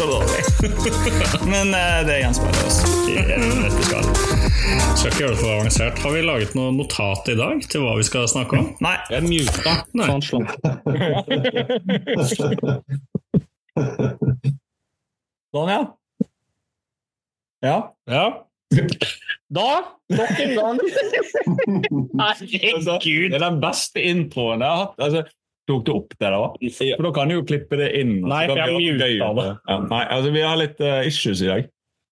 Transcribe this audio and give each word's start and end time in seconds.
Det 0.00 0.06
så 0.06 0.12
dårlig. 0.12 0.42
men 1.52 1.74
eh, 1.74 2.06
det 2.06 2.14
gjenspeiler 2.20 2.66
oss 2.66 2.78
i 3.08 3.14
det 3.20 3.36
vi 3.36 3.82
skal. 3.84 4.06
Ikke 5.10 5.18
gjøre 5.20 5.34
det 5.34 5.40
for 5.42 5.50
avansert. 5.52 5.98
Har 6.00 6.14
vi 6.14 6.22
laget 6.24 6.54
noe 6.56 6.72
notat 6.72 7.28
i 7.28 7.36
dag 7.36 7.60
til 7.68 7.84
hva 7.84 7.92
vi 7.98 8.06
skal 8.08 8.24
snakke 8.32 8.56
om? 8.56 8.70
Nei, 8.80 8.96
Jeg 9.12 9.20
muta. 9.28 9.74
Nei. 9.92 10.08
Ja. 15.60 15.80
Ja. 17.60 17.76
Ja. 18.08 18.24
Da, 19.52 19.68
nok 20.16 20.40
en 20.40 20.52
gang. 20.56 20.80
Herregud. 22.22 22.88
Det 22.88 23.36
er 23.36 23.44
den 23.44 23.60
beste 23.60 24.00
introen 24.00 24.64
jeg 24.64 24.70
har 24.70 24.80
hatt. 24.86 24.96
Altså, 24.96 25.26
tok 25.70 25.84
du 25.86 25.92
opp 25.94 26.14
det, 26.18 26.30
da? 26.34 26.40
For 26.76 27.06
da 27.06 27.12
kan 27.16 27.30
du 27.30 27.36
jo 27.38 27.44
klippe 27.46 27.78
det 27.80 27.88
inn. 28.00 28.16
Nei, 28.26 28.42
for 28.50 28.60
jeg 28.60 28.74
muta 28.76 29.08
det. 29.40 29.46
Ja, 29.70 29.78
nei, 29.86 30.02
altså, 30.16 30.32
vi 30.34 30.42
har 30.44 30.58
litt 30.60 30.82
uh, 30.84 31.00
issues 31.08 31.40
i 31.46 31.48
dag. 31.50 31.70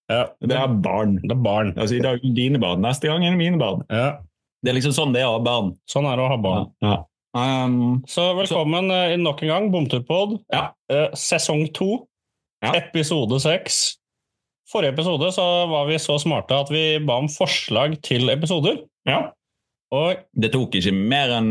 Ja, 0.09 0.23
Det 0.41 0.56
er 0.56 0.73
barn. 0.81 1.19
det 1.20 1.34
er 1.34 1.42
barn. 1.45 1.75
Altså, 1.77 1.98
I 1.98 2.05
dag 2.05 2.23
dine 2.36 2.59
barn, 2.62 2.81
neste 2.81 3.11
gang 3.11 3.27
er 3.27 3.34
det 3.34 3.41
mine 3.42 3.61
barn. 3.61 3.83
Ja, 3.92 4.17
Det 4.64 4.73
er 4.73 4.79
liksom 4.81 4.95
sånn 4.97 5.12
det 5.14 5.20
er 5.23 5.29
å 5.29 5.36
ha 5.36 5.45
barn. 5.45 5.75
sånn 5.91 6.06
er 6.09 6.17
det 6.17 6.25
å 6.25 6.31
ha 6.33 6.39
barn. 6.41 6.67
Ja. 6.83 6.97
Um, 7.36 8.03
Så 8.09 8.25
velkommen 8.39 8.89
så... 8.89 9.12
Uh, 9.12 9.17
nok 9.20 9.42
en 9.45 9.48
gang, 9.53 9.67
Bomturpod. 9.75 10.39
Ja. 10.53 10.70
Uh, 10.91 11.11
sesong 11.14 11.69
to, 11.77 12.06
Ja. 12.64 12.73
episode 12.75 13.36
seks. 13.45 13.98
Forrige 14.73 14.97
episode 14.97 15.29
så 15.33 15.45
var 15.70 15.86
vi 15.86 15.95
så 16.03 16.17
smarte 16.19 16.56
at 16.59 16.73
vi 16.73 16.98
ba 17.05 17.20
om 17.23 17.29
forslag 17.29 18.01
til 18.03 18.29
episoder. 18.33 18.81
ja. 19.06 19.31
Og 19.91 20.19
Det 20.36 20.51
tok 20.53 20.75
ikke 20.77 20.92
mer 20.92 21.31
enn 21.33 21.47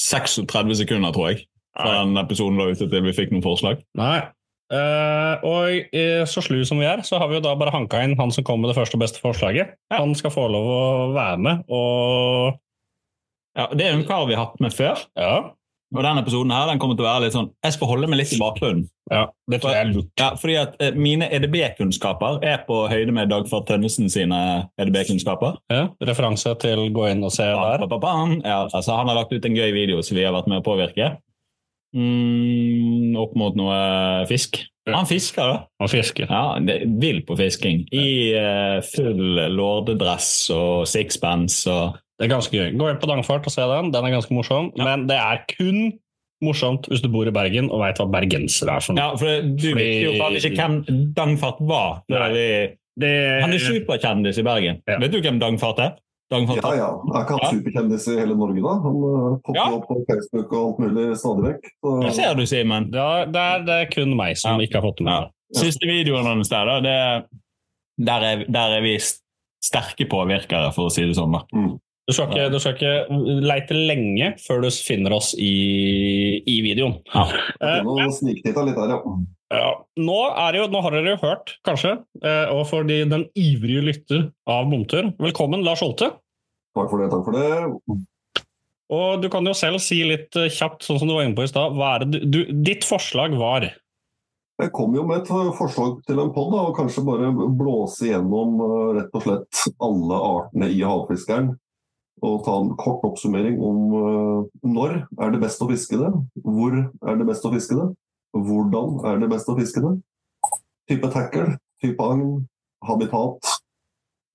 36 0.00 0.78
sekunder, 0.82 1.12
tror 1.14 1.32
jeg, 1.32 1.44
fra 1.76 2.00
den 2.04 2.16
episoden 2.20 2.58
la 2.58 2.70
ute 2.70 2.88
til 2.90 3.04
vi 3.04 3.14
fikk 3.16 3.32
noen 3.34 3.44
forslag. 3.44 3.82
Nei. 3.98 4.18
Uh, 4.72 5.42
og 5.44 5.96
så 6.30 6.40
slu 6.42 6.56
som 6.66 6.80
vi 6.80 6.86
er, 6.88 7.02
så 7.06 7.18
har 7.20 7.28
vi 7.30 7.36
jo 7.36 7.42
da 7.44 7.52
bare 7.58 7.74
hanka 7.74 8.00
inn 8.02 8.16
han 8.18 8.32
som 8.34 8.46
kom 8.46 8.62
med 8.62 8.72
det 8.72 8.78
første 8.78 8.96
og 8.96 9.02
beste 9.04 9.20
forslaget. 9.22 9.74
Han 9.92 10.14
skal 10.18 10.32
få 10.34 10.46
lov 10.50 10.70
å 10.72 10.84
være 11.14 11.40
med, 11.44 11.66
og 11.68 12.60
Ja, 13.54 13.68
Det 13.70 13.84
er 13.84 13.92
jo 13.92 14.00
en 14.00 14.08
kar 14.08 14.24
vi 14.26 14.34
har 14.34 14.48
hatt 14.48 14.62
med 14.64 14.74
før. 14.74 15.04
ja, 15.14 15.52
Og 15.94 16.02
denne 16.02 16.24
episoden 16.24 16.52
her, 16.54 16.66
den 16.70 16.80
kommer 16.82 16.98
til 16.98 17.06
å 17.06 17.08
være 17.08 17.26
litt 17.26 17.36
sånn 17.36 17.50
Jeg 17.62 17.76
skal 17.76 17.90
holde 17.90 18.08
meg 18.10 18.18
litt 18.20 18.34
i 18.34 18.40
bakgrunnen. 18.40 18.86
ja 19.12 19.24
det 19.50 19.60
tror 19.60 19.74
jeg 19.74 19.84
er 19.84 19.90
lurt. 19.92 20.10
Ja, 20.18 20.30
fordi 20.40 20.56
at 20.58 20.78
eh, 20.82 20.96
Mine 20.98 21.28
EDB-kunnskaper 21.36 22.40
er 22.46 22.62
på 22.66 22.80
høyde 22.90 23.14
med 23.14 23.30
Dagfart 23.30 23.68
Tønnesen 23.68 24.08
sine 24.12 24.40
EDB-kunnskaper. 24.80 25.60
Ja, 25.72 25.86
referanse 26.08 26.54
til 26.62 26.88
gå 26.94 27.08
inn 27.12 27.24
og 27.26 27.34
se 27.34 27.46
der. 27.46 27.84
Ja, 27.84 28.64
altså, 28.64 28.96
han 28.96 29.10
har 29.10 29.20
lagt 29.20 29.34
ut 29.34 29.44
en 29.44 29.58
gøy 29.58 29.70
video 29.76 30.02
som 30.02 30.18
vi 30.18 30.24
har 30.26 30.34
vært 30.34 30.50
med 30.50 30.62
å 30.62 30.66
påvirke. 30.66 31.14
Mm, 31.94 33.14
opp 33.20 33.36
mot 33.38 33.54
noe 33.58 33.76
fisk. 34.26 34.64
Han 34.90 35.06
fisker, 35.08 35.46
da. 35.48 35.60
Han 35.80 35.88
fisker. 35.88 36.28
Ja, 36.28 36.58
Vill 37.00 37.22
på 37.24 37.36
fisking. 37.38 37.84
I 37.94 38.34
uh, 38.36 38.80
full 38.84 39.38
lordedress 39.54 40.50
og 40.52 40.88
sixpence 40.90 41.70
og 41.70 42.00
Det 42.18 42.26
er 42.26 42.30
ganske 42.36 42.54
gøy. 42.54 42.76
Gå 42.78 42.88
inn 42.92 42.98
på 43.02 43.08
Dangfart 43.10 43.46
og 43.46 43.52
se 43.52 43.62
den. 43.66 43.90
Den 43.90 44.04
er 44.06 44.10
ganske 44.14 44.30
morsom. 44.34 44.70
Ja. 44.78 44.84
Men 44.84 45.06
det 45.08 45.16
er 45.18 45.40
kun 45.50 45.92
morsomt 46.44 46.86
hvis 46.90 47.00
du 47.02 47.08
bor 47.08 47.26
i 47.26 47.32
Bergen 47.34 47.70
og 47.72 47.80
veit 47.80 47.98
hva 47.98 48.06
bergensere 48.10 48.76
er 48.76 48.80
for 48.84 48.94
noe. 48.94 49.02
Ja, 49.02 49.16
for 49.16 49.42
du 49.42 49.68
Fordi- 49.70 49.74
visste 49.80 50.04
jo 50.04 50.12
faen 50.20 50.38
ikke 50.38 50.54
hvem 50.60 51.12
Dangfart 51.14 51.60
var. 51.60 52.02
Nei. 52.08 52.28
Vi- 52.32 52.78
Det, 52.96 53.42
Han 53.42 53.50
er 53.52 53.58
superkjendis 53.58 54.38
i 54.38 54.42
Bergen. 54.46 54.76
Ja. 54.86 54.98
Vet 55.00 55.10
du 55.10 55.20
hvem 55.20 55.40
Dangfart 55.40 55.78
er? 55.80 55.96
Dangfart 56.30 56.62
Ja, 56.62 56.70
ja. 56.78 56.90
Er 57.14 57.24
ikke 57.24 57.34
han 57.34 57.40
Ja. 57.42 57.50
superkjendis 57.50 58.06
i 58.06 58.18
hele 58.20 58.36
Norge, 58.36 58.62
da? 58.62 58.74
Han 58.84 58.94
uh, 59.02 59.38
popper 59.44 59.58
Ja. 59.58 59.64
opp 59.74 59.88
på 59.88 60.04
Facebook 60.08 60.52
og 60.52 60.66
alt 60.68 60.78
mulig 60.78 61.16
stadig 61.18 61.42
vekk. 61.48 61.64
Så, 61.82 62.02
Det 62.04 62.14
ser 62.14 62.34
du, 62.34 62.46
Simen. 62.46 62.90
Ja, 62.94 63.24
det, 63.24 63.34
er, 63.36 63.58
det 63.66 63.74
er 63.74 63.90
kun 63.90 64.16
meg 64.16 64.36
som 64.38 64.60
Ja. 64.60 64.66
ikke 64.66 64.74
har 64.80 64.82
fått 64.82 64.96
det 64.98 65.04
med 65.04 65.12
Ja. 65.12 65.20
meg. 65.22 65.30
Siste 65.54 65.86
videoen 65.90 66.24
hans 66.24 66.48
der, 66.48 66.64
da, 66.64 66.80
det, 66.80 67.24
der, 68.06 68.20
er, 68.22 68.44
der 68.48 68.76
er 68.78 68.80
vi 68.82 68.96
sterke 69.64 70.06
påvirkere, 70.08 70.72
for 70.72 70.86
å 70.86 70.92
si 70.92 71.02
det 71.04 71.16
sånn. 71.16 71.32
da. 71.32 71.42
mm. 71.52 71.78
Du 72.04 72.12
skal, 72.12 72.28
ikke, 72.28 72.48
du 72.52 72.58
skal 72.60 72.74
ikke 72.76 73.20
leite 73.48 73.76
lenge 73.76 74.34
før 74.42 74.60
du 74.60 74.68
finner 74.68 75.14
oss 75.16 75.30
i, 75.40 76.42
i 76.44 76.58
videoen. 76.64 76.98
Ja. 77.14 77.22
Eh, 77.64 77.78
Nå 77.86 78.10
sniktitta 78.12 78.64
litt 78.66 78.76
der, 78.76 78.92
ja. 78.92 79.14
Ja, 79.54 79.70
nå, 80.00 80.18
er 80.40 80.52
det 80.52 80.60
jo, 80.60 80.66
nå 80.72 80.82
har 80.84 80.96
dere 80.96 81.14
jo 81.14 81.20
hørt, 81.22 81.54
kanskje, 81.64 81.94
eh, 82.24 82.50
og 82.52 82.66
for 82.68 82.84
de, 82.88 83.02
den 83.08 83.24
ivrige 83.38 83.84
lytter 83.86 84.26
av 84.50 84.66
Bomtur, 84.68 85.12
velkommen 85.22 85.64
Lars 85.64 85.84
Holte. 85.84 86.10
Takk 86.74 86.90
for 86.90 87.00
det, 87.00 87.08
takk 87.12 87.24
for 87.24 87.38
det. 87.38 87.96
Og 88.94 89.22
du 89.22 89.30
kan 89.32 89.46
jo 89.48 89.54
selv 89.56 89.80
si 89.84 90.02
litt 90.04 90.36
eh, 90.36 90.50
kjapt, 90.52 90.84
sånn 90.84 91.00
som 91.00 91.08
du 91.08 91.16
var 91.16 91.24
inne 91.24 91.38
på 91.38 91.46
i 91.46 91.52
stad, 91.52 91.72
hva 91.78 91.94
er 91.94 92.04
det 92.04 92.20
du, 92.20 92.28
du, 92.28 92.40
ditt 92.66 92.84
forslag 92.88 93.36
var? 93.40 93.70
Jeg 94.60 94.72
kom 94.76 94.92
jo 94.94 95.06
med 95.08 95.22
et 95.22 95.56
forslag 95.56 96.02
til 96.08 96.20
en 96.20 96.34
pod, 96.34 96.52
og 96.52 96.76
kanskje 96.76 97.06
bare 97.06 97.32
blåse 97.32 98.10
gjennom 98.10 98.60
rett 98.98 99.16
og 99.16 99.24
slett 99.24 99.64
alle 99.82 100.20
artene 100.34 100.68
i 100.70 100.84
havfiskeren. 100.84 101.54
Og 102.24 102.40
ta 102.46 102.54
en 102.56 102.72
kort 102.80 103.04
oppsummering 103.04 103.58
om 103.60 103.80
uh, 103.92 104.46
når 104.64 105.02
er 105.20 105.34
det 105.34 105.42
best 105.42 105.60
å 105.60 105.68
fiske 105.68 105.98
det, 106.00 106.10
hvor 106.40 106.76
er 106.78 107.20
det 107.20 107.26
best 107.28 107.44
å 107.44 107.52
fiske 107.52 107.76
det, 107.76 107.88
hvordan 108.34 108.96
er 109.10 109.20
det 109.20 109.28
best 109.32 109.50
å 109.50 109.56
fiske 109.58 109.82
det, 109.84 109.92
type 110.90 111.10
tackle, 111.12 111.58
type 111.84 112.00
agn, 112.00 112.46
habitat. 112.88 113.52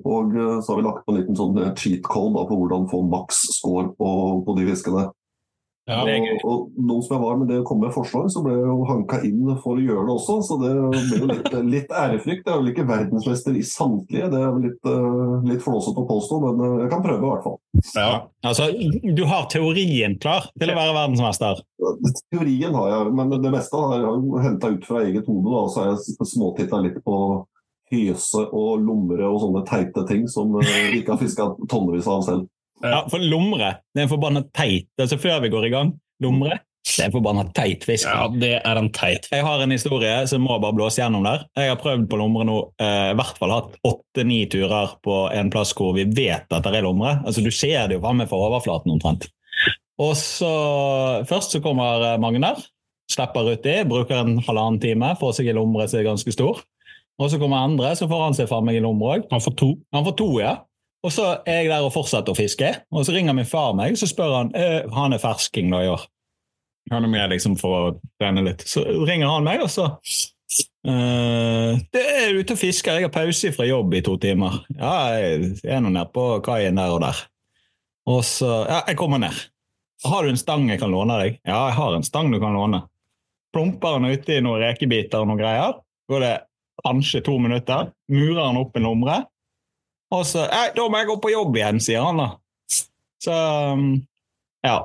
Og 0.06 0.36
uh, 0.38 0.60
så 0.62 0.74
har 0.74 0.80
vi 0.80 0.86
lagt 0.86 1.06
på 1.06 1.16
en 1.16 1.20
liten 1.20 1.40
sånn 1.40 1.58
uh, 1.58 1.72
cheat 1.74 2.06
code 2.06 2.46
på 2.50 2.60
hvordan 2.62 2.86
få 2.92 3.02
maks 3.10 3.42
score 3.58 3.90
på, 3.98 4.12
på 4.46 4.58
de 4.60 4.70
fiskene. 4.70 5.10
Ja. 5.90 6.04
Og, 6.06 6.44
og 6.46 6.82
nå 6.86 7.00
som 7.02 7.16
jeg 7.16 7.24
var 7.24 7.38
med 7.40 7.50
det 7.50 7.60
å 7.64 7.66
komme 7.66 7.88
med 7.88 7.96
forslag, 7.96 8.28
så 8.30 8.44
ble 8.46 8.54
jeg 8.54 8.68
jo 8.68 8.86
hanka 8.86 9.22
inn 9.26 9.54
for 9.64 9.80
å 9.80 9.84
gjøre 9.84 10.06
det 10.06 10.16
også. 10.16 10.36
Så 10.46 10.58
det 10.62 10.74
ble 10.78 11.22
jo 11.22 11.30
litt, 11.32 11.50
litt 11.76 11.96
ærefrykt. 11.96 12.46
Jeg 12.46 12.54
er 12.54 12.62
vel 12.62 12.72
ikke 12.74 12.88
verdensmester 12.90 13.58
i 13.58 13.66
samtlige, 13.66 14.30
det 14.30 14.40
er 14.40 14.54
vel 14.54 14.68
litt, 14.68 14.80
uh, 14.86 15.48
litt 15.50 15.66
flåsete 15.66 16.04
å 16.04 16.10
påstå, 16.10 16.40
men 16.46 16.62
uh, 16.62 16.76
jeg 16.84 16.94
kan 16.94 17.04
prøve 17.06 17.24
i 17.24 17.32
hvert 17.32 17.48
fall. 17.48 17.58
ja. 17.96 18.12
Altså, 18.46 18.70
du 19.04 19.24
har 19.28 19.50
teorien 19.52 20.14
klar 20.22 20.46
til 20.54 20.72
å 20.72 20.78
være 20.78 20.96
verdensmester. 20.96 21.64
Teorien 22.32 22.78
har 22.78 22.92
jeg, 22.94 23.16
men 23.18 23.34
det 23.34 23.52
meste 23.52 23.82
har 23.82 23.98
jeg 24.06 24.44
henta 24.46 24.74
ut 24.76 24.86
fra 24.88 25.02
eget 25.08 25.28
hode. 25.28 25.50
Da, 25.50 25.64
så 25.74 25.82
har 25.82 25.90
jeg 25.96 26.30
småtitta 26.30 26.80
litt 26.86 27.02
på 27.04 27.18
hyse 27.90 28.46
og 28.54 28.84
lomre 28.86 29.26
og 29.26 29.42
sånne 29.42 29.66
teite 29.68 30.06
ting 30.10 30.28
som 30.30 30.54
vi 30.60 31.02
ikke 31.02 31.16
har 31.16 31.22
fiska 31.22 31.50
tonnevis 31.72 32.10
av 32.10 32.24
selv. 32.28 32.48
Ja, 32.86 33.04
for 33.12 33.20
lomre 33.20 33.76
det 33.94 34.02
er 34.02 34.08
en 34.08 34.12
forbanna 34.12 34.46
teit 34.56 34.88
altså 35.02 35.18
Før 35.20 35.42
vi 35.44 35.52
går 35.52 35.68
i 35.68 35.72
gang, 35.74 35.94
lomre 36.24 36.62
det 36.90 37.04
er 37.04 37.10
en 37.10 37.14
forbanna 37.14 37.44
teit 37.56 37.84
fisk. 37.86 38.08
ja, 38.08 38.28
det 38.42 38.54
er 38.66 38.80
en 38.80 38.90
teit 38.96 39.28
Jeg 39.32 39.44
har 39.46 39.62
en 39.62 39.74
historie 39.74 40.14
som 40.32 40.42
må 40.44 40.56
bare 40.64 40.76
blåse 40.76 41.02
gjennom 41.02 41.26
der. 41.28 41.44
Jeg 41.60 41.72
har 41.74 41.80
prøvd 41.82 42.08
på 42.10 42.18
lomre 42.20 42.48
nå, 42.48 42.56
eh, 42.82 43.12
i 43.12 43.18
hvert 43.20 43.38
fall 43.40 43.54
hatt 43.54 43.76
åtte-ni 43.86 44.40
turer 44.52 44.96
på 45.06 45.20
en 45.36 45.52
plass 45.54 45.74
hvor 45.78 45.94
vi 45.98 46.08
vet 46.08 46.48
at 46.50 46.66
det 46.66 46.80
er 46.80 46.88
lomre. 46.88 47.18
Altså, 47.28 47.44
du 47.46 47.52
ser 47.54 47.88
det 47.88 48.00
jo 48.00 48.04
framme 48.04 48.26
for 48.32 48.48
overflaten 48.48 48.96
omtrent. 48.96 49.28
Og 50.00 50.16
så 50.18 50.50
Først 51.30 51.56
så 51.56 51.62
kommer 51.62 52.00
Magner 52.00 52.24
Magnar, 52.24 52.66
slipper 53.12 53.54
uti, 53.54 53.76
bruker 53.90 54.22
en 54.22 54.40
halvannen 54.46 54.80
time, 54.82 55.14
får 55.20 55.36
seg 55.40 55.52
en 55.52 55.60
lomre 55.60 55.88
som 55.90 56.00
er 56.00 56.08
ganske 56.08 56.34
stor. 56.34 56.64
Og 57.20 57.32
så 57.32 57.40
kommer 57.42 57.66
andre, 57.68 57.92
så 58.00 58.08
får 58.08 58.24
han 58.24 58.38
seg 58.38 58.48
faen 58.50 58.66
meg 58.66 58.80
en 58.80 58.88
lomre 58.88 59.18
òg. 59.18 59.30
Han 59.34 59.44
får 59.44 59.58
to. 59.60 59.74
Han 59.96 60.06
får 60.08 60.16
to, 60.22 60.30
ja. 60.40 60.56
Og 61.06 61.14
så 61.16 61.28
er 61.48 61.62
jeg 61.62 61.70
der 61.72 61.86
og 61.86 61.94
fortsetter 61.96 62.34
å 62.34 62.38
fiske, 62.38 62.70
og 62.92 63.06
så 63.08 63.14
ringer 63.16 63.36
min 63.38 63.48
far 63.48 63.72
meg, 63.78 63.96
så 64.00 64.08
spør 64.10 64.34
han 64.36 64.50
eh, 64.58 64.82
han 64.92 65.16
er 65.16 65.22
fersking 65.24 65.72
da 65.72 65.84
i 65.86 65.92
år. 65.94 66.04
Han 66.92 67.06
er 67.06 67.14
med 67.14 67.32
liksom 67.32 67.56
for 67.60 67.78
å 67.78 67.94
trene 68.20 68.44
litt. 68.44 68.66
Så 68.68 68.84
ringer 68.84 69.30
han 69.32 69.48
meg, 69.48 69.64
og 69.64 69.72
så 69.72 69.86
eh, 70.90 71.80
det 71.96 72.04
er 72.04 72.36
ute 72.36 72.58
og 72.58 72.60
fisker, 72.60 73.00
jeg 73.00 73.08
har 73.08 73.14
pause 73.16 73.54
fra 73.56 73.68
jobb 73.70 73.96
i 73.96 74.04
to 74.04 74.18
timer. 74.20 74.60
Ja, 74.76 74.94
jeg 75.16 75.54
er 75.64 75.86
nå 75.86 75.94
nede 75.94 76.10
på 76.12 76.28
kaien 76.46 76.80
der 76.82 76.98
og 76.98 77.04
der. 77.06 77.24
Og 78.10 78.24
så 78.28 78.66
Ja, 78.68 78.84
jeg 78.90 79.00
kommer 79.00 79.22
ned. 79.22 79.38
Har 80.04 80.24
du 80.24 80.32
en 80.32 80.40
stang 80.40 80.68
jeg 80.72 80.80
kan 80.82 80.92
låne 80.92 81.18
deg? 81.20 81.42
Ja, 81.44 81.68
jeg 81.70 81.78
har 81.80 81.96
en 81.96 82.08
stang 82.08 82.32
du 82.32 82.40
kan 82.42 82.56
låne. 82.56 82.84
Plumper 83.56 83.98
han 83.98 84.08
uti 84.10 84.40
noen 84.44 84.64
rekebiter 84.64 85.24
og 85.24 85.30
noen 85.30 85.42
greier. 85.42 85.76
Går 86.10 86.24
det 86.24 86.36
kanskje 86.86 87.22
to 87.26 87.36
minutter. 87.42 87.92
Murer 88.12 88.46
han 88.46 88.60
opp 88.62 88.78
en 88.78 88.88
lomre. 88.88 89.18
Og 90.16 90.24
så 90.26 90.46
Nei, 90.50 90.70
da 90.76 90.86
må 90.90 91.02
jeg 91.02 91.10
gå 91.12 91.18
på 91.22 91.34
jobb 91.34 91.58
igjen, 91.60 91.82
sier 91.84 92.06
han 92.06 92.22
da. 92.22 92.30
Så 93.20 93.36
um, 93.76 93.92
ja. 94.66 94.78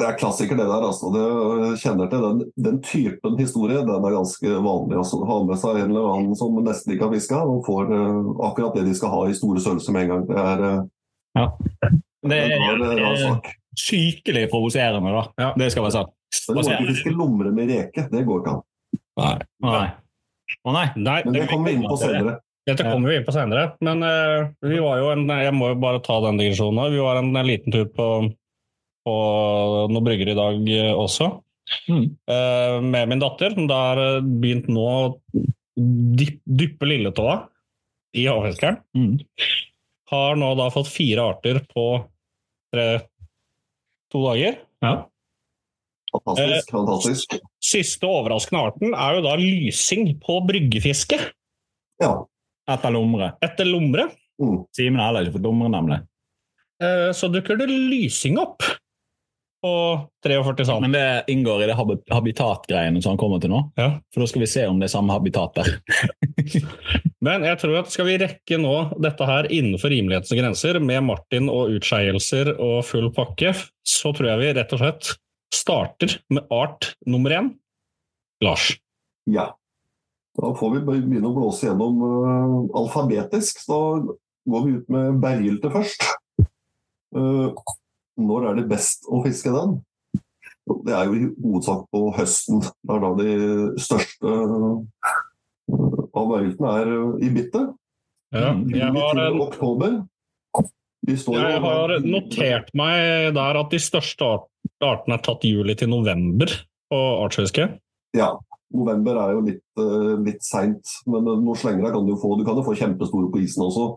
Det 0.00 0.06
er 0.08 0.16
klassiker, 0.16 0.56
det 0.56 0.64
der. 0.64 0.84
altså. 0.86 1.10
Det 1.12 1.74
kjenner 1.82 2.08
til 2.08 2.22
den, 2.24 2.38
den 2.56 2.78
typen 2.80 3.36
historie. 3.36 3.82
Den 3.84 4.06
er 4.06 4.14
ganske 4.16 4.54
vanlig. 4.64 4.96
altså. 4.96 5.20
Ha 5.28 5.38
med 5.44 5.60
seg 5.60 5.82
en 5.82 5.90
eller 5.90 6.08
annen 6.14 6.38
som 6.38 6.56
nesten 6.64 6.94
ikke 6.94 7.08
har 7.08 7.12
fiska, 7.12 7.42
og 7.44 7.66
får 7.66 7.92
uh, 7.92 8.30
akkurat 8.48 8.78
det 8.78 8.86
de 8.88 8.94
skal 8.96 9.12
ha 9.12 9.26
i 9.28 9.36
store 9.36 9.60
størrelser 9.60 9.96
med 9.96 10.06
en 10.06 10.14
gang. 10.14 10.24
Det 10.30 10.44
er, 10.44 10.64
eh, 10.70 11.98
Det 12.30 12.38
en 12.38 12.54
er, 12.56 12.62
rar, 12.62 12.80
det 12.80 13.26
er 13.28 13.58
sykelig 13.80 14.48
provoserende, 14.50 15.12
da. 15.12 15.26
Ja. 15.40 15.52
Det 15.60 15.70
skal 15.74 15.84
være 15.84 15.98
sant. 15.98 16.16
Men 16.48 16.56
du 16.56 16.62
må 16.62 16.70
ikke 16.70 16.92
fiske 16.94 17.12
lomre 17.16 17.52
med 17.54 17.70
reke. 17.74 18.06
Det 18.10 18.24
går 18.26 18.40
ikke 18.40 18.54
an. 18.56 18.62
Nei. 19.20 19.88
Å 20.64 20.74
nei. 20.74 20.86
Nei, 20.96 21.20
Men 21.26 21.36
det 21.36 21.48
kommer 21.50 21.70
vi 21.70 21.76
inn 21.76 21.86
på 21.86 21.98
senere. 22.00 22.38
Dette 22.68 22.84
kommer 22.84 23.10
vi 23.10 23.16
inn 23.18 23.26
på 23.26 23.34
senere. 23.34 23.70
Men 23.84 24.02
eh, 24.04 24.50
vi 24.68 24.80
var 24.82 25.00
jo 25.00 25.12
en 25.14 25.24
Jeg 25.32 25.54
må 25.56 25.72
jo 25.72 25.78
bare 25.80 26.02
ta 26.04 26.18
den 26.26 26.40
digresjonen. 26.40 26.92
Vi 26.92 27.00
var 27.02 27.20
en, 27.20 27.32
en 27.36 27.48
liten 27.48 27.74
tur 27.74 27.86
på, 27.94 28.08
på 29.06 29.14
noen 29.90 30.06
brygger 30.06 30.32
i 30.32 30.38
dag 30.38 30.68
eh, 30.76 30.92
også. 30.92 31.30
Mm. 31.88 32.04
eh, 32.26 32.76
med 32.82 33.08
min 33.08 33.22
datter. 33.22 33.54
som 33.54 33.68
da 33.70 33.80
har 33.90 34.20
begynt 34.20 34.68
nå 34.72 34.86
å 34.90 35.02
dyppe 35.80 36.88
lilletåa 36.88 37.36
i 38.18 38.26
havfiskeren. 38.26 38.80
Mm. 38.96 39.18
Har 40.10 40.36
nå 40.38 40.54
da 40.58 40.66
fått 40.74 40.90
fire 40.90 41.30
arter 41.32 41.62
på 41.70 41.86
tre, 42.74 42.88
to 44.10 44.24
dager. 44.26 44.58
Ja. 44.82 44.94
Fantastisk. 46.10 46.72
fantastisk. 46.74 47.36
Siste 47.62 48.08
overraskende 48.08 48.64
arten 48.66 48.96
er 48.98 49.16
jo 49.16 49.22
da 49.28 49.36
lysing 49.38 50.16
på 50.22 50.40
bryggefiske 50.48 51.20
Ja. 52.02 52.26
Etter 52.70 52.94
lomre. 52.94 53.32
etter 53.42 53.66
lomre. 53.68 54.08
Mm. 54.40 54.60
Simen 54.76 55.00
har 55.00 55.10
heller 55.10 55.26
ikke 55.28 55.36
fått 55.38 55.48
lomre, 55.48 55.68
nemlig. 55.72 56.00
Eh, 56.82 57.10
Så 57.12 57.28
dukker 57.32 57.58
det 57.60 57.66
lysing 57.68 58.38
opp 58.40 58.62
på 59.60 59.72
43 60.24 60.64
sand. 60.64 60.80
Men 60.86 60.92
det 60.96 61.24
inngår 61.28 61.64
i 61.64 61.66
det 61.68 61.74
hab- 61.76 62.00
habitatgreiene 62.10 63.02
som 63.02 63.10
han 63.12 63.18
kommer 63.20 63.40
til 63.42 63.50
nå. 63.52 63.58
Ja. 63.76 63.90
For 64.14 64.22
da 64.24 64.26
skal 64.30 64.40
vi 64.40 64.48
se 64.48 64.64
om 64.70 64.78
det 64.80 64.86
er 64.88 64.94
samme 64.94 65.12
habitat 65.12 65.58
der. 65.58 65.68
Men 67.20 67.42
jeg 67.44 67.58
tror 67.60 67.74
at 67.82 67.90
skal 67.92 68.06
vi 68.08 68.14
rekke 68.22 68.56
nå 68.62 68.72
dette 69.04 69.26
her 69.28 69.44
innenfor 69.52 69.92
rimelighetens 69.92 70.32
grenser, 70.32 70.78
med 70.80 71.04
Martin 71.04 71.50
og 71.52 71.74
utskeielser 71.76 72.54
og 72.56 72.78
full 72.88 73.10
pakke, 73.12 73.52
så 73.84 74.14
tror 74.16 74.30
jeg 74.30 74.40
vi 74.40 74.52
rett 74.56 74.72
og 74.72 74.80
slett 74.80 75.10
starter 75.52 76.14
med 76.32 76.46
art 76.54 76.94
nummer 77.04 77.34
én. 77.36 77.50
Lars. 78.40 78.70
Ja. 79.28 79.50
Da 80.38 80.52
får 80.56 80.74
vi 80.76 80.82
begynne 80.86 81.26
å 81.28 81.34
blåse 81.34 81.66
gjennom 81.66 82.02
uh, 82.04 82.56
alfabetisk. 82.78 83.64
Da 83.66 83.80
går 84.50 84.66
vi 84.66 84.76
ut 84.78 84.92
med 84.92 85.20
berggylte 85.22 85.72
først. 85.74 86.06
Uh, 87.16 87.50
når 88.20 88.50
er 88.50 88.60
det 88.60 88.68
best 88.70 89.08
å 89.10 89.22
fiske 89.24 89.52
den? 89.54 89.80
Det 90.86 90.94
er 90.94 91.08
jo 91.08 91.16
i 91.18 91.26
hovedsak 91.42 91.82
på 91.90 92.04
høsten. 92.14 92.62
Det 92.62 92.94
er 92.94 93.02
da 93.02 93.10
de 93.18 93.34
største 93.82 94.36
uh, 94.54 95.10
av 96.14 96.30
berggylte 96.30 96.78
er 96.78 96.94
i 97.26 97.34
bittet. 97.34 97.76
Ja, 98.30 98.52
Mm, 98.54 98.68
jeg, 98.70 98.86
har, 98.94 99.18
en... 99.18 99.40
oktober. 99.42 99.94
Jeg 101.08 101.60
har 101.64 101.92
notert 102.04 102.68
meg 102.78 103.32
der 103.34 103.58
at 103.58 103.72
de 103.72 103.80
største 103.82 104.28
artene 104.84 105.16
er 105.16 105.24
tatt 105.24 105.42
juli 105.48 105.74
til 105.74 105.90
november 105.90 106.52
på 106.92 107.00
artsfiske. 107.24 107.66
Ja. 108.14 108.36
November 108.70 109.18
er 109.18 109.34
jo 109.34 109.42
litt, 109.46 109.64
uh, 109.80 110.14
litt 110.22 110.44
seint, 110.46 110.94
men 111.10 111.26
noen 111.26 111.58
slengere 111.58 111.92
kan 111.94 112.06
du 112.06 112.14
få. 112.20 112.36
Du 112.38 112.44
kan 112.46 112.58
jo 112.58 112.66
få 112.66 112.76
kjempestore 112.78 113.30
på 113.32 113.42
isen 113.42 113.64
også. 113.66 113.90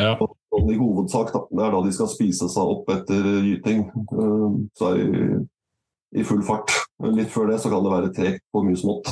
Ja. 0.00 0.14
Og, 0.20 0.70
I 0.70 0.78
hovedsak 0.78 1.32
da, 1.34 1.42
det 1.50 1.64
er 1.66 1.74
da 1.74 1.82
de 1.84 1.92
skal 1.96 2.08
spise 2.12 2.48
seg 2.52 2.72
opp 2.76 2.90
etter 2.94 3.28
gyting. 3.44 3.86
Uh, 4.12 4.62
så 4.78 4.92
er 4.92 5.02
de 5.02 5.44
i 6.16 6.24
full 6.24 6.42
fart. 6.46 6.72
Litt 7.02 7.32
før 7.32 7.50
det 7.50 7.60
så 7.60 7.72
kan 7.72 7.84
det 7.84 7.92
være 7.92 8.12
tregt 8.16 8.44
på 8.54 8.62
mye 8.64 8.78
smått. 8.78 9.10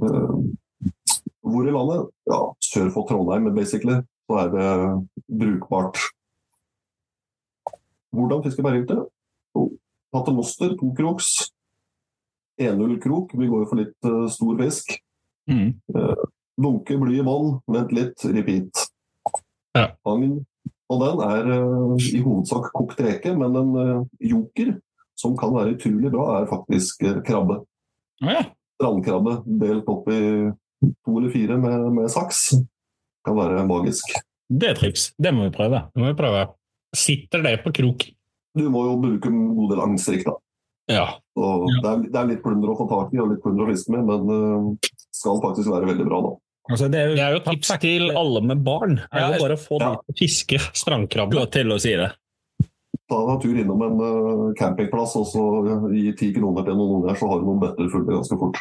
Uh, 0.00 0.38
hvor 1.42 1.66
i 1.66 1.74
landet? 1.74 2.08
Ja, 2.30 2.40
sør 2.62 2.90
for 2.94 3.08
Trondheim, 3.08 3.50
basically. 3.56 3.98
Så 4.30 4.38
er 4.38 4.52
det 4.54 4.68
brukbart. 5.28 5.98
Hvordan 8.12 8.44
fiske 8.44 8.62
berghylte? 8.64 9.02
Paternoster, 10.12 10.76
to 10.76 10.92
kroks. 10.96 11.51
1-0-krok. 12.60 13.34
Vi 13.38 13.48
går 13.50 13.64
jo 13.64 13.68
for 13.70 13.80
litt 13.80 14.08
uh, 14.08 14.26
stor 14.32 14.60
fisk. 14.60 14.94
Mm. 15.50 15.74
Dunke 16.62 16.96
bly 17.00 17.18
i 17.18 17.26
bånn, 17.26 17.56
vent 17.72 17.92
litt, 17.96 18.24
repeat. 18.28 18.86
Ja. 19.76 19.88
Agn. 20.06 20.40
Og 20.92 21.00
den 21.00 21.22
er 21.24 21.50
uh, 21.50 22.08
i 22.12 22.20
hovedsak 22.22 22.70
kokt 22.76 23.00
reke, 23.02 23.34
men 23.38 23.56
en 23.58 23.76
joker 24.20 24.74
som 25.18 25.36
kan 25.38 25.54
være 25.54 25.76
utrolig 25.76 26.10
bra, 26.12 26.26
er 26.40 26.50
faktisk 26.50 27.04
krabbe. 27.26 27.60
Ja. 28.22 28.42
Strandkrabbe 28.78 29.38
delt 29.60 29.88
opp 29.90 30.08
i 30.10 30.20
to 30.82 31.16
eller 31.18 31.30
fire 31.30 31.58
med, 31.62 31.86
med 31.94 32.10
saks. 32.10 32.48
Kan 33.26 33.38
være 33.38 33.62
magisk. 33.68 34.16
Det 34.50 34.72
er 34.72 34.78
triks. 34.78 35.12
Det 35.14 35.30
må 35.34 35.46
vi 35.46 35.54
prøve. 35.54 35.84
Det 35.94 36.02
må 36.02 36.10
vi 36.10 36.18
prøve. 36.18 36.46
Sitter 36.96 37.44
det 37.44 37.54
på 37.64 37.72
krok? 37.74 38.08
Du 38.58 38.66
må 38.68 38.84
jo 38.88 38.96
bruke 39.00 39.30
en 39.30 39.44
god 39.56 39.70
del 39.72 40.24
da. 40.26 40.34
Ja. 40.90 41.06
Og 41.36 41.68
Ja. 41.70 41.80
det, 41.80 41.90
er, 41.90 42.00
det 42.12 42.18
er 42.20 42.26
litt 42.28 42.42
plunder 42.44 42.72
å 42.72 42.76
få 42.76 42.86
tak 42.90 43.12
i 43.16 43.20
og 43.22 43.30
litt 43.32 43.42
plunder 43.44 43.64
å 43.64 43.70
fiske 43.72 43.92
med, 43.94 44.04
men 44.04 44.32
uh, 44.32 44.90
skal 45.16 45.38
faktisk 45.44 45.70
være 45.72 45.88
veldig 45.92 46.08
bra, 46.08 46.18
da. 46.26 46.32
Altså, 46.70 46.86
det 46.92 46.98
er 47.00 47.08
jo, 47.10 47.14
Det 47.18 47.22
er 47.24 47.32
jo 47.34 47.40
tips 47.46 47.70
til 47.82 48.10
alle 48.16 48.40
med 48.46 48.60
barn. 48.62 48.92
Det 49.00 49.18
er 49.18 49.24
Ja, 49.24 49.30
jo 49.34 49.42
bare 49.46 49.56
å 49.56 49.62
få 49.62 49.78
ja. 49.80 49.88
de 49.88 49.96
til 49.96 50.12
å 50.14 50.18
fiske 50.20 50.60
strandkrabbe. 50.78 51.46
Til 51.56 51.72
å 51.74 51.78
si 51.82 51.94
det. 51.98 52.10
Ta 53.10 53.18
deg 53.18 53.32
en 53.34 53.40
tur 53.42 53.56
innom 53.64 53.82
en 53.88 53.96
uh, 53.98 54.44
campingplass 54.60 55.16
og 55.18 55.26
så 55.32 55.42
gi 55.92 56.12
ti 56.20 56.28
kroner 56.36 56.64
til 56.68 56.76
noen 56.78 57.00
unger, 57.00 57.16
så 57.18 57.28
har 57.32 57.40
du 57.42 57.48
noen 57.48 57.60
bøtter 57.64 57.90
fulle 57.92 58.14
ganske 58.14 58.38
fort. 58.40 58.60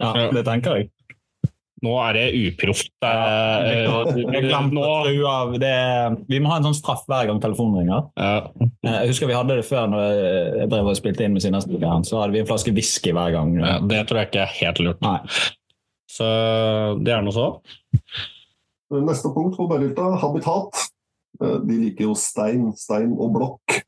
Ja, 0.00 0.14
det 0.32 0.44
tenker 0.48 0.78
jeg. 0.80 0.88
Nå 1.82 1.92
er 1.98 2.12
det 2.14 2.24
uproft. 2.38 2.92
Eh, 3.02 3.88
nå 4.70 4.82
av 5.26 5.54
det. 5.58 5.72
Vi 6.30 6.38
må 6.38 6.52
ha 6.52 6.58
en 6.60 6.68
sånn 6.68 6.76
straff 6.78 7.02
hver 7.10 7.26
gang 7.26 7.40
telefonen 7.42 7.80
ringer. 7.82 8.04
ja. 8.16 8.36
Eh, 8.86 8.98
Jeg 9.02 9.08
husker 9.10 9.26
vi 9.30 9.34
hadde 9.34 9.56
det 9.58 9.66
før 9.66 9.88
når 9.90 10.04
jeg 10.60 10.68
drev 10.70 10.86
og 10.92 10.96
spilte 10.98 11.24
inn 11.26 11.34
med 11.34 11.42
Sinnastikeren. 11.42 12.04
Så 12.06 12.20
hadde 12.20 12.36
vi 12.36 12.42
en 12.44 12.46
flaske 12.46 12.74
whisky 12.76 13.10
hver 13.12 13.32
gang. 13.34 13.56
Ja, 13.58 13.78
Det 13.80 14.06
tror 14.06 14.20
jeg 14.22 14.30
ikke 14.30 14.44
er 14.44 14.54
helt 14.60 14.78
lurt. 14.86 15.00
Nei. 15.02 15.18
Så 16.12 16.28
det 17.02 17.12
er 17.16 17.22
noe 17.26 17.32
så. 17.34 17.46
Neste 18.92 19.32
punkt 19.34 19.56
på 19.56 19.66
berghytta, 19.70 20.10
habitat. 20.22 20.84
Eh, 21.42 21.58
De 21.66 21.78
liker 21.86 22.04
jo 22.10 22.14
stein, 22.14 22.70
stein 22.76 23.16
og 23.18 23.32
blokk. 23.34 23.82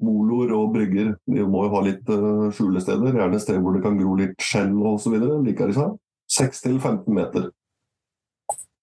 Moloer 0.00 0.52
og 0.56 0.74
brygger. 0.74 1.14
De 1.26 1.44
må 1.48 1.64
jo 1.66 1.74
ha 1.74 1.80
litt 1.84 2.08
eh, 2.08 2.48
skjulesteder, 2.56 3.12
gjerne 3.16 3.40
steder 3.40 3.60
hvor 3.64 3.76
det 3.76 3.82
kan 3.84 3.96
gro 4.00 4.14
litt 4.16 4.36
skjell 4.40 4.72
osv. 4.94 5.16
Liker 5.44 5.68
de 5.72 5.76
seg. 5.78 5.94
6 6.32 6.62
til 6.64 6.80
15 6.80 7.14
meter. 7.14 7.50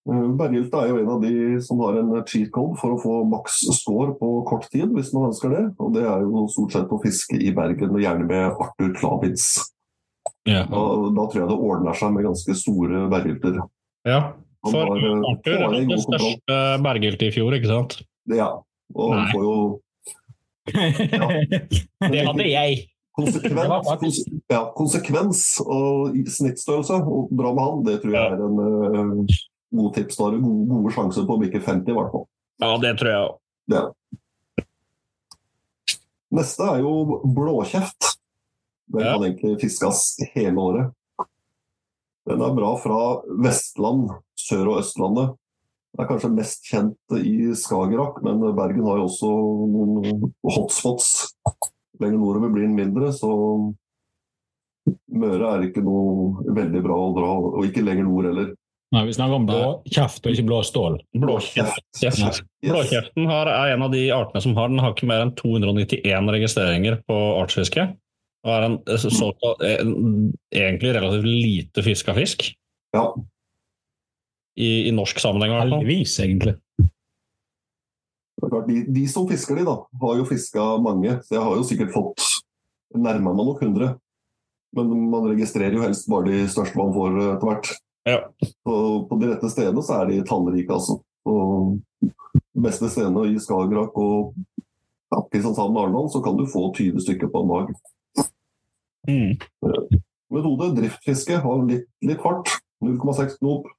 Eh, 0.03 0.23
er 0.43 0.87
jo 0.89 0.97
en 0.99 1.11
av 1.13 1.21
de 1.23 1.61
som 1.63 1.79
har 1.79 1.97
en 1.99 2.11
cheat 2.27 2.51
code 2.51 2.75
for 2.79 2.95
å 2.95 2.99
få 2.99 3.13
maks 3.31 3.61
score 3.79 4.15
på 4.19 4.31
kort 4.49 4.67
tid, 4.71 4.89
hvis 4.91 5.13
man 5.15 5.29
ønsker 5.31 5.53
det. 5.53 5.63
Og 5.79 5.93
det 5.95 6.03
er 6.03 6.25
jo 6.25 6.47
stort 6.51 6.75
sett 6.75 6.91
å 6.91 6.99
fiske 7.03 7.39
i 7.39 7.53
Bergen, 7.55 7.93
og 7.95 8.03
gjerne 8.03 8.27
med 8.27 8.51
Arthur 8.51 8.91
Klavitz. 8.99 9.53
Ja. 10.47 10.65
Da, 10.67 10.81
da 11.15 11.27
tror 11.31 11.39
jeg 11.39 11.51
det 11.51 11.59
ordner 11.69 11.95
seg 11.95 12.11
med 12.15 12.27
ganske 12.27 12.55
store 12.59 13.07
berghilter. 13.11 13.61
ja. 14.07 14.23
For 14.63 14.79
har, 14.79 14.95
eh, 14.95 15.23
Arthur 15.27 15.63
er 15.65 15.73
den 15.75 15.99
største 15.99 16.57
berghyltet 16.83 17.25
i 17.27 17.33
fjor, 17.35 17.51
ikke 17.51 17.67
sant? 17.67 17.97
Ja. 18.31 18.47
Og 18.95 19.11
han 19.11 19.25
får 19.33 19.43
jo 19.43 19.55
det 22.13 22.21
hadde 22.23 22.45
jeg. 22.47 22.77
Konsekvens, 23.17 23.89
kons 24.01 24.19
ja, 24.51 24.61
konsekvens 24.77 25.41
og 25.63 26.15
snittstørrelse 26.37 26.99
og 27.03 27.33
bra 27.35 27.51
med 27.53 27.67
han, 27.67 27.83
det 27.87 27.97
tror 28.03 28.15
jeg 28.17 28.37
er 28.37 28.41
en 28.47 28.61
uh, 28.63 29.35
god 29.73 29.93
tips. 29.97 30.17
Da 30.17 30.25
har 30.27 30.35
du 30.35 30.41
gode, 30.45 30.65
gode 30.71 30.95
sjanser 30.95 31.27
på 31.29 31.37
å 31.37 31.41
bikke 31.43 31.61
50 31.61 31.93
i 31.93 31.97
hvert 31.97 32.11
fall. 32.13 32.25
Ja, 32.63 32.71
det 32.81 32.95
tror 32.99 33.11
jeg 33.11 33.27
òg. 33.27 33.37
Ja. 33.73 33.83
Neste 36.33 36.65
er 36.73 36.81
jo 36.81 37.21
blåkjeft. 37.35 38.13
Den 38.93 39.05
Ja. 39.05 39.13
kan 39.13 39.23
egentlig 39.27 39.61
fiskes 39.61 40.17
hele 40.33 40.57
året. 40.57 40.91
Den 42.25 42.41
er 42.41 42.53
bra 42.55 42.75
fra 42.79 43.21
Vestland, 43.43 44.09
Sør- 44.39 44.69
og 44.73 44.79
Østlandet. 44.81 45.35
Den 45.93 46.03
er 46.03 46.09
kanskje 46.09 46.33
mest 46.33 46.63
kjent 46.65 47.17
i 47.19 47.53
Skagerrak, 47.53 48.23
men 48.23 48.39
Bergen 48.55 48.85
har 48.85 48.97
jo 48.97 49.05
også 49.09 49.31
noen 49.69 50.33
hotspots. 50.43 51.33
Lenger 52.01 52.17
nordover 52.17 52.53
blir 52.53 52.67
den 52.67 52.77
mindre, 52.77 53.11
så 53.13 53.29
Møre 55.13 55.51
er 55.55 55.69
ikke 55.69 55.83
noe 55.85 56.43
veldig 56.51 56.81
bra 56.83 56.95
å 56.99 57.11
dra, 57.15 57.29
og 57.53 57.63
ikke 57.63 57.85
lenger 57.85 58.07
nord 58.07 58.27
heller. 58.27 58.49
Nei, 58.93 59.05
vi 59.07 59.13
snakker 59.15 59.39
om 59.39 59.45
blå 59.47 59.61
kjeft 59.89 60.27
og 60.27 60.35
ikke 60.35 60.45
blå 60.45 60.59
stål. 60.67 60.97
Blåkjeft. 61.17 61.81
Yes. 62.03 62.19
Yes. 62.21 62.41
Blåkjeften 62.61 63.29
har, 63.29 63.49
er 63.49 63.73
en 63.73 63.85
av 63.87 63.93
de 63.93 64.03
artene 64.13 64.43
som 64.43 64.53
har 64.59 64.69
den 64.69 64.81
har 64.83 64.93
ikke 64.93 65.09
mer 65.09 65.23
enn 65.23 65.33
291 65.39 66.29
registreringer 66.35 66.99
på 67.09 67.19
artsfiske. 67.39 67.87
Og 68.43 68.51
er 68.53 68.67
en 68.67 68.75
eh, 68.91 69.05
såkalt, 69.07 69.63
en, 69.65 69.95
egentlig 70.53 70.93
relativt 70.97 71.25
lite 71.25 71.85
fiska 71.85 72.13
fisk. 72.17 72.45
Ja. 72.93 73.07
I, 74.59 74.89
I 74.91 74.93
norsk 74.93 75.23
sammenheng, 75.23 75.55
i 75.55 75.57
hvert 75.57 75.71
fall. 75.71 75.79
Heldigvis, 75.79 76.19
egentlig. 76.21 76.57
Klart, 78.49 78.67
de, 78.67 78.83
de 78.91 79.03
som 79.07 79.27
fisker 79.29 79.59
de, 79.59 79.65
da, 79.67 79.75
har 80.01 80.17
jo 80.19 80.27
fiska 80.27 80.63
mange. 80.83 81.15
Så 81.23 81.37
jeg 81.37 81.43
har 81.45 81.55
jo 81.59 81.67
sikkert 81.67 81.93
fått 81.95 82.25
nærma 82.93 83.33
meg 83.33 83.47
nok 83.47 83.63
100. 83.63 83.93
Men 84.73 84.93
man 85.11 85.29
registrerer 85.29 85.77
jo 85.77 85.83
helst 85.85 86.09
bare 86.09 86.31
de 86.31 86.43
største 86.49 86.79
man 86.79 86.93
får 86.95 87.19
eh, 87.19 87.31
etter 87.35 87.49
hvert. 87.49 87.71
Ja. 88.09 88.19
Så 88.41 88.77
på 89.07 89.19
de 89.21 89.29
rette 89.31 89.51
stedene 89.53 89.83
så 89.85 90.01
er 90.01 90.09
de 90.09 90.23
tallrike, 90.27 90.75
altså. 90.75 90.99
Og 91.29 91.77
beste 92.65 92.89
stedene 92.91 93.27
i 93.31 93.39
Skagerrak 93.41 93.95
og 94.01 94.33
ja, 95.13 95.21
Kristiansand 95.31 95.77
og 95.77 95.85
Arendal, 95.85 96.09
så 96.11 96.23
kan 96.25 96.35
du 96.39 96.43
få 96.49 96.67
20 96.75 97.05
stykker 97.05 97.31
på 97.31 97.43
en 97.43 97.53
dag. 97.53 97.71
Mm. 99.07 99.37
Metode 100.33 100.71
driftfiske 100.77 101.37
har 101.43 101.65
litt, 101.69 101.87
litt 102.03 102.21
hardt. 102.25 102.51
0,6 102.83 103.37
knop. 103.39 103.69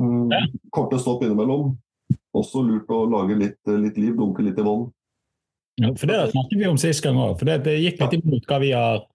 Mm, 0.00 0.32
Ja. 0.32 0.40
Korte 0.74 0.98
stopp 0.98 1.22
innimellom. 1.22 1.76
Også 2.34 2.62
lurt 2.64 2.88
å 2.88 3.02
lage 3.10 3.36
litt, 3.36 3.58
litt 3.68 3.98
liv, 4.00 4.14
dunke 4.16 4.44
litt 4.44 4.58
i 4.58 4.64
vann. 4.64 4.86
Ja, 5.80 5.90
for 5.96 6.06
Det 6.06 6.18
snakket 6.32 6.58
vi 6.60 6.66
om 6.68 6.78
sist 6.80 7.02
gang 7.04 7.16
òg, 7.16 7.38
for 7.38 7.48
det, 7.48 7.62
det 7.64 7.78
gikk 7.80 8.00
litt 8.00 8.18
imot 8.20 8.48
hva 8.48 8.58
vi 8.60 8.72
har 8.76 9.06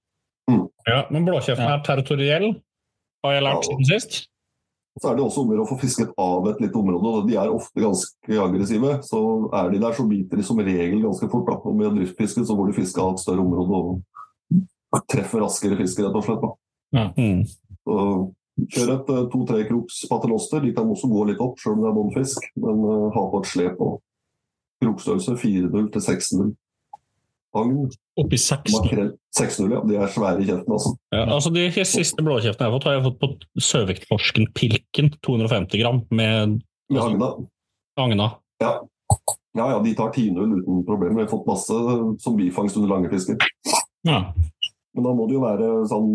Ja, 0.88 1.04
men 1.12 1.26
blåkjeften 1.28 1.68
er 1.68 1.82
territoriell, 1.84 2.62
har 3.26 3.34
jeg 3.34 3.44
lært 3.44 3.64
Ja. 3.64 3.68
siden 3.68 3.86
sist. 3.90 4.28
Så 4.98 5.12
er 5.12 5.16
det 5.18 5.24
også 5.26 5.42
om 5.44 5.50
å 5.62 5.68
få 5.68 5.78
fisket 5.80 6.14
av 6.18 6.48
et 6.48 6.62
lite 6.62 6.74
område. 6.80 7.28
De 7.28 7.36
er 7.36 7.52
ofte 7.54 7.78
ganske 7.84 8.40
aggressive. 8.42 9.04
Så 9.06 9.20
er 9.54 9.70
de 9.70 9.80
der, 9.80 9.94
så 9.94 10.08
biter 10.10 10.38
de 10.38 10.44
som 10.44 10.58
regel 10.58 11.04
ganske 11.04 11.30
fort. 11.30 11.46
Da. 11.46 11.54
Og 11.54 11.76
med 11.76 11.94
driftfiske 12.00 12.42
så 12.42 12.56
får 12.58 12.72
du 12.72 12.74
fiske 12.74 12.98
av 12.98 13.14
et 13.14 13.20
større 13.22 13.44
område 13.46 13.78
og 13.78 14.02
treffer 15.08 15.44
raskere 15.44 15.78
fisk, 15.78 16.00
rett 16.00 16.16
og 16.16 16.24
slett. 16.26 16.42
Da. 16.42 17.14
Mm. 17.18 17.44
Så 17.86 18.34
kjør 18.66 18.94
et 18.96 19.10
eh, 19.14 19.26
to-tre 19.34 19.64
kroks 19.70 20.04
paternoster. 20.10 20.64
De 20.66 20.74
kan 20.76 20.90
også 20.90 21.10
gå 21.12 21.26
litt 21.30 21.42
opp, 21.44 21.60
sjøl 21.62 21.76
om 21.78 21.84
det 21.84 21.90
er 21.92 21.98
båndfisk. 21.98 22.48
Men 22.64 22.86
eh, 22.86 23.10
ha 23.16 23.26
på 23.34 23.42
et 23.44 23.52
slep 23.52 23.84
og 23.86 24.00
krokstørrelse 24.84 25.38
4-0 25.42 25.92
til 25.94 26.04
6-0. 26.08 26.56
Agn, 27.58 27.78
Oppi 28.20 28.36
i 28.36 28.42
60. 28.44 28.74
makrell 28.76 29.08
6-0, 29.38 29.72
ja. 29.74 29.80
De 29.88 29.96
er 29.98 30.12
svære 30.14 30.44
i 30.44 30.48
kjeften, 30.50 30.74
altså. 30.76 30.92
Ja, 31.16 31.24
altså 31.38 31.50
De 31.56 31.64
siste 31.88 32.26
blåkjeftene 32.26 32.68
jeg 32.68 32.70
har 32.70 32.76
fått, 32.76 32.88
har 32.90 32.98
jeg 32.98 33.06
fått 33.08 33.22
på 33.24 33.64
Søviktorsken 33.70 34.50
Pilken, 34.58 35.10
250 35.26 35.82
gram, 35.82 36.02
med 36.12 36.58
Med 36.92 37.02
agna. 37.02 37.32
agna. 37.98 38.28
Ja. 38.62 38.74
ja, 39.58 39.70
ja, 39.74 39.80
de 39.84 39.94
tar 39.98 40.12
10-0 40.12 40.58
uten 40.60 40.84
problemer. 40.86 41.16
Vi 41.16 41.26
har 41.26 41.32
fått 41.32 41.48
masse 41.50 41.78
som 42.22 42.38
bifangst 42.38 42.78
under 42.78 42.94
langefiske. 42.96 43.38
Ja. 44.06 44.34
Men 44.94 45.08
da 45.08 45.14
må 45.16 45.26
det 45.30 45.38
jo 45.38 45.46
være 45.46 45.72
sånn 45.90 46.12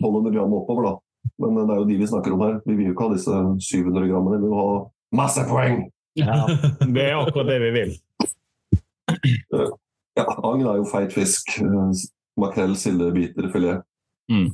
1200 0.00 0.32
gram 0.38 0.54
oppover, 0.56 0.88
da. 0.90 0.94
Men 1.42 1.58
det 1.58 1.74
er 1.74 1.80
jo 1.80 1.88
de 1.88 1.98
vi 2.00 2.08
snakker 2.10 2.34
om 2.34 2.44
her. 2.44 2.58
Vi 2.66 2.74
vil 2.76 2.90
jo 2.90 2.94
ikke 2.94 3.08
ha 3.08 3.14
disse 3.14 3.40
700 3.68 4.10
grammene. 4.10 4.40
Vi 4.40 4.48
vil 4.48 4.58
ha 4.60 4.70
masse 5.16 5.44
poeng! 5.48 5.86
ja. 6.16 6.36
Det 6.94 7.02
er 7.02 7.16
akkurat 7.20 7.50
det 7.50 7.58
vi 7.60 7.72
vil. 7.74 7.96
Ja, 10.16 10.24
agn 10.24 10.64
er 10.64 10.78
jo 10.80 10.86
feit 10.88 11.12
fisk. 11.12 11.58
Makrell, 12.40 12.76
silde, 12.76 13.10
biter, 13.14 13.50
filet. 13.52 13.84
Mm. 14.32 14.48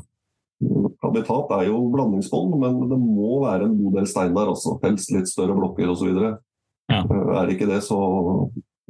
Habitat 1.02 1.50
er 1.56 1.68
jo 1.70 1.78
blandingsbånd, 1.90 2.54
men 2.62 2.82
det 2.90 2.98
må 3.00 3.40
være 3.42 3.66
en 3.66 3.76
god 3.78 3.98
del 3.98 4.08
stein 4.10 4.34
der 4.36 4.50
også. 4.52 4.76
Helst 4.84 5.10
litt 5.14 5.30
større 5.30 5.56
blokker 5.58 5.90
osv. 5.90 6.10
Ja. 6.90 7.02
Er 7.02 7.46
det 7.46 7.56
ikke 7.56 7.70
det, 7.70 7.80
så 7.86 7.98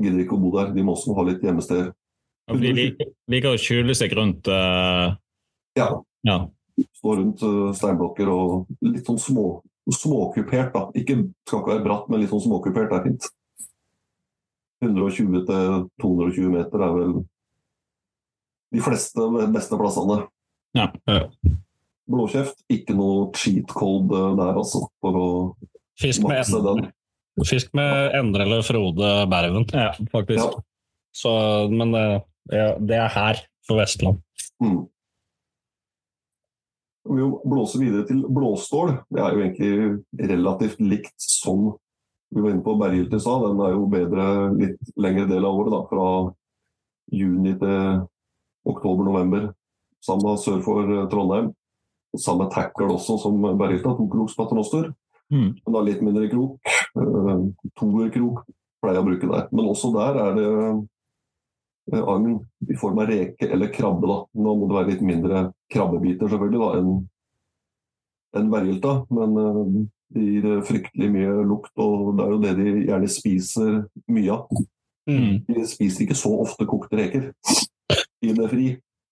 gidder 0.01 0.19
de 0.19 0.25
ikke 0.27 0.37
å 0.37 0.43
bo 0.43 0.53
der. 0.57 0.73
De 0.77 0.85
må 0.85 0.97
også 0.97 1.17
ha 1.17 1.27
litt 1.29 1.45
gjemmesteder. 1.45 1.93
Ja, 2.51 2.57
De 2.59 2.73
liker, 2.77 3.12
liker 3.31 3.55
å 3.55 3.61
skjule 3.61 3.95
seg 3.97 4.17
rundt 4.19 4.49
uh... 4.51 5.15
Ja, 5.79 5.93
Ja. 6.27 6.43
Stå 6.81 7.17
rundt 7.19 7.43
eh, 7.47 7.69
steinblokker 7.76 8.31
og 8.33 8.71
litt 8.87 9.09
sånn 9.09 9.21
små, 9.21 9.47
småkupert. 9.93 10.73
da. 10.75 10.87
Ikke, 10.99 11.19
skal 11.47 11.62
ikke 11.62 11.75
være 11.75 11.87
bratt, 11.87 12.09
men 12.11 12.23
litt 12.23 12.33
sånn 12.33 12.45
småkupert 12.47 12.95
er 12.97 13.07
fint. 13.09 13.29
120 14.83 15.45
220 16.02 16.49
meter 16.50 16.83
er 16.83 16.95
vel 16.97 17.12
de 18.73 18.81
fleste 18.83 19.26
beste 19.52 19.79
plassene. 19.79 20.25
Ja. 20.76 20.88
Ja. 21.07 21.26
Blåkjeft, 22.11 22.64
ikke 22.73 22.97
noe 22.99 23.29
cheat 23.37 23.71
code 23.76 24.17
eh, 24.17 24.35
der, 24.41 24.59
altså, 24.59 24.87
for 25.05 25.19
å 25.21 25.29
Fisk 26.00 26.25
med, 26.25 26.33
makse 26.41 26.61
den. 26.64 26.88
Fisk 27.47 27.73
med 27.76 28.17
Endre 28.17 28.47
eller 28.49 28.64
Frode 28.67 29.12
Berven. 29.31 29.69
ja, 29.71 29.93
faktisk. 30.12 30.43
Ja. 30.43 30.64
Så, 31.14 31.33
men 31.71 31.95
eh, 31.95 32.19
ja, 32.50 32.73
det 32.81 32.99
er 32.99 33.12
her 33.12 33.45
for 33.69 33.79
Vestland. 33.79 34.23
Mm. 34.64 34.81
Vi 37.02 37.25
blåser 37.50 37.82
videre 37.82 38.06
til 38.06 38.23
blåstål. 38.30 38.92
Det 39.11 39.23
er 39.23 39.35
jo 39.35 39.42
egentlig 39.42 40.28
relativt 40.30 40.82
likt 40.82 41.16
som 41.18 41.73
vi 42.32 42.40
var 42.40 42.54
inne 42.54 42.64
på 42.64 42.76
berghylte 42.80 43.18
i 43.18 43.23
stad. 43.23 43.42
Den 43.49 43.64
er 43.64 43.75
jo 43.75 43.88
bedre 43.92 44.26
litt 44.56 44.92
lengre 44.97 45.26
del 45.28 45.44
av 45.44 45.59
året, 45.59 45.75
da, 45.75 45.80
fra 45.90 46.06
juni 47.12 47.56
til 47.61 48.06
oktober-november. 48.73 49.50
Samme 50.02 50.37
sør 50.40 50.62
for 50.64 50.88
eh, 50.88 51.04
Trondheim. 51.12 51.52
Samme 52.18 52.49
tackle 52.52 52.90
også 52.94 53.18
som 53.23 53.38
berghylta, 53.40 53.94
to 53.97 54.09
kroks 54.12 54.37
paternoster. 54.37 54.90
Mm. 55.32 55.52
Men 55.59 55.76
da 55.76 55.85
litt 55.85 56.02
mindre 56.04 56.28
krok. 56.28 56.73
Uh, 56.97 57.49
Toerkrok 57.80 58.42
pleier 58.82 58.99
jeg 58.99 59.04
å 59.04 59.06
bruke 59.06 59.30
der. 59.30 59.47
Men 59.52 59.71
også 59.71 59.92
der 59.94 60.18
er 60.21 60.35
det 60.37 60.49
eh, 60.49 60.82
agn 61.91 62.37
i 62.71 62.77
form 62.79 63.01
av 63.03 63.11
reke 63.11 63.49
eller 63.51 63.73
krabbe. 63.75 64.07
da. 64.07 64.19
Nå 64.39 64.55
må 64.59 64.69
det 64.69 64.79
være 64.79 64.91
litt 64.93 65.03
mindre 65.07 65.49
krabbebiter 65.73 66.31
selvfølgelig 66.31 66.62
da, 66.62 66.71
enn 66.79 66.93
en 68.39 68.53
bergylta, 68.53 68.95
men 69.12 69.35
eh, 69.41 69.65
det 70.17 70.29
gir 70.29 70.47
eh, 70.49 70.62
fryktelig 70.69 71.11
mye 71.12 71.35
lukt, 71.49 71.73
og 71.81 72.15
det 72.17 72.25
er 72.25 72.33
jo 72.33 72.41
det 72.43 72.53
de 72.61 72.87
gjerne 72.87 73.11
spiser 73.12 73.75
mye 74.12 74.39
av. 74.39 74.62
Mm. 75.11 75.43
De 75.49 75.67
spiser 75.67 76.07
ikke 76.07 76.17
så 76.17 76.31
ofte 76.45 76.69
kokte 76.69 76.97
reker 77.01 77.31
i 78.23 78.33
det 78.37 78.49
fri. 78.53 78.67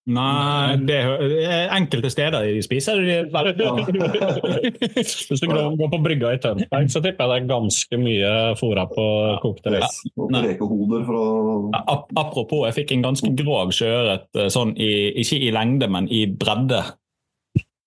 Nei, 0.09 0.77
det 0.89 0.95
er 0.97 1.67
enkelte 1.77 2.09
steder 2.09 2.47
de 2.49 2.61
spiser 2.65 2.97
de 3.05 3.17
veldig 3.29 3.67
Hvis 4.97 5.43
du 5.43 5.45
går 5.51 5.91
på 5.91 5.99
brygga 6.01 6.31
i 6.33 6.39
Tønsberg, 6.41 6.87
så 6.89 7.01
tipper 7.05 7.27
jeg 7.27 7.29
det 7.29 7.37
er 7.43 7.51
ganske 7.51 7.99
mye 8.01 8.31
fora 8.57 8.87
på 8.89 9.05
kokte 9.43 9.75
ris. 9.75 9.99
Og 10.17 10.33
fra 11.05 11.21
Ap- 11.93 12.09
Apropos, 12.17 12.65
jeg 12.65 12.79
fikk 12.79 12.95
en 12.97 13.05
ganske 13.05 13.29
grov 13.43 13.69
sjøørret, 13.77 14.25
eh, 14.41 14.49
sånn 14.53 14.73
i, 14.81 14.89
ikke 15.21 15.37
i 15.37 15.53
lengde, 15.53 15.87
men 15.93 16.09
i 16.09 16.23
bredde. 16.25 16.81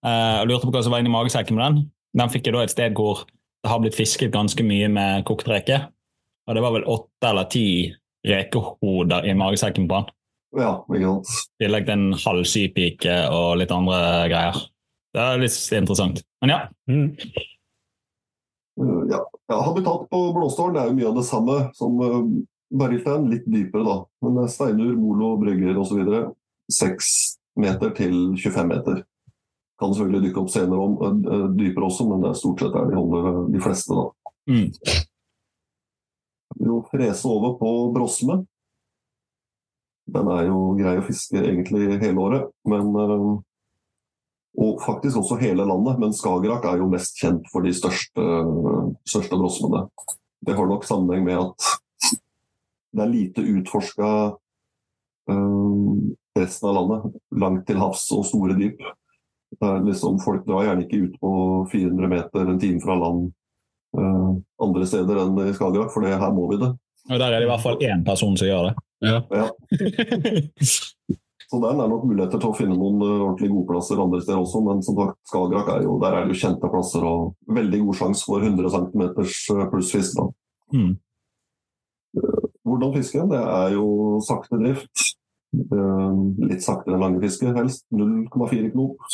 Eh, 0.04 0.36
Jeg 0.44 0.46
lurte 0.52 0.68
på 0.68 0.74
hva 0.76 0.84
som 0.86 0.94
var 0.94 1.02
inni 1.02 1.10
magesekken 1.12 1.58
med 1.58 1.64
den. 1.66 1.90
Den 2.14 2.30
fikk 2.30 2.46
jeg 2.46 2.54
da 2.54 2.62
et 2.62 2.70
sted 2.76 2.94
hvor 2.94 3.24
det 3.26 3.70
har 3.72 3.80
blitt 3.82 3.96
fisket 3.98 4.30
ganske 4.30 4.62
mye 4.62 4.86
med 4.92 5.24
kokt 5.26 5.48
reke. 5.50 5.82
Og 6.46 6.54
det 6.54 6.62
var 6.62 6.74
vel 6.78 6.84
åtte 6.86 7.26
eller 7.30 7.50
ti 7.50 7.66
rekehoder 8.28 9.24
i 9.26 9.34
magesekken 9.34 9.88
på 9.90 9.98
den. 10.02 10.12
Ja, 10.54 10.76
ikke 10.88 11.10
sant. 11.10 11.34
I 11.58 11.64
tillegg 11.64 11.88
til 11.88 11.96
en 11.98 12.20
halv 12.24 12.46
sypike 12.48 13.18
og 13.34 13.58
litt 13.60 13.74
andre 13.74 13.98
greier. 14.30 14.62
Det 15.14 15.22
er 15.22 15.42
litt 15.42 15.58
interessant. 15.78 16.22
Men 16.42 16.54
ja. 16.54 16.60
Mm. 16.90 17.08
Uh, 18.80 19.04
Ja. 19.06 19.20
ja, 19.48 19.60
Habitat 19.62 20.08
på 20.10 20.20
Blåstålen 20.34 20.80
er 20.80 20.88
jo 20.88 20.96
mye 20.98 21.10
av 21.12 21.18
det 21.20 21.24
samme 21.28 21.58
som 21.78 21.98
Bergstein, 22.74 23.28
litt 23.30 23.46
dypere 23.46 23.84
da. 23.86 23.96
Men 24.24 24.40
er 24.42 24.50
steinur, 24.50 24.94
molo, 24.98 25.34
brygger 25.38 25.78
osv. 25.78 26.00
6 26.72 27.10
meter 27.60 27.92
til 27.94 28.16
25 28.34 28.70
meter. 28.70 29.02
Kan 29.78 29.94
selvfølgelig 29.94 30.28
dykke 30.28 30.42
opp 30.42 30.50
senere 30.50 30.86
om, 30.86 31.22
dypere 31.58 31.86
også, 31.86 32.06
men 32.08 32.22
det 32.22 32.30
er 32.30 32.38
stort 32.38 32.62
sett 32.62 32.74
der 32.74 32.90
de 32.90 32.98
holder 32.98 33.38
de 33.52 33.62
fleste. 33.62 33.94
da. 33.94 34.32
Mm. 34.50 34.68
Jo, 36.64 36.80
frese 36.90 37.30
over 37.30 37.56
på 37.58 37.70
brosme. 37.94 38.42
Den 40.10 40.28
er 40.34 40.48
jo 40.50 40.74
grei 40.76 40.98
å 41.00 41.06
fiske 41.06 41.40
egentlig 41.40 41.98
hele 42.02 42.20
året, 42.20 42.48
men 42.68 42.90
uh, 42.92 43.30
Og 44.60 44.82
faktisk 44.84 45.18
også 45.18 45.40
hele 45.40 45.64
landet, 45.66 45.98
men 45.98 46.12
Skagerrak 46.14 46.66
er 46.70 46.82
jo 46.82 46.90
mest 46.92 47.16
kjent 47.18 47.48
for 47.50 47.64
de 47.66 47.72
største, 47.74 48.22
største 49.08 49.34
drosmene. 49.34 49.88
Det 50.44 50.54
har 50.54 50.68
nok 50.70 50.86
sammenheng 50.86 51.24
med 51.26 51.40
at 51.40 51.72
det 52.94 53.02
er 53.02 53.10
lite 53.10 53.42
utforska 53.42 54.10
resten 56.38 56.68
av 56.68 56.74
landet. 56.74 57.16
Langt 57.40 57.66
til 57.66 57.80
havs 57.80 58.04
og 58.14 58.26
store 58.28 58.56
dyp. 58.58 58.82
Liksom, 59.60 60.18
folk 60.22 60.46
drar 60.48 60.66
gjerne 60.68 60.84
ikke 60.86 61.02
ut 61.04 61.18
på 61.22 61.32
400 61.72 62.10
meter 62.10 62.48
en 62.50 62.58
time 62.60 62.82
fra 62.82 62.96
land 62.98 63.28
eh, 63.96 64.30
andre 64.64 64.88
steder 64.88 65.20
enn 65.22 65.38
i 65.44 65.52
Skagerrak, 65.54 65.92
for 65.94 66.06
her 66.06 66.34
må 66.34 66.48
vi 66.50 66.58
det. 66.64 66.72
Og 67.10 67.20
der 67.20 67.28
er 67.28 67.38
det 67.38 67.46
i 67.46 67.52
hvert 67.52 67.62
fall 67.62 67.78
én 67.84 68.02
person 68.06 68.34
som 68.40 68.48
gjør 68.48 68.70
det. 68.70 68.74
Ja. 69.04 69.20
Ja. 69.30 69.48
Så 71.44 71.60
der 71.60 71.76
er 71.76 71.90
nok 71.90 72.06
muligheter 72.08 72.40
til 72.40 72.50
å 72.50 72.56
finne 72.56 72.74
noen 72.74 73.02
eh, 73.04 73.20
ordentlig 73.20 73.50
gode 73.52 73.68
plasser 73.68 74.00
andre 74.00 74.20
steder 74.24 74.40
også, 74.40 74.62
men 74.64 74.80
som 74.82 74.96
sagt, 74.98 75.18
Skagerrak 75.28 75.68
er 75.74 75.84
jo, 75.84 75.98
der 76.02 76.16
er 76.16 76.24
det 76.24 76.34
jo 76.34 76.40
kjente 76.40 76.70
plasser 76.72 77.04
og 77.06 77.34
veldig 77.58 77.80
god 77.84 77.98
sjanse 78.00 78.24
for 78.26 78.42
100 78.42 78.72
cm 78.74 79.02
plussfisk. 79.70 80.16
da. 80.18 80.24
Mm. 80.74 80.94
Hvordan 82.64 82.94
fiske? 82.96 83.26
Det 83.30 83.42
er 83.42 83.76
jo 83.76 83.86
sakte 84.24 84.58
drift. 84.62 85.04
Eh, 85.54 86.18
Litt 86.48 86.64
saktere 86.64 86.96
enn 86.96 87.04
lange 87.04 87.22
fiske, 87.22 87.52
helst. 87.54 87.84
0,4 87.94 88.72
knop. 88.72 89.04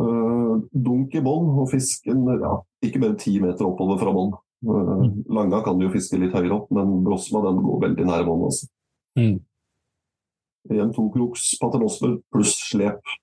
Eh, 0.00 0.54
Dunk 0.88 1.14
i 1.14 1.22
bånn, 1.22 1.52
og 1.60 1.68
fisken 1.70 2.24
ja, 2.32 2.56
ikke 2.82 3.02
mer 3.02 3.12
enn 3.12 3.20
10 3.20 3.44
meter 3.44 3.68
oppover 3.68 4.00
fra 4.00 4.14
bånn. 4.16 4.34
Eh, 4.64 5.08
Langa 5.34 5.60
kan 5.64 5.78
du 5.78 5.86
jo 5.86 5.92
fiske 5.92 6.18
litt 6.20 6.34
høyere 6.34 6.56
opp, 6.58 6.70
men 6.74 7.02
Brosma 7.04 7.42
den 7.44 7.60
går 7.64 7.82
veldig 7.88 8.06
nær 8.08 8.24
vann. 8.28 8.46
Altså. 8.48 8.70
Mm. 9.18 9.36
Igjen 10.72 10.94
to 10.96 11.04
kroks 11.12 11.50
paternosser 11.60 12.16
pluss 12.32 12.54
slep. 12.70 13.14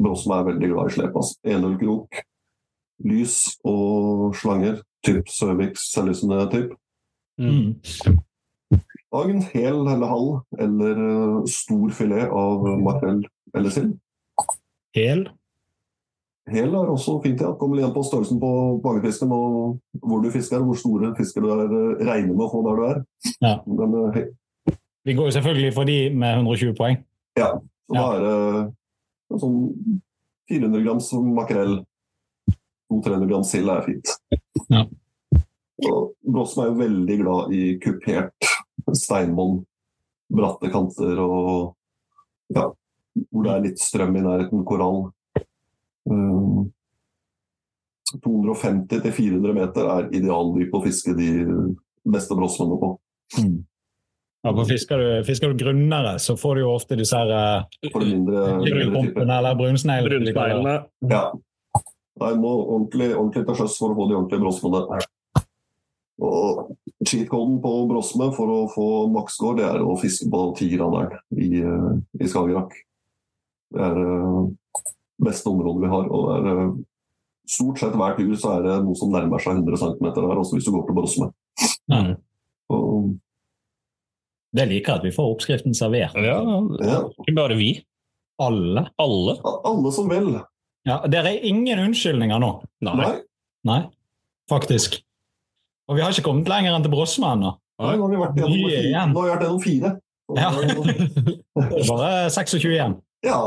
Brosma 0.00 0.40
er 0.40 0.50
veldig 0.50 0.72
glad 0.72 0.90
i 0.90 0.96
slep. 0.96 1.16
Altså. 1.20 1.38
1-0-krok, 1.46 2.22
lys 3.06 3.36
og 3.68 4.34
slanger. 4.40 4.80
Typ 5.06 5.30
Søviks 5.32 5.86
selvlysende 5.94 6.42
typ. 6.52 6.74
Mm. 7.40 7.78
Agn, 9.16 9.40
hel 9.54 9.78
eller 9.88 10.10
halv, 10.10 10.34
eller 10.60 10.98
eh, 11.06 11.36
stor 11.50 11.94
filet 11.96 12.28
av 12.28 12.66
makrell 12.84 13.22
eller 13.56 13.72
sild. 13.74 13.94
Hel? 14.94 15.24
Hel 16.48 16.72
er 16.74 16.88
også 16.90 17.18
fint, 17.22 17.40
ja. 17.40 17.52
Kommer 17.58 17.78
igjen 17.78 17.92
på 17.94 18.02
størrelsen 18.06 18.40
på 18.40 18.50
bagefisken 18.82 19.32
og 19.34 19.80
hvor 20.02 20.22
du 20.24 20.30
fisker, 20.32 20.62
hvor 20.64 20.78
store 20.78 21.12
fisker 21.18 21.44
du 21.44 21.50
er, 21.52 21.66
eh, 21.68 22.04
regner 22.08 22.32
med 22.32 22.46
å 22.46 22.50
få 22.50 22.62
der 22.66 22.80
du 22.80 22.86
er. 22.88 23.02
Ja. 23.44 23.54
Men 23.66 23.98
eh, 24.00 24.74
Vi 25.04 25.14
går 25.14 25.28
jo 25.28 25.36
selvfølgelig 25.36 25.74
for 25.76 25.84
de 25.84 25.98
med 26.10 26.40
120 26.40 26.74
poeng. 26.78 27.02
Ja. 27.38 27.52
så 27.88 27.94
da 27.94 28.06
er 28.16 28.24
det 28.24 28.34
en 29.30 29.42
sånn 29.42 29.60
400 30.50 30.82
grams 30.84 31.12
makrell, 31.38 31.76
200-300 32.90 33.30
grams 33.30 33.52
sild 33.52 33.70
er 33.70 33.84
fint. 33.86 34.16
Ja. 34.70 34.84
Blåsen 36.26 36.64
er 36.64 36.72
jo 36.72 36.80
veldig 36.80 37.16
glad 37.22 37.54
i 37.56 37.62
kupert 37.80 38.50
steinbånd, 38.96 39.62
bratte 40.34 40.70
kanter 40.72 41.20
og 41.22 41.76
ja, 42.54 42.66
hvor 43.30 43.46
det 43.46 43.52
er 43.54 43.64
litt 43.68 43.82
strøm 43.82 44.18
i 44.18 44.24
nærheten, 44.24 44.64
korall. 44.66 45.08
Um, 46.08 46.70
250-400 48.24 49.54
meter 49.54 49.90
er 49.96 50.08
idealdyp 50.16 50.72
å 50.74 50.82
fiske 50.82 51.14
de 51.18 51.30
beste 52.10 52.34
brosmene 52.38 52.78
på. 52.80 52.94
Mm. 53.38 53.58
Ja, 54.40 54.54
for 54.56 54.64
fisker, 54.64 54.98
du, 54.98 55.24
fisker 55.28 55.52
du 55.52 55.60
grunnere, 55.60 56.14
så 56.18 56.34
får 56.40 56.56
du 56.56 56.62
jo 56.62 56.72
ofte 56.72 56.96
disse 56.96 57.18
her 57.18 57.66
mindre, 57.92 58.56
mindre 58.64 59.26
eller 59.36 59.58
brunsneglene. 59.58 60.76
Ja. 61.12 61.26
Nei, 62.20 62.34
må 62.40 62.50
ordentlig, 62.64 63.12
ordentlig 63.16 63.44
til 63.46 63.58
sjøs 63.60 63.76
for 63.80 63.92
å 63.92 63.98
få 63.98 64.06
de 64.08 64.16
ordentlige 64.16 64.42
brosmene. 64.42 65.00
Og 66.20 66.72
cheat-koden 67.04 67.60
på 67.64 67.74
brosme 67.88 68.28
for 68.36 68.52
å 68.52 68.58
få 68.72 68.88
maksscore, 69.12 69.58
det 69.60 69.68
er 69.68 69.84
å 69.84 69.96
fiske 70.00 70.28
på 70.32 70.42
tigeranderen 70.58 71.20
i, 71.36 71.60
eh, 71.60 71.92
i 72.20 72.28
Skagerrak. 72.28 72.74
Det 73.72 73.86
er 73.86 74.00
beste 75.24 75.50
området 75.50 75.84
vi 75.84 75.90
har. 75.92 76.08
og 76.10 76.30
det 76.30 76.54
er 76.54 76.62
eh, 76.66 76.78
Stort 77.50 77.80
sett 77.82 77.96
hver 77.98 78.12
tur 78.14 78.34
så 78.38 78.50
er 78.58 78.66
det 78.66 78.74
noe 78.84 78.94
som 78.94 79.10
nærmer 79.10 79.40
seg 79.42 79.56
100 79.58 79.80
cm 79.80 80.04
der, 80.14 80.38
også 80.38 80.54
hvis 80.54 80.66
du 80.68 80.70
går 80.70 80.84
til 80.86 80.94
brosme. 80.94 81.26
Mm. 81.90 82.12
Og, 82.70 83.08
Det 84.54 84.66
liker 84.70 84.92
jeg 84.92 85.00
at 85.00 85.06
vi 85.08 85.12
får 85.16 85.30
oppskriften 85.32 85.74
servert. 85.74 86.14
Ja, 86.14 86.36
ja, 86.86 87.00
ikke 87.24 87.34
bare 87.34 87.56
vi. 87.58 87.72
Alle. 88.38 88.84
Alle. 89.02 89.34
alle 89.66 89.92
som 89.96 90.06
vil. 90.12 90.28
Ja, 90.86 91.00
Dere 91.10 91.32
er 91.34 91.48
ingen 91.50 91.82
unnskyldninger 91.88 92.38
nå. 92.38 92.52
Nei. 92.86 92.94
Nei, 93.00 93.10
Nei, 93.66 93.80
faktisk. 94.48 95.00
Og 95.90 95.98
vi 95.98 96.04
har 96.04 96.14
ikke 96.14 96.28
kommet 96.28 96.48
lenger 96.48 96.76
enn 96.76 96.86
til 96.86 96.94
Brosme 96.94 97.32
ennå. 97.34 97.56
nei, 97.82 97.96
nå 97.98 98.06
har 98.06 98.12
vi 98.14 98.20
vært 98.20 98.38
gjennom 98.38 98.62
fire. 98.62 99.02
Nå 99.10 99.18
har 99.18 99.26
vi 99.26 99.34
vært 99.34 99.44
gjennom 99.48 99.64
fire. 99.66 99.90
Ja. 100.38 100.50
Det 101.60 101.82
er 101.82 101.90
bare 101.90 102.30
26 102.30 102.70
igjen. 102.70 102.94
Ja, 103.26 103.40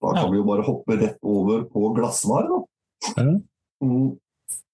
da 0.00 0.14
kan 0.14 0.24
Ja. 0.24 0.30
vi 0.30 0.38
jo 0.38 0.44
bare 0.44 0.62
hoppe 0.66 0.96
rett 0.96 1.18
over 1.22 1.64
på 1.64 1.92
glassvær, 1.94 2.48
da. 2.48 2.58
Ja. 3.16 3.40
Mm. 3.82 4.18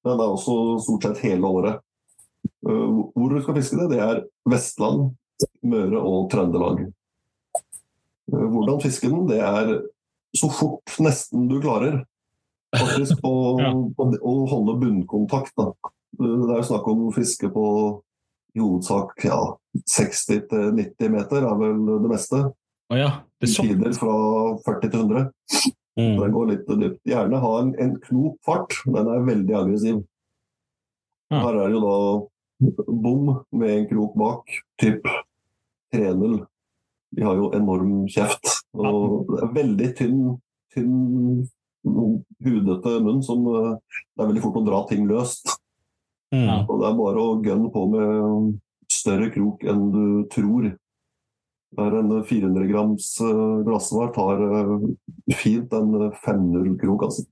Den 0.04 0.20
er 0.20 0.28
også 0.28 0.78
stort 0.84 1.02
sett 1.02 1.22
hele 1.24 1.48
året. 1.48 1.80
Uh, 2.66 3.08
Hvor 3.14 3.32
du 3.32 3.40
skal 3.42 3.56
fiske 3.56 3.76
det, 3.76 3.88
det 3.96 4.00
er 4.04 4.24
Vestland, 4.48 5.14
Møre 5.64 6.00
og 6.00 6.30
Trøndelag. 6.32 6.92
Uh, 8.32 8.46
Hvordan 8.52 8.82
fiske 8.82 9.08
den, 9.08 9.26
det 9.28 9.40
er 9.40 9.80
så 10.36 10.50
fort 10.52 10.96
nesten 11.00 11.48
du 11.48 11.60
klarer. 11.60 12.02
Faktisk 12.74 13.20
på, 13.22 13.32
å, 13.98 14.34
holde 14.50 14.78
bunnkontakt. 14.82 15.54
Da. 15.56 15.72
Uh, 16.20 16.44
Det 16.48 16.58
er 16.58 16.68
snakk 16.68 16.88
om 16.92 17.06
fiske 17.12 17.48
på 17.52 17.66
i 18.54 18.62
hovedsak 18.62 19.24
ja, 19.26 19.38
60-90 19.90 21.10
meter 21.10 21.42
er 21.42 21.56
vel 21.58 21.80
det 22.04 22.10
meste. 22.12 22.44
Å 22.92 22.98
ja. 22.98 23.10
Det 23.40 23.48
er 23.48 23.52
sånn. 23.54 23.70
Tider 23.72 23.96
fra 23.96 24.14
40 24.66 24.92
til 24.92 25.04
100. 25.06 25.24
Mm. 25.94 26.16
Den 26.18 26.34
går 26.34 26.50
litt 26.50 26.70
dypt. 26.80 27.00
Gjerne 27.06 27.40
ha 27.42 27.52
en, 27.62 27.72
en 27.80 27.94
knop 28.08 28.38
fart. 28.46 28.76
Den 28.84 29.10
er 29.10 29.26
veldig 29.28 29.56
aggressiv. 29.60 30.00
Ja. 31.32 31.40
Her 31.46 31.60
er 31.62 31.70
det 31.70 31.78
jo 31.78 31.84
da 31.84 31.96
bom 32.88 33.30
med 33.54 33.70
en 33.70 33.86
krok 33.90 34.14
bak, 34.18 34.58
typ 34.80 35.06
3-0. 35.94 36.38
De 37.14 37.24
har 37.24 37.38
jo 37.38 37.50
enorm 37.56 38.04
kjeft. 38.10 38.50
Og 38.74 39.30
det 39.30 39.40
er 39.42 39.54
veldig 39.54 39.90
tynn, 39.98 40.20
tynn 40.74 40.94
hudete 41.84 42.94
munn 43.04 43.20
som 43.22 43.44
eh, 43.50 43.74
Det 44.14 44.22
er 44.22 44.30
veldig 44.30 44.42
fort 44.44 44.60
å 44.60 44.64
dra 44.66 44.82
ting 44.90 45.06
løst. 45.08 45.56
Mm. 46.34 46.64
Og 46.66 46.80
det 46.80 46.88
er 46.88 46.96
bare 46.98 47.22
å 47.22 47.36
gunne 47.44 47.70
på 47.70 47.84
med 47.92 48.54
større 48.90 49.30
krok 49.34 49.62
enn 49.68 49.84
du 49.94 50.06
tror. 50.32 50.72
Det 51.74 51.82
er 51.82 51.96
en 51.98 52.10
400 52.22 52.66
grams 52.70 53.06
eh, 53.24 53.44
glassvar 53.66 54.12
tar 54.14 54.42
eh, 54.46 54.74
fint 55.40 55.72
en 55.74 55.94
500-krok, 56.22 57.02
altså. 57.08 57.24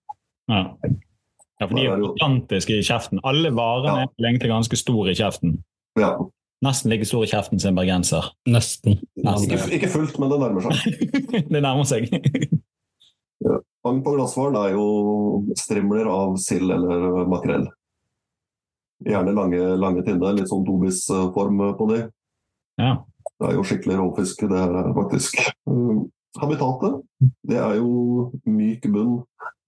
Ja. 0.50 0.62
ja, 0.82 1.66
for 1.68 1.76
de 1.78 1.84
er 1.86 2.02
gigantiske 2.02 2.74
i 2.80 2.86
kjeften. 2.86 3.20
Alle 3.28 3.52
varene 3.54 4.06
Ja. 4.06 4.08
er 4.10 4.30
egentlig 4.32 4.50
ganske 4.50 4.78
store 4.80 5.12
i 5.12 5.18
kjeften. 5.18 5.60
Ja. 6.00 6.16
Nesten 6.62 6.90
like 6.90 7.06
stor 7.06 7.24
i 7.26 7.30
kjeften 7.30 7.62
som 7.62 7.72
en 7.72 7.78
bergenser. 7.80 8.28
Nesten. 8.50 8.98
Ikke, 9.18 9.60
ikke 9.78 9.90
fullt, 9.90 10.18
men 10.22 10.30
det 10.30 10.40
nærmer 10.42 10.66
seg. 10.66 11.06
det 11.54 11.62
nærmer 11.62 11.86
seg. 11.86 12.10
Fang 13.82 13.98
på 14.06 14.12
glassvaren 14.14 14.58
er 14.60 14.74
jo 14.76 14.84
strimler 15.58 16.06
av 16.10 16.36
sild 16.38 16.70
eller 16.70 17.24
makrell. 17.30 17.64
Gjerne 19.02 19.34
lange, 19.34 19.62
lange 19.82 20.04
tinner, 20.06 20.36
litt 20.36 20.50
sånn 20.50 20.62
tobisform 20.66 21.58
på 21.78 21.88
de. 21.90 22.04
Ja. 22.78 22.92
Det 23.42 23.48
er 23.50 23.56
jo 23.58 23.62
skikkelig 23.66 23.98
råfisk, 23.98 24.44
det 24.46 24.58
her 24.58 24.74
er 24.78 24.92
faktisk. 24.94 25.40
Um, 25.66 26.04
Habitatet, 26.38 27.00
det 27.50 27.58
er 27.58 27.74
jo 27.80 28.28
myk 28.46 28.86
bunn, 28.94 29.16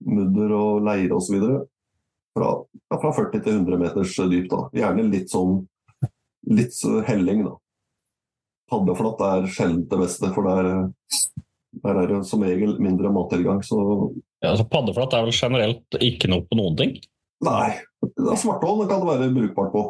mudder 0.07 0.53
og 0.55 0.85
leire 0.87 1.17
osv. 1.17 1.41
Fra, 2.35 2.51
ja, 2.63 2.99
fra 3.01 3.11
40 3.19 3.43
til 3.43 3.57
100 3.59 3.81
meters 3.83 4.15
dyp. 4.31 4.47
da. 4.51 4.61
Gjerne 4.79 5.09
litt 5.11 5.33
sånn 5.33 5.59
litt 6.55 6.73
så 6.77 7.01
helling, 7.05 7.43
da. 7.49 7.55
Paddeflatt 8.71 9.21
er 9.27 9.49
sjelden 9.51 9.83
det 9.91 9.99
beste, 10.01 10.31
for 10.33 10.47
der, 10.47 10.87
der 11.83 11.99
er 12.01 12.13
det 12.13 12.21
som 12.29 12.45
regel 12.45 12.77
mindre 12.81 13.11
mattilgang. 13.13 13.59
Så 13.65 13.81
Ja, 14.41 14.53
altså 14.53 14.65
Paddeflatt 14.71 15.13
er 15.13 15.27
vel 15.27 15.35
generelt 15.35 15.99
ikke 15.99 16.31
noe 16.31 16.47
på 16.47 16.57
noen 16.59 16.79
ting? 16.79 16.95
nei. 17.45 17.75
det 18.01 18.87
kan 18.89 19.01
det 19.03 19.09
være 19.11 19.33
brukbart 19.35 19.71
på. 19.73 19.83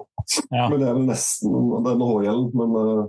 Ja. 0.50 0.68
Men 0.70 0.80
det 0.82 0.90
er 0.90 0.98
vel 0.98 1.08
nesten 1.08 1.54
denne. 1.86 2.36
Men 2.58 2.76
uh, 2.76 3.06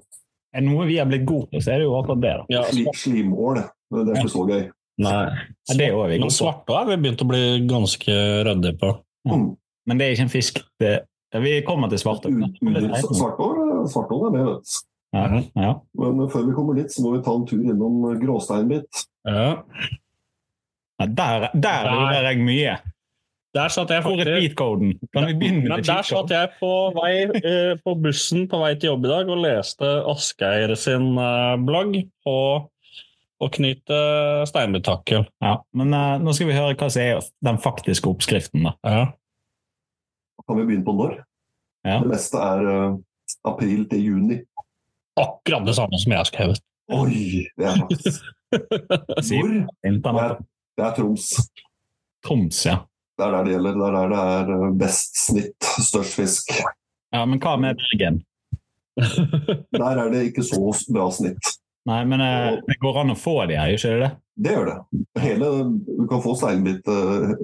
Er 0.57 0.65
det 0.65 0.71
noe 0.71 0.87
vi 0.89 0.97
har 0.97 1.09
blitt 1.11 1.27
gode 1.29 1.51
på, 1.53 1.61
så 1.61 1.75
er 1.75 1.83
det 1.83 1.89
jo 1.89 1.97
akkurat 1.99 2.23
det. 2.23 2.33
da. 2.41 2.47
Ja, 2.55 2.63
sli, 2.71 2.87
slimål, 2.97 3.61
det 3.93 4.07
er 4.07 4.23
ikke 4.23 4.33
så 4.33 4.47
gøy. 4.49 4.63
Nei. 5.05 5.13
Ja, 5.69 5.75
det 5.77 5.91
er 5.91 6.09
vi 6.09 6.19
Men 6.23 6.33
svarte 6.33 6.73
har 6.73 6.87
vi 6.89 6.97
begynt 7.03 7.21
å 7.21 7.29
bli 7.29 7.43
ganske 7.69 8.17
rødde 8.49 8.73
på. 8.81 8.95
Ja. 9.29 9.41
Men 9.87 10.01
det 10.01 10.07
er 10.07 10.17
ikke 10.17 10.25
en 10.25 10.33
fisk. 10.33 10.63
Det, 10.81 10.93
ja, 11.35 11.43
vi 11.45 11.59
kommer 11.67 11.93
til 11.93 12.01
Svartål 12.01 13.67
svartål 13.93 14.27
er 14.29 14.35
med, 14.35 14.49
vet 14.49 14.65
du. 14.65 14.83
Ja, 15.17 15.41
ja. 15.55 15.71
Men 16.01 16.27
før 16.33 16.49
vi 16.49 16.55
kommer 16.57 16.77
dit, 16.77 16.93
så 16.93 17.05
må 17.05 17.15
vi 17.15 17.23
ta 17.25 17.35
en 17.37 17.47
tur 17.49 17.63
innom 17.63 18.03
gråsteinbit. 18.21 19.05
Ja. 19.29 19.49
Der, 21.07 21.49
der, 21.53 21.91
der 21.93 22.31
jeg 22.31 22.45
mye. 22.45 22.77
Der 23.57 23.73
satt 23.73 23.93
jeg 23.93 24.05
Hvor 24.05 24.21
er 24.21 24.37
faktisk? 24.37 25.11
Kan 25.15 25.27
vi 25.31 25.35
begynne 25.41 25.63
med 25.65 25.85
der 25.87 26.05
satt 26.05 26.33
jeg 26.33 26.49
på, 26.61 26.73
vei, 26.97 27.13
eh, 27.41 27.75
på 27.81 27.95
bussen 28.05 28.49
på 28.51 28.61
vei 28.61 28.75
til 28.77 28.93
jobb 28.93 29.07
i 29.07 29.13
dag 29.13 29.31
og 29.33 29.43
leste 29.45 29.93
Asgeir 30.13 30.75
sin 30.77 31.15
eh, 31.17 31.55
blogg 31.65 31.97
på 32.27 32.37
å 33.37 33.49
knyte 33.53 34.01
steinbittakkel. 34.49 35.27
Ja, 35.45 35.55
men 35.77 35.95
eh, 35.97 36.17
nå 36.21 36.35
skal 36.37 36.51
vi 36.51 36.57
høre 36.57 36.77
hva 36.77 36.89
som 36.93 37.05
er 37.05 37.23
den 37.49 37.61
faktiske 37.63 38.11
oppskriften. 38.11 38.69
da. 38.69 38.75
Ja. 38.85 39.07
Kan 40.47 40.61
vi 40.61 40.67
begynne 40.69 40.87
på 40.87 40.95
når? 40.97 41.19
Ja. 41.87 42.01
Det 42.03 42.11
meste 42.11 42.43
er 42.43 42.67
uh, 42.67 42.99
april 43.47 43.85
til 43.91 44.03
juni. 44.03 44.41
Akkurat 45.17 45.65
det 45.67 45.77
samme 45.79 46.01
som 46.03 46.13
jeg 46.13 46.21
har 46.21 46.29
skrevet. 46.29 46.65
Oi! 46.93 47.47
Det 47.57 47.67
er 47.67 47.79
faktisk 47.83 48.27
Hvor? 48.53 49.49
Det 49.83 50.13
er, 50.13 50.37
det 50.79 50.85
er 50.87 50.93
Troms. 50.99 51.31
Troms, 52.27 52.61
ja. 52.67 52.77
Det 53.17 53.25
er 53.25 53.33
der 53.33 53.45
det 53.47 53.53
gjelder. 53.55 53.77
Det 53.81 53.87
er 53.89 53.95
der 53.97 54.49
det 54.49 54.57
er 54.57 54.75
best 54.81 55.21
snitt, 55.27 55.69
størst 55.91 56.17
fisk. 56.19 56.51
ja. 57.13 57.23
Men 57.25 57.41
hva 57.41 57.55
med 57.61 57.79
Bergen? 57.81 58.19
Der 59.77 59.99
er 60.01 60.11
det 60.13 60.23
ikke 60.31 60.43
så 60.45 60.61
bra 60.93 61.07
snitt. 61.13 61.51
Nei, 61.87 62.01
men 62.09 62.21
eh, 62.25 62.57
det 62.67 62.79
går 62.83 62.97
an 63.03 63.13
å 63.13 63.17
få 63.19 63.35
de 63.47 63.55
her, 63.59 63.73
ikke 63.77 63.93
det? 64.01 64.09
Det 64.43 64.55
gjør 64.57 64.69
det. 64.71 64.77
Hele, 65.23 65.51
du 65.87 66.07
kan 66.11 66.23
få 66.25 66.33
steinbit 66.37 66.89
eh, 66.91 67.35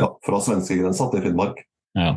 ja, 0.00 0.08
fra 0.26 0.40
svenskegrensa 0.42 1.06
til 1.12 1.22
Finnmark. 1.28 1.60
Ja. 1.94 2.16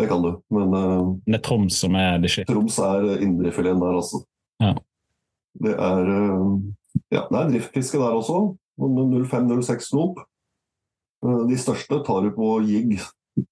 det 0.00 0.08
kan 0.10 0.24
du. 0.24 0.32
Men 0.50 0.72
eh, 0.74 1.12
Det 1.28 1.38
er 1.38 1.44
Troms 1.46 1.78
som 1.84 1.94
er 2.00 2.18
det 2.24 2.32
shit. 2.34 2.48
Troms 2.48 2.78
er 2.82 3.22
indrefileten 3.22 3.84
der, 3.84 4.00
altså. 4.00 4.24
Ja. 4.64 4.72
Det 5.62 5.76
er 5.76 6.10
eh, 6.16 6.48
ja, 7.14 7.22
det 7.28 7.38
er 7.38 7.52
driftfiske 7.52 8.00
der 8.00 8.18
også. 8.18 8.40
05-06 8.80 9.92
knop. 9.92 10.24
Eh, 11.22 11.42
De 11.48 11.58
største 11.60 12.00
tar 12.06 12.26
du 12.26 12.32
på 12.36 12.56
jigg, 12.66 12.98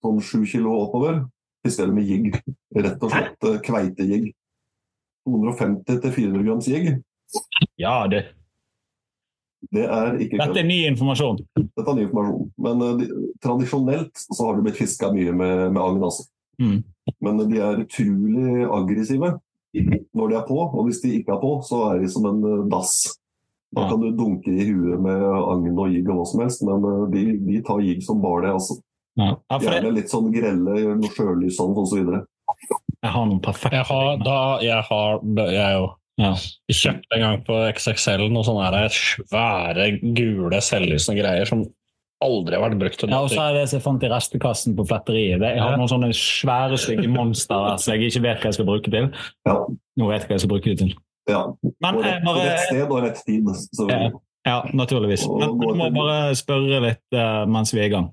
sånn 0.00 0.20
sju 0.24 0.42
kilo 0.48 0.74
oppover. 0.84 1.24
Fisker 1.64 1.90
du 1.90 1.96
med 1.96 2.08
jigg. 2.08 2.34
Rett 2.76 3.02
og 3.02 3.12
slett 3.12 3.48
eh, 3.48 3.60
kveitejigg. 3.66 4.30
250-400 5.28 6.44
grams 6.46 6.68
jigg. 6.70 6.94
Ja, 7.78 8.06
det. 8.10 8.24
Det 9.70 9.84
er 9.84 10.16
ikke 10.24 10.38
Dette 10.40 10.62
er 10.62 10.66
ny 10.66 10.78
informasjon. 10.88 11.42
Dette 11.60 11.84
er 11.84 11.98
ny 11.98 12.06
informasjon. 12.06 12.48
Men 12.64 12.80
uh, 12.80 12.94
de, 12.96 13.08
tradisjonelt 13.44 14.22
så 14.22 14.46
har 14.46 14.56
det 14.56 14.64
blitt 14.64 14.80
fiska 14.80 15.10
mye 15.12 15.34
med, 15.36 15.66
med 15.74 15.82
agn. 15.82 16.00
Altså. 16.08 16.24
Mm. 16.60 16.78
Men 17.20 17.42
de 17.44 17.60
er 17.60 17.82
utrolig 17.84 18.64
aggressive 18.64 19.34
når 20.16 20.32
de 20.32 20.38
er 20.40 20.46
på. 20.48 20.58
Og 20.64 20.88
hvis 20.88 21.02
de 21.04 21.12
ikke 21.20 21.36
er 21.36 21.42
på, 21.44 21.52
så 21.68 21.82
er 21.90 22.00
de 22.00 22.08
som 22.10 22.26
en 22.30 22.40
dass. 22.72 22.96
Da 23.76 23.86
kan 23.86 24.00
du 24.02 24.08
dunke 24.18 24.50
i 24.50 24.66
huet 24.66 24.98
med 25.02 25.22
agn 25.22 25.78
og 25.78 25.92
jig 25.92 26.02
og 26.08 26.16
hva 26.18 26.24
som 26.26 26.40
helst, 26.42 26.64
men 26.66 26.86
eh, 26.88 27.04
de, 27.12 27.24
de 27.46 27.60
tar 27.66 27.82
jig 27.86 28.02
som 28.02 28.22
bare 28.22 28.48
det. 28.48 28.54
Altså. 28.58 28.80
Ja. 29.20 29.30
Ja, 29.50 29.58
Gjerne 29.62 29.94
litt 29.94 30.10
sånn 30.10 30.30
grelle, 30.34 30.76
noe 30.98 31.10
sjølys 31.14 31.58
og 31.62 31.78
så 31.86 31.98
videre. 32.00 32.24
jeg 33.00 33.10
har 33.14 33.26
noen 33.26 33.40
perfekte 33.42 33.78
Jeg 33.78 33.86
har, 33.88 34.12
da, 34.22 34.36
jeg 34.64 34.86
har 34.90 35.20
jeg 35.54 35.74
jo 35.78 35.88
Ja. 36.20 36.30
Jeg 36.68 36.76
kjøpte 36.76 37.16
en 37.16 37.22
gang 37.24 37.42
på 37.46 37.58
XXL 37.72 38.26
noen 38.28 38.46
sånne 38.46 38.70
her 38.70 38.94
svære, 38.94 39.86
gule, 40.16 40.60
selvlysende 40.62 41.22
greier 41.22 41.48
som 41.48 41.62
aldri 42.20 42.58
har 42.58 42.66
vært 42.66 42.80
brukt 42.82 43.04
Ja, 43.08 43.22
og 43.22 43.30
så 43.32 43.40
er 43.46 43.56
det 43.56 43.68
som 43.70 43.78
jeg 43.78 43.84
fant 43.86 44.02
i 44.04 44.10
restekassen 44.12 44.74
på 44.76 44.84
fletteriet. 44.88 45.40
Jeg 45.40 45.62
har 45.62 45.78
noen 45.80 45.88
sånne 45.90 46.10
svære, 46.16 46.76
stygge 46.80 47.08
monstre 47.08 47.78
som 47.80 47.94
jeg 47.94 48.10
ikke 48.10 48.24
vet 48.26 48.42
hva 48.42 48.50
jeg 48.50 48.58
skal 48.58 48.68
bruke 48.68 48.92
til. 48.92 49.08
Ja. 49.48 49.56
Nå 49.96 50.10
vet 50.10 50.26
jeg 50.26 50.28
hva 50.28 50.36
jeg 50.36 50.44
skal 50.44 50.52
bruke 50.52 50.74
det 50.74 50.82
til. 50.82 50.92
Ja. 51.28 51.44
Men 51.82 52.00
Og 52.00 52.06
eh, 52.06 52.18
bare, 52.24 52.46
rett 52.46 52.66
sted 52.68 52.86
og 52.86 53.04
rett 53.04 53.22
tid. 53.26 53.54
Så, 53.68 53.88
Ja. 53.90 54.10
Ja, 54.48 54.62
naturligvis. 54.72 55.26
Men 55.28 55.58
du 55.60 55.74
må 55.76 55.90
bare 55.92 56.32
spørre 56.38 56.80
litt 56.80 57.16
uh, 57.16 57.44
mens 57.44 57.74
vi 57.74 57.82
er 57.82 57.90
i 57.90 57.92
gang. 57.92 58.06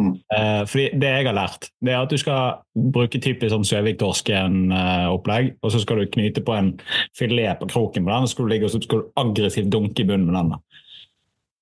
Mm. 0.00 0.14
Eh, 0.32 0.62
fordi 0.64 0.86
Det 0.96 1.08
jeg 1.12 1.26
har 1.26 1.36
lært, 1.36 1.68
det 1.84 1.92
er 1.92 2.00
at 2.00 2.10
du 2.10 2.16
skal 2.16 2.62
bruke 2.72 3.20
typisk 3.20 3.52
sånn 3.52 3.66
Søvik-torsken-opplegg, 3.68 5.50
og 5.60 5.74
så 5.74 5.82
skal 5.82 6.00
du 6.00 6.12
knyte 6.14 6.40
på 6.40 6.54
en 6.56 6.70
filet 7.18 7.60
på 7.60 7.68
kroken 7.68 8.06
på 8.06 8.08
den, 8.08 8.24
og 8.24 8.30
så 8.30 8.32
skal 8.32 8.48
du 8.48 8.52
ligge 8.54 8.70
og 8.70 8.72
så 8.72 8.80
skal 8.80 9.02
du 9.02 9.10
aggressivt 9.20 9.68
dunke 9.72 10.00
i 10.00 10.08
bunnen 10.08 10.30
med 10.30 10.38
den. 10.38 10.54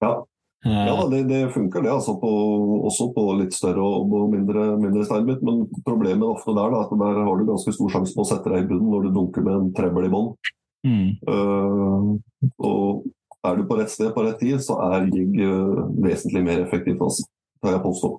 Ja. 0.07 0.13
Ja, 0.67 0.95
det, 1.11 1.21
det 1.31 1.53
funker 1.55 1.83
det, 1.83 1.91
altså 1.91 2.17
på, 2.19 2.31
også 2.87 3.09
på 3.15 3.25
litt 3.39 3.55
større 3.55 3.79
og 3.79 4.11
og 4.11 4.31
mindre, 4.33 4.73
mindre 4.79 5.05
steinbit. 5.07 5.43
Men 5.47 5.67
problemet 5.87 6.27
ofte 6.27 6.55
der 6.55 6.75
da, 6.75 6.83
at 6.83 6.95
der 7.03 7.21
har 7.25 7.39
du 7.39 7.47
ganske 7.47 7.75
stor 7.75 7.93
sjanse 7.95 8.15
på 8.15 8.23
å 8.23 8.31
sette 8.31 8.51
deg 8.51 8.67
i 8.67 8.71
bunnen 8.71 8.91
når 8.91 9.07
du 9.07 9.13
dunker 9.15 9.47
med 9.47 9.55
en 9.55 9.71
trebbel 9.75 10.09
i 10.09 10.13
bånn. 10.15 10.33
Mm, 10.87 11.09
Uh, 11.29 12.17
og 12.59 13.05
er 13.47 13.59
du 13.59 13.67
på 13.69 13.79
rett 13.79 13.91
sted 13.93 14.13
på 14.15 14.25
rett 14.27 14.39
tid, 14.41 14.59
så 14.63 14.79
er 14.93 15.09
jigg 15.11 15.37
uh, 15.43 15.85
vesentlig 16.05 16.45
mer 16.45 16.63
effektivt, 16.65 17.01
altså. 17.03 17.27
Det 17.59 17.69
har 17.69 17.79
jeg 17.79 17.85
påstått. 17.87 18.19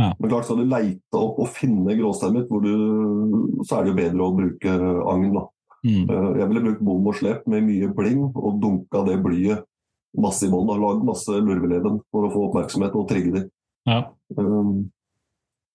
Ja. 0.00 0.10
Men 0.18 0.30
klart 0.30 0.44
skal 0.48 0.58
du 0.58 0.66
leite 0.66 1.18
opp 1.20 1.38
og 1.38 1.52
finne 1.54 1.94
gråstemmet 1.96 2.48
så 2.50 3.76
er 3.76 3.84
det 3.84 3.92
jo 3.92 3.98
bedre 4.00 4.24
å 4.24 4.34
bruke 4.34 4.72
agn. 5.12 5.36
mm, 5.84 6.08
Uh, 6.10 6.32
Jeg 6.40 6.48
ville 6.48 6.64
brukt 6.64 6.82
bom 6.84 7.06
og 7.06 7.14
slep 7.14 7.46
med 7.46 7.64
mye 7.68 7.88
bling 7.94 8.26
og 8.34 8.58
dunka 8.60 9.04
det 9.06 9.20
blyet 9.22 9.64
masse 10.14 10.46
i 10.46 10.50
bånn 10.50 10.68
lagd 10.80 11.04
masse 11.06 11.32
lurveleden 11.32 12.00
for 12.12 12.26
å 12.26 12.32
få 12.32 12.48
oppmerksomhet 12.48 12.94
og 12.94 13.08
trigge 13.10 13.32
dem. 13.38 13.48
ja. 13.86 14.04
Um, 14.36 14.90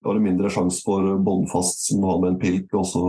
Da 0.02 0.10
har 0.10 0.16
du 0.16 0.24
mindre 0.24 0.50
sjanse 0.50 0.80
for 0.86 1.18
båndfast 1.20 1.90
som 1.90 2.04
har 2.08 2.22
med 2.22 2.30
en 2.32 2.40
pilk, 2.40 2.72
og 2.74 2.86
så 2.88 3.02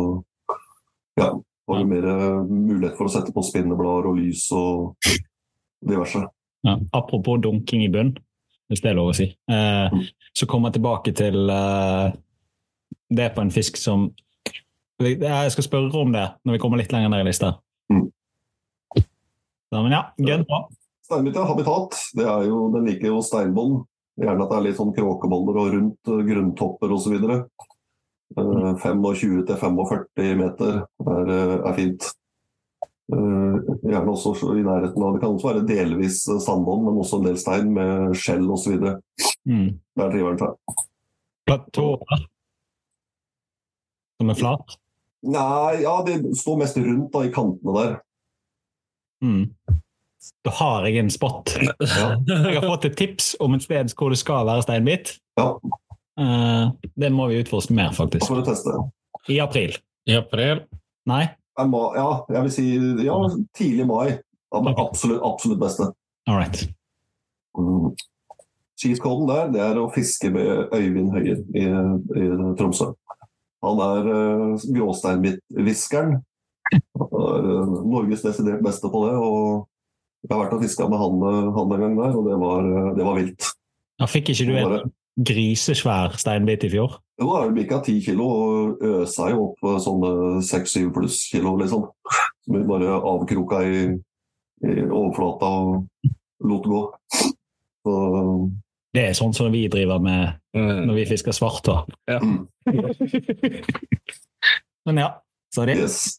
ja, 1.20 1.28
har 1.72 1.82
du 1.84 1.90
mer 1.90 2.06
eh, 2.10 2.40
mulighet 2.50 2.96
for 2.98 3.08
å 3.08 3.12
sette 3.12 3.32
på 3.34 3.42
spinneblader 3.46 4.08
og 4.10 4.18
lys 4.20 4.46
og 4.56 4.96
diverse. 5.86 6.22
Ja. 6.66 6.74
Apropos 6.92 7.40
dunking 7.40 7.84
i 7.86 7.88
bunn, 7.92 8.14
hvis 8.68 8.82
det 8.84 8.90
er 8.92 8.98
lov 8.98 9.12
å 9.12 9.16
si. 9.16 9.30
Eh, 9.50 9.88
Mm. 9.92 10.04
så 10.36 10.46
kommer 10.46 10.68
jeg 10.70 10.80
tilbake 10.80 11.14
til 11.16 11.50
eh, 11.50 12.12
det 13.10 13.30
på 13.34 13.40
en 13.42 13.50
fisk 13.50 13.76
som 13.80 14.10
Jeg 15.00 15.50
skal 15.54 15.64
spørre 15.64 15.96
om 15.96 16.12
det 16.12 16.26
når 16.44 16.52
vi 16.52 16.58
kommer 16.60 16.76
litt 16.76 16.92
lenger 16.92 17.08
ned 17.08 17.22
i 17.24 17.28
lista. 17.30 17.54
Mm. 17.90 18.10
Ja, 19.72 19.80
men 19.82 19.92
ja, 19.94 20.02
gønn 20.20 20.44
på. 20.44 20.58
Steinbit 21.06 21.36
er 21.40 21.46
habitat. 21.48 21.96
Det 22.14 22.26
er 22.26 22.44
jo, 22.50 22.66
den 22.74 22.84
liker 22.86 23.08
jo 23.08 23.22
steinbånd. 23.24 23.84
Gjerne 24.20 24.44
at 24.44 24.50
det 24.52 24.58
er 24.58 24.64
litt 24.66 24.76
sånn 24.76 24.92
kråkeboller 24.94 25.56
og 25.62 25.70
rundt 25.74 26.10
eh, 26.12 26.20
grunntopper 26.28 26.92
osv. 26.92 27.16
Uh, 28.38 28.76
25-45 28.78 30.34
meter 30.38 30.76
er, 30.86 31.30
eh, 31.34 31.54
er 31.66 31.74
fint. 31.74 32.04
Eh, 33.10 33.54
gjerne 33.90 34.12
også 34.12 34.52
i 34.54 34.62
nærheten 34.62 35.02
av 35.02 35.16
Det 35.16 35.20
kan 35.22 35.32
også 35.34 35.48
være 35.48 35.66
delvis 35.66 36.20
eh, 36.30 36.38
sandbånd, 36.38 36.84
men 36.86 37.00
også 37.02 37.18
en 37.18 37.26
del 37.26 37.38
stein 37.42 37.72
med 37.74 38.14
skjell 38.14 38.46
osv. 38.54 38.76
Mm. 39.50 39.80
Der 39.98 40.12
driver 40.12 40.36
den 40.36 40.44
seg. 40.44 40.84
Platå 41.50 41.88
som 44.20 44.30
er 44.30 44.38
flat. 44.38 44.76
Nei, 45.26 45.82
ja, 45.82 45.96
det 46.06 46.20
står 46.38 46.60
mest 46.60 46.78
rundt 46.80 47.10
da, 47.14 47.24
i 47.24 47.32
kantene 47.34 47.76
der. 47.76 47.94
Mm. 49.24 49.44
Da 50.44 50.52
har 50.60 50.86
jeg 50.86 51.00
en 51.00 51.12
spot. 51.12 51.56
Ja. 51.80 52.12
Jeg 52.28 52.60
har 52.60 52.66
fått 52.68 52.86
et 52.90 52.98
tips 53.00 53.34
om 53.40 53.56
et 53.56 53.64
sted 53.64 53.94
hvor 53.96 54.12
det 54.12 54.20
skal 54.20 54.46
være 54.48 54.64
steinbit. 54.68 55.14
Ja. 55.40 55.54
Eh, 56.18 56.72
det 56.96 57.10
må 57.14 57.28
vi 57.30 57.40
utforske 57.42 57.76
mer, 57.76 57.92
faktisk. 57.96 58.26
For 58.26 58.42
å 58.42 58.46
teste. 58.46 58.74
I 59.30 59.38
april. 59.44 59.76
I 60.08 60.16
april. 60.18 60.64
Nei? 61.10 61.26
Ja, 61.60 62.08
jeg 62.30 62.42
vil 62.46 62.52
si 62.54 62.66
ja, 63.04 63.16
tidlig 63.56 63.86
mai. 63.88 64.16
Ja, 64.50 64.62
men 64.64 64.78
absolutt, 64.80 65.20
absolutt 65.22 65.60
beste. 65.60 65.90
All 66.26 66.40
right. 66.40 66.64
Mm. 67.58 67.92
Cheat-koden 68.80 69.28
der 69.28 69.52
det 69.52 69.60
er 69.60 69.78
å 69.78 69.90
fiske 69.92 70.30
med 70.32 70.72
Øyvind 70.72 71.12
Høyer 71.12 71.42
i, 71.52 71.66
i 72.16 72.28
Tromsø. 72.56 72.94
Han 73.60 73.82
er 73.84 74.08
uh, 74.08 74.68
gråsteinhviskeren. 74.72 76.16
Han 76.70 77.10
er 77.18 77.50
eh, 77.50 77.74
Norges 77.90 78.22
desidert 78.24 78.62
beste 78.64 78.90
på 78.90 79.02
det. 79.06 79.16
og 79.18 79.66
Jeg 80.24 80.34
har 80.34 80.42
vært 80.44 80.56
og 80.56 80.64
fiska 80.64 80.88
med 80.90 81.00
han, 81.00 81.22
eh, 81.30 81.50
han 81.56 81.74
en 81.74 81.84
gang 81.84 81.98
der, 81.98 82.16
og 82.16 82.28
det 82.28 82.38
var, 82.40 82.68
eh, 82.70 82.90
det 82.98 83.06
var 83.08 83.18
vilt. 83.18 83.50
Da 84.00 84.08
fikk 84.08 84.32
ikke 84.32 84.46
du 84.48 84.54
en 84.54 84.68
Bare, 84.68 84.80
grisesvær 85.26 86.16
steinbit 86.20 86.64
i 86.66 86.70
fjor? 86.72 86.90
jo, 87.20 87.26
jeg 87.36 87.52
bikka 87.56 87.76
ti 87.84 87.98
kilo 88.00 88.26
og 88.32 88.84
øsa 89.02 89.24
jo 89.32 89.38
opp 89.50 89.58
eh, 89.68 89.76
sånne 89.84 90.10
seks-syv 90.46 90.88
pluss 90.96 91.16
kilo, 91.32 91.50
liksom. 91.60 91.82
Som 92.46 92.56
vi 92.56 92.62
bare 92.68 92.88
avkroka 92.96 93.56
i, 93.68 93.82
i 94.64 94.66
overflata 94.86 95.50
og 95.60 96.14
lot 96.48 96.64
gå. 96.72 96.80
Så 97.84 97.92
Det 98.96 99.02
er 99.04 99.12
sånn 99.18 99.36
som 99.36 99.52
vi 99.52 99.66
driver 99.72 100.00
med 100.02 100.22
Mm. 100.50 100.80
når 100.88 100.94
vi 100.96 101.02
fisker 101.06 101.30
svart, 101.30 101.62
da. 101.62 101.84
Ja. 102.10 102.18
Men 104.86 104.96
ja, 104.98 105.10
så 105.54 105.62
det, 105.68 105.76
yes. 105.78 106.16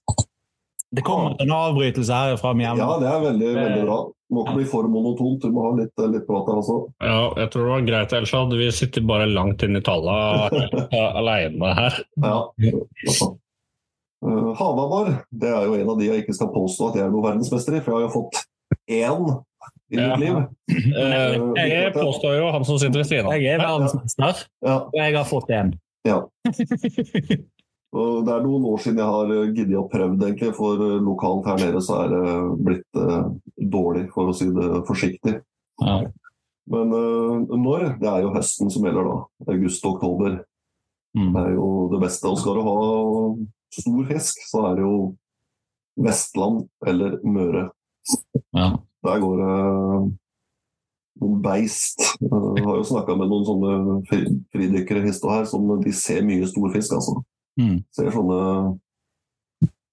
Det 0.95 1.03
kommer 1.07 1.35
en 1.39 1.51
avbrytelse 1.55 2.11
herfra 2.13 2.53
med 2.53 2.65
Ja, 2.65 2.73
hjemme. 2.75 2.97
det 2.99 3.07
er 3.11 3.21
veldig, 3.29 3.51
veldig 3.55 3.83
bra. 3.87 3.99
Må 4.31 4.45
ikke 4.45 4.55
bli 4.61 4.65
for 4.71 4.87
monotont, 4.87 5.41
du 5.43 5.51
må 5.51 5.63
ha 5.65 5.71
litt, 5.75 5.91
litt 6.11 6.23
prat 6.27 6.47
her 6.47 6.59
også. 6.61 6.75
Ja, 7.03 7.33
jeg 7.41 7.49
tror 7.51 7.65
det 7.65 7.71
var 7.73 7.81
greit, 7.89 8.13
ellers 8.15 8.31
hadde 8.35 8.59
vi 8.59 8.67
sittet 8.71 9.07
bare 9.07 9.25
langt 9.27 9.63
inn 9.67 9.75
i 9.75 9.81
tallet 9.83 10.55
alene 11.19 11.73
her. 11.75 11.97
Ja. 12.23 12.37
Uh, 14.21 14.51
Havabbar 14.53 15.07
det 15.33 15.49
er 15.49 15.63
jo 15.65 15.73
en 15.79 15.89
av 15.89 15.97
de 15.99 16.05
jeg 16.11 16.21
ikke 16.23 16.35
skal 16.37 16.51
påstå 16.53 16.91
at 16.91 16.99
jeg 16.99 17.07
er 17.07 17.13
noen 17.13 17.25
verdensmester 17.25 17.73
i, 17.79 17.81
for 17.81 17.95
jeg 17.95 17.97
har 17.97 18.05
jo 18.05 18.15
fått 18.19 18.43
én 18.87 19.31
i 19.91 19.97
Ja. 19.97 20.15
mitt 20.15 20.21
liv. 20.23 20.37
Eh, 20.95 21.67
Jeg 21.67 21.93
påstår 21.95 22.37
jo 22.37 22.51
han 22.53 22.63
som 22.67 22.77
sitter 22.79 23.01
ved 23.01 23.09
siden 23.09 23.25
av. 23.27 23.33
Jeg 23.35 23.55
er 23.57 23.63
verdensmester, 23.65 24.45
og 24.63 24.93
jeg 24.95 25.15
har 25.17 25.25
fått 25.27 25.49
én. 25.51 25.73
ja. 26.07 26.21
Og 27.91 28.23
det 28.23 28.31
er 28.31 28.43
noen 28.45 28.65
år 28.71 28.79
siden 28.79 29.01
jeg 29.01 29.11
har 29.11 29.31
uh, 29.35 29.51
giddet 29.51 29.79
å 29.79 29.87
prøve, 29.91 30.15
egentlig, 30.15 30.53
for 30.55 30.79
uh, 30.79 30.97
lokalt 31.03 31.49
her 31.51 31.59
nede 31.59 31.81
så 31.83 32.03
er 32.05 32.13
det 32.13 32.35
blitt 32.63 32.99
eh, 33.01 33.25
dårlig, 33.73 34.05
for 34.13 34.31
å 34.31 34.35
si 34.35 34.47
det 34.55 34.69
forsiktig. 34.87 35.33
Ja. 35.83 35.97
Men 36.71 36.93
eh, 36.95 37.57
når? 37.59 37.87
Det 37.99 38.07
er 38.07 38.23
jo 38.25 38.35
høsten 38.35 38.71
som 38.71 38.85
gjelder, 38.87 39.09
da. 39.09 39.17
August 39.53 39.85
og 39.85 39.97
oktober. 39.97 40.39
Mm. 41.17 41.33
Det 41.33 41.43
er 41.43 41.57
jo 41.57 41.67
det 41.91 41.99
beste. 42.05 42.31
Og 42.31 42.39
skal 42.39 42.57
du 42.57 42.63
ha 42.67 42.77
stor 43.81 44.07
fisk, 44.13 44.45
så 44.47 44.63
er 44.69 44.79
det 44.79 44.85
jo 44.85 44.95
Vestland 46.01 46.63
eller 46.87 47.19
Møre. 47.27 47.67
Ja. 48.55 48.71
Der 49.03 49.21
går 49.21 49.41
det 49.41 49.55
noen 51.21 51.41
beist. 51.43 52.05
Jeg 52.21 52.65
har 52.65 52.79
jo 52.79 52.87
snakka 52.87 53.17
med 53.19 53.29
noen 53.29 53.45
sånne 53.45 53.73
fridykkere 54.53 55.03
her, 55.03 55.45
som 55.49 55.67
de 55.81 55.93
ser 55.95 56.23
mye 56.25 56.47
stor 56.49 56.71
fisk, 56.73 56.95
altså. 56.97 57.19
Mm. 57.59 57.81
Ser 57.91 58.13
sånne 58.13 58.41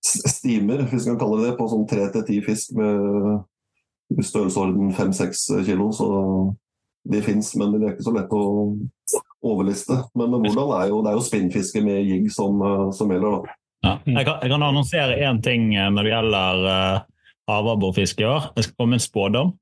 steamer, 0.05 0.31
stimer, 0.31 0.85
hvis 0.89 1.07
vi 1.07 1.13
kan 1.13 1.21
kalle 1.21 1.41
det 1.41 1.51
det, 1.51 1.57
på 1.59 1.69
sånn 1.71 1.87
tre 1.91 2.07
til 2.15 2.25
ti 2.29 2.39
fisk 2.45 2.77
med 2.79 4.23
størrelsesorden 4.25 4.95
fem-seks 4.97 5.49
kilo. 5.67 5.91
Så 5.93 6.09
de 7.09 7.23
fins, 7.25 7.51
men 7.59 7.75
det 7.77 7.85
er 7.85 7.97
ikke 7.97 8.07
så 8.09 8.15
lett 8.17 8.35
å, 8.37 8.45
overliste. 9.45 9.95
Men 10.19 10.35
hvordan 10.35 10.73
er 10.81 10.89
jo, 10.91 10.99
det 11.05 11.13
er 11.13 11.19
jo 11.19 11.25
spinnfiske 11.25 11.83
med 11.85 12.03
jigg 12.03 12.27
som, 12.35 12.59
eh, 12.65 12.89
som 12.97 13.13
gjelder, 13.13 13.37
da. 13.37 13.57
Ja. 13.87 13.93
Jeg, 14.03 14.25
kan, 14.27 14.41
jeg 14.43 14.51
kan 14.51 14.65
annonsere 14.67 15.19
én 15.23 15.39
ting 15.45 15.71
eh, 15.77 15.91
når 15.95 16.07
det 16.07 16.11
gjelder 16.11 16.65
uh, 16.67 17.27
havabborfiske 17.47 18.25
i 18.25 18.29
år. 18.29 18.49
Jeg 18.57 18.67
skal 18.67 18.81
komme 18.83 18.99
en 18.99 19.05
spådom. 19.05 19.53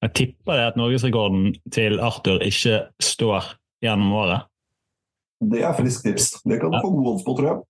Jeg 0.00 0.14
tipper 0.16 0.56
det 0.56 0.68
at 0.70 0.78
norgesrekorden 0.80 1.50
til 1.74 2.00
Arthur 2.00 2.40
ikke 2.46 2.86
står 3.04 3.52
gjennom 3.84 4.14
året. 4.16 4.48
Det 5.40 5.62
er 5.64 5.72
friskt 5.78 6.04
tips. 6.04 6.30
Det 6.44 6.60
kan 6.60 6.70
du 6.72 6.78
få 6.82 6.90
gode 6.92 7.14
odds 7.14 7.24
på, 7.24 7.34
tror 7.38 7.48
jeg. 7.48 7.62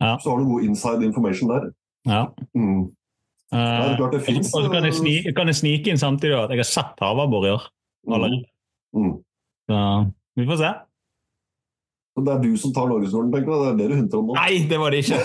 Ja. 0.00 0.14
Så 0.22 0.30
har 0.30 0.38
du 0.40 0.44
god 0.48 0.62
inside 0.64 1.04
information 1.04 1.50
der. 1.50 1.68
Ja. 2.08 2.22
Mm. 2.56 2.88
Ja, 3.52 3.58
det 3.58 3.58
Eh, 3.58 3.92
er 3.92 3.96
klart 3.96 4.12
det 4.12 4.20
og 4.20 4.26
finnes, 4.26 4.50
så 4.52 4.60
kan 4.68 4.84
jeg, 4.84 4.94
snike, 4.94 5.32
kan 5.36 5.48
jeg 5.48 5.56
snike 5.56 5.88
inn 5.88 5.96
samtidig 6.00 6.36
at 6.36 6.50
jeg 6.52 6.60
har 6.60 6.68
sett 6.68 7.00
havabbor 7.00 7.46
i 7.48 7.54
år. 7.56 7.64
Mm. 8.08 8.42
Mm. 8.96 9.14
Så 9.68 9.78
vi 10.36 10.46
får 10.50 10.56
se. 10.60 10.72
Så 12.18 12.24
Det 12.26 12.32
er 12.34 12.40
du 12.42 12.56
som 12.58 12.72
tar 12.74 12.88
norgesrekorden, 12.90 13.30
tenker 13.32 13.46
du? 13.46 13.58
Det 13.62 13.68
er 13.70 13.76
det 13.78 13.86
du 13.88 13.94
hinter 13.94 14.18
om 14.18 14.26
nå? 14.26 14.34
Nei, 14.34 14.54
det 14.68 14.78
var 14.80 14.90
det 14.90 15.04
ikke! 15.04 15.18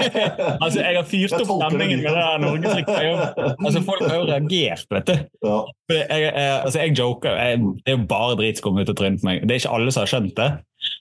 altså, 0.64 0.80
Jeg 0.82 0.96
har 0.98 1.06
fyrt 1.08 1.32
opp 1.38 1.48
stemningen 1.48 2.02
med 2.02 2.10
det 2.10 2.24
der 2.26 2.42
norgesrekorden. 2.44 3.54
Altså, 3.64 3.82
folk 3.86 4.02
har 4.04 4.16
jo 4.20 4.26
reagert, 4.28 4.84
vet 4.92 5.06
du. 5.08 5.14
Ja. 5.48 5.58
Jeg, 5.94 6.06
jeg, 6.10 6.34
altså, 6.36 6.78
jeg 6.82 6.98
joker. 6.98 7.38
Jeg, 7.40 7.58
det 7.86 7.94
er 7.94 7.96
jo 7.96 8.04
bare 8.10 8.36
drit 8.42 8.60
som 8.60 8.68
kommer 8.68 8.84
ut 8.84 8.92
av 8.92 8.98
trynet 9.00 9.24
på 9.24 9.30
meg. 9.30 9.42
Det 9.48 9.56
er 9.56 9.62
ikke 9.62 9.74
alle 9.78 9.94
som 9.96 10.04
har 10.04 10.12
skjønt 10.12 10.36
det. 10.36 10.50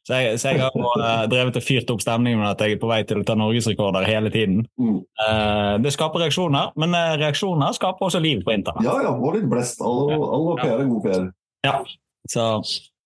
Så 0.05 0.19
jeg, 0.21 0.39
så 0.41 0.53
jeg 0.53 0.61
har 0.61 1.03
eh, 1.07 1.23
drevet 1.31 1.59
og 1.59 1.65
fyrt 1.65 1.91
opp 1.93 2.03
stemningen 2.03 2.41
med 2.41 2.51
at 2.51 2.61
jeg 2.61 2.75
er 2.75 2.81
på 2.81 2.89
vei 2.89 3.01
til 3.07 3.21
å 3.21 3.25
ta 3.27 3.35
norgesrekorder 3.39 4.05
hele 4.05 4.31
tiden. 4.33 4.65
Mm. 4.77 4.99
Eh, 5.25 5.71
det 5.81 5.93
skaper 5.95 6.25
reaksjoner, 6.25 6.75
men 6.81 6.93
eh, 6.97 7.15
reaksjoner 7.21 7.73
skaper 7.77 8.09
også 8.09 8.21
liv 8.23 8.43
på 8.45 8.53
internett. 8.53 8.85
ja, 8.85 8.97
ja. 9.05 9.15
Var 9.19 9.39
litt 9.39 9.47
blest. 9.49 9.81
All, 9.85 10.11
all 10.13 10.51
PR 10.59 10.83
er 10.83 10.91
god 10.91 11.07
PR. 11.07 11.87
Så, 12.29 12.45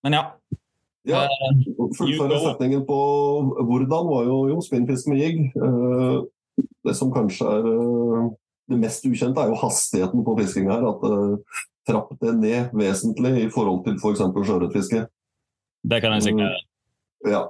men 0.04 0.16
ja. 0.18 0.26
Ja. 1.08 1.24
Fullføre 1.98 2.40
setningen 2.44 2.84
på 2.88 3.00
hvordan 3.66 4.10
var 4.12 4.28
jo, 4.28 4.38
jo 4.52 4.60
spinnfisk 4.64 5.10
med 5.12 5.24
jigg. 5.24 5.42
Uh, 5.56 6.28
det 6.86 6.96
som 6.98 7.12
kanskje 7.16 7.48
er 7.48 7.68
uh, 7.68 8.30
det 8.70 8.80
mest 8.82 9.08
ukjente, 9.08 9.42
er 9.42 9.52
jo 9.52 9.60
hastigheten 9.60 10.26
på 10.28 10.36
fisking 10.42 10.70
her. 10.72 10.84
At 10.92 11.06
uh, 11.08 11.62
trapp 11.90 12.12
det 12.22 12.36
ned 12.38 12.76
vesentlig 12.78 13.34
i 13.46 13.50
forhold 13.54 13.86
til 13.88 13.98
f.eks. 13.98 14.26
For 14.36 14.46
sjøørretfiske. 14.46 15.06
det 15.90 16.02
kan 16.04 16.18
jeg 16.18 16.28
sikkert 16.28 16.69
Ja. 17.28 17.48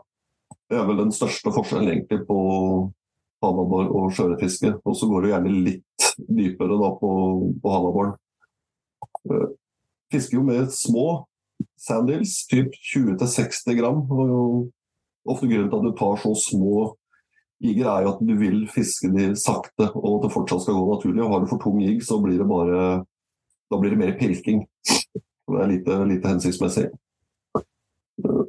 Det 0.69 0.77
er 0.77 0.85
vel 0.85 0.99
den 1.01 1.13
største 1.13 1.51
forskjellen 1.53 1.89
egentlig 1.89 2.23
på 2.27 2.39
havabbor 3.43 3.89
og 3.95 4.11
sjøørretfiske. 4.13 4.75
Og 4.85 4.97
så 4.97 5.09
går 5.09 5.25
det 5.25 5.31
gjerne 5.33 5.53
litt 5.65 6.09
dypere 6.27 6.77
da 6.81 6.91
på, 6.99 7.11
på 7.61 7.73
havabboren. 7.73 8.13
Eh, 9.29 9.49
Fisker 10.09 10.39
jo 10.39 10.45
med 10.45 10.71
små 10.73 11.07
sandils, 11.77 12.47
typ 12.49 12.73
20-60 12.93 13.77
gram. 13.77 14.01
Og 14.09 14.23
jo, 14.29 14.41
ofte 15.29 15.49
grunnen 15.49 15.69
til 15.69 15.81
at 15.81 15.85
du 15.85 15.93
tar 15.97 16.17
så 16.23 16.33
små 16.37 16.95
Jiger 17.59 17.89
er 17.91 18.05
jo 18.05 18.11
at 18.13 18.19
du 18.23 18.29
vil 18.39 18.61
fiske 18.71 19.09
de 19.11 19.33
sakte, 19.35 19.89
og 19.91 20.13
at 20.13 20.21
det 20.23 20.31
fortsatt 20.31 20.61
skal 20.63 20.77
gå 20.77 20.85
naturlig. 20.93 21.23
Og 21.25 21.33
har 21.33 21.41
du 21.43 21.49
for 21.51 21.59
tung 21.59 21.81
jig, 21.83 21.97
så 22.07 22.15
blir 22.23 22.39
det 22.39 22.47
bare 22.47 23.03
Da 23.69 23.77
blir 23.77 23.91
det 23.91 23.99
mer 23.99 24.15
pirking. 24.17 24.63
Det 24.85 25.57
er 25.59 25.67
lite, 25.67 25.97
lite 26.07 26.31
hensiktsmessig. 26.31 26.87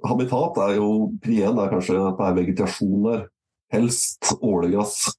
Habitat 0.06 0.58
er 0.64 0.76
jo 0.78 0.90
Prien 1.22 1.58
er 1.60 1.70
kanskje 1.72 1.98
at 2.00 2.18
det 2.18 2.28
er 2.28 2.38
vegetasjon 2.40 3.04
der. 3.06 3.24
Helst 3.74 4.32
ålegress. 4.42 5.10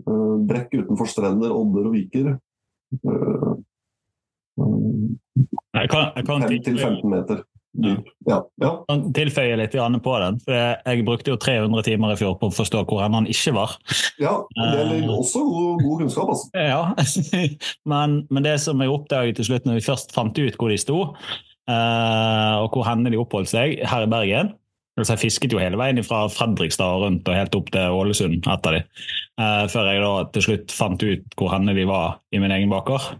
Eh, 0.00 0.36
Brekk 0.48 0.74
utenfor 0.78 1.08
strender, 1.10 1.52
odder 1.52 1.90
og 1.90 1.96
viker. 1.96 2.36
Eh, 2.96 3.52
Jeg 5.76 5.90
kan, 5.92 6.12
jeg 6.16 6.24
kan 6.24 6.42
5-15 6.48 7.10
meter 7.12 7.42
Ja. 7.76 7.96
Ja. 8.26 8.38
ja. 8.62 8.70
kan 8.88 9.02
tilføye 9.12 9.56
litt 9.60 9.74
på 9.76 10.14
den. 10.22 10.38
For 10.40 10.54
jeg, 10.56 10.76
jeg 10.86 11.04
brukte 11.04 11.30
jo 11.34 11.36
300 11.36 11.82
timer 11.84 12.14
i 12.14 12.16
fjor 12.16 12.38
på 12.40 12.48
å 12.48 12.54
forstå 12.56 12.84
hvor 12.88 13.02
enn 13.04 13.12
han 13.18 13.28
ikke 13.28 13.52
var. 13.52 13.74
ja 14.18 14.32
det 14.56 14.80
er 14.80 15.10
også 15.12 15.42
god, 15.44 15.98
kunnskap, 16.00 16.32
altså. 16.32 16.48
Ja, 16.72 16.94
men, 17.92 18.22
men 18.30 18.48
det 18.48 18.56
som 18.64 18.80
jeg 18.80 18.94
oppdaget 18.94 19.36
til 19.36 19.50
slutt 19.50 19.68
når 19.68 19.80
vi 19.80 19.84
først 19.90 20.16
fant 20.16 20.40
ut 20.40 20.56
hvor 20.56 20.72
de 20.72 20.80
sto, 20.80 21.02
eh, 21.12 21.36
og 21.66 22.70
hvor 22.70 22.84
henne 22.86 23.10
de 23.10 23.18
oppholdt 23.18 23.50
seg 23.50 23.80
her 23.90 24.04
i 24.04 24.10
Bergen 24.10 24.52
altså 24.96 25.16
Jeg 25.16 25.24
fisket 25.26 25.54
jo 25.54 25.60
hele 25.60 25.78
veien 25.78 26.00
fra 26.06 26.24
Fredrikstad 26.32 26.96
og 26.96 27.04
rundt 27.04 27.28
og 27.28 27.36
helt 27.36 27.56
opp 27.58 27.70
til 27.74 27.96
Ålesund 27.98 28.46
etter 28.52 28.78
de, 28.78 28.82
eh, 29.42 29.64
før 29.72 29.90
jeg 29.90 30.04
da 30.04 30.12
til 30.32 30.46
slutt 30.46 30.76
fant 30.76 31.04
ut 31.04 31.36
hvor 31.36 31.52
henne 31.52 31.74
de 31.76 31.84
var 31.88 32.20
i 32.32 32.40
min 32.42 32.54
egen 32.56 32.72
baker. 32.72 33.10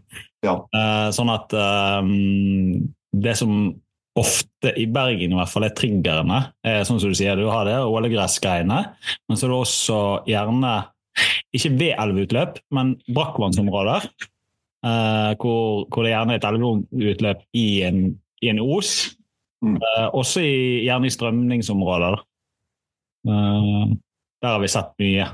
Ja. 0.47 0.61
Eh, 0.73 1.09
sånn 1.17 1.33
at 1.33 1.53
eh, 1.57 2.13
det 3.27 3.37
som 3.37 3.75
ofte 4.17 4.73
i 4.81 4.87
Bergen 4.89 5.35
i 5.35 5.37
hvert 5.37 5.53
fall 5.53 5.67
er 5.69 5.77
triggerne, 5.77 6.41
er 6.65 6.87
sånn 6.89 7.01
som 7.03 7.13
du 7.13 7.19
sier, 7.19 7.37
du 7.37 7.51
har 7.53 7.69
det 7.69 7.77
ålegressgreiene, 7.85 8.79
men 9.29 9.37
så 9.37 9.45
er 9.45 9.53
det 9.53 9.59
også 9.59 9.99
gjerne 10.31 10.77
ikke 11.57 11.75
ved 11.77 11.93
elveutløp, 12.01 12.57
men 12.77 12.97
brakkvannsområder. 13.13 14.09
Eh, 14.87 15.33
hvor, 15.41 15.85
hvor 15.91 16.05
det 16.05 16.13
gjerne 16.15 16.37
er 16.37 16.41
et 16.41 16.49
elveutløp 16.49 17.45
i 17.57 17.67
en, 17.85 18.01
i 18.43 18.51
en 18.53 18.61
os. 18.61 19.17
Mm. 19.65 19.79
Uh, 19.81 20.09
også 20.13 20.43
i, 20.45 20.57
gjerne 20.85 21.09
i 21.09 21.15
strømningsområder. 21.15 22.21
Uh, 23.29 23.97
der 24.43 24.53
har 24.53 24.61
vi 24.63 24.71
sett 24.71 24.93
mye. 25.01 25.29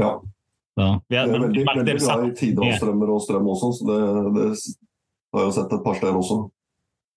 Ja. 0.00 0.10
Så, 0.76 0.88
vi 1.08 1.16
Det 1.16 1.22
er 1.22 1.32
veldig, 1.32 1.64
men 1.64 1.78
veldig 1.80 1.96
glad 2.02 2.26
i 2.26 2.34
tidevannsstrømmer 2.36 3.12
og 3.14 3.22
strøm 3.24 3.46
også, 3.48 3.70
så 3.78 3.86
det, 3.88 4.00
det 4.36 4.48
har 5.32 5.46
jeg 5.46 5.54
sett 5.56 5.72
et 5.72 5.84
par 5.86 5.96
steder 5.96 6.18
også. 6.20 6.40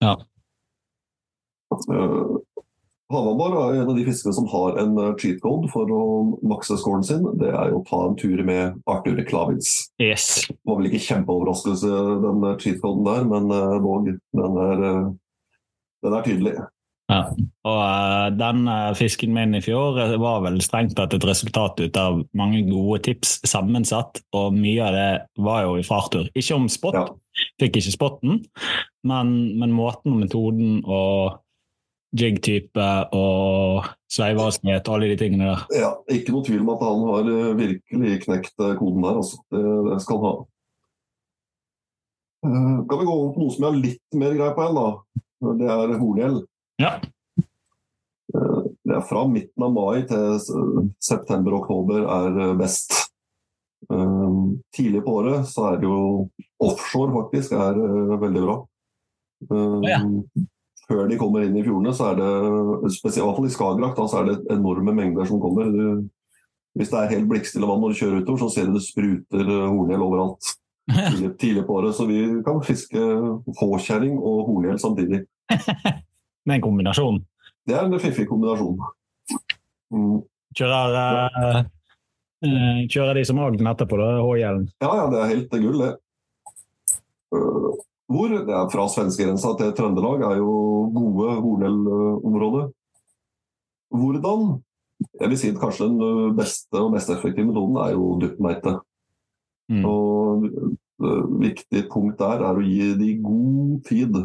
Ja. 0.00 0.14
Uh, 1.70 2.39
Havabbor 3.10 3.56
er 3.58 3.80
en 3.80 3.88
av 3.90 3.96
de 3.98 4.04
fiskene 4.06 4.34
som 4.36 4.46
har 4.52 4.76
en 4.82 4.98
eh, 5.02 5.14
cheat 5.18 5.40
code 5.42 5.70
for 5.72 5.90
å 5.90 6.02
makse 6.46 6.76
scoren 6.78 7.02
sin. 7.06 7.24
Det 7.40 7.50
er 7.50 7.72
jo 7.72 7.80
å 7.80 7.86
ta 7.88 8.02
en 8.06 8.18
tur 8.20 8.42
med 8.46 8.76
Arthur 8.90 9.18
Klavitz. 9.26 9.90
Yes. 10.02 10.46
Det 10.50 10.58
var 10.68 10.78
vel 10.78 10.90
ikke 10.92 11.04
kjempeoverraskelse, 11.08 11.94
den 12.26 12.44
eh, 12.46 12.58
cheat 12.62 12.78
coden 12.84 13.08
der, 13.08 13.24
men 13.30 13.50
eh, 13.56 13.78
dog. 13.82 14.12
Den 14.38 14.60
er, 14.66 14.84
eh, 14.90 15.08
den 16.06 16.20
er 16.20 16.28
tydelig. 16.28 16.54
Ja. 17.10 17.24
Og 17.66 17.80
uh, 17.82 18.28
den 18.38 18.68
eh, 18.70 18.92
fisken 18.94 19.32
min 19.34 19.56
i 19.58 19.62
fjor 19.64 19.98
eh, 19.98 20.14
var 20.22 20.44
vel 20.44 20.60
strengt 20.62 20.94
tatt 20.98 21.16
et 21.16 21.26
resultat 21.26 21.80
ut 21.82 21.98
av 21.98 22.20
mange 22.38 22.62
gode 22.68 23.00
tips 23.08 23.40
sammensatt, 23.50 24.22
og 24.36 24.54
mye 24.54 24.86
av 24.86 24.94
det 24.94 25.08
var 25.42 25.66
jo 25.66 25.80
fra 25.86 26.04
Arthur. 26.04 26.30
Ikke 26.38 26.54
om 26.60 26.68
spot, 26.70 26.94
Ja. 27.00 27.08
fikk 27.58 27.80
ikke 27.80 27.96
spotten, 27.96 28.44
men, 29.02 29.32
men 29.58 29.74
måten 29.74 30.14
og 30.14 30.22
metoden 30.22 30.84
og 30.84 31.40
jig-type 32.16 32.86
og 33.14 33.86
sveivehastighet 34.10 34.88
og 34.88 34.96
alle 34.96 35.10
de 35.12 35.18
tingene 35.20 35.50
der. 35.52 35.60
Ja, 35.78 35.90
ikke 36.10 36.34
noe 36.34 36.46
tvil 36.46 36.64
om 36.64 36.72
at 36.74 36.82
han 36.82 37.04
har 37.06 37.28
eh, 37.30 37.50
virkelig 37.58 38.16
knekt 38.24 38.64
eh, 38.64 38.74
koden 38.78 39.04
der, 39.06 39.20
altså. 39.22 39.38
Det, 39.54 39.62
det 39.86 39.98
skal 40.02 40.18
han 40.18 40.26
ha. 40.26 40.32
Eh, 42.48 42.78
Kan 42.90 43.02
vi 43.02 43.06
gå 43.06 43.14
over 43.14 43.30
på 43.34 43.44
noe 43.44 43.54
som 43.54 43.66
jeg 43.66 43.70
har 43.70 43.82
litt 43.84 44.18
mer 44.24 44.34
greie 44.38 44.56
på 44.56 44.66
igjen, 44.66 44.80
da? 44.80 44.88
Det 45.60 45.70
er 45.76 45.94
horngjell. 46.00 46.40
Ja. 46.82 46.92
Det 48.30 48.96
er 48.96 49.06
fra 49.06 49.22
midten 49.30 49.64
av 49.64 49.72
mai 49.74 50.02
til 50.08 50.40
september-oktober 51.02 52.04
er 52.04 52.58
best. 52.58 52.96
Tidlig 54.76 55.00
på 55.06 55.14
året 55.22 55.48
så 55.48 55.70
er 55.70 55.80
det 55.80 55.88
jo 55.88 56.00
offshore, 56.60 57.14
faktisk, 57.14 57.54
er 57.56 57.78
veldig 58.20 58.42
bra. 58.44 58.56
Ja. 59.88 60.02
Før 60.90 61.06
de 61.06 61.18
kommer 61.20 61.44
inn 61.46 61.54
i 61.54 61.62
fjordene, 61.62 61.92
så 61.94 62.10
er 62.10 62.16
det 62.18 62.94
spesielt, 62.96 63.22
i 63.22 63.26
hvert 63.28 63.36
fall 63.38 63.46
i 63.46 63.52
Skagerrak, 63.54 63.92
da, 63.94 64.06
så 64.10 64.20
er 64.20 64.30
det 64.30 64.38
enorme 64.50 64.94
mengder 64.96 65.28
som 65.28 65.38
kommer. 65.42 65.68
Du, 65.70 66.08
hvis 66.78 66.90
det 66.90 66.98
er 66.98 67.12
helt 67.12 67.28
blikkstille 67.30 67.68
vann 67.68 67.82
når 67.82 67.92
du 67.92 68.00
kjører 68.00 68.24
utover, 68.24 68.40
så 68.42 68.48
ser 68.54 68.66
du 68.66 68.74
det 68.74 68.82
spruter 68.82 69.44
eh, 69.44 69.68
horngjell 69.70 70.06
overalt. 70.06 70.50
Tidlig, 70.90 71.28
tidlig 71.38 71.62
på 71.68 71.76
året, 71.78 71.94
så 71.94 72.06
vi 72.08 72.18
kan 72.42 72.58
fiske 72.66 73.02
håkjerring 73.60 74.16
og 74.18 74.40
horngjell 74.48 74.80
samtidig. 74.82 75.20
Det 76.40 76.54
er 76.54 76.56
en 76.56 76.64
kombinasjon. 76.64 77.18
Det 77.68 77.74
er 77.76 77.84
en 77.84 78.00
fiffig 78.00 78.24
kombinasjon. 78.26 78.78
Mm. 79.92 80.22
Kjører, 80.56 81.28
uh, 82.42 82.78
kjører 82.90 83.20
de 83.20 83.24
som 83.28 83.42
agn 83.44 83.68
etterpå, 83.70 83.98
da, 84.00 84.08
H-hjelm. 84.24 84.64
Ja, 84.80 84.88
ja, 85.02 85.04
det 85.12 85.20
er 85.20 85.30
helt 85.34 85.52
gull, 85.52 85.82
det. 85.84 85.90
Øh, 87.36 87.68
hvor? 88.10 88.34
ja, 88.34 88.64
fra 88.72 88.88
svenskegrensa 88.90 89.54
til 89.58 89.72
Trøndelag 89.78 90.24
er 90.26 90.40
jo 90.40 90.52
gode 90.94 91.36
horngjellområder. 91.44 92.68
Hvordan? 93.94 94.60
Jeg 95.20 95.32
vil 95.32 95.38
si 95.40 95.50
at 95.50 95.60
kanskje 95.60 95.88
den 95.88 96.02
øh, 96.04 96.34
beste 96.36 96.80
og 96.82 96.92
mest 96.94 97.10
effektive 97.10 97.48
metoden 97.48 97.78
er 97.80 97.94
jo 97.94 98.18
duppmeite. 98.20 98.76
Mm. 99.70 99.84
Og 99.86 100.44
et 101.00 101.30
viktig 101.40 101.86
punkt 101.92 102.18
der 102.20 102.42
er 102.44 102.58
å 102.58 102.66
gi 102.66 102.92
de 102.98 103.14
god 103.24 103.78
tid 103.88 104.18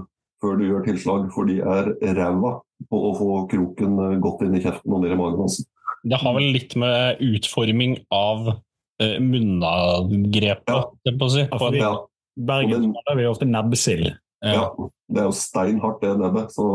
før 0.44 0.58
du 0.60 0.66
gjør 0.68 0.84
tilslag, 0.90 1.30
for 1.34 1.48
de 1.48 1.62
er 1.64 1.94
ræva 2.18 2.58
på 2.92 3.02
å 3.10 3.14
få 3.16 3.30
kroken 3.52 3.96
øh, 4.02 4.18
godt 4.24 4.44
inn 4.46 4.58
i 4.58 4.64
kjeften 4.66 4.94
og 4.98 5.06
ned 5.06 5.16
i 5.16 5.20
magen. 5.20 5.46
Altså. 5.48 5.66
Det 6.06 6.20
har 6.22 6.36
vel 6.36 6.52
litt 6.54 6.76
med 6.78 7.22
utforming 7.24 7.96
av 8.14 8.50
uh, 8.52 9.16
munnagrepet 9.24 10.70
Ja. 10.70 11.16
på 11.16 11.30
å 11.30 11.32
si. 11.34 11.46
På 11.50 11.72
Ja, 11.74 11.94
Bergen 12.36 12.92
kaller 12.94 13.20
vi 13.20 13.28
ofte 13.30 13.48
nebbsild. 13.48 14.12
ja, 14.46 14.68
det 15.08 15.22
er 15.22 15.28
jo 15.30 15.36
steinhardt 15.36 16.02
det 16.04 16.16
nebbet. 16.20 16.54
Så 16.54 16.68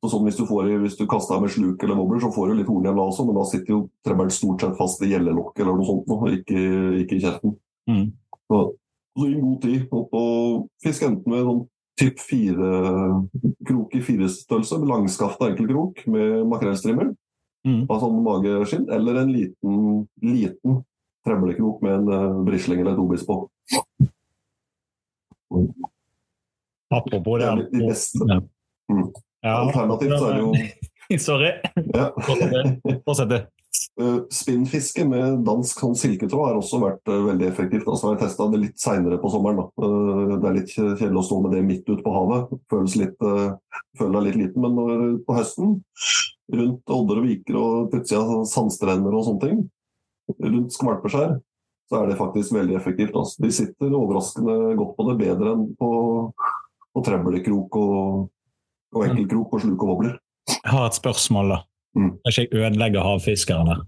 så 0.00 0.08
sånn 0.08 0.24
hvis 0.24 0.38
du, 0.38 0.46
får, 0.48 0.70
hvis 0.80 0.94
du 0.96 1.04
kaster 1.06 1.36
deg 1.36 1.44
med 1.44 1.52
sluk 1.52 1.82
eller 1.84 1.98
wobbler, 1.98 2.20
så 2.24 2.30
får 2.32 2.48
du 2.48 2.54
litt 2.56 2.70
horn 2.70 2.86
igjen 2.86 2.96
da 2.96 3.04
også, 3.04 3.26
men 3.28 3.36
da 3.36 3.42
sitter 3.44 3.74
jo 3.74 3.80
trebberen 4.06 4.32
stort 4.32 4.64
sett 4.64 4.78
fast 4.78 5.02
i 5.04 5.10
gjellelokket 5.10 5.62
eller 5.62 5.76
noe 5.76 5.86
sånt, 5.86 6.08
nå, 6.08 6.16
ikke, 6.38 6.62
ikke 7.02 7.18
i 7.18 7.20
kjeften. 7.20 7.52
Mm. 7.92 8.06
Så, 8.48 8.60
så 9.20 9.28
i 9.28 9.36
god 9.36 9.58
tid 9.66 9.92
opp 10.00 10.16
og 10.16 10.64
fisk 10.82 11.04
enten 11.06 11.34
med 11.34 11.44
sånn 11.44 11.60
typ 12.00 12.24
fire 12.24 12.72
krok 13.68 13.94
i 14.00 14.02
firestørrelse, 14.08 14.80
langskafta 14.88 15.52
enkelkrok 15.52 16.02
med 16.08 16.40
makrellstrimmer 16.48 17.12
Mm. 17.66 17.86
av 17.90 17.98
sånn 17.98 18.20
mageskinn, 18.22 18.86
eller 18.94 19.16
en 19.18 19.32
liten, 19.34 19.78
liten 20.22 20.76
trevlekrok 21.26 21.80
med 21.82 21.96
en 21.96 22.10
uh, 22.12 22.42
brisling 22.46 22.78
eller 22.78 22.94
et 22.94 23.02
obis 23.02 23.24
på. 23.26 23.40
Apropos 26.90 27.38
Det 27.38 27.46
det. 27.46 27.68
de- 27.72 27.78
de 27.80 27.86
beste. 27.88 28.24
Ja. 28.28 28.40
Mm. 28.92 29.12
Ja. 29.42 29.54
Alternativt 29.66 30.18
så 30.18 30.26
er 30.30 30.34
det 30.34 30.42
jo 30.42 31.18
Sorry. 31.18 31.52
ja. 31.94 32.10
Fortsett, 33.06 33.28
du. 33.30 33.38
Uh, 34.00 34.22
Spinnfiske 34.32 35.04
med 35.06 35.44
dansk 35.46 35.78
sånn 35.80 35.94
silketråd 35.96 36.48
har 36.48 36.56
også 36.58 36.78
vært 36.82 37.08
uh, 37.12 37.20
veldig 37.28 37.46
effektivt. 37.50 37.86
Altså, 37.86 38.10
jeg 38.14 38.22
testa 38.24 38.46
det 38.50 38.60
litt 38.62 38.80
seinere 38.80 39.18
på 39.22 39.30
sommeren. 39.30 39.60
Da. 39.60 39.66
Uh, 39.78 40.36
det 40.40 40.48
er 40.50 40.56
litt 40.56 40.72
kjedelig 40.74 41.20
å 41.20 41.24
stå 41.28 41.38
med 41.44 41.52
det 41.54 41.62
midt 41.66 41.86
ute 41.90 42.02
på 42.02 42.14
havet. 42.14 42.56
Føles 42.72 42.96
litt, 42.98 43.16
føler 43.98 44.16
deg 44.18 44.26
litt 44.30 44.40
liten. 44.42 44.62
Men 44.64 44.74
når, 44.80 45.04
på 45.28 45.36
høsten, 45.38 45.76
rundt 46.56 46.94
odder 46.96 47.20
og 47.22 47.26
viker 47.28 47.58
og 47.60 47.90
plutselig 47.92 48.22
utsida 48.22 48.42
sandstrender 48.50 49.14
og 49.18 49.26
sånne 49.28 49.44
ting, 49.46 49.62
rundt 50.42 50.74
skvalpeskjær, 50.74 51.36
så 51.86 52.00
er 52.00 52.10
det 52.10 52.18
faktisk 52.18 52.54
veldig 52.56 52.76
effektivt. 52.78 53.14
Altså. 53.16 53.42
De 53.42 53.52
sitter 53.54 53.94
overraskende 53.94 54.76
godt 54.78 54.94
på 54.96 55.08
det, 55.10 55.16
bedre 55.22 55.54
enn 55.54 55.66
på, 55.78 55.90
på 56.94 57.04
trevlekrok 57.06 57.78
og, 57.80 58.28
og 58.96 59.06
enkelkrok 59.06 59.54
og 59.54 59.64
sluk 59.64 59.84
og 59.84 59.92
wobbler. 59.92 60.16
Jeg 60.50 60.72
har 60.72 60.88
et 60.88 60.98
spørsmål, 60.98 61.54
da. 61.54 61.60
Mm. 61.96 62.10
Ikke 62.28 62.44
jeg 62.44 62.52
ødelegger 62.52 63.06
havfiskerne? 63.06 63.78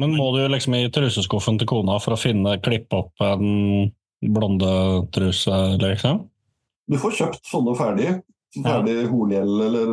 Men 0.00 0.12
må 0.18 0.28
du 0.36 0.42
liksom 0.52 0.76
i 0.76 0.86
truseskuffen 0.92 1.58
til 1.60 1.68
kona 1.70 1.96
for 2.04 2.16
å 2.16 2.20
finne 2.20 2.58
klippe 2.64 3.00
opp 3.00 3.24
en 3.24 3.92
blondetruse, 4.20 5.60
liksom? 5.80 6.26
Du 6.86 6.98
får 7.00 7.16
kjøpt 7.20 7.48
sånne 7.48 7.74
ferdige. 7.78 8.18
Ferdig 8.56 9.02
horngjell 9.10 9.62
eller 9.66 9.90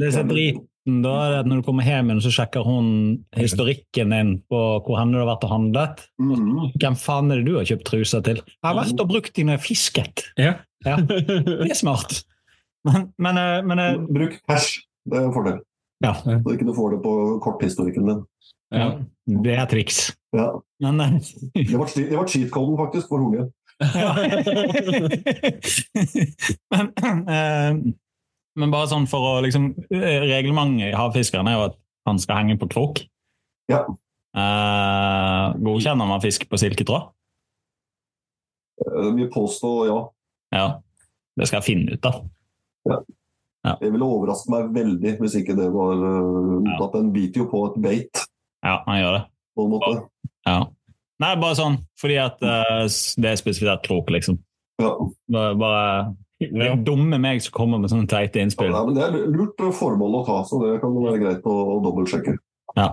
Det 0.00 0.08
så 0.12 0.24
er 0.24 0.56
driten, 0.82 1.02
da, 1.02 1.10
er 1.28 1.38
at 1.40 1.46
når 1.46 1.56
du 1.60 1.66
kommer 1.66 1.84
hjem 1.86 2.20
så 2.20 2.30
sjekker 2.32 2.62
hun 2.66 3.18
historikken 3.36 4.10
din 4.10 4.42
på 4.50 4.58
hvor 4.82 4.98
hen 4.98 5.12
du 5.12 5.18
har 5.20 5.26
vært 5.28 5.44
og 5.46 5.50
handlet. 5.52 6.08
Mhm. 6.18 6.72
Hvem 6.80 6.96
faen 6.96 7.30
er 7.30 7.36
det 7.36 7.46
du 7.46 7.54
har 7.56 7.64
kjøpt 7.64 7.84
truser 7.86 8.20
til? 8.22 8.36
Jeg 8.42 8.66
har 8.66 8.74
vært 8.74 9.00
og 9.00 9.08
brukt 9.08 9.34
de 9.36 9.44
når 9.44 9.52
jeg 9.58 9.66
fisket. 9.66 10.24
Ja. 10.38 10.54
Ja, 10.84 10.96
det 10.98 11.70
er 11.70 11.74
smart. 11.78 12.24
Men, 12.84 13.12
men, 13.18 13.36
eh, 13.38 13.62
men 13.62 13.78
eh, 13.78 13.96
Bruk 14.10 14.40
hash. 14.48 14.80
Det 15.06 15.18
er 15.18 15.24
en 15.28 15.32
fordel. 15.34 15.58
ja. 16.02 16.12
Så 16.18 16.50
ikke 16.56 16.66
du 16.66 16.74
får 16.74 16.90
det 16.96 17.02
på 17.04 17.38
korthistorikken 17.42 18.06
din. 18.08 18.22
ja. 18.74 18.88
Det 19.46 19.54
er 19.54 19.66
triks. 19.70 20.10
Ja. 20.34 20.48
Men 20.82 21.00
eh, 21.00 21.12
Det 21.54 21.78
var, 21.78 21.86
det 21.94 22.16
var 22.18 22.26
cheat-coden 22.26 22.76
faktisk 22.80 23.06
for 23.08 23.18
horngjell. 23.22 23.50
men, 26.72 26.84
eh, 27.28 27.74
men 28.58 28.72
bare 28.74 28.88
sånn 28.90 29.06
for 29.10 29.24
å 29.24 29.32
liksom 29.44 29.70
eh, 29.94 30.24
Reglementet 30.28 30.90
i 30.90 30.96
havfiskeren 30.96 31.48
er 31.48 31.56
jo 31.58 31.64
at 31.70 31.78
han 32.08 32.18
skal 32.20 32.40
henge 32.42 32.58
på 32.60 32.68
krok. 32.72 33.00
Ja. 33.70 33.84
Eh, 34.36 35.46
godkjenner 35.62 36.08
man 36.08 36.22
fisk 36.24 36.48
på 36.50 36.58
silketråd? 36.60 37.10
Eh, 38.86 39.10
Vi 39.16 39.28
påstår 39.32 39.86
ja. 39.88 39.98
Ja. 40.52 40.66
Det 41.36 41.48
skal 41.48 41.62
jeg 41.62 41.68
finne 41.70 41.96
ut 41.96 42.06
av. 42.10 42.22
Det 43.80 43.88
ville 43.94 44.04
overraske 44.04 44.50
meg 44.52 44.72
veldig 44.74 45.12
hvis 45.20 45.36
ikke 45.38 45.54
det 45.56 45.68
var 45.72 45.94
uh, 46.02 46.56
Ja. 46.66 46.76
at 46.84 46.96
Den 46.96 47.12
biter 47.14 47.44
jo 47.44 47.50
på 47.52 47.60
et 47.70 47.76
beit, 47.80 48.24
Ja, 48.66 48.82
han 48.88 48.98
gjør 48.98 49.12
det. 49.16 49.22
på 49.56 49.64
en 49.64 49.70
måte. 49.70 49.92
Ja. 50.48 50.56
Nei, 51.22 51.30
bare 51.38 51.54
sånn 51.56 51.78
fordi 52.00 52.16
at 52.18 52.42
uh, 52.42 52.82
det 53.22 53.30
er 53.30 53.38
spesifisert 53.38 53.84
krok, 53.86 54.10
liksom. 54.10 54.40
Ja. 54.82 54.90
Bare, 55.30 55.54
bare 55.54 55.84
det 56.50 56.66
er 56.66 56.80
dumme 56.86 57.18
meg 57.22 57.42
som 57.44 57.54
kommer 57.56 57.80
med 57.82 57.92
sånne 57.92 58.08
teite 58.10 58.42
innspill. 58.42 58.72
Ja, 58.72 58.82
men 58.86 58.96
det 58.96 59.04
er 59.06 59.30
lurt 59.30 59.60
formål 59.78 60.20
å 60.20 60.24
ta, 60.26 60.38
så 60.48 60.60
det 60.62 60.76
kan 60.82 60.94
være 60.96 61.20
greit 61.22 61.46
å, 61.48 61.56
å 61.74 61.78
dobbeltsjekke. 61.84 62.36
Ja. 62.78 62.88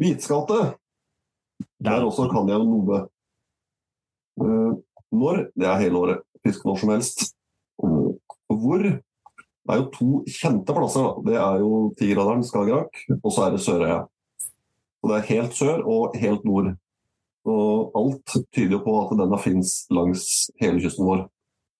Hvitskate. 0.00 0.60
Der 1.82 2.06
også 2.06 2.28
kan 2.30 2.50
jeg 2.50 2.62
noe. 2.66 3.04
Eh, 4.42 4.72
når? 5.12 5.46
Det 5.58 5.68
er 5.68 5.82
hele 5.82 6.02
året. 6.02 6.22
Fisk 6.46 6.66
når 6.66 6.80
som 6.82 6.94
helst. 6.94 7.26
Og 7.82 8.62
hvor? 8.62 8.84
Det 9.62 9.74
er 9.74 9.78
jo 9.78 9.90
to 9.94 10.10
kjente 10.26 10.74
plasser. 10.74 11.06
Da. 11.06 11.26
Det 11.26 11.36
er 11.38 11.62
jo 11.62 11.82
Tigraderen, 11.98 12.42
Skagerrak, 12.46 13.04
og 13.20 13.30
så 13.30 13.46
er 13.46 13.54
det 13.54 13.62
Sørøya. 13.62 14.00
Og 15.02 15.10
det 15.10 15.18
er 15.18 15.28
helt 15.32 15.56
sør 15.58 15.82
og 15.90 16.16
helt 16.22 16.44
nord. 16.46 16.72
Og 17.48 17.94
alt 17.98 18.36
tyder 18.54 18.76
jo 18.76 18.82
på 18.84 18.96
at 19.00 19.14
denne 19.18 19.38
fins 19.42 19.82
langs 19.90 20.26
hele 20.62 20.82
kysten 20.82 21.06
vår. 21.08 21.24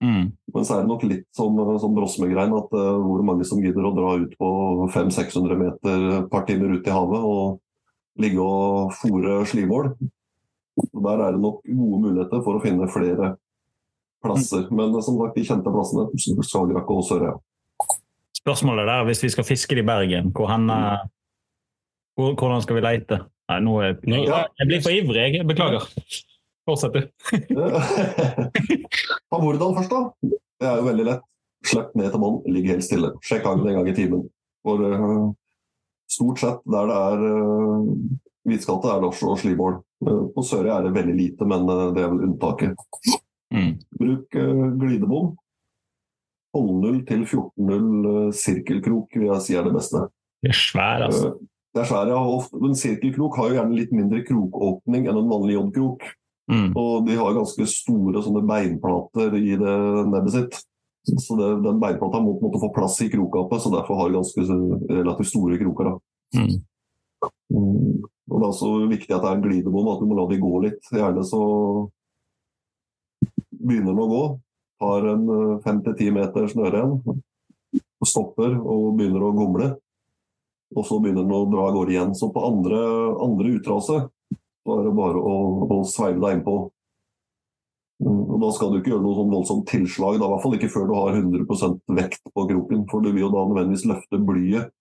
Mm. 0.02 0.32
Men 0.54 0.64
så 0.66 0.74
er 0.74 0.82
det 0.82 0.90
nok 0.90 1.04
litt 1.06 1.28
som, 1.36 1.58
som 1.78 1.94
Brosme-grein, 1.94 2.54
at 2.58 2.72
uh, 2.74 2.96
hvor 2.98 3.22
mange 3.26 3.46
som 3.46 3.62
gidder 3.62 3.86
å 3.86 3.94
dra 3.94 4.16
ut 4.18 4.34
på 4.38 4.48
500-600 4.90 5.60
meter 5.60 6.08
et 6.18 6.26
par 6.32 6.42
timer 6.48 6.74
ut 6.74 6.88
i 6.88 6.94
havet 6.94 7.28
og 7.28 7.60
ligge 8.22 8.42
og 8.42 8.90
fòre 8.98 9.38
slimål. 9.48 9.92
Der 10.74 11.22
er 11.22 11.36
det 11.36 11.42
nok 11.44 11.62
gode 11.68 12.02
muligheter 12.02 12.42
for 12.42 12.58
å 12.58 12.64
finne 12.64 12.90
flere 12.90 13.36
plasser. 14.24 14.66
Men 14.74 14.90
uh, 14.90 15.00
som 15.06 15.20
sagt, 15.22 15.38
de 15.38 15.46
kjente 15.46 15.74
plassene, 15.74 16.08
Skagerrak 16.50 16.90
og 16.90 17.06
Sørøya. 17.06 17.38
Spørsmålet 18.42 18.88
der, 18.90 19.06
hvis 19.06 19.22
vi 19.22 19.30
skal 19.30 19.46
fiske 19.46 19.78
det 19.78 19.84
i 19.84 19.86
Bergen, 19.86 20.32
hvor 20.34 20.50
hen, 20.50 20.66
mm. 20.66 21.10
hvor, 22.18 22.34
hvordan 22.34 22.64
skal 22.64 22.80
vi 22.80 22.82
leite? 22.82 23.22
Nei, 23.52 23.58
nå 23.66 23.78
er 23.84 23.98
Nå- 24.08 24.22
jeg, 24.24 24.52
jeg 24.60 24.70
blir 24.70 24.84
for 24.84 24.94
ivrig, 24.96 25.24
jeg. 25.36 25.46
Beklager. 25.48 25.84
Fortsett, 26.68 26.94
du. 26.94 27.00
Ta 29.28 29.40
hvordan 29.42 29.76
først, 29.76 29.92
da? 29.92 30.00
Det 30.62 30.68
er 30.70 30.78
jo 30.78 30.86
veldig 30.86 31.06
lett. 31.10 31.28
Slipp 31.66 31.92
ned 31.98 32.10
til 32.10 32.22
bånn, 32.22 32.40
ligg 32.54 32.68
helt 32.70 32.86
stille. 32.86 33.12
Sjekk 33.26 33.46
hangen 33.46 33.68
en 33.70 33.78
gang 33.80 33.90
i 33.90 33.96
timen. 33.96 34.24
For 34.66 34.82
uh, 34.82 35.28
stort 36.10 36.42
sett 36.42 36.62
der 36.70 36.88
det 36.90 36.98
er 37.10 37.24
uh, 37.26 37.90
hvitskalte, 38.48 38.90
er 38.90 39.02
det 39.02 39.10
også 39.10 39.36
slimål. 39.42 39.78
Uh, 40.02 40.24
på 40.34 40.44
Sørøya 40.46 40.78
er 40.78 40.88
det 40.88 40.96
veldig 40.96 41.14
lite, 41.18 41.48
men 41.50 41.68
uh, 41.70 41.90
det 41.94 42.02
er 42.02 42.10
vel 42.14 42.26
unntaket. 42.28 42.88
Mm. 43.54 43.72
Bruk 44.00 44.38
uh, 44.38 44.66
glidebom. 44.80 45.32
12-0 46.56 46.98
til 47.08 47.22
14-0 47.24 48.10
uh, 48.10 48.26
sirkelkrok 48.36 49.18
vil 49.18 49.30
jeg 49.30 49.46
si 49.46 49.58
er 49.58 49.66
det 49.66 49.74
beste. 49.76 50.06
Det 50.42 50.50
er 50.50 50.58
svær, 50.58 51.06
altså. 51.08 51.34
Det 51.72 51.80
er 51.80 51.88
svære. 51.88 52.16
Ofte, 52.36 52.58
men 52.60 52.74
sirkelkrok 52.76 53.38
har 53.40 53.48
jo 53.48 53.56
gjerne 53.58 53.78
litt 53.78 53.94
mindre 53.96 54.20
krokåpning 54.28 55.06
enn 55.06 55.22
en 55.22 55.30
vanlig 55.30 55.56
joddkrok. 55.56 56.04
Mm. 56.52 56.68
Og 56.76 57.06
de 57.06 57.16
har 57.16 57.36
ganske 57.36 57.66
store 57.70 58.22
sånne 58.24 58.42
beinplater 58.48 59.36
i 59.38 59.54
det 59.60 59.76
nebbet 60.10 60.36
sitt. 60.36 60.60
Så 61.08 61.36
det, 61.38 61.48
den 61.64 61.80
beinplata 61.82 62.20
må 62.22 62.36
på 62.36 62.44
en 62.44 62.50
måte 62.50 62.60
få 62.62 62.70
plass 62.74 63.00
i 63.02 63.08
krokgapet, 63.10 63.62
så 63.62 63.72
derfor 63.72 63.98
har 63.98 64.10
de 64.10 64.20
ganske 64.20 64.44
relativt 64.92 65.32
store 65.32 65.58
kroker. 65.58 65.96
Mm. 66.36 66.52
Og 67.52 68.36
Det 68.38 68.44
er 68.44 68.48
også 68.48 68.70
viktig 68.90 69.14
at 69.14 69.24
det 69.24 69.30
er 69.30 69.36
en 69.38 69.44
glidebom, 69.44 69.90
at 69.92 70.00
du 70.00 70.06
må 70.08 70.18
la 70.18 70.28
de 70.30 70.38
gå 70.40 70.52
litt. 70.66 70.92
Gjerne 70.92 71.24
så 71.26 71.42
begynner 73.62 73.92
den 73.92 74.02
å 74.02 74.08
gå, 74.10 74.22
tar 74.82 75.08
en 75.12 75.26
fem 75.64 75.82
til 75.86 75.98
ti 75.98 76.08
meter 76.14 76.48
snøre 76.50 76.80
igjen, 76.80 77.20
stopper 78.06 78.56
og 78.58 78.96
begynner 78.98 79.26
å 79.26 79.34
gomle. 79.36 79.68
Og 80.76 80.86
så 80.88 80.98
begynner 81.02 81.26
den 81.26 81.34
å 81.36 81.46
dra 81.52 81.66
av 81.68 81.74
gårde 81.76 81.94
igjen. 81.94 82.12
Så 82.16 82.30
på 82.32 82.44
andre, 82.46 82.78
andre 83.24 83.56
utrase 83.58 83.98
så 84.62 84.76
er 84.78 84.86
det 84.86 84.94
bare 84.94 85.18
å, 85.18 85.34
å 85.66 85.80
sveive 85.88 86.20
deg 86.22 86.38
innpå. 86.38 86.54
Mm, 88.02 88.20
Og 88.34 88.36
Da 88.42 88.52
skal 88.56 88.70
du 88.72 88.78
ikke 88.78 88.92
gjøre 88.94 89.04
noe 89.04 89.16
sånn 89.18 89.32
voldsomt 89.32 89.66
tilslag, 89.70 90.20
da, 90.20 90.28
i 90.28 90.32
hvert 90.32 90.44
fall 90.44 90.56
ikke 90.58 90.70
før 90.72 90.86
du 90.88 90.94
har 90.98 91.18
100% 91.18 91.96
vekt 91.98 92.22
på 92.30 92.46
kroken. 92.50 92.86
For 92.90 93.04
du 93.04 93.10
vil 93.10 93.26
jo 93.26 93.32
da 93.34 93.42
nødvendigvis 93.50 93.88
løfte 93.90 94.22
blyet 94.22 94.72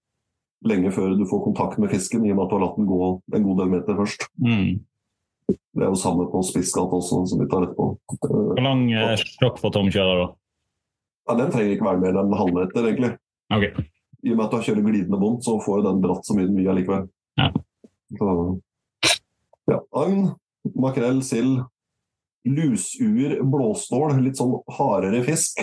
lenge 0.70 0.92
før 0.94 1.16
du 1.18 1.26
får 1.26 1.40
kontakt 1.48 1.80
med 1.82 1.90
fisken, 1.90 2.26
i 2.26 2.32
og 2.34 2.38
med 2.38 2.46
at 2.46 2.52
du 2.52 2.56
har 2.60 2.64
latt 2.68 2.76
den 2.78 2.90
gå 2.90 2.98
en 3.34 3.46
god 3.48 3.62
del 3.64 3.72
meter 3.72 3.98
først. 3.98 4.28
Mm. 4.38 4.84
Det 5.50 5.86
er 5.86 5.90
jo 5.90 5.98
samme 6.00 6.28
på 6.30 6.42
spisskatt 6.46 6.94
også, 6.94 7.24
som 7.32 7.42
vi 7.42 7.48
tar 7.50 7.66
etterpå. 7.66 7.88
Hvor 8.28 8.62
lang 8.62 8.86
eh, 8.94 9.16
stokk 9.34 9.58
får 9.64 9.74
tomkjører, 9.78 10.22
da? 10.22 10.28
Ja, 11.30 11.38
den 11.40 11.52
trenger 11.54 11.74
ikke 11.76 11.88
være 11.88 12.02
mer 12.04 12.14
enn 12.14 12.30
en 12.30 12.38
halvmeter, 12.38 12.88
egentlig. 12.92 13.12
Ok. 13.54 13.82
I 14.22 14.34
og 14.34 14.38
med 14.38 14.46
at 14.46 14.54
du 14.54 14.66
kjører 14.68 14.86
glidende 14.86 15.20
bom, 15.22 15.40
så 15.42 15.58
får 15.64 15.80
jo 15.80 15.88
den 15.90 16.02
dratt 16.04 16.28
så 16.28 16.38
mye 16.38 16.50
den 16.50 16.60
vil 16.60 16.72
allikevel. 16.74 17.08
Ja. 17.42 17.50
Så, 18.20 18.36
ja. 19.72 19.80
Agn, 19.98 20.32
makrell, 20.78 21.22
sild, 21.26 21.64
lusuer, 22.46 23.40
blåstål, 23.46 24.18
litt 24.22 24.42
sånn 24.42 24.60
hardere 24.78 25.24
fisk 25.26 25.62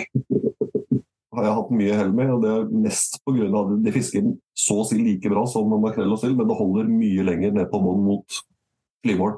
har 1.39 1.47
jeg 1.47 1.57
hatt 1.57 1.73
mye 1.75 1.97
hell 1.97 2.13
med. 2.15 2.31
og 2.33 2.43
Det 2.43 2.51
er 2.51 2.69
mest 2.85 3.19
pga. 3.25 3.49
at 3.61 3.73
de 3.85 3.95
fisker 3.95 4.29
så 4.57 4.79
å 4.81 4.87
si 4.87 4.99
like 4.99 5.31
bra 5.31 5.45
som 5.47 5.71
makrell 5.81 6.13
og 6.13 6.21
sild, 6.21 6.37
men 6.37 6.49
det 6.49 6.57
holder 6.59 6.91
mye 6.91 7.25
lenger 7.27 7.55
ned 7.55 7.69
på 7.71 7.81
bånn 7.83 8.03
mot 8.05 8.41
flymål. 9.05 9.37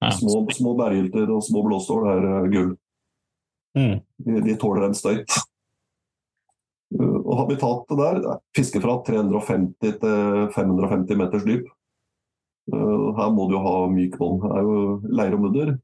Ja. 0.00 0.10
Små, 0.16 0.42
små 0.56 0.74
bærgylter 0.78 1.30
og 1.30 1.44
små 1.44 1.62
blåstål 1.66 2.06
er 2.08 2.28
eh, 2.30 2.50
gull. 2.54 2.70
Mm. 3.76 3.96
De, 4.24 4.38
de 4.46 4.56
tåler 4.58 4.88
en 4.88 4.96
støyt. 4.96 5.36
Og 7.30 7.38
habitatet 7.38 7.98
der 8.00 8.18
det 8.24 8.64
er 8.64 8.82
fra 8.82 8.96
350 9.06 9.76
til 10.02 10.48
550 10.56 11.20
meters 11.20 11.44
dyp. 11.46 11.68
Eh, 12.72 13.06
Her 13.18 13.30
må 13.34 13.46
du 13.46 13.54
jo 13.56 13.62
ha 13.64 13.74
myk 13.90 14.16
bånd. 14.18 14.42
Det 14.42 14.56
er 14.56 14.66
jo 14.66 14.80
leir 15.20 15.36
og 15.36 15.44
mudder. 15.44 15.76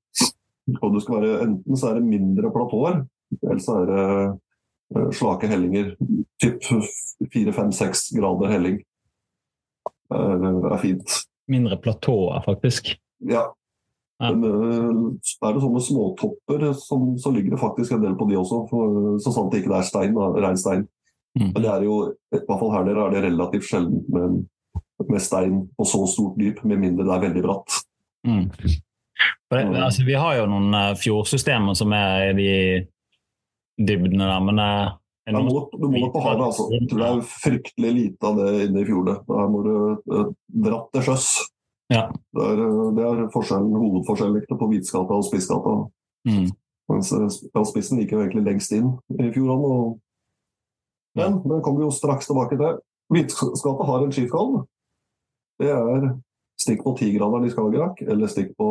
Og 0.80 0.94
du 0.94 0.98
skal 1.02 1.20
være, 1.22 1.44
enten 1.46 1.78
så 1.78 1.92
er 1.92 2.00
det 2.00 2.08
mindre 2.10 2.50
platåer, 2.50 3.04
eller 3.38 3.60
så 3.62 3.76
er 3.82 3.92
det 3.92 4.06
eh, 4.96 5.10
slake 5.14 5.50
hellinger. 5.50 5.92
Typ 6.42 6.66
4-5-6 7.30 8.08
grader 8.18 8.50
helling. 8.50 8.80
Det 10.10 10.18
er, 10.18 10.58
er 10.72 10.82
fint. 10.82 11.20
Mindre 11.50 11.78
platåer, 11.82 12.42
faktisk. 12.46 12.96
Ja. 13.22 13.46
Ja. 14.18 14.32
Men 14.32 14.44
eh, 14.48 15.46
er 15.46 15.54
det 15.54 15.62
sånne 15.62 15.84
småtopper, 15.84 16.68
som, 16.80 17.12
så 17.20 17.30
ligger 17.30 17.54
det 17.54 17.62
faktisk 17.62 17.94
en 17.94 18.02
del 18.02 18.18
på 18.18 18.26
de 18.30 18.38
også. 18.40 18.64
For, 18.72 19.00
så 19.22 19.34
sant 19.34 19.54
det 19.54 19.62
ikke 19.62 19.76
er 19.78 19.86
stein, 19.86 20.16
da, 20.16 20.30
rein 20.42 20.58
stein. 20.60 20.86
Mm. 21.36 21.52
Det 21.52 21.68
er 21.68 21.82
jo, 21.84 21.96
i 22.32 22.38
hvert 22.38 22.60
fall 22.60 22.72
her 22.72 22.84
nede 22.86 23.04
er 23.04 23.14
det 23.14 23.22
relativt 23.26 23.68
sjeldent 23.68 24.08
med, 24.12 24.42
med 25.10 25.20
stein 25.22 25.62
på 25.76 25.84
så 25.88 26.02
stort 26.08 26.38
dyp, 26.40 26.62
med 26.64 26.80
mindre 26.80 27.04
det 27.04 27.14
er 27.16 27.24
veldig 27.28 27.42
bratt. 27.44 27.80
Mm. 28.26 28.50
Det, 28.56 28.76
Mm. 29.62 29.76
altså, 29.78 30.02
vi 30.04 30.14
har 30.18 30.34
jo 30.40 30.46
noen 30.50 30.74
eh, 30.74 30.94
fjordsystemer 30.98 31.76
som 31.78 31.92
er 31.94 32.32
i 32.32 32.32
de 32.36 32.54
dybdene 33.78 34.26
der, 34.26 34.40
men 34.44 34.58
eh, 34.58 34.88
Ja, 35.26 35.40
må, 35.42 35.68
du 35.72 35.86
må 35.90 36.08
på 36.14 36.22
havet, 36.22 36.42
altså. 36.48 36.68
Jeg 36.70 36.88
tror 36.90 37.00
det 37.02 37.06
er 37.08 37.22
fryktelig 37.42 37.92
lite 37.94 38.28
av 38.28 38.36
det 38.38 38.50
inne 38.68 38.82
i 38.82 38.86
fjordet. 38.86 39.16
Der 39.26 39.48
må 39.50 39.62
du 39.64 39.72
eh, 40.16 40.28
dratt 40.66 40.90
til 40.94 41.06
sjøs. 41.08 41.28
Ja. 41.90 42.04
Det 42.34 42.44
er, 42.46 42.62
eh, 42.62 42.92
det 42.94 43.06
er 43.06 43.24
forskjellen, 43.34 43.74
hovedforskjellen 43.74 44.58
på 44.60 44.68
Hvitskata 44.70 45.18
og 45.18 45.26
Spissgata. 45.26 45.74
Mm. 46.30 46.46
Mens 46.92 47.12
eh, 47.14 47.26
ja, 47.54 47.64
Spissen 47.66 48.02
gikk 48.02 48.14
jo 48.14 48.22
egentlig 48.22 48.46
lengst 48.46 48.74
inn 48.76 48.92
i 49.18 49.30
fjordene. 49.34 49.72
Og... 49.78 49.98
Men 51.16 51.40
den 51.42 51.62
kommer 51.64 51.80
vi 51.82 51.86
jo 51.88 51.94
straks 51.96 52.26
tilbake 52.28 52.56
til. 52.60 52.78
Vitenskapet 53.12 53.86
har 53.86 54.02
en 54.04 54.12
skiftkalv. 54.12 54.64
Det 55.62 55.70
er 55.72 56.08
stikk 56.60 56.82
på 56.84 56.96
Tigraderen 56.98 57.46
i 57.46 57.52
Skagerrak, 57.52 58.02
eller 58.02 58.28
stikk 58.28 58.50
på 58.58 58.66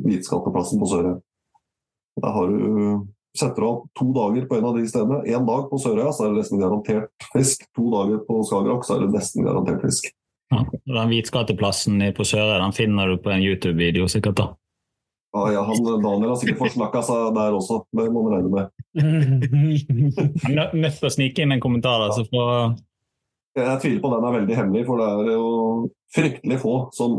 Vitenskapsplassen 0.00 0.80
på 0.80 0.88
Sørøya. 0.88 1.18
Der 2.22 2.32
har 2.32 2.46
du 2.48 3.08
Setter 3.32 3.62
du 3.62 3.66
av 3.66 3.76
to 3.96 4.12
dager 4.12 4.44
på 4.44 4.58
en 4.58 4.64
av 4.68 4.74
de 4.76 4.82
stedene, 4.84 5.22
én 5.24 5.46
dag 5.48 5.62
på 5.70 5.78
Sørøya, 5.80 6.10
så 6.12 6.26
er 6.26 6.34
det 6.34 6.42
nesten 6.42 6.60
garantert 6.60 7.08
fisk. 7.32 7.62
To 7.72 7.86
dager 7.88 8.18
på 8.26 8.42
Skagerrak, 8.44 8.84
så 8.84 8.98
er 8.98 9.06
det 9.06 9.14
nesten 9.14 9.46
garantert 9.46 9.80
fisk. 9.80 10.10
Ja. 10.52 10.66
Den 10.84 11.08
Hvitskateplassen 11.08 12.02
i- 12.04 12.12
på 12.12 12.26
Sørøya 12.28 12.58
den 12.60 12.72
finner 12.76 13.06
du 13.08 13.16
på 13.16 13.30
en 13.32 13.40
YouTube-video, 13.40 14.04
sikkert. 14.04 14.36
da. 14.36 14.48
Ja, 15.32 15.42
ja, 15.54 15.60
han, 15.64 15.84
Daniel 16.02 16.30
har 16.34 16.38
sikkert 16.40 16.60
forsnakka 16.60 17.00
seg 17.08 17.30
der 17.36 17.54
også, 17.56 17.78
det 17.96 18.08
må 18.12 18.24
man 18.26 18.34
regne 18.36 18.50
med. 18.52 18.72
Jeg 20.52 20.58
er 20.60 20.74
nødt 20.76 20.98
til 20.98 21.08
å 21.08 21.12
snike 21.14 21.44
inn 21.44 21.54
en 21.56 21.62
kommentar. 21.62 22.04
Altså, 22.04 22.26
så 22.26 22.32
får... 22.34 22.74
Jeg 23.56 23.80
tviler 23.80 24.00
på 24.00 24.10
den 24.12 24.26
er 24.28 24.34
veldig 24.36 24.56
hemmelig, 24.56 24.82
for 24.88 25.00
det 25.00 25.08
er 25.08 25.30
jo 25.34 25.48
fryktelig 26.12 26.58
få 26.60 26.74
som 26.96 27.18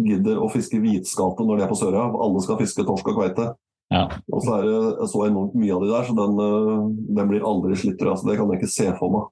gidder 0.00 0.40
å 0.40 0.48
fiske 0.52 0.80
hvitskapet 0.80 1.48
når 1.48 1.60
de 1.60 1.64
er 1.64 1.70
på 1.70 1.78
Sørøya. 1.80 2.08
Alle 2.24 2.42
skal 2.44 2.58
fiske 2.60 2.84
torsk 2.88 3.12
og 3.12 3.20
kveite. 3.20 3.46
Ja. 3.90 4.02
Og 4.30 4.44
så 4.44 4.58
er 4.58 4.66
det 4.68 5.08
så 5.12 5.24
enormt 5.26 5.56
mye 5.58 5.76
av 5.76 5.84
de 5.84 5.92
der, 5.92 6.04
så 6.08 6.16
den, 6.16 6.42
øh, 6.44 6.82
den 7.16 7.30
blir 7.32 7.46
aldri 7.48 7.76
slitt. 7.80 8.02
Altså, 8.04 8.28
det 8.28 8.36
kan 8.38 8.52
jeg 8.52 8.60
ikke 8.60 8.72
se 8.72 8.90
for 9.00 9.16
meg. 9.16 9.30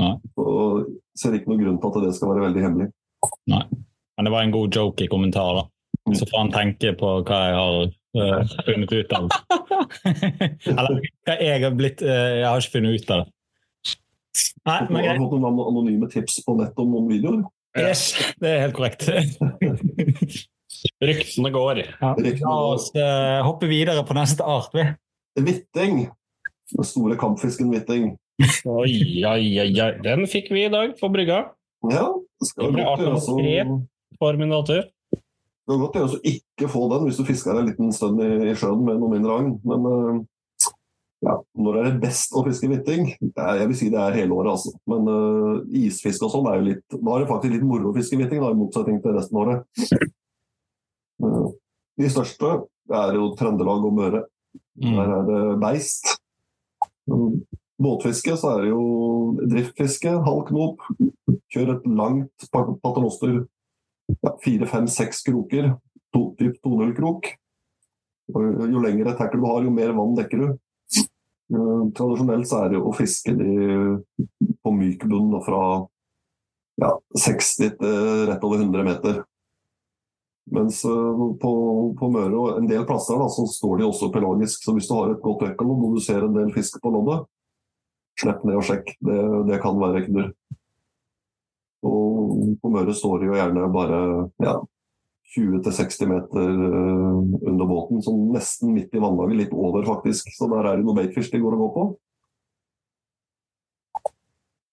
Nei. 0.00 0.14
Og 0.40 0.88
ser 1.18 1.36
ikke 1.36 1.52
noen 1.52 1.62
grunn 1.64 1.78
til 1.82 1.92
at 1.92 2.06
det 2.06 2.16
skal 2.16 2.32
være 2.32 2.46
veldig 2.48 2.64
hemmelig. 2.64 2.88
Nei. 3.52 3.64
Men 4.16 4.28
det 4.28 4.32
var 4.34 4.44
en 4.44 4.56
god 4.56 4.80
joke 4.80 5.04
i 5.04 5.10
kommentaren. 5.10 5.68
Da. 6.12 6.20
Så 6.20 6.28
får 6.30 6.42
han 6.42 6.52
tenke 6.54 6.92
på 6.98 7.12
hva 7.26 7.40
jeg 7.46 7.56
har 7.58 7.78
uh, 8.20 8.54
funnet 8.66 8.94
ut 8.94 9.14
av. 9.16 9.28
Eller 10.70 11.00
hva 11.26 11.36
jeg 11.40 11.64
har 11.64 11.76
blitt 11.78 12.04
uh, 12.04 12.10
Jeg 12.40 12.46
har 12.46 12.62
ikke 12.62 12.76
funnet 12.78 13.00
ut 13.00 13.14
av 13.14 13.24
det. 13.24 13.34
Nei, 14.68 14.78
Du 14.86 14.94
har 14.94 15.18
fått 15.18 15.40
noen 15.40 15.60
anonyme 15.64 16.08
tips 16.12 16.38
på 16.46 16.54
nett 16.60 16.78
om 16.78 16.92
noen 16.94 17.08
videoer. 17.10 17.42
Yes, 17.78 18.12
det 18.42 18.50
er 18.50 18.64
helt 18.66 18.76
korrekt. 18.76 19.06
Ryktene 21.10 21.50
går. 21.54 21.82
Ja. 22.00 22.14
La 22.18 22.56
oss 22.70 22.90
uh, 22.96 23.40
hoppe 23.46 23.68
videre 23.70 24.04
på 24.06 24.16
neste 24.16 24.46
art. 24.46 24.74
vi. 24.74 24.86
Hvitting. 25.40 26.04
Den 26.70 26.86
store 26.86 27.16
kampfisken 27.18 27.70
hvitting. 27.72 28.12
Oi, 28.40 29.24
oi, 29.26 29.46
oi, 29.60 29.68
oi. 29.68 29.90
Den 30.04 30.24
fikk 30.30 30.50
vi 30.54 30.64
i 30.66 30.72
dag 30.72 30.94
på 31.00 31.10
brygga. 31.12 31.42
Ja, 31.90 32.06
det 32.14 32.48
skal 32.48 32.70
vi 32.70 32.78
blir 32.78 32.86
godt 32.88 33.00
artig 33.00 34.80
å 34.80 34.82
Det 35.70 35.76
kan 35.76 35.82
godt 35.84 35.94
det 35.94 36.02
å 36.02 36.20
ikke 36.26 36.68
få 36.72 36.80
den 36.90 37.04
hvis 37.06 37.18
du 37.20 37.26
fisker 37.28 37.54
en 37.54 37.68
liten 37.68 37.92
stund 37.94 38.18
i, 38.24 38.50
sjøen 38.58 38.80
med 38.82 38.96
noe 38.98 39.12
mindre 39.12 39.36
agn, 39.38 39.52
men 39.62 39.84
øh, 39.86 40.16
ja, 41.22 41.36
når 41.60 41.76
er 41.78 41.86
det 41.86 42.00
best 42.02 42.32
å 42.34 42.42
fiske 42.46 42.66
hvitting? 42.66 43.10
Jeg 43.22 43.68
vil 43.68 43.76
si 43.78 43.90
det 43.92 44.00
er 44.00 44.16
hele 44.16 44.34
året, 44.34 44.54
altså. 44.56 44.72
Men 44.88 45.04
uh, 45.06 45.60
isfiske 45.76 46.24
og 46.26 46.32
sånn 46.32 46.48
er 46.48 46.56
jo 46.56 46.66
litt 46.70 46.96
Da 46.96 47.12
er 47.12 47.22
det 47.22 47.28
faktisk 47.28 47.54
litt 47.54 47.66
moro 47.68 47.90
å 47.90 47.96
fiske 47.96 48.16
hvitting, 48.16 48.40
i 48.40 48.56
motsetning 48.56 49.02
til 49.04 49.14
resten 49.18 49.36
av 49.36 49.42
året. 49.44 49.84
Uh, 51.20 51.52
De 52.00 52.08
største 52.08 52.54
er 53.02 53.14
jo 53.20 53.28
Trøndelag 53.36 53.84
og 53.84 53.94
Møre. 54.00 54.24
Mm. 54.80 54.96
Der 54.96 55.14
er 55.18 55.28
det 55.28 55.42
beist. 55.60 56.14
Um, 57.04 57.42
Båtfiske 57.80 58.34
så 58.40 58.54
er 58.56 58.64
det 58.64 58.72
jo 58.72 58.82
driftfiske, 59.44 60.16
halv 60.24 60.46
knop. 60.48 60.88
Kjør 61.52 61.76
et 61.76 61.86
langt 62.00 62.48
pa- 62.52 62.66
paternoster. 62.80 63.42
Fire, 64.44 64.66
fem, 64.66 64.88
seks 64.90 65.22
kroker. 65.26 65.74
To, 66.14 66.24
typ 66.38 66.58
2-0-krok. 66.64 67.30
Jo 68.30 68.82
lengre 68.82 69.14
tackle 69.18 69.40
du 69.40 69.46
har, 69.46 69.62
jo 69.64 69.72
mer 69.74 69.94
vann 69.96 70.16
dekker 70.18 70.42
du. 70.42 70.50
Eh, 71.50 71.82
Tradisjonelt 71.96 72.48
så 72.48 72.64
er 72.64 72.70
det 72.70 72.78
jo 72.78 72.90
å 72.90 72.94
fiske 72.94 73.34
de 73.34 73.54
på 74.62 74.74
myk 74.74 75.06
bunn 75.10 75.34
fra 75.42 75.62
ja, 76.80 76.92
60 77.18 77.74
til 77.80 78.24
rett 78.30 78.46
over 78.46 78.62
100 78.62 78.86
meter. 78.86 79.20
Mens 80.54 80.84
eh, 80.84 81.24
på, 81.42 81.52
på 81.98 82.10
Møre 82.14 82.38
og 82.38 82.60
en 82.60 82.70
del 82.70 82.86
plasser 82.88 83.18
da, 83.20 83.28
så 83.30 83.46
står 83.50 83.80
de 83.80 83.88
også 83.88 84.12
pelagisk. 84.14 84.64
Så 84.64 84.74
hvis 84.76 84.88
du 84.90 84.96
har 84.96 85.12
et 85.12 85.22
godt 85.24 85.46
økkelom 85.50 85.86
og 85.88 85.98
du 85.98 86.04
ser 86.04 86.26
en 86.26 86.36
del 86.36 86.54
fisk 86.54 86.80
på 86.82 86.94
loddet, 86.94 87.26
slipp 88.20 88.42
ned 88.44 88.60
og 88.60 88.66
sjekk. 88.66 88.94
Det, 88.98 89.20
det 89.50 89.60
kan 89.62 89.78
være 89.80 90.04
knurr. 90.06 90.32
Og 91.86 92.09
på 92.60 92.70
Møre 92.72 92.94
står 92.96 93.26
jo 93.26 93.36
gjerne 93.36 93.68
bare 93.74 94.00
ja, 94.42 94.58
20-60 95.36 96.10
meter 96.10 96.48
eh, 96.48 97.18
under 97.52 97.68
båten, 97.70 98.02
sånn 98.02 98.28
nesten 98.34 98.74
midt 98.74 98.94
i 98.94 99.02
vannlaget, 99.02 99.38
litt 99.44 99.54
over 99.54 99.86
faktisk. 99.86 100.32
Så 100.34 100.50
der 100.50 100.66
er 100.66 100.80
det 100.80 100.86
noe 100.86 100.98
baitfish 100.98 101.30
de 101.32 101.42
går 101.42 101.56
og 101.56 101.64
går 101.64 101.72
på. 101.76 101.88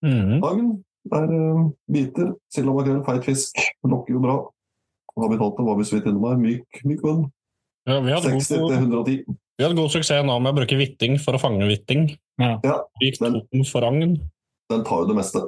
Mm. 0.08 0.38
Agn 0.46 0.68
er 1.18 1.32
uh, 1.34 1.64
biter, 1.90 2.32
sild 2.54 2.70
og 2.70 2.80
makrell, 2.80 3.02
feit 3.06 3.26
fisk. 3.26 3.62
Lokker 3.88 4.18
jo 4.18 4.22
bra. 4.24 4.38
Habitatet 5.18 5.66
var 5.66 5.78
vi 5.80 5.88
så 5.90 5.98
vidt 5.98 6.10
innom 6.10 6.28
her. 6.30 6.40
Myk, 6.42 6.82
myk 6.86 7.04
bunn. 7.06 7.26
Ja, 7.88 8.02
vi, 8.04 8.12
hadde 8.12 8.34
60 8.36 8.60
god, 8.60 8.74
til 8.74 8.82
110. 8.84 9.38
vi 9.58 9.64
hadde 9.64 9.78
god 9.78 9.94
suksess 9.94 10.26
nå 10.28 10.36
med 10.44 10.52
å 10.52 10.58
bruke 10.58 10.78
hvitting 10.78 11.16
for 11.24 11.38
å 11.38 11.42
fange 11.42 11.70
hvitting. 11.70 12.10
Ja. 12.42 12.58
Ja, 12.66 12.82
men- 13.24 13.66
for 13.66 13.88
agn. 13.88 14.18
Den 14.68 14.84
tar 14.84 15.06
jo 15.06 15.08
det 15.08 15.16
meste. 15.16 15.46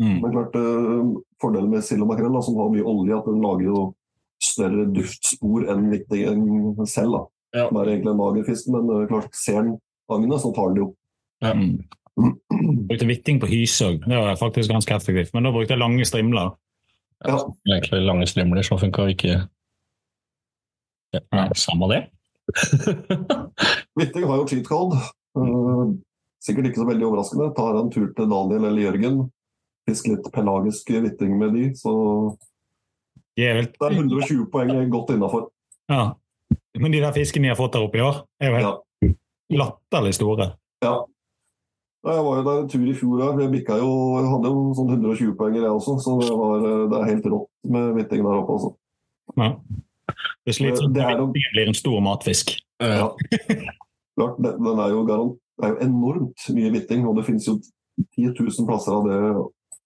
Mm. 0.00 0.16
Men 0.22 0.32
klart, 0.32 0.56
eh, 0.58 1.12
Fordelen 1.42 1.70
med 1.70 1.84
sild 1.86 2.02
og 2.04 2.10
makrell, 2.10 2.40
som 2.42 2.58
har 2.58 2.72
mye 2.72 2.86
olje, 2.86 3.18
at 3.18 3.28
den 3.30 3.42
lager 3.44 3.68
jo 3.68 3.82
større 4.42 4.86
duftspor 4.92 5.68
enn 5.72 5.88
hvittingen 5.92 6.86
selv. 6.90 7.18
da. 7.18 7.22
Ja. 7.54 7.68
Den 7.68 7.80
er 7.80 7.92
egentlig 7.92 8.12
en 8.12 8.20
mager 8.20 8.48
fisk, 8.48 8.70
men 8.74 8.90
eh, 8.90 9.06
klart, 9.10 9.30
ser 9.38 9.60
den 9.62 9.76
agnet, 10.10 10.40
så 10.42 10.52
tar 10.54 10.72
den 10.72 10.78
det 10.78 10.84
jo. 10.84 10.90
Mm. 11.44 11.76
Brukte 12.88 13.08
hvitting 13.08 13.40
på 13.42 13.50
hyse 13.50 13.88
òg. 13.88 14.04
Det 14.06 14.18
var 14.18 14.38
faktisk 14.38 14.70
ganske 14.70 14.94
effektivt. 14.94 15.34
Men 15.34 15.46
da 15.46 15.52
brukte 15.54 15.74
jeg 15.74 15.82
lange 15.82 16.06
strimler. 16.06 16.54
Ja. 17.24 17.38
Egentlig 17.66 18.02
lange 18.04 18.26
strimler, 18.28 18.62
så 18.62 18.78
funka 18.78 19.08
ikke 19.14 19.38
ja, 21.14 21.20
nei, 21.30 21.46
Samme 21.58 21.88
det. 21.92 22.00
Hvitting 23.96 24.26
har 24.28 24.40
jo 24.40 24.48
cheat 24.50 24.66
code. 24.66 24.98
Uh, 25.38 25.94
sikkert 26.42 26.70
ikke 26.70 26.82
så 26.82 26.88
veldig 26.88 27.06
overraskende. 27.08 27.52
Tar 27.56 27.78
en 27.78 27.90
tur 27.94 28.10
til 28.16 28.30
Daniel 28.30 28.66
eller 28.66 28.82
Jørgen, 28.82 29.20
fisk 29.88 30.06
litt 30.08 30.26
pelagisk 30.32 30.88
hvitting 30.90 31.38
med 31.38 31.52
de, 31.54 31.64
så 31.76 31.92
De 33.36 33.42
er 33.44 33.54
vel... 33.58 33.66
det 33.66 33.88
er 33.90 33.96
120 33.98 34.46
poeng 34.52 34.90
godt 34.90 35.10
innafor. 35.16 35.50
ja. 35.90 36.12
Men 36.78 36.90
de 36.90 36.98
der 37.00 37.12
fiskene 37.14 37.46
de 37.46 37.52
har 37.52 37.56
fått 37.58 37.72
der 37.76 37.84
oppe 37.86 37.98
i 37.98 38.02
år, 38.02 38.16
er 38.42 38.48
jo 38.50 38.54
helt 38.56 38.66
Ja. 38.66 39.10
latterlig 39.60 40.14
store. 40.16 40.46
Ja. 40.82 40.94
Jeg 42.04 42.24
var 42.26 42.36
jo 42.36 42.42
der 42.44 42.58
en 42.62 42.68
tur 42.68 42.84
i 42.90 42.94
fjor 42.98 43.20
òg. 43.22 43.38
Jeg 43.40 43.62
jo 43.80 43.92
Jeg 44.18 44.26
hadde 44.32 44.50
jo 44.50 44.74
sånn 44.74 44.90
120 44.90 45.36
poenger, 45.38 45.62
jeg 45.62 45.70
også, 45.70 45.94
så 46.02 46.16
det, 46.20 46.30
var, 46.36 46.56
eh, 46.66 46.88
det 46.90 46.98
er 46.98 47.10
helt 47.14 47.26
rått 47.32 47.48
med 47.70 47.94
hvitting 47.94 48.22
der 48.26 48.40
oppe. 48.42 48.52
Altså. 48.58 48.70
Ja. 49.38 49.48
Det 50.44 50.50
er 50.52 50.58
slitsomt 50.58 50.94
Det 50.94 51.02
er 51.02 51.14
når 51.16 51.26
jo- 51.26 51.32
blir 51.32 51.68
en 51.68 51.74
stor 51.74 52.00
matfisk. 52.00 52.50
Ja. 52.82 53.08
Klart, 54.18 54.36
den 54.42 54.58
den 54.66 54.78
er 54.84 54.88
jo, 54.90 55.04
garant, 55.06 55.38
det 55.58 55.64
er 55.64 55.72
jo 55.74 55.78
enormt 55.88 56.48
mye 56.54 56.70
hvitting, 56.74 57.06
og 57.06 57.16
det 57.16 57.24
finnes 57.26 57.46
jo 57.46 57.60
10 58.18 58.34
000 58.34 58.66
plasser 58.66 58.92
av 58.92 59.06
det 59.06 59.20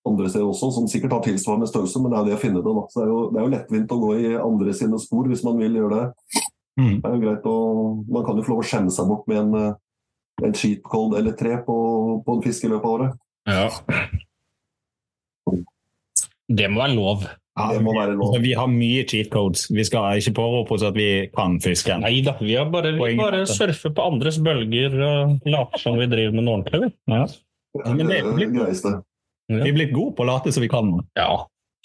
andre 0.07 0.29
steder 0.31 0.47
også, 0.49 0.71
som 0.73 0.87
sikkert 0.89 1.13
har 1.13 1.23
tilsvarende 1.27 1.67
størrelse, 1.69 2.01
men 2.01 2.13
det 2.13 2.19
er 2.21 2.25
det 2.29 2.37
å 2.39 2.43
finne 2.43 2.63
det. 2.63 2.75
Da. 2.79 2.85
Så 2.93 3.01
det 3.01 3.07
er, 3.07 3.11
jo, 3.13 3.19
det 3.33 3.39
er 3.41 3.45
jo 3.49 3.55
lettvint 3.57 3.93
å 3.93 3.99
gå 4.05 4.11
i 4.21 4.31
andre 4.39 4.75
sine 4.79 4.99
spor 5.03 5.27
hvis 5.29 5.45
man 5.45 5.59
vil 5.59 5.75
gjøre 5.81 5.99
det. 5.99 6.45
Mm. 6.79 6.95
Det 7.03 7.09
er 7.11 7.15
jo 7.17 7.21
greit 7.25 7.47
å, 7.51 7.57
Man 8.09 8.25
kan 8.25 8.37
jo 8.39 8.43
få 8.47 8.53
lov 8.55 8.63
å 8.63 8.69
skjemme 8.71 8.91
seg 8.95 9.09
bort 9.11 9.27
med 9.29 9.39
en, 9.43 9.55
eh, 9.59 10.47
en 10.47 10.55
cheat 10.55 10.83
code 10.87 11.19
eller 11.19 11.33
tre 11.35 11.57
på, 11.67 11.75
på 12.25 12.37
en 12.39 12.43
fisk 12.45 12.65
i 12.65 12.71
løpet 12.71 12.87
av 12.87 12.95
året. 12.95 13.19
Ja. 13.49 13.69
Det 16.49 16.69
må 16.73 16.81
være 16.81 16.95
lov. 16.97 17.27
Ja, 17.59 17.73
Det 17.75 17.81
må 17.83 17.93
være 17.97 18.15
lov. 18.15 18.37
Vi 18.41 18.53
har 18.55 18.69
mye 18.71 19.03
cheat 19.11 19.29
codes. 19.33 19.67
Vi 19.75 19.83
skal 19.85 20.21
ikke 20.23 20.37
pårope 20.39 20.77
oss 20.77 20.85
at 20.87 20.95
vi 20.97 21.27
kan 21.35 21.59
fiske. 21.61 21.97
Nei 22.01 22.21
da, 22.25 22.37
vi, 22.41 22.55
har 22.55 22.71
bare, 22.71 22.95
vi 22.97 23.17
bare 23.19 23.43
surfer 23.51 23.91
på 23.97 24.07
andres 24.13 24.39
bølger 24.47 24.95
og 25.03 25.49
later 25.51 25.83
som 25.83 25.99
vi 25.99 26.07
driver 26.09 26.39
med 26.39 26.47
noe 26.47 26.61
ordentlig. 26.61 26.81
vi. 26.87 26.93
Ja. 27.13 27.27
Det 27.75 27.97
men 27.99 28.07
det 28.07 28.21
er 28.23 28.31
blir- 28.33 28.55
det 28.55 28.95
greieste. 29.49 29.65
Vi 29.65 29.73
er 29.73 29.79
blitt 29.81 29.95
gode 29.97 30.17
på 30.19 30.27
å 30.27 30.29
late 30.29 30.53
som 30.55 30.65
vi 30.65 30.71
kan. 30.73 30.93
Ja, 31.19 31.33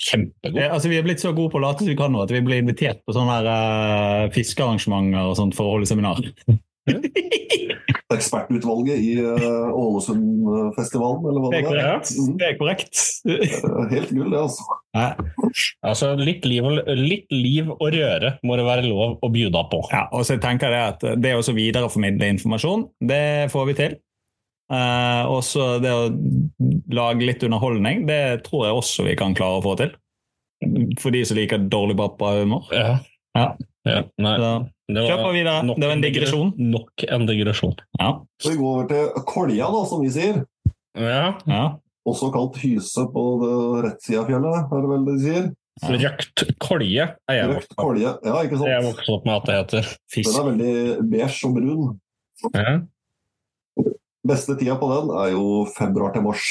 kjempegod. 0.09 0.61
Altså, 0.67 0.91
vi 0.91 0.99
er 0.99 1.07
blitt 1.07 1.23
så 1.23 1.33
gode 1.35 1.53
på 1.53 1.61
å 1.61 1.63
late 1.63 1.85
som 1.85 1.91
vi 1.91 1.99
kan 1.99 2.13
nå 2.13 2.23
at 2.25 2.33
vi 2.33 2.43
blir 2.45 2.63
invitert 2.63 3.03
på 3.05 3.15
sånne 3.15 3.39
her, 3.39 3.49
uh, 3.49 4.31
fiskearrangementer 4.35 5.31
og 5.31 5.37
sånt 5.39 5.57
for 5.57 5.69
å 5.69 5.77
holde 5.77 5.89
seminar. 5.89 6.21
Ekspertutvalget 8.13 8.99
i 9.01 9.13
uh, 9.23 9.71
Ålesundfestivalen, 9.73 11.23
eller 11.29 11.41
hva 11.41 11.49
Det 11.49 11.55
det 11.55 11.63
er 11.63 11.67
korrekt. 11.69 12.11
Mm. 12.13 12.35
Det 12.37 12.47
er 12.47 12.57
korrekt. 12.59 13.03
Eh, 13.23 13.55
Helt 13.93 14.11
gull, 14.13 14.29
det, 14.29 14.41
altså. 14.41 14.77
Ja. 14.93 15.07
Altså, 15.81 16.11
litt 16.19 16.45
liv, 16.45 16.67
og, 16.67 16.93
litt 16.99 17.33
liv 17.33 17.71
og 17.73 17.87
røre 17.95 18.35
må 18.45 18.59
det 18.59 18.67
være 18.67 18.85
lov 18.85 19.23
å 19.23 19.31
bjuda 19.33 19.65
på. 19.71 19.81
Ja, 19.93 20.05
og 20.13 20.27
så 20.27 20.37
tenker 20.41 20.75
jeg 20.75 20.95
at 20.95 21.05
Det 21.23 21.33
å 21.37 21.45
så 21.45 21.55
videreformidle 21.57 22.33
informasjon, 22.35 22.89
det 23.01 23.23
får 23.53 23.69
vi 23.71 23.77
til. 23.79 23.97
Eh, 24.73 25.23
og 25.29 25.41
så 25.45 25.67
det 25.83 25.91
å 25.93 26.07
lage 26.95 27.27
litt 27.27 27.43
underholdning, 27.45 28.05
det 28.09 28.21
tror 28.47 28.67
jeg 28.67 28.79
også 28.79 29.05
vi 29.09 29.15
kan 29.19 29.35
klare 29.37 29.59
å 29.59 29.65
få 29.65 29.75
til. 29.81 29.93
For 31.01 31.13
de 31.13 31.21
som 31.27 31.37
liker 31.37 31.65
dårlig 31.69 31.97
pappahumor. 31.99 32.69
Ja. 32.73 32.97
Ja. 33.37 33.47
Ja, 33.83 33.97
nei, 34.15 34.37
Så 34.39 34.51
det 34.95 35.01
var, 35.19 35.33
videre. 35.35 35.57
nok 35.67 35.75
Det 35.75 35.87
var 35.89 35.95
en 35.97 36.03
digresjon. 36.05 36.51
Nok 36.71 37.03
en 37.03 37.25
digresjon. 37.27 37.73
Ja. 37.99 38.13
Så 38.39 38.53
vi 38.53 38.59
går 38.61 38.69
over 38.77 38.85
til 38.87 39.25
Kolja, 39.27 39.67
da, 39.73 39.81
som 39.89 39.99
vi 40.05 40.11
sier. 40.13 40.37
Ja. 40.95 41.33
ja. 41.51 41.63
Også 42.07 42.29
kalt 42.31 42.55
Hyse 42.61 43.03
på 43.11 43.23
det 43.41 43.57
rettsida 43.89 44.21
av 44.21 44.31
fjellet, 44.31 44.71
er 44.71 44.85
det 44.85 44.91
vel 44.93 45.03
det 45.09 45.17
de 45.17 45.25
sier? 45.25 45.51
Ja. 45.81 45.89
Røkt 45.97 46.43
kolje 46.61 47.05
er 47.27 47.37
jeg 47.39 47.49
Røkt 47.49 47.75
kolje. 47.81 48.15
Ja, 48.23 48.39
ikke 48.45 48.59
Det 48.61 48.71
er 48.71 48.81
sant? 48.83 48.89
vokst 48.93 49.11
opp 49.17 49.23
med 49.27 49.35
at 49.35 49.45
det 49.49 49.55
heter. 49.57 49.87
Den 49.91 50.13
Fisk. 50.15 50.39
er 50.39 50.47
veldig 50.47 50.73
beige 51.11 51.47
og 51.49 51.55
brun. 51.59 51.85
Ja. 52.53 52.73
Beste 54.23 54.55
tida 54.55 54.77
på 54.79 54.87
den 54.87 55.09
er 55.19 55.33
jo 55.33 55.63
februar 55.75 56.13
til 56.15 56.23
mars. 56.23 56.43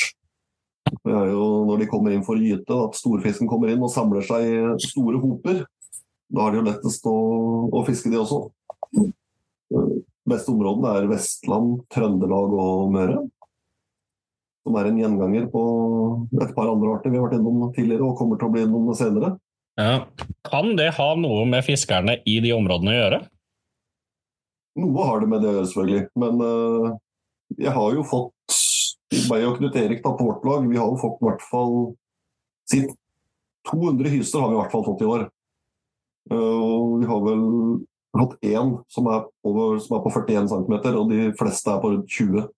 Det 0.92 1.12
er 1.14 1.30
jo 1.32 1.44
når 1.68 1.80
de 1.80 1.88
kommer 1.88 2.12
inn 2.12 2.24
for 2.26 2.36
å 2.36 2.42
gyte, 2.42 2.78
at 2.88 2.98
storfisken 2.98 3.48
kommer 3.48 3.72
inn 3.72 3.82
og 3.84 3.92
samler 3.92 4.24
seg 4.26 4.44
i 4.44 4.56
store 4.84 5.20
hoper. 5.22 5.62
Da 6.32 6.44
er 6.44 6.52
det 6.52 6.60
jo 6.60 6.66
lettest 6.66 7.06
å, 7.08 7.16
å 7.72 7.84
fiske 7.86 8.12
de 8.12 8.20
også. 8.20 8.42
Beste 10.28 10.52
områdene 10.52 10.90
er 10.98 11.08
Vestland, 11.10 11.78
Trøndelag 11.92 12.56
og 12.56 12.92
Møre. 12.92 13.22
Som 14.62 14.76
er 14.78 14.90
en 14.90 15.00
gjenganger 15.00 15.48
på 15.50 15.62
et 16.38 16.52
par 16.54 16.70
andre 16.70 16.92
arter 16.94 17.10
vi 17.10 17.18
har 17.18 17.26
vært 17.26 17.40
innom 17.40 17.64
tidligere 17.74 18.06
og 18.06 18.18
kommer 18.20 18.38
til 18.38 18.50
å 18.50 18.54
bli 18.54 18.66
innom 18.66 18.92
senere. 18.96 19.32
Ja. 19.80 20.04
Kan 20.46 20.74
det 20.76 20.92
ha 20.98 21.08
noe 21.16 21.46
med 21.48 21.64
fiskerne 21.66 22.18
i 22.28 22.36
de 22.44 22.52
områdene 22.54 22.92
å 22.92 22.98
gjøre? 22.98 23.22
Noe 24.82 25.08
har 25.08 25.24
det 25.24 25.30
med 25.32 25.42
det 25.42 25.50
å 25.50 25.56
gjøre, 25.56 25.70
selvfølgelig. 25.72 26.04
Men 26.20 26.44
eh, 26.46 26.92
jeg 27.58 27.74
har 27.74 27.94
jo 27.96 28.04
fått 28.06 28.58
meg 29.28 29.44
og 29.44 29.58
Knut 29.58 29.76
Erik 29.76 30.02
da, 30.04 30.14
på 30.16 30.26
vårt 30.30 30.44
lag, 30.48 30.66
vi 30.68 30.80
har 30.80 30.88
jo 30.88 30.98
fått 31.00 31.20
i 31.20 31.26
hvert 31.28 31.44
fall 31.44 31.76
si, 32.70 32.82
200 33.68 34.12
hyser 34.12 34.42
har 34.42 34.50
vi 34.50 34.56
i 34.56 34.60
hvert 34.62 34.74
fall 34.74 34.84
fått 34.86 35.04
i 35.04 35.08
år. 35.08 35.26
Eh, 36.32 36.36
og 36.38 36.98
vi 37.02 37.08
har 37.10 37.22
vel 37.26 37.44
hatt 38.18 38.34
én 38.44 38.74
som 38.92 39.08
er, 39.12 39.24
over, 39.48 39.78
som 39.82 39.96
er 39.98 40.04
på 40.04 40.12
41 40.12 40.50
cm, 40.52 40.74
og 40.92 41.12
de 41.12 41.30
fleste 41.38 41.72
er 41.72 41.80
på 41.82 41.92
rundt 41.94 42.18
20. 42.18 42.50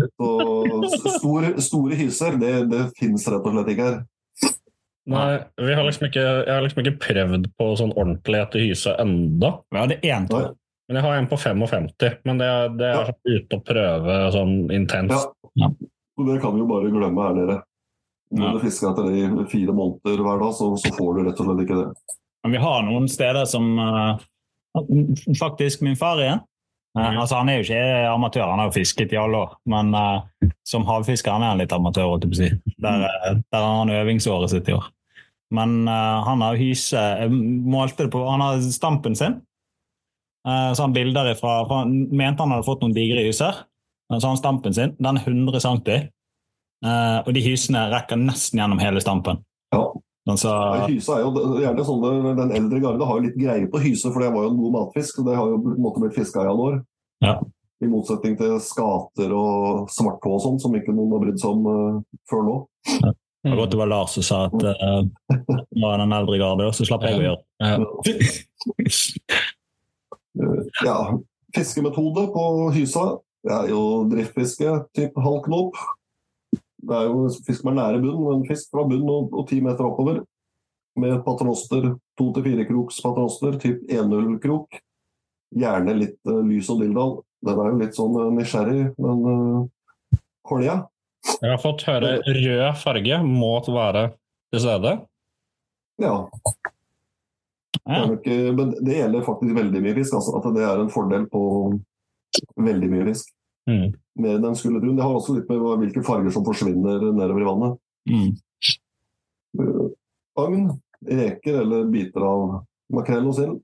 Så 0.00 0.30
store, 1.18 1.50
store 1.60 1.98
hyser, 1.98 2.38
det, 2.40 2.54
det 2.70 2.86
fins 2.96 3.26
rett 3.28 3.44
og 3.44 3.56
slett 3.56 3.72
ikke 3.74 3.88
her. 3.88 4.00
Nei, 5.10 5.40
vi 5.58 5.74
har 5.74 5.82
liksom 5.86 6.06
ikke, 6.06 6.22
jeg 6.22 6.52
har 6.52 6.62
liksom 6.62 6.82
ikke 6.84 7.00
prøvd 7.02 7.48
på 7.58 7.68
sånn 7.80 7.94
ordentlig 7.96 8.40
etter 8.44 8.62
hyse 8.62 8.92
enda. 9.02 9.56
Vi 9.72 9.80
hadde 9.80 9.98
én. 10.06 10.28
Men 10.90 10.98
jeg 10.98 11.04
har 11.06 11.16
en 11.20 11.26
på 11.30 11.36
55, 11.38 12.14
men 12.26 12.38
det, 12.40 12.46
er- 12.50 12.72
det 12.74 12.86
er 12.88 12.96
Ja. 12.98 13.02
sånn 13.06 13.34
ute 13.36 13.56
å 13.56 13.62
prøve 13.62 14.14
sånn 14.34 14.54
intenst. 14.74 15.28
Ja. 15.54 15.68
Og 16.18 16.26
det 16.26 16.40
kan 16.42 16.52
vi 16.56 16.58
jo 16.64 16.66
bare 16.66 16.90
glemme 16.90 17.26
her 17.28 17.34
dere. 17.38 17.56
Når 18.34 18.44
Ja. 18.46 18.52
du 18.52 18.58
fisker 18.64 18.90
etter 18.90 19.06
det 19.06 19.20
i 19.22 19.44
fire 19.50 19.72
måneder 19.72 20.18
hver 20.18 20.40
dag, 20.42 20.52
så, 20.54 20.66
så 20.76 20.90
får 20.96 21.14
du 21.14 21.22
rett 21.28 21.40
og 21.40 21.46
slett 21.46 21.62
ikke 21.62 21.78
det. 21.78 22.16
Men 22.42 22.52
vi 22.52 22.58
har 22.58 22.82
noen 22.82 23.06
steder 23.08 23.44
som 23.46 23.78
uh, 23.78 24.18
Faktisk 25.38 25.82
min 25.82 25.96
far 25.96 26.18
igjen. 26.18 26.40
Uh, 26.98 27.10
mm. 27.10 27.18
altså 27.20 27.36
Han 27.36 27.48
er 27.48 27.58
jo 27.58 27.64
ikke 27.68 28.14
amatør, 28.14 28.50
han 28.50 28.58
har 28.58 28.66
jo 28.70 28.78
fisket 28.80 29.12
i 29.12 29.18
alle 29.18 29.36
år. 29.44 29.54
Men 29.66 29.94
uh, 29.94 30.22
som 30.66 30.84
havfisker 30.86 31.30
han 31.30 31.42
er 31.42 31.52
han 31.54 31.58
litt 31.62 31.72
amatør, 31.72 32.08
holdt 32.10 32.26
jeg 32.26 32.32
på 32.32 32.38
å 32.38 32.42
si. 32.42 32.74
Der, 32.82 33.06
der 33.52 33.62
har 33.62 33.78
han 33.84 33.90
øvingsåret 33.94 34.50
sitt 34.50 34.68
i 34.68 34.74
år. 34.74 34.90
Men 35.52 35.86
han 35.88 36.40
har 36.42 36.54
hyse 36.54 37.00
målte 37.30 38.04
det 38.04 38.12
på, 38.12 38.20
Han 38.22 38.40
har 38.40 38.60
stampen 38.62 39.16
sin. 39.18 39.40
Uh, 40.48 40.70
så 40.72 40.86
han 40.86 40.94
bilder 40.96 41.34
ifra 41.34 41.58
for 41.68 41.82
Han 41.82 42.06
mente 42.16 42.40
han 42.40 42.54
hadde 42.54 42.64
fått 42.64 42.80
noen 42.84 42.96
digre 42.96 43.26
hyser. 43.26 43.58
Eh, 44.10 44.18
Så 44.18 44.26
har 44.26 44.30
han 44.30 44.36
stampen 44.36 44.74
sin. 44.74 44.96
Den 44.98 45.16
er 45.16 45.20
100 45.20 45.60
cm. 45.60 46.08
Eh, 46.86 47.18
og 47.26 47.34
de 47.34 47.42
hysene 47.44 47.90
rekker 47.92 48.16
nesten 48.16 48.60
gjennom 48.60 48.80
hele 48.80 49.00
stampen. 49.00 49.42
Ja. 49.74 49.84
Så, 50.36 50.48
Ja, 50.48 50.86
Hyse 50.86 51.14
er 51.16 51.24
jo 51.24 51.30
gjerne 51.58 51.84
sånne, 51.84 52.34
Den 52.36 52.52
eldre 52.54 52.78
garde 52.80 53.06
har 53.06 53.18
jo 53.18 53.24
litt 53.24 53.38
greie 53.40 53.66
på 53.66 53.80
hyse, 53.82 54.12
for 54.12 54.20
det 54.22 54.28
var 54.30 54.44
jo 54.44 54.50
en 54.50 54.60
god 54.60 54.72
matfisk. 54.76 55.18
og 55.18 55.26
Det 55.26 55.36
har 55.36 55.48
jo 55.48 55.58
på 55.58 55.72
en 55.74 55.82
måte 55.82 56.00
blitt 56.00 56.14
fiska 56.14 56.44
i 56.44 56.46
alle 56.46 56.66
år. 56.68 56.76
Ja. 57.24 57.40
I 57.82 57.88
motsetning 57.88 58.36
til 58.38 58.60
skater 58.60 59.32
og 59.32 59.88
svarthå 59.90 60.34
og 60.36 60.42
sånn, 60.44 60.60
som 60.60 60.76
ikke 60.76 60.92
noen 60.92 61.16
har 61.16 61.24
brydd 61.24 61.40
seg 61.40 61.50
om 61.50 61.66
uh, 61.66 62.02
før 62.30 62.44
nå. 62.46 62.56
Det 62.84 63.50
var 63.50 63.56
godt 63.62 63.72
det 63.72 63.80
var 63.80 63.88
Lars 63.88 64.14
som 64.18 64.22
sa 64.22 64.42
at 64.50 64.54
uh, 64.60 65.02
det 65.32 65.80
var 65.80 65.98
den 65.98 66.12
eldre 66.12 66.38
garde, 66.38 66.68
så 66.76 66.84
slapp 66.84 67.08
jeg 67.08 67.16
å 67.16 67.24
gjøre 67.24 67.40
det. 67.40 67.46
Ja. 67.64 69.50
Eh, 70.40 70.62
ja, 70.86 70.96
Fiskemetode 71.54 72.28
på 72.34 72.44
hysa 72.76 73.08
det 73.46 73.54
er 73.56 73.70
jo 73.72 73.80
driftfiske, 74.10 74.72
typ 74.96 75.16
halv 75.24 75.40
knop. 75.46 75.78
Det 76.80 76.96
er 76.96 77.08
jo 77.08 77.24
fisk 77.46 77.64
med 77.64 77.78
nære 77.78 78.00
bunn, 78.02 78.20
men 78.26 78.44
fisk 78.48 78.68
fra 78.72 78.84
bunn 78.88 79.08
og, 79.08 79.32
og 79.32 79.46
ti 79.48 79.60
meter 79.64 79.86
oppover. 79.86 80.20
Med 81.00 81.20
patroster, 81.24 81.94
to 82.18 82.28
til 82.36 82.44
fire 82.44 82.66
kroks 82.68 83.00
patroster, 83.00 83.56
typ 83.62 83.80
1-0-krok. 83.88 84.80
Gjerne 85.56 85.96
litt 85.96 86.18
uh, 86.28 86.42
lys 86.44 86.68
og 86.72 86.82
dilldall. 86.82 87.14
Den 87.46 87.62
er 87.62 87.70
jo 87.70 87.80
litt 87.80 87.96
sånn 87.96 88.18
uh, 88.18 88.28
nysgjerrig, 88.34 88.90
men 89.00 89.22
uh, 89.24 90.18
kolja 90.46 90.76
Jeg 91.40 91.54
har 91.54 91.62
fått 91.62 91.86
høre 91.88 92.18
rød 92.26 92.66
farge 92.82 93.22
må 93.24 93.54
være 93.70 94.10
til 94.52 94.64
stede. 94.66 94.96
Ja. 96.00 96.14
Ja. 97.84 98.06
nok, 98.06 98.26
eh, 98.26 98.52
men 98.54 98.74
det 98.84 98.96
gjelder 98.98 99.26
faktisk 99.26 99.56
veldig 99.56 99.82
mye 99.82 99.94
fisk. 99.94 100.14
Altså, 100.18 100.36
at 100.38 100.48
det 100.54 100.64
er 100.66 100.82
en 100.82 100.92
fordel 100.92 101.26
på 101.30 101.42
veldig 102.60 102.90
mye 102.92 103.06
fisk. 103.10 103.32
Mm. 103.70 103.88
Mer 104.20 104.36
enn 104.36 104.44
den 104.44 104.58
skulle 104.58 104.82
tro. 104.82 104.92
Det 104.96 105.06
har 105.06 105.16
også 105.16 105.36
litt 105.36 105.50
med 105.50 105.84
hvilke 105.84 106.04
farger 106.06 106.34
som 106.34 106.46
forsvinner 106.46 107.10
nedover 107.12 107.44
i 107.44 107.48
vannet. 107.48 107.80
Mm. 108.10 108.30
Eh, 109.60 109.88
Agn, 110.40 110.70
reker 111.06 111.60
eller 111.62 111.90
biter 111.92 112.24
av 112.26 112.60
makrell 112.94 113.28
og 113.30 113.36
sild. 113.38 113.58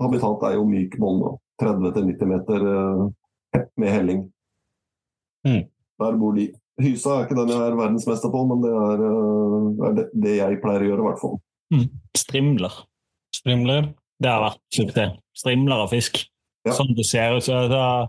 Habitat 0.00 0.48
er 0.48 0.56
jo 0.56 0.66
myk 0.66 0.96
monn, 1.02 1.22
30-90 1.62 2.30
meter 2.30 2.68
eh, 2.70 3.64
med 3.80 3.94
helling. 3.94 4.24
Mm. 5.46 5.64
Der 6.02 6.16
bor 6.18 6.34
de. 6.36 6.48
Hysa 6.82 7.20
er 7.20 7.28
ikke 7.28 7.36
den 7.38 7.52
jeg 7.52 7.62
er 7.62 7.76
verdensmester 7.78 8.32
på, 8.32 8.40
men 8.50 8.64
det 8.64 8.72
er, 8.74 9.02
er 9.86 9.92
det, 9.94 10.04
det 10.24 10.32
jeg 10.40 10.58
pleier 10.62 10.82
å 10.82 10.88
gjøre, 10.88 11.04
i 11.04 11.06
hvert 11.06 11.20
fall. 11.22 11.36
Strimler. 12.18 12.80
Strimler. 13.34 13.92
Det 14.22 14.30
har 14.30 14.44
vært 14.44 14.62
suksess. 14.76 15.16
Strimler 15.34 15.84
av 15.84 15.90
fisk. 15.92 16.22
Ja. 16.64 16.76
Sånn 16.76 16.94
det 16.96 17.06
ser 17.08 17.34
ut. 17.36 17.44
Så 17.44 17.64
da, 17.68 18.06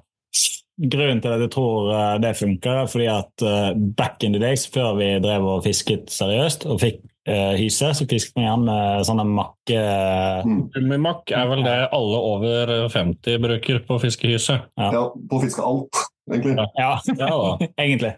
grunnen 0.91 1.21
til 1.23 1.34
at 1.34 1.43
jeg 1.43 1.51
tror 1.55 1.91
eh, 1.95 2.13
det 2.23 2.36
funker, 2.39 2.84
er 2.84 2.91
fordi 2.91 3.09
at 3.11 3.43
eh, 3.45 3.71
back 3.97 4.23
in 4.23 4.36
the 4.36 4.41
days, 4.41 4.65
før 4.71 4.95
vi 4.99 5.09
drev 5.23 5.47
og 5.55 5.65
fisket 5.65 6.11
seriøst 6.13 6.67
og 6.69 6.80
fikk 6.84 7.01
uh, 7.30 7.53
hyse, 7.57 7.91
så 7.97 8.07
fisket 8.09 8.36
vi 8.38 8.45
gjerne 8.45 8.67
med 8.67 9.05
sånne 9.07 9.26
makke... 9.28 9.80
Mm. 10.45 10.59
Er 10.76 11.47
vel 11.49 11.63
det 11.65 11.78
alle 11.95 12.19
over 12.32 12.76
50 12.93 13.39
bruker 13.41 13.82
på 13.88 13.99
fiskehyse. 14.03 14.59
Ja. 14.78 14.91
Ja, 14.93 15.05
på 15.09 15.39
å 15.39 15.43
fiske 15.43 15.65
alt, 15.65 16.03
egentlig. 16.32 16.67
Ja, 16.78 16.91
Ja 17.15 17.32
da. 17.32 17.69
egentlig. 17.84 18.13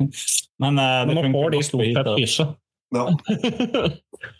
Men, 0.61 0.81
uh, 0.81 1.05
Men 1.07 1.21
nå 1.21 1.29
får 1.37 1.55
de 1.55 1.63
stort 1.69 1.93
sett 1.93 2.11
hyse. 2.17 2.49
Ja. 2.95 3.07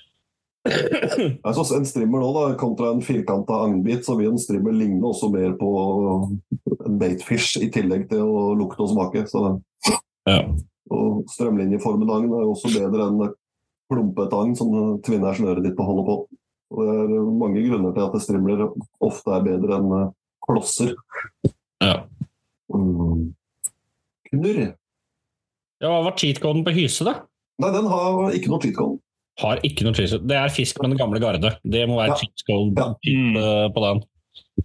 Altså, 1.47 1.63
en 1.78 1.86
strimmer 1.88 2.22
nå, 2.24 2.30
da, 2.36 2.43
kontra 2.59 2.91
en 2.93 3.01
firkanta 3.05 3.61
agnbit, 3.65 4.03
så 4.05 4.18
vil 4.20 4.34
en 4.34 4.41
strimmer 4.41 4.76
ligne 4.76 5.01
også 5.07 5.30
mer 5.34 5.53
på 5.59 5.70
en 6.88 6.97
baitfish, 7.01 7.57
i 7.63 7.70
tillegg 7.74 8.07
til 8.11 8.24
å 8.28 8.49
lukte 8.57 8.84
og 8.86 8.91
smake. 8.93 9.26
Så, 9.32 9.43
Ja. 10.28 10.41
og 10.91 11.24
strømlinjeformen 11.32 12.09
agn 12.11 12.34
er 12.36 12.47
også 12.49 12.72
bedre 12.74 13.07
enn 13.07 13.34
klumpet 13.91 14.34
agn 14.36 14.55
som 14.59 14.74
tvinner 15.05 15.36
snøret 15.38 15.63
ditt 15.63 15.78
på 15.78 15.86
å 15.86 15.91
holde 15.91 16.05
på. 16.07 16.18
Og 16.76 16.84
det 16.84 17.15
er 17.15 17.30
mange 17.39 17.63
grunner 17.63 17.93
til 17.95 18.03
at 18.09 18.22
strimler 18.26 18.65
ofte 18.99 19.32
er 19.38 19.45
bedre 19.45 19.78
enn 19.80 19.93
eh, 19.95 20.09
klosser. 20.43 20.91
Ja. 21.80 22.01
Mm. 22.74 23.30
Knurr. 24.28 24.61
Ja, 25.80 25.88
Hva 25.93 26.03
var 26.09 26.18
cheat-coden 26.20 26.65
på 26.65 26.74
hyse, 26.76 27.05
da? 27.07 27.22
Nei, 27.61 27.72
den 27.74 27.88
har 27.89 28.34
ikke 28.36 28.51
noe 28.51 28.61
cheat 28.61 28.76
code. 28.76 28.99
Har 29.38 29.59
ikke 29.67 29.85
noe 29.85 29.93
cheat 29.93 30.23
Det 30.27 30.35
er 30.38 30.49
fisk 30.49 30.79
med 30.81 30.91
den 30.95 30.99
gamle 31.01 31.19
garde. 31.21 31.51
Det 31.63 31.83
må 31.89 31.97
være 31.99 32.15
Ja. 32.15 32.19
cheat-code 32.21 32.77
Ja. 32.77 32.88
Mm. 33.05 33.73
på 33.73 33.83
den. 33.85 34.03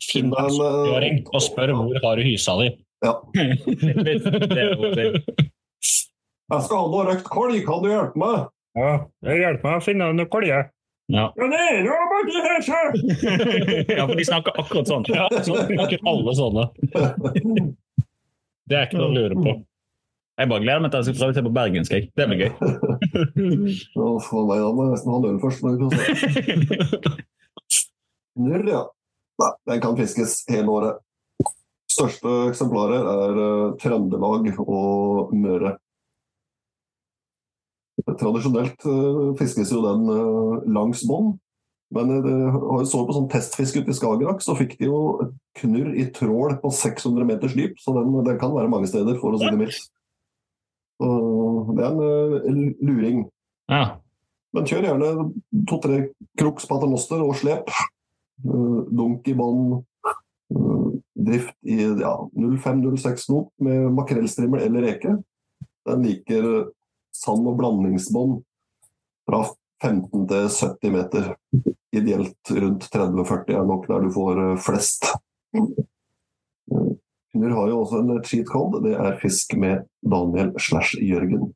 Finn 0.00 0.30
deg 0.30 0.38
en 0.38 0.56
Men, 0.56 0.66
eh, 0.66 0.72
70-åring 0.88 1.16
og 1.34 1.40
spør 1.44 1.72
hvor 1.76 2.00
har 2.04 2.16
du 2.16 2.22
hysa 2.24 2.56
di. 2.62 2.68
Ja. 3.04 3.14
det. 3.34 5.24
Jeg 6.52 6.62
skal 6.66 6.76
ha 6.76 6.86
noe 6.92 7.04
røkt 7.08 7.24
kål, 7.24 7.56
kan 7.66 7.82
du 7.82 7.88
hjelpe 7.90 8.16
meg? 8.20 8.46
Ja, 8.76 8.92
hjelp 9.26 9.62
meg 9.66 9.76
å 9.80 9.84
finne 9.84 10.12
noe 10.16 10.26
kolje. 10.32 10.62
Ja. 11.12 11.26
Ja, 11.36 11.48
det 11.50 11.60
er 11.60 11.84
jo 11.84 11.96
bare 12.08 12.42
hese! 12.46 12.78
ja, 13.98 14.06
for 14.06 14.14
de 14.16 14.24
snakker 14.24 14.52
akkurat 14.62 14.88
sånn. 14.88 15.04
Ja, 15.12 15.26
så 15.44 15.56
snakker 15.66 15.98
alle 16.08 16.32
sånne. 16.38 16.64
Det 18.70 18.78
er 18.78 18.86
ikke 18.86 19.00
noe 19.00 19.10
å 19.10 19.16
lure 19.16 19.36
på. 19.42 19.52
Jeg 20.42 20.50
bare 20.50 20.62
gleder 20.64 20.80
meg 20.82 20.90
til 20.90 20.98
jeg 20.98 21.06
skal 21.06 21.18
prøve 21.20 21.30
å 21.30 21.36
se 21.36 21.42
på 21.46 21.50
bergensk. 21.54 21.92
jeg. 21.94 22.08
Det 22.18 22.24
blir 22.26 22.40
gøy. 22.42 22.48
Å, 23.94 24.06
meg, 24.48 24.58
da 24.58 24.70
må 24.74 24.86
jeg 24.88 24.94
nesten 24.96 25.12
ha 25.12 25.18
en 25.20 25.28
øl 25.28 25.36
først. 25.38 25.62
Men 25.62 25.76
vi 25.76 25.78
får 25.84 25.92
se. 25.92 27.12
Nurr, 28.42 28.66
ja. 28.66 28.80
Nei, 29.42 29.50
den 29.70 29.84
kan 29.84 29.94
fiskes 30.00 30.40
hele 30.50 30.74
året. 30.74 30.98
Største 31.92 32.32
eksemplarer 32.48 33.06
er 33.12 33.38
uh, 33.38 33.70
Trøndelag 33.78 34.50
og 34.64 35.30
Møre. 35.38 35.76
Tradisjonelt 38.02 38.82
uh, 38.88 39.30
fiskes 39.38 39.70
jo 39.70 39.84
den 39.86 40.10
uh, 40.10 40.58
langs 40.74 41.06
bånd, 41.06 41.36
men 41.94 42.14
det 42.24 42.36
så 42.90 43.04
på 43.06 43.14
sånn 43.14 43.30
testfiske 43.30 43.84
ute 43.84 43.94
i 43.94 43.96
Skagerrak, 43.96 44.42
så 44.42 44.58
fikk 44.58 44.78
de 44.80 44.90
jo 44.90 45.02
knurr 45.60 45.92
i 45.94 46.08
trål 46.16 46.56
på 46.62 46.72
600 46.82 47.28
meters 47.28 47.54
dyp, 47.54 47.76
så 47.78 47.94
den, 48.00 48.14
den 48.26 48.40
kan 48.40 48.56
være 48.56 48.72
mange 48.72 48.90
steder, 48.90 49.20
for 49.22 49.36
å 49.36 49.42
si 49.42 49.46
det 49.52 49.60
mildt. 49.60 49.92
Det 51.00 51.84
er 51.84 51.92
en 51.92 52.02
eh, 52.02 52.74
luring. 52.84 53.24
Ja. 53.70 53.84
Men 54.52 54.66
kjør 54.68 54.84
gjerne 54.90 55.10
to-tre 55.68 55.98
kroks 56.38 56.66
paternoster 56.68 57.22
og 57.24 57.34
slep. 57.40 57.70
Eh, 58.44 58.78
Dunk 58.92 59.28
i 59.28 59.34
bånn. 59.38 59.82
eh, 60.52 60.88
Drift 61.22 61.54
i 61.62 61.76
ja, 62.02 62.16
05-06 62.34 63.28
knop 63.28 63.52
med 63.62 63.92
makrellstrimmel 63.94 64.64
eller 64.64 64.82
reke. 64.88 65.16
Den 65.86 66.02
liker 66.02 66.48
sand- 67.14 67.46
og 67.46 67.58
blandingsbånd 67.60 68.40
fra 69.28 69.44
15 69.82 70.26
til 70.30 70.48
70 70.48 70.90
meter. 70.94 71.28
Ideelt 71.94 72.50
rundt 72.56 72.88
30-40 72.90 73.54
er 73.54 73.66
nok 73.68 73.86
der 73.90 74.02
du 74.02 74.10
får 74.14 74.42
flest. 74.64 75.12
Knurr 77.32 77.54
har 77.56 77.68
jo 77.70 77.78
også 77.80 78.00
en 78.02 78.24
cheat 78.24 78.46
code. 78.50 78.82
Det 78.84 78.92
er 78.98 79.18
fisk 79.22 79.54
med 79.56 79.86
Daniel 80.04 80.52
slash 80.60 80.98
Jørgen. 81.00 81.54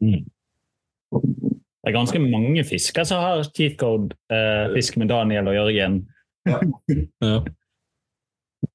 Det 0.00 1.88
er 1.88 1.96
ganske 1.96 2.20
mange 2.22 2.64
fisker 2.68 3.06
som 3.08 3.22
har 3.24 3.46
cheat 3.56 3.78
code. 3.80 4.14
Eh, 4.32 4.68
fisk 4.76 4.98
med 5.00 5.08
Daniel 5.12 5.48
og 5.48 5.56
Jørgen. 5.56 6.02
Ja. 6.48 6.60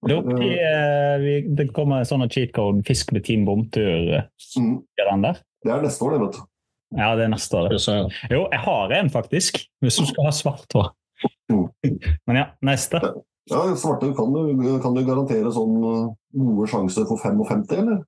Det, 0.05 0.15
er 0.17 1.15
eh, 1.15 1.21
vi, 1.21 1.33
det 1.57 1.67
kommer 1.73 2.01
en 2.01 2.07
sånn 2.09 2.25
cheat 2.29 2.51
code 2.53 2.81
'fisk 2.86 3.11
med 3.13 3.23
Team 3.25 3.45
Bomtur'. 3.45 4.09
eh, 4.17 4.23
Mm. 4.57 4.79
Det 4.95 5.71
er 5.71 5.81
neste 5.81 6.05
år, 6.05 6.11
det, 6.15 6.19
vet 6.21 6.33
du. 6.38 6.41
Ja, 6.97 7.15
det 7.17 7.23
er 7.25 7.31
neste 7.33 7.57
år. 7.57 7.69
Jo, 8.31 8.41
jeg 8.51 8.59
har 8.65 8.91
en, 8.97 9.09
faktisk. 9.09 9.57
Hvis 9.81 9.97
du 9.97 10.05
skal 10.05 10.25
ha 10.25 10.31
svart 10.33 10.73
hår. 10.73 10.91
Mm. 11.49 11.67
Men 12.27 12.36
ja, 12.38 12.45
neste. 12.65 13.01
Ja, 13.52 13.62
Svarte, 13.78 14.10
kan 14.18 14.34
du, 14.34 14.80
kan 14.82 14.96
du 14.96 15.04
garantere 15.06 15.52
sånn 15.54 15.76
uh, 15.84 16.14
gode 16.34 16.68
sjanser 16.72 17.06
for 17.06 17.22
55, 17.22 17.66
eller? 17.78 18.00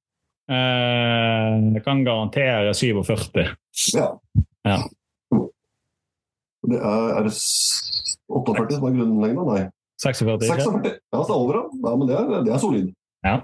Eh, 0.47 1.73
jeg 1.75 1.83
kan 1.83 2.03
garantere 2.07 2.73
47. 2.73 3.43
Ja. 3.93 4.07
Ja. 4.63 4.77
Det 6.67 6.79
er, 6.79 7.09
er 7.19 7.27
det 7.27 7.33
48 8.27 8.79
som 8.79 8.87
er 8.87 8.95
grunnlengda? 8.95 9.43
Nei. 9.47 9.65
46. 10.01 10.47
46. 10.47 10.97
Ja, 11.11 11.19
det 11.19 11.29
er 11.29 11.35
over, 11.35 11.59
ja. 11.59 11.65
ja 11.83 11.93
men 11.99 12.09
det 12.09 12.17
er, 12.17 12.33
det 12.47 12.53
er 12.55 12.63
solid. 12.63 12.89
Ja. 13.27 13.35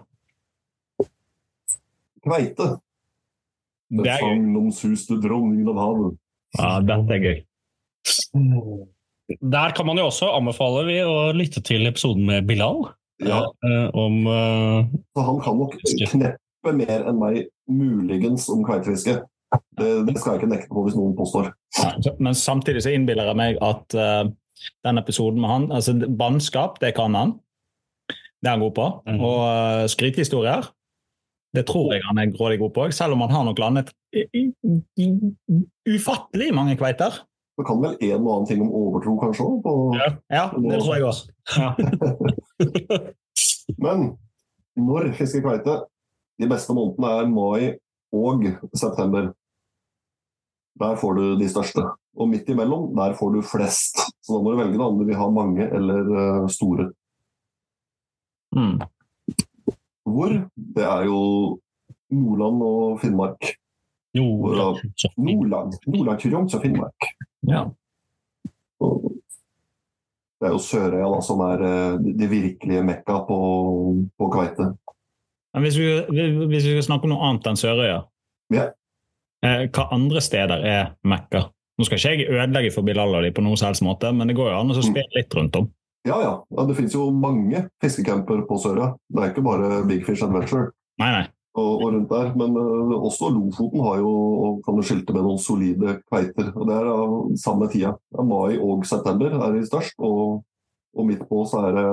Kveite. 2.24 2.70
Det 3.94 4.08
er 4.08 4.08
gøy. 4.08 4.24
sagnomsuste 4.24 5.20
dronningen 5.22 5.70
av 5.74 5.82
havet. 5.84 6.20
Ja, 6.58 6.72
dette 6.88 7.20
er 7.20 7.28
gøy. 7.28 7.40
Der 9.30 9.74
kan 9.76 9.88
man 9.88 10.00
jo 10.00 10.10
også 10.10 10.32
anbefale 10.36 10.84
vi 10.88 11.00
å 11.06 11.32
lytte 11.36 11.64
til 11.66 11.88
episoden 11.88 12.26
med 12.28 12.48
Bilal. 12.50 12.84
Ja, 13.24 13.44
eh, 13.66 13.88
om 13.96 14.26
eh, 14.28 14.90
så 15.16 15.26
han 15.28 15.40
kan 15.44 15.60
nok 15.62 15.78
kneppe 16.12 16.74
mer 16.76 17.06
enn 17.08 17.20
meg, 17.22 17.46
muligens, 17.72 18.50
om 18.52 18.66
kveitefiske. 18.68 19.22
Det, 19.78 19.90
det 20.08 20.16
skal 20.18 20.34
jeg 20.34 20.42
ikke 20.42 20.52
nekte 20.56 20.72
på 20.74 20.84
hvis 20.86 20.96
noen 20.98 21.14
påstår. 21.18 21.52
Men 22.18 22.36
samtidig 22.38 22.84
så 22.84 22.94
innbiller 22.94 23.30
jeg 23.30 23.38
meg 23.38 23.60
at 23.62 23.96
uh, 23.98 24.26
den 24.86 25.02
episoden 25.02 25.42
med 25.44 25.52
han 25.52 25.68
altså 25.76 25.94
Bannskap, 25.94 26.80
det 26.82 26.96
kan 26.98 27.14
han. 27.18 27.36
Det 28.10 28.50
er 28.50 28.56
han 28.56 28.64
god 28.66 28.74
på. 28.80 28.88
Mm. 29.06 29.20
Og 29.22 29.38
uh, 29.46 29.84
skrytehistorier, 29.94 30.66
det 31.54 31.68
tror 31.70 31.94
jeg 31.94 32.02
han 32.08 32.18
er 32.18 32.34
grådig 32.34 32.58
god 32.64 32.74
på, 32.74 32.88
selv 32.98 33.14
om 33.14 33.22
han 33.28 33.36
har 33.36 33.46
nok 33.46 33.62
landet 33.62 33.94
i, 34.10 34.26
i, 34.42 34.44
i, 35.06 35.08
ufattelig 35.94 36.50
mange 36.58 36.74
kveiter. 36.82 37.22
Det 37.58 37.66
kan 37.68 37.82
vel 37.84 37.98
en 38.02 38.24
og 38.26 38.32
annen 38.34 38.48
ting 38.50 38.62
om 38.66 38.72
overtro, 38.74 39.14
kanskje? 39.22 39.46
På, 39.62 39.74
Ja. 40.00 40.10
Ja, 40.34 40.46
det 40.58 40.80
tror 40.82 40.96
jeg 40.96 41.06
også. 41.06 41.24
Ja. 41.58 41.70
Men 43.84 44.18
når 44.76 45.14
fisker 45.18 45.44
kveite? 45.46 45.84
De 46.42 46.50
beste 46.50 46.74
månedene 46.74 47.12
er 47.20 47.30
mai 47.30 47.76
og 48.14 48.48
september. 48.74 49.30
Der 50.82 50.96
får 50.98 51.14
du 51.20 51.24
de 51.38 51.50
største. 51.50 51.86
Og 52.18 52.30
midt 52.30 52.50
imellom, 52.50 52.90
der 52.98 53.14
får 53.18 53.36
du 53.36 53.42
flest. 53.46 54.02
Så 54.22 54.34
da 54.34 54.42
må 54.42 54.54
du 54.54 54.62
velge 54.62 54.78
da, 54.80 54.90
om 54.90 54.98
du 54.98 55.06
vil 55.06 55.18
ha 55.18 55.30
mange 55.30 55.68
eller 55.70 56.10
eh, 56.10 56.48
store. 56.50 56.90
Mm. 58.56 58.82
Hvor? 60.10 60.34
Det 60.56 60.86
er 60.86 61.06
jo 61.10 61.20
Nordland 62.14 62.66
og 62.66 63.00
Finnmark. 63.02 63.54
Nord- 64.14 64.84
Nordland, 65.18 65.74
Nordland, 65.88 66.20
Troms 66.22 66.54
og 66.56 66.62
Finnmark. 66.62 67.08
ja. 67.50 67.64
Og 68.84 69.12
det 70.42 70.50
er 70.50 70.54
jo 70.54 70.60
Sørøya 70.60 71.08
da, 71.16 71.20
som 71.24 71.40
er 71.46 71.62
eh, 71.64 71.98
det 72.20 72.30
virkelige 72.30 72.84
mekka 72.84 73.20
på, 73.28 73.38
på 74.20 74.28
kveite. 74.34 74.74
Men 75.54 75.64
hvis 75.64 75.78
vi, 75.78 75.88
hvis 76.50 76.66
vi 76.66 76.74
skal 76.74 76.84
snakke 76.90 77.08
om 77.08 77.14
noe 77.14 77.28
annet 77.30 77.48
enn 77.48 77.60
Sørøya, 77.62 78.00
Ja. 78.52 78.66
eh, 79.46 79.68
hva 79.70 79.88
andre 79.96 80.22
steder 80.22 80.66
er 80.68 80.96
Mekka? 81.08 81.46
Nå 81.80 81.86
skal 81.88 81.98
ikke 81.98 82.12
jeg 82.18 82.30
ødelegge 82.30 82.74
for 82.76 82.84
Bilal 82.86 83.32
på 83.34 83.42
noen 83.42 83.58
som 83.58 83.68
helst 83.72 83.82
måte, 83.86 84.12
men 84.14 84.28
det 84.28 84.36
går 84.38 84.52
jo 84.52 84.60
an 84.60 84.70
å 84.70 84.76
Mm. 84.76 84.84
spille 84.84 85.16
litt 85.16 85.34
rundt 85.36 85.56
om. 85.56 85.72
Ja, 86.06 86.20
ja. 86.22 86.34
ja 86.58 86.66
det 86.68 86.76
finnes 86.76 86.94
jo 86.94 87.10
mange 87.12 87.70
fiskecamper 87.82 88.44
på 88.46 88.60
Sørøya. 88.60 88.94
Det 89.10 89.24
er 89.24 89.32
ikke 89.32 89.44
bare 89.48 89.88
Big 89.88 90.06
Fish 90.06 90.22
Adventure. 90.24 90.72
Nei, 91.00 91.12
nei. 91.12 91.28
Og, 91.54 91.70
og 91.84 91.86
rundt 91.94 92.10
der. 92.10 92.32
Men 92.40 92.58
uh, 92.58 92.96
også 92.98 93.30
Lofoten 93.34 93.84
har 93.86 94.02
jo, 94.02 94.14
og 94.46 94.64
kan 94.66 94.78
du 94.78 94.86
skilte 94.86 95.16
med 95.16 95.26
noen 95.26 95.42
solide 95.42 96.00
kveiter. 96.08 96.52
Og 96.56 96.68
det 96.70 96.80
er 96.80 96.90
av 96.94 97.16
samme 97.42 97.70
tida. 97.72 97.94
Er 98.18 98.28
mai 98.28 98.58
og 98.58 98.86
september 98.90 99.38
er 99.38 99.56
de 99.56 99.64
størst, 99.68 99.96
og, 100.02 100.44
og 100.94 101.10
midt 101.10 101.26
på 101.30 101.46
så 101.50 101.68
er 101.70 101.78
det 101.78 101.88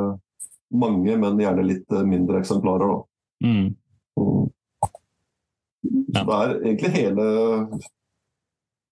mange, 0.71 1.17
men 1.19 1.41
gjerne 1.41 1.67
litt 1.67 1.97
øh, 1.97 2.05
mindre 2.07 2.41
eksemplarer. 2.41 2.93
Da. 2.93 3.49
Mm. 3.49 3.71
Ja. 6.11 6.21
Så 6.21 6.27
det 6.27 6.37
er 6.37 6.53
egentlig 6.59 6.91
hele 6.93 7.25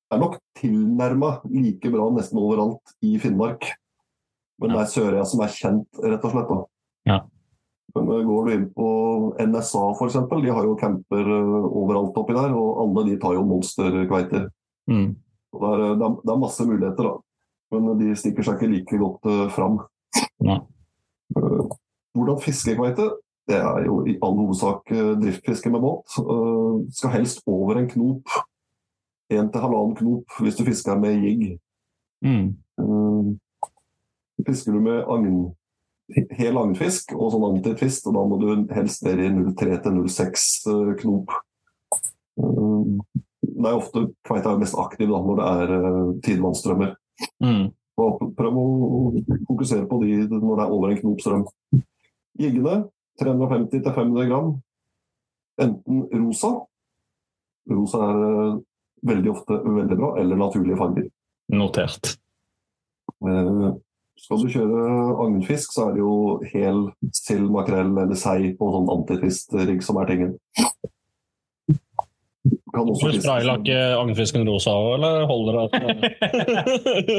Det 0.08 0.16
er 0.16 0.20
nok 0.22 0.38
tilnærma 0.56 1.30
like 1.52 1.90
bra 1.92 2.06
nesten 2.14 2.40
overalt 2.40 2.94
i 3.04 3.18
Finnmark. 3.20 3.66
Men 4.58 4.72
det 4.72 4.80
er 4.80 4.90
Sørøya 4.90 5.24
som 5.28 5.42
er 5.44 5.52
kjent, 5.52 6.00
rett 6.00 6.24
og 6.24 6.32
slett. 6.32 6.48
da. 6.48 6.62
Ja. 7.10 7.18
Øh, 7.96 8.26
går 8.26 8.44
du 8.44 8.52
inn 8.52 8.66
på 8.76 8.88
NSA 9.40 9.84
f.eks., 9.96 10.18
de 10.30 10.52
har 10.52 10.64
jo 10.64 10.76
camper 10.80 11.30
øh, 11.36 11.64
overalt 11.64 12.16
oppi 12.16 12.36
der, 12.36 12.52
og 12.52 12.82
alle 12.84 13.10
de 13.10 13.20
tar 13.20 13.32
jo 13.36 13.44
monsterkveiter. 13.44 14.48
Mm. 14.88 15.14
Det 15.58 15.70
er, 15.72 15.94
det, 15.96 16.32
er, 16.32 16.40
masse 16.40 16.66
muligheter, 16.66 17.08
da. 17.08 17.14
Men 17.72 17.98
de 18.00 18.16
stikker 18.16 18.44
seg 18.44 18.60
ikke 18.60 18.72
like 18.74 18.98
godt 18.98 19.52
fram. 19.52 19.80
Øh, 20.44 21.64
hvordan 22.14 22.44
fiske 22.44 22.76
kveite? 22.76 23.10
Det 23.48 23.56
er 23.56 23.84
jo 23.86 24.02
i 24.04 24.18
all 24.20 24.36
hovedsak 24.36 24.90
driftfiske 25.22 25.70
med 25.72 25.80
båt. 25.80 26.16
Skal 26.92 27.14
helst 27.14 27.40
over 27.46 27.78
en 27.80 27.88
knop. 27.88 28.28
En 29.32 29.48
til 29.52 29.60
halvannen 29.60 29.94
knop 29.96 30.36
hvis 30.40 30.56
du 30.56 30.64
fisker 30.64 30.98
med 31.00 31.16
jigg. 31.24 31.54
Mm. 32.20 32.58
Fisker 34.44 34.72
du 34.72 34.80
med 34.84 35.00
agn, 35.08 35.54
hel 36.38 36.58
agnfisk 36.60 37.12
og 37.16 37.32
sånn 37.34 37.46
antitvist, 37.50 38.06
og 38.08 38.16
da 38.16 38.24
må 38.28 38.38
du 38.40 38.48
helst 38.74 39.04
ned 39.06 39.22
i 39.22 39.30
0,3 39.32 39.80
til 39.84 39.96
0,6 39.98 40.46
uh, 40.70 40.92
knop. 41.02 41.34
Uh, 42.40 43.00
det 43.42 43.66
er 43.66 43.74
ofte 43.74 44.04
kveita 44.26 44.54
er 44.54 44.62
mest 44.62 44.78
aktiv 44.78 45.10
da, 45.10 45.20
når 45.24 45.40
det 45.40 45.48
er 45.48 45.74
uh, 45.74 46.14
tidevannsstrømmer. 46.24 46.94
Mm. 47.44 47.66
Prøv 47.98 48.58
å 48.62 48.66
fokusere 49.48 49.88
på 49.90 49.98
de 50.04 50.22
når 50.30 50.60
det 50.60 50.64
er 50.64 50.74
over 50.76 50.94
en 50.94 51.00
knop 51.02 51.22
strøm. 51.24 51.44
Jiggene 52.38 52.84
350 53.18 53.82
til 53.82 53.90
500 53.90 54.28
gram. 54.30 54.52
Enten 55.58 56.04
rosa 56.14 56.52
Rosa 57.68 58.04
er 58.10 58.22
eh, 58.28 58.58
veldig 59.08 59.30
ofte 59.32 59.58
veldig 59.64 59.98
bra, 59.98 60.12
eller 60.20 60.40
naturlige 60.40 60.78
farger. 60.78 61.08
Notert. 61.52 62.14
Eh, 63.24 63.68
Skal 64.18 64.42
du 64.42 64.50
kjøre 64.50 64.84
agnfisk, 65.24 65.72
så 65.74 65.88
er 65.88 65.96
det 65.96 66.02
jo 66.02 66.14
hel 66.52 66.84
sild, 67.14 67.48
makrell 67.54 67.92
eller 67.94 68.18
sei 68.18 68.52
på 68.58 68.70
sånn 68.74 68.90
antitvist-rigg 68.92 69.84
som 69.86 70.00
er 70.02 70.10
tingen. 70.10 70.32
Kan 72.74 72.90
også 72.90 73.12
du 73.12 73.20
spraylakke 73.20 73.76
agnfisken 73.98 74.46
rosa 74.48 74.74
òg, 74.76 74.90
eller 74.98 75.24
holder 75.28 75.58
det 75.58 75.62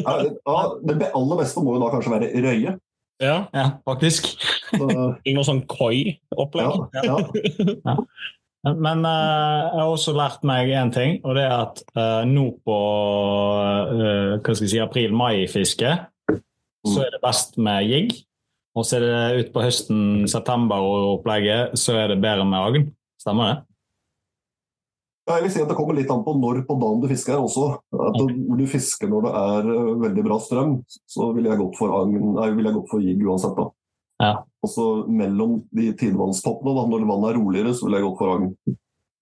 Ja, 0.01 0.15
ja, 0.51 0.59
Det 0.85 1.09
aller 1.09 1.41
beste 1.41 1.63
må 1.63 1.75
jo 1.75 1.83
da 1.83 1.91
kanskje 1.93 2.13
være 2.15 2.31
røye. 2.45 2.75
Ja, 3.19 3.37
Ja, 3.51 3.65
faktisk. 3.87 4.29
Så, 4.69 4.85
noe 4.87 5.47
sånn 5.47 5.63
koi-opplegg? 5.67 6.85
ja, 6.95 7.17
ja. 7.83 7.97
Men 8.63 9.05
uh, 9.07 9.71
jeg 9.71 9.79
har 9.79 9.89
også 9.89 10.13
lært 10.17 10.41
meg 10.47 10.71
én 10.75 10.89
ting, 10.91 11.19
og 11.23 11.37
det 11.37 11.45
er 11.47 11.53
at 11.55 11.79
uh, 11.95 12.27
nå 12.27 12.49
på 12.67 12.75
uh, 12.75 14.35
hva 14.35 14.51
skal 14.51 14.65
jeg 14.65 14.73
si, 14.73 14.81
april-mai-fiske, 14.83 15.93
så 16.87 17.03
er 17.05 17.11
det 17.15 17.21
best 17.23 17.57
med 17.57 17.87
jigg. 17.87 18.13
Og 18.77 18.85
så 18.85 18.99
er 18.99 19.03
det 19.03 19.45
utpå 19.45 19.63
høsten, 19.65 20.27
september 20.29 20.79
og 20.85 21.07
opplegget, 21.17 21.73
så 21.79 21.97
er 21.99 22.13
det 22.13 22.21
bedre 22.23 22.45
med 22.47 22.59
agn. 22.59 22.85
Stemmer 23.19 23.49
det? 23.49 23.57
Jeg 25.29 25.43
vil 25.45 25.51
si 25.53 25.61
at 25.61 25.69
Det 25.69 25.75
kommer 25.77 25.93
litt 25.97 26.09
an 26.09 26.23
på 26.25 26.33
når 26.39 26.63
på 26.65 26.75
dagen 26.81 27.01
du 27.03 27.07
fisker 27.11 27.37
også. 27.37 27.65
At 27.93 28.17
du 28.57 28.63
fisker 28.69 29.11
når 29.11 29.27
det 29.27 29.33
er 29.41 29.67
eh, 29.75 29.89
veldig 30.05 30.23
bra 30.25 30.37
strøm, 30.41 30.77
så 30.87 31.29
ville 31.35 31.51
jeg 31.51 31.59
gått 31.59 31.77
for, 31.77 31.93
agn, 31.99 32.15
nei, 32.37 32.47
vil 32.57 32.69
jeg 32.69 32.77
gått 32.79 32.89
for 32.93 33.03
jigg 33.03 33.25
uansett. 33.27 33.57
da. 33.59 33.67
Ja. 34.19 34.31
Og 34.65 34.71
så 34.73 34.85
mellom 35.07 35.59
de 35.75 35.91
tidevannstoppene, 35.99 36.73
da, 36.75 36.85
når 36.91 37.05
vannet 37.07 37.29
er 37.29 37.37
roligere, 37.39 37.75
så 37.77 37.85
ville 37.87 38.01
jeg 38.01 38.07
gått 38.07 38.21
for 38.23 38.33
agn. 38.35 38.49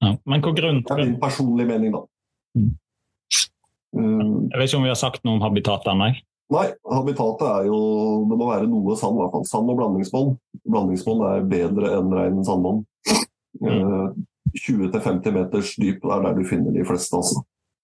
Ja. 0.05 0.13
Men 0.29 0.45
hva 0.45 0.53
grunn 0.53 0.83
Det 0.85 0.93
er 0.95 1.03
min 1.03 1.19
personlige 1.21 1.71
mening, 1.73 1.97
da. 1.97 2.03
Mm. 2.57 2.71
Eh, 3.97 4.25
Jeg 4.53 4.61
vet 4.61 4.69
ikke 4.69 4.79
om 4.79 4.87
vi 4.87 4.93
har 4.93 5.01
sagt 5.03 5.27
noe 5.27 5.37
om 5.39 5.43
habitat 5.43 5.91
ennå. 5.91 6.13
Nei, 6.53 6.65
habitatet 6.91 7.47
er 7.47 7.67
jo 7.67 7.79
Det 8.29 8.37
må 8.39 8.47
være 8.49 8.69
noe 8.69 8.95
sand, 8.99 9.17
i 9.17 9.23
hvert 9.23 9.35
fall. 9.35 9.45
Sand 9.49 9.73
og 9.73 9.79
blandingsbånd. 9.79 10.33
Blandingsbånd 10.67 11.25
er 11.27 11.47
bedre 11.51 11.93
enn 11.97 12.15
rein 12.15 12.41
sandbånd. 12.47 12.85
Mm. 13.61 14.25
20-50 14.57 15.33
meters 15.35 15.75
dyp 15.81 16.05
er 16.05 16.23
der 16.23 16.37
du 16.37 16.43
finner 16.47 16.73
de 16.75 16.85
fleste, 16.87 17.19
altså. 17.19 17.43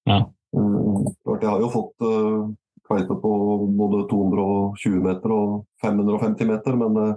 Ja. 0.10 0.20
Eh, 0.56 1.12
jeg 1.42 1.50
har 1.50 1.62
jo 1.64 1.72
fått 1.74 2.06
uh, 2.06 2.52
kveite 2.88 3.16
på 3.20 3.34
både 3.80 4.06
220 4.12 5.04
meter 5.04 5.34
og 5.34 5.54
550 5.84 6.50
meter, 6.50 6.80
men 6.80 7.04
eh, 7.04 7.14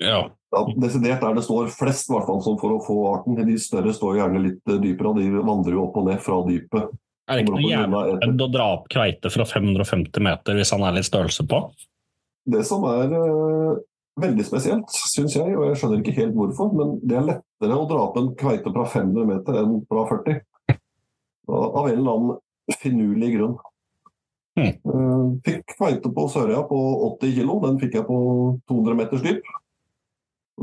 Ja. 0.00 0.30
ja, 0.50 0.60
desidert 0.80 1.20
der 1.22 1.36
det 1.36 1.44
står 1.44 1.68
flest, 1.70 2.08
i 2.08 2.14
hvert 2.14 2.26
fall, 2.26 2.40
for 2.42 2.72
å 2.74 2.82
få 2.82 2.96
arten. 3.12 3.36
De 3.36 3.56
større 3.60 3.92
står 3.94 4.18
gjerne 4.18 4.40
litt 4.42 4.72
eh, 4.72 4.80
dypere, 4.82 5.12
og 5.12 5.20
de 5.20 5.44
vandrer 5.44 5.76
jo 5.76 5.84
opp 5.86 5.98
og 6.00 6.08
ned 6.08 6.22
fra 6.24 6.40
dypet. 6.48 6.94
Er 7.24 7.38
det 7.38 7.46
ikke 7.46 7.56
noe 7.56 7.70
jævlig 7.70 8.44
å 8.44 8.52
dra 8.52 8.68
opp 8.76 8.88
kveite 8.92 9.30
fra 9.32 9.46
550 9.48 10.24
meter 10.24 10.58
hvis 10.58 10.72
han 10.74 10.84
er 10.84 10.96
litt 10.98 11.08
størrelse 11.08 11.46
på? 11.48 11.60
Det 12.44 12.60
som 12.68 12.84
er 12.90 13.12
uh, 13.16 13.78
veldig 14.20 14.44
spesielt, 14.44 14.92
syns 14.92 15.36
jeg, 15.38 15.54
og 15.56 15.70
jeg 15.70 15.78
skjønner 15.80 16.02
ikke 16.02 16.18
helt 16.18 16.34
hvorfor, 16.36 16.74
men 16.76 16.98
det 17.00 17.16
er 17.16 17.28
lettere 17.30 17.78
å 17.78 17.86
dra 17.88 18.02
opp 18.06 18.18
en 18.20 18.34
kveite 18.38 18.72
fra 18.74 18.84
500 18.92 19.30
meter 19.30 19.60
enn 19.62 19.78
fra 19.88 20.04
40. 20.10 20.42
Av 21.48 21.64
av 21.80 21.88
en 21.88 21.96
eller 21.96 22.18
annen 22.18 22.76
finurlig 22.80 23.32
grunn. 23.38 23.56
Hmm. 24.54 24.76
Uh, 24.86 25.24
fikk 25.46 25.74
kveite 25.74 26.12
på 26.14 26.28
Sørøya 26.30 26.62
på 26.68 26.78
80 27.16 27.34
kg, 27.40 27.56
den 27.64 27.80
fikk 27.80 27.98
jeg 27.98 28.06
på 28.06 28.18
200 28.70 29.00
meters 29.00 29.24
dyp. 29.24 29.52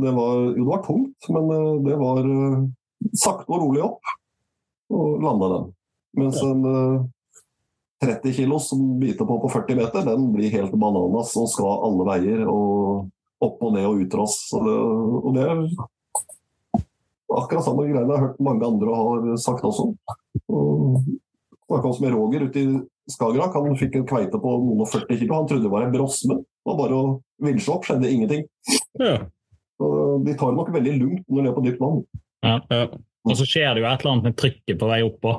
Det 0.02 0.14
var, 0.16 0.38
jo, 0.46 0.62
det 0.62 0.70
var 0.70 0.86
tungt, 0.86 1.28
men 1.36 1.50
eh, 1.52 1.72
det 1.84 1.98
var 2.00 2.24
uh, 2.24 2.62
sakte 3.12 3.52
og 3.52 3.66
rolig 3.66 3.82
opp, 3.84 4.14
og 4.94 5.26
landa 5.26 5.50
den. 5.58 5.66
Mens 6.18 6.42
en 6.44 6.66
eh, 6.68 7.02
30 8.02 8.34
kilo 8.34 8.60
som 8.60 8.84
biter 9.00 9.26
på 9.26 9.40
på 9.44 9.50
40 9.54 9.80
meter, 9.80 10.06
den 10.06 10.30
blir 10.34 10.54
helt 10.54 10.74
bananas 10.74 11.36
og 11.38 11.50
skal 11.52 11.84
alle 11.88 12.08
veier 12.08 12.46
og 12.50 13.10
opp 13.42 13.62
og 13.62 13.76
ned 13.76 13.88
og 13.90 14.04
utrass. 14.06 14.38
Så 14.50 14.62
det, 14.66 14.78
og 15.22 15.36
det 15.38 15.46
er 15.48 15.62
akkurat 17.32 17.66
samme 17.66 17.88
greiene 17.88 18.08
jeg 18.08 18.18
har 18.18 18.26
hørt 18.28 18.42
mange 18.44 18.68
andre 18.68 18.96
har 18.98 19.28
sagt 19.42 19.66
også. 19.68 19.92
Og 20.52 21.04
Snakka 21.72 21.88
også 21.88 22.04
med 22.04 22.12
Roger 22.12 22.42
ute 22.50 22.60
i 22.60 22.80
Skagerrak. 23.12 23.54
Han 23.56 23.78
fikk 23.80 23.94
en 23.96 24.08
kveite 24.08 24.40
på 24.44 24.56
noen 24.60 24.82
og 24.84 24.90
40 24.92 25.20
kilo. 25.22 25.38
Han 25.38 25.46
trodde 25.48 25.64
det 25.64 25.72
var 25.72 25.86
en 25.86 25.94
brosme. 25.94 26.36
Det 26.44 26.68
var 26.68 26.80
bare 26.82 26.98
å 26.98 27.14
vinsje 27.48 27.72
opp, 27.72 27.88
skjedde 27.88 28.10
ingenting. 28.12 28.44
Ja. 29.00 29.14
De 29.80 30.36
tar 30.36 30.52
det 30.52 30.58
nok 30.60 30.74
veldig 30.74 30.98
lugnt 30.98 31.24
når 31.32 31.46
de 31.46 31.50
er 31.50 31.56
på 31.56 31.64
dypt 31.66 31.80
vann. 31.82 32.04
Ja. 32.44 32.58
Ja. 32.68 32.82
Og 33.30 33.38
så 33.38 33.48
skjer 33.48 33.72
det 33.72 33.84
jo 33.84 33.88
et 33.88 34.04
eller 34.04 34.12
annet 34.12 34.28
med 34.28 34.38
trykket 34.42 34.82
på 34.82 34.90
vei 34.90 35.00
oppå. 35.06 35.34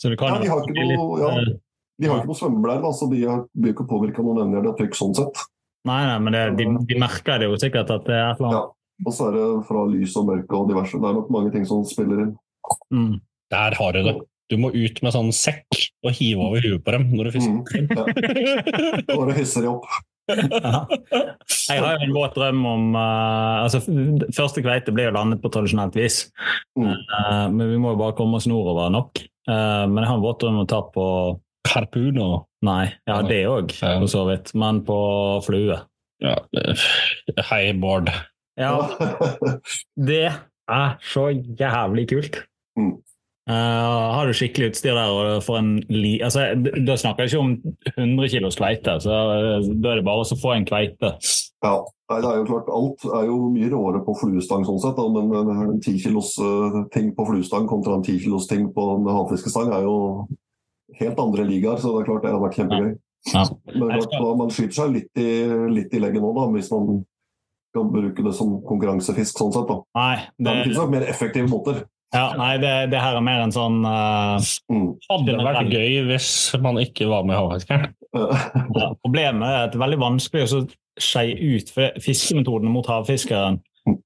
Så 0.00 0.10
det 0.12 0.18
kan 0.20 0.34
Ja, 0.34 0.38
de 0.42 0.50
har 0.52 0.62
ikke 0.62 0.76
bli 0.76 0.86
litt 0.90 1.00
noe- 1.00 1.20
ja. 1.22 1.32
eh, 1.40 1.54
De 2.02 2.08
har 2.10 2.18
ikke 2.22 2.30
noe 2.32 2.40
svømmeblære, 2.40 2.92
så 2.98 3.08
de 3.10 3.20
blir 3.54 3.72
ikke 3.74 3.86
påvirka 3.90 4.22
noe 4.24 4.34
nevneverdig 4.40 4.72
av 4.72 4.78
trykk 4.80 4.96
sånn 4.98 5.14
sett. 5.14 5.44
Nei, 5.84 6.00
nei, 6.08 6.18
men 6.24 6.32
det, 6.32 6.42
de, 6.58 6.64
de 6.88 6.98
merker 6.98 7.38
det 7.42 7.46
jo 7.50 7.58
sikkert 7.60 7.90
at 7.92 8.06
det 8.08 8.14
er 8.16 8.30
et 8.32 8.40
eller 8.40 8.56
Ja. 8.56 8.62
Og 9.04 9.12
så 9.12 9.26
er 9.28 9.32
det 9.34 9.46
fra 9.66 9.80
lys 9.90 10.12
og 10.16 10.28
mørke 10.28 10.54
og 10.54 10.68
diverse. 10.70 10.94
Det 11.02 11.08
er 11.10 11.16
nok 11.18 11.30
mange 11.34 11.50
ting 11.52 11.64
som 11.66 11.82
spiller 11.84 12.20
inn. 12.24 12.32
Mm. 12.94 13.16
Der 13.50 13.74
har 13.74 13.92
du 13.92 14.02
det. 14.06 14.14
Du 14.52 14.56
må 14.60 14.70
ut 14.70 15.00
med 15.02 15.12
sånn 15.14 15.32
sekk 15.34 15.78
og 16.04 16.12
hive 16.14 16.40
over 16.46 16.60
huet 16.62 16.82
på 16.84 16.92
dem 16.94 17.08
når 17.10 17.24
du 17.28 17.30
fisker. 17.34 17.58
Mm. 17.58 17.88
Ja. 17.90 19.14
Bare 19.18 19.34
hisser 19.38 19.66
dem 19.66 19.74
opp. 19.76 19.88
Ja. 20.30 20.86
Jeg 21.68 21.82
har 21.82 21.98
jo 21.98 22.06
en 22.06 22.14
våt 22.16 22.36
drøm 22.38 22.62
om 22.64 22.84
uh, 22.96 23.64
altså, 23.66 23.82
Første 24.32 24.62
kveite 24.64 24.94
ble 24.94 25.08
jo 25.10 25.14
landet 25.18 25.42
på 25.42 25.50
tradisjonelt 25.52 25.96
vis, 25.98 26.30
Mm. 26.78 26.88
Uh, 26.90 27.46
men 27.52 27.68
vi 27.70 27.76
må 27.78 27.92
jo 27.92 28.00
bare 28.00 28.16
komme 28.18 28.38
oss 28.40 28.46
nordover 28.50 28.88
nok. 28.90 29.20
Eh, 29.48 29.84
men 29.90 29.98
jeg 30.02 30.08
har 30.08 30.16
en 30.18 30.24
våt 30.24 30.40
drøm 30.40 30.58
om 30.60 30.64
å 30.64 30.68
ta 30.70 30.80
på 30.94 31.06
Carpuno. 31.68 32.46
Nei, 32.64 32.92
ja, 33.08 33.20
det 33.22 33.42
òg, 33.50 33.72
Ja. 33.80 33.98
for 34.00 34.06
så 34.08 34.22
vidt. 34.28 34.54
Men 34.54 34.82
på 34.84 34.98
flue. 35.44 35.80
ja. 36.24 36.36
Hei, 37.50 37.72
Bård. 37.72 38.08
Ja, 38.56 38.76
det 39.96 40.32
er 40.70 40.96
så 41.02 41.26
jævlig 41.58 42.06
kult. 42.12 42.38
Mm. 42.78 42.94
Eh, 43.50 43.54
har 44.16 44.26
du 44.26 44.32
skikkelig 44.36 44.70
utstyr 44.72 44.96
der 44.96 45.10
og 45.12 45.42
får 45.44 45.58
en 45.60 45.72
li... 45.92 46.14
Altså, 46.24 46.46
da 46.56 46.96
snakker 46.96 47.26
jeg 47.26 47.34
ikke 47.34 47.42
om 47.42 47.50
100 47.92 48.30
kilos 48.32 48.56
kveite, 48.56 48.96
så 49.04 49.18
eh, 49.34 49.66
da 49.68 49.92
er 49.92 50.00
det 50.00 50.06
bare 50.06 50.24
å 50.24 50.38
få 50.40 50.54
en 50.54 50.68
kveite. 50.68 51.12
Ja, 51.64 51.76
Nei, 52.12 52.18
det 52.20 52.28
er 52.28 52.36
jo 52.36 52.48
klart 52.48 52.66
Alt 52.68 53.04
er 53.16 53.28
jo 53.30 53.36
mye 53.48 53.68
råere 53.72 54.02
på 54.04 54.12
fluestang, 54.20 54.64
sånn 54.68 54.80
sett, 54.82 54.98
da, 54.98 55.22
men 55.24 55.52
en 55.54 55.78
10 55.78 56.02
kilos 56.02 56.34
eh, 56.36 56.82
ting 56.92 57.14
på 57.16 57.24
fluestang 57.30 57.68
kontra 57.68 57.96
en 57.96 58.04
10 58.04 58.20
kilos 58.26 58.48
ting 58.50 58.66
på 58.74 58.84
en 58.92 59.08
havfiskestang 59.08 59.72
er 59.72 59.86
jo 59.86 59.96
helt 61.00 61.22
andre 61.22 61.46
ligaer, 61.48 61.80
så 61.80 61.94
det 61.94 62.02
er 62.02 62.10
klart 62.10 62.26
det 62.26 62.34
har 62.34 62.44
vært 62.44 62.60
kjempegøy. 62.60 62.92
Ja. 63.32 63.46
Men 63.72 63.94
klart, 63.94 64.12
da, 64.12 64.34
man 64.36 64.52
skyter 64.52 64.76
seg 64.76 64.92
litt 64.98 65.20
i, 65.20 65.30
litt 65.72 65.96
i 65.96 66.02
legget 66.02 66.20
nå, 66.20 66.34
da, 66.36 66.44
hvis 66.52 66.68
man 66.74 67.00
kan 67.74 67.88
bruke 67.90 68.22
det 68.22 68.34
som 68.36 68.52
konkurransefisk. 68.68 69.40
sånn 69.40 69.54
sett 69.56 69.70
da. 69.72 69.80
Nei, 69.96 70.16
Det 70.36 70.44
det, 70.50 70.58
finnes 70.66 70.82
nok 70.82 70.92
mer 70.92 71.08
effektive 71.08 71.48
måter. 71.50 71.80
Ja, 72.14 72.24
nei 72.38 72.52
det, 72.62 72.72
det 72.92 73.00
her 73.02 73.16
er 73.18 73.24
mer 73.26 73.42
en 73.44 73.52
sånn 73.54 73.80
Mm. 73.84 74.88
Hadde 75.10 75.34
det 75.34 75.44
vært 75.44 75.70
gøy 75.74 75.96
hvis 76.08 76.28
man 76.62 76.78
ikke 76.80 77.08
var 77.10 77.24
med 77.26 77.36
i 77.36 77.40
havfiskeren. 77.42 77.92
Ja, 78.78 78.88
Problemet 79.02 79.42
er 79.48 79.64
at 79.66 79.72
det 79.72 79.78
er 79.80 79.82
veldig 79.82 79.98
vanskelig 80.02 80.44
å 80.44 80.50
så 80.52 80.58
skeie 81.02 81.34
ut, 81.34 81.70
for 81.74 81.96
fiskemetodene 82.02 82.70
mot 82.70 82.86
havfiskeren, 82.86 83.56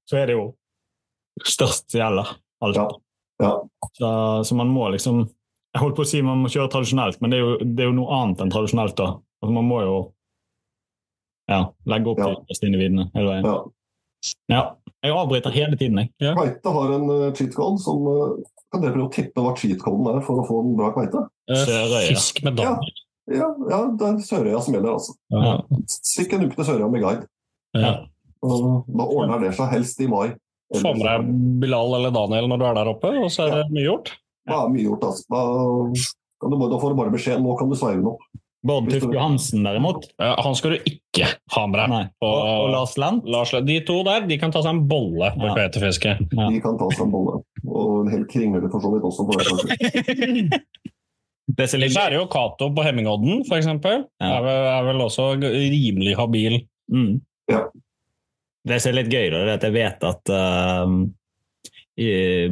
så 0.09 0.17
er 0.17 0.31
det 0.31 0.37
jo 0.39 0.47
størst 1.45 1.91
som 1.93 2.01
gjelder. 2.01 2.31
alt. 2.65 2.79
Ja. 2.81 2.87
Ja. 3.39 3.51
Så, 3.95 4.09
så 4.49 4.55
man 4.57 4.67
må 4.73 4.89
liksom 4.91 5.21
Jeg 5.75 5.79
holdt 5.83 5.95
på 5.95 6.03
å 6.03 6.09
si 6.09 6.19
man 6.25 6.41
må 6.41 6.49
kjøre 6.51 6.71
tradisjonelt, 6.73 7.19
men 7.21 7.29
det 7.31 7.37
er 7.37 7.43
jo, 7.45 7.51
det 7.61 7.83
er 7.85 7.91
jo 7.91 7.97
noe 8.01 8.15
annet 8.17 8.41
enn 8.41 8.49
tradisjonelt. 8.51 8.95
da. 8.97 9.11
Altså, 9.39 9.53
man 9.53 9.67
må 9.69 9.77
jo 9.85 9.97
ja, 11.49 11.59
legge 11.93 12.09
opp 12.11 12.19
Ja. 12.23 12.31
de 12.33 12.49
beste 12.49 12.65
individene 12.67 13.05
hele 13.13 13.35
veien. 13.35 13.69
Ja. 14.49 14.63
Ja. 14.99 15.09
Jeg 15.09 15.15
avbryter 15.15 15.53
hele 15.55 15.77
tiden, 15.79 15.99
jeg. 16.01 16.11
Kveite 16.35 16.73
har 16.75 16.95
en 16.97 17.05
uh, 17.07 17.27
cheat 17.37 17.53
code 17.55 17.79
som 17.79 18.01
Kan 18.69 18.83
dere 18.83 18.91
prøve 18.93 19.07
å 19.07 19.13
tippe 19.13 19.41
hva 19.41 19.53
cheat 19.57 19.79
coden 19.81 20.09
er 20.11 20.19
for 20.25 20.41
å 20.41 20.45
få 20.45 20.59
en 20.61 20.75
bra 20.77 20.91
kveite? 20.93 21.23
Eh, 21.49 21.61
Sørøya. 21.65 22.09
Fisk 22.11 22.43
med 22.45 22.59
Ja. 22.59 22.73
damer. 22.75 22.91
Ja, 23.29 23.47
ja 23.71 23.79
det 23.97 24.05
er 24.09 24.19
Sørøya 24.25 24.59
som 24.61 24.75
gjelder, 24.75 24.97
altså. 24.97 25.15
Ja. 25.33 25.55
Stikk 25.89 26.35
en 26.35 26.45
uke 26.45 26.55
til 26.59 26.67
Sørøya 26.67 26.91
med 26.91 27.01
guide. 27.01 27.25
Ja. 27.77 27.95
Da 28.43 29.07
ordner 29.07 29.41
det 29.41 29.55
seg 29.57 29.71
helst 29.73 29.99
i 30.01 30.07
mai. 30.11 30.35
Få 30.75 30.93
med 30.93 31.01
deg 31.07 31.31
Bilal 31.63 31.95
eller 31.97 32.13
Daniel 32.13 32.49
når 32.51 32.61
du 32.61 32.65
er 32.69 32.77
der 32.77 32.91
oppe, 32.91 33.09
og 33.23 33.31
så 33.33 33.47
er 33.47 33.55
det 33.63 33.71
mye 33.73 33.87
gjort. 33.87 34.13
Er 34.49 34.69
mye 34.69 34.85
gjort, 34.85 35.07
altså. 35.09 35.25
Da, 35.33 35.41
kan 36.41 36.53
du, 36.53 36.59
da 36.69 36.79
får 36.81 36.93
du 36.93 36.99
bare 37.01 37.13
beskjed. 37.13 37.41
Nå 37.41 37.57
kan 37.57 37.69
du 37.71 37.77
sveive 37.79 38.01
den 38.03 38.11
opp. 38.13 38.21
Bård 38.67 38.89
Tufte 38.91 39.13
Johansen, 39.15 39.63
derimot. 39.63 40.09
Ja, 40.19 40.33
han 40.43 40.55
skal 40.55 40.73
du 40.75 40.89
ikke 40.91 41.29
ha 41.55 41.61
med 41.71 41.79
deg. 41.79 42.09
Og, 42.19 42.27
Og, 42.27 42.49
og 42.65 42.69
Lars 42.73 42.97
Lent. 42.99 43.23
Lars, 43.31 43.53
de 43.65 43.77
to 43.87 44.01
der 44.03 44.25
de 44.27 44.37
kan 44.41 44.51
ta 44.51 44.59
seg 44.65 44.73
en 44.75 44.81
bolle 44.89 45.29
på 45.37 45.47
Ja. 45.47 45.53
kveitefiske. 45.55 46.15
Ja. 46.35 46.49
De 46.51 46.59
kan 46.63 46.75
ta 46.79 46.89
seg 46.91 47.05
en 47.05 47.13
bolle. 47.13 47.39
Og 47.65 48.01
en 48.03 48.11
hel 48.11 48.25
kringle 48.27 48.67
for 48.67 48.83
så 48.83 48.91
vidt 48.91 49.07
også. 49.07 49.25
på 49.29 49.31
det. 49.39 49.45
Så 51.69 51.79
er 52.03 52.11
det 52.11 52.19
jo 52.19 52.27
Cato 52.27 52.67
på 52.75 52.83
Hemmingodden, 52.83 53.45
f.eks. 53.47 53.65
Ja. 53.71 54.03
Er, 54.19 54.41
vel, 54.43 54.67
er 54.75 54.83
vel 54.91 55.05
også 55.07 55.31
rimelig 55.39 56.17
habil. 56.19 56.59
Mm. 56.91 57.21
Ja. 57.49 57.63
Det 58.67 58.81
som 58.83 58.91
er 58.91 58.99
litt 58.99 59.13
gøyere, 59.13 59.45
det 59.47 59.53
er 59.55 59.55
at 59.55 59.67
jeg 59.69 59.77
vet 59.79 60.03
at 60.03 60.35
uh, 60.35 60.87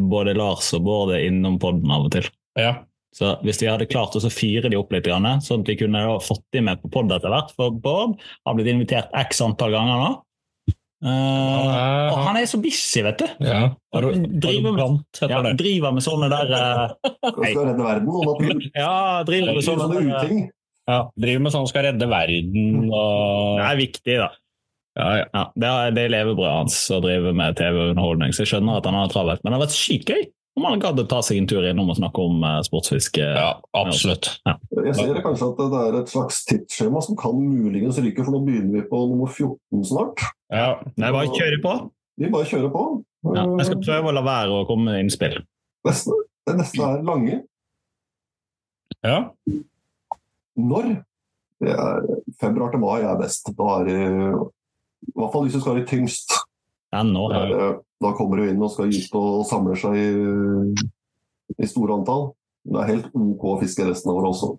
både 0.07 0.33
Lars 0.39 0.71
og 0.75 0.87
Bård 0.87 1.11
er 1.15 1.27
innom 1.27 1.59
podden 1.59 1.91
av 1.91 2.07
og 2.07 2.15
til. 2.15 2.31
Ja. 2.57 2.77
Så 3.17 3.33
hvis 3.41 3.57
vi 3.63 3.69
hadde 3.69 3.87
klart 3.89 4.13
å 4.13 4.29
fyre 4.29 4.69
de 4.69 4.77
opp 4.77 4.91
litt, 4.93 5.07
sånn 5.09 5.63
at 5.63 5.69
vi 5.71 5.77
kunne 5.79 6.03
da 6.05 6.17
fått 6.21 6.43
de 6.53 6.61
med 6.67 6.81
på 6.83 6.91
pod 6.93 7.13
etter 7.13 7.33
hvert 7.33 7.49
For 7.57 7.73
Bård 7.73 8.17
har 8.45 8.57
blitt 8.57 8.69
invitert 8.69 9.13
x 9.17 9.41
antall 9.41 9.73
ganger 9.73 10.03
nå. 10.03 10.11
Eh, 10.97 12.07
og 12.09 12.23
han 12.25 12.39
er 12.39 12.47
så 12.49 12.57
busy, 12.61 13.03
vet 13.05 13.19
du. 13.21 13.27
ja. 13.45 13.67
Driver 13.93 14.71
med, 14.71 14.79
Arrogant, 14.81 15.19
ja, 15.21 15.41
driver 15.57 15.93
med 15.93 16.05
sånne 16.05 16.29
der 16.31 16.53
uh, 16.53 17.11
skal 17.33 17.67
redde 17.69 17.85
verden. 17.85 18.63
Ja, 18.77 19.23
driver 19.25 19.57
med 19.57 19.65
sånne, 19.65 19.87
eh, 19.93 20.09
uting. 20.09 20.41
Ja. 20.89 20.99
Driver 21.17 21.45
med 21.45 21.53
sånn 21.53 21.69
skal 21.69 21.87
redde 21.89 22.09
verden 22.09 22.87
og 22.87 23.61
Det 23.61 23.67
er 23.67 23.79
viktig, 23.81 24.17
da. 24.23 24.29
Ja, 24.97 25.09
ja. 25.19 25.25
Ja, 25.29 25.43
det, 25.53 25.69
er, 25.69 25.93
det 25.93 26.05
er 26.07 26.13
levebrødet 26.15 26.55
hans 26.55 26.79
å 26.93 26.97
drive 27.03 27.33
med 27.37 27.57
TV-underholdning, 27.59 28.33
så 28.33 28.45
jeg 28.45 28.55
skjønner 28.55 28.79
at 28.79 28.89
han 28.89 28.97
har 28.97 29.09
det 29.09 29.13
travelt. 29.13 29.43
Men 29.43 29.53
det 29.53 29.59
har 29.59 29.65
vært 29.67 29.77
sykt 29.77 30.13
gøy 30.13 30.25
om 30.57 30.65
han 30.65 30.81
gadd 30.81 30.99
å 31.03 31.05
ta 31.09 31.19
seg 31.25 31.37
en 31.41 31.47
tur 31.49 31.65
innom 31.69 31.91
og 31.93 31.99
snakke 31.99 32.23
om 32.23 32.41
eh, 32.47 32.59
sportsfiske. 32.65 33.21
ja 33.21 33.49
absolutt. 33.77 34.31
Jeg 34.73 34.95
ser 34.97 35.19
kanskje 35.25 35.51
at 35.51 35.59
det 35.61 35.81
er 35.83 35.97
et 35.99 36.09
slags 36.11 36.39
tidsskjema 36.49 37.03
som 37.05 37.17
kan 37.19 37.37
muligens 37.37 37.99
ryke, 38.01 38.23
for 38.25 38.33
nå 38.33 38.41
begynner 38.47 38.79
vi 38.79 38.87
på 38.89 39.03
nummer 39.11 39.29
14 39.29 39.85
snart. 39.91 40.25
Ja. 40.53 40.79
Nei, 40.97 41.11
bare 41.13 41.29
kjøre 41.29 41.61
på. 41.63 41.75
Vi 42.17 42.31
bare 42.33 42.49
kjører 42.49 42.73
på. 42.73 42.85
Ja, 43.35 43.43
jeg 43.59 43.67
skal 43.69 43.83
prøve 43.83 44.09
å 44.09 44.15
la 44.17 44.23
være 44.25 44.61
å 44.61 44.65
komme 44.69 44.89
med 44.91 45.05
innspill. 45.05 45.37
Neste, 45.85 46.15
det 46.47 46.55
neste 46.57 46.85
er 46.89 47.03
lange. 47.05 47.41
ja. 49.05 49.19
Når? 50.57 50.95
Det 51.61 51.73
er 51.73 52.05
februar 52.41 52.71
til 52.73 52.81
mai 52.81 53.03
er 53.05 53.17
best. 53.19 53.49
Da 53.57 53.67
er 53.79 53.85
det 53.85 53.97
I 54.01 55.13
hvert 55.17 55.33
fall 55.33 55.45
hvis 55.45 55.53
du 55.53 55.61
skal 55.61 55.75
ha 55.75 55.79
det 55.79 55.89
tyngst. 55.89 56.33
Ja, 56.93 57.03
nå 57.05 57.27
er 57.29 57.51
det, 57.51 57.67
da 58.03 58.13
kommer 58.17 58.37
du 58.39 58.47
inn 58.47 58.61
og 58.61 58.71
skal 58.73 58.93
ut 58.93 59.17
og 59.17 59.45
samler 59.49 59.79
seg 59.79 59.97
i, 59.97 60.07
i 61.57 61.69
store 61.69 61.97
antall. 61.97 62.31
Det 62.67 62.81
er 62.81 62.91
helt 62.91 63.11
OK 63.15 63.45
å 63.47 63.59
fiske 63.61 63.85
resten 63.87 64.11
av 64.11 64.19
året 64.19 64.35
også. 64.35 64.53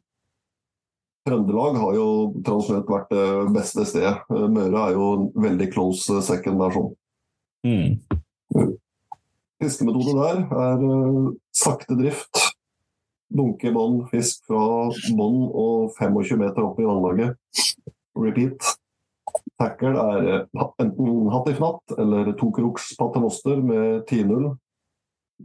Trøndelag 1.29 1.77
har 1.77 1.97
jo 1.99 2.07
tradisjonelt 2.41 2.89
vært 2.89 3.11
det 3.13 3.27
beste 3.53 3.85
stedet. 3.89 4.15
Møre 4.29 4.87
er 4.87 4.97
jo 4.97 5.09
en 5.13 5.27
veldig 5.45 5.69
close 5.75 6.23
second 6.25 6.63
der 6.63 6.77
sånn. 6.77 6.93
Mm. 7.69 8.79
Fiskemetode 9.59 10.15
der 10.17 10.41
er 10.65 10.87
eh, 10.89 11.29
sakte 11.53 11.99
drift. 11.99 12.45
Dunke 13.29 13.69
i 13.69 13.75
bånn, 13.75 14.01
fisk 14.09 14.47
fra 14.49 14.89
bånn 15.19 15.41
og 15.51 15.99
25 15.99 16.41
meter 16.41 16.65
opp 16.65 16.79
i 16.81 16.87
vannlaget. 16.89 17.37
Repeat. 18.17 18.78
Tackle 19.59 19.91
er 19.99 20.29
eh, 20.35 20.65
enten 20.83 21.29
hatt 21.35 21.51
i 21.51 21.57
fnatt 21.59 21.99
eller 21.99 22.33
tokroks 22.39 22.93
paternoster 22.99 23.59
med 23.63 24.05
10-0. 24.07 24.49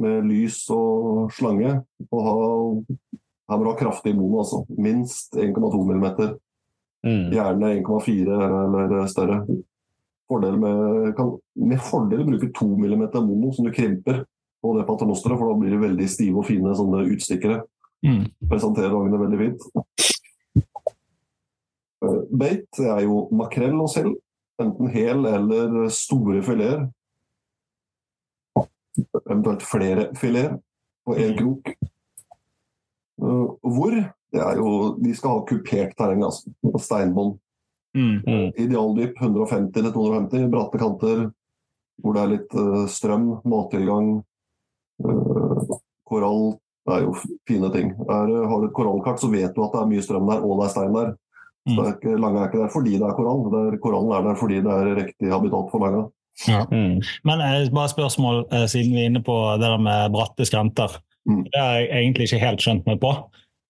Med 0.04 0.30
lys 0.30 0.64
og 0.74 1.32
slange. 1.34 1.80
Og 2.10 2.24
ha, 2.28 2.38
her 3.50 3.60
må 3.60 3.66
du 3.66 3.72
ha 3.72 3.78
kraftig 3.78 4.16
mono, 4.18 4.42
altså. 4.44 4.64
Minst 4.78 5.38
1,2 5.38 5.84
millimeter. 5.86 6.36
Mm. 7.06 7.34
Gjerne 7.34 7.74
1,4 7.82 8.40
eller 8.64 9.08
større. 9.12 9.42
Fordel 10.30 10.56
med, 10.62 11.12
kan 11.18 11.34
med 11.60 11.82
fordel 11.84 12.24
bruke 12.26 12.50
2 12.56 12.70
mm 12.80 13.04
mono 13.26 13.52
som 13.54 13.68
du 13.68 13.74
krymper 13.76 14.24
på 14.64 14.78
det 14.78 14.86
paternosteret, 14.88 15.36
for 15.38 15.52
da 15.52 15.60
blir 15.60 15.76
det 15.76 15.82
veldig 15.82 16.08
stive 16.10 16.40
og 16.40 16.48
fine 16.48 16.72
sånne 16.78 17.04
utstikkere. 17.12 17.60
Mm. 18.06 18.24
Presenterer 18.52 18.96
ungene 18.96 19.20
veldig 19.20 19.40
fint. 19.42 19.66
Bait 22.34 22.66
det 22.78 22.90
er 22.90 23.04
jo 23.06 23.28
makrell 23.36 23.78
og 23.82 23.92
sild. 23.94 24.16
Enten 24.62 24.90
hel 24.94 25.26
eller 25.30 25.88
store 25.94 26.42
fileter. 26.46 26.88
Eventuelt 29.24 29.66
flere 29.66 30.10
fileter 30.18 30.60
på 31.06 31.16
én 31.18 31.38
krok. 31.38 31.74
Eh, 33.22 33.48
Hvor? 33.62 33.96
Det 34.34 34.42
er 34.42 34.58
jo, 34.58 34.98
de 34.98 35.14
skal 35.14 35.36
ha 35.38 35.46
kupert 35.46 35.94
terreng, 35.98 36.24
altså. 36.26 36.50
Steinbånd. 36.82 37.38
Mm. 37.94 38.24
Mm. 38.26 38.48
Idealdyp 38.58 39.20
150-250, 39.22 40.48
bratte 40.50 40.80
kanter 40.82 41.28
hvor 42.02 42.16
det 42.16 42.24
er 42.24 42.32
litt 42.32 42.56
eh, 42.58 42.86
strøm, 42.92 43.28
mattilgang, 43.48 44.16
eh, 45.04 45.76
korall. 46.10 46.56
Det 46.84 46.96
er 46.98 47.06
jo 47.06 47.14
fine 47.48 47.70
ting. 47.72 47.94
Er, 48.10 48.32
har 48.50 48.64
du 48.64 48.68
et 48.68 48.76
korallkart, 48.76 49.22
så 49.22 49.30
vet 49.32 49.54
du 49.56 49.62
at 49.64 49.76
det 49.76 49.84
er 49.84 49.92
mye 49.92 50.04
strøm 50.04 50.28
der, 50.28 50.42
og 50.44 50.60
det 50.60 50.66
er 50.66 50.74
stein 50.74 50.98
der. 50.98 51.14
Så 51.70 51.80
er 51.80 51.94
ikke, 51.94 52.18
Lange 52.20 52.42
er 52.42 52.50
ikke 52.50 52.60
der 52.60 52.72
fordi 52.74 52.98
det 53.00 53.08
er 53.08 53.16
korall, 53.16 53.46
det 53.54 53.60
er, 53.62 53.78
korallen 53.80 54.12
er 54.12 54.26
der 54.26 54.36
fordi 54.36 54.58
det 54.66 54.74
er 54.74 54.96
riktig 55.00 55.30
habitat 55.32 55.70
for 55.72 55.80
Langa. 55.80 56.02
Mm. 56.74 56.98
Men 57.30 57.44
eh, 57.46 57.70
bare 57.72 57.92
spørsmål, 57.92 58.42
eh, 58.52 58.66
siden 58.68 58.96
vi 58.96 59.04
er 59.04 59.12
inne 59.12 59.22
på 59.24 59.36
det 59.62 59.70
der 59.70 59.78
med 59.80 60.12
bratte 60.12 60.48
skrenter. 60.50 60.98
Mm. 61.30 61.44
Det 61.48 61.62
har 61.62 61.78
jeg 61.80 61.90
egentlig 62.02 62.28
ikke 62.28 62.42
helt 62.44 62.66
skjønt 62.66 62.90
meg 62.90 63.00
på. 63.00 63.14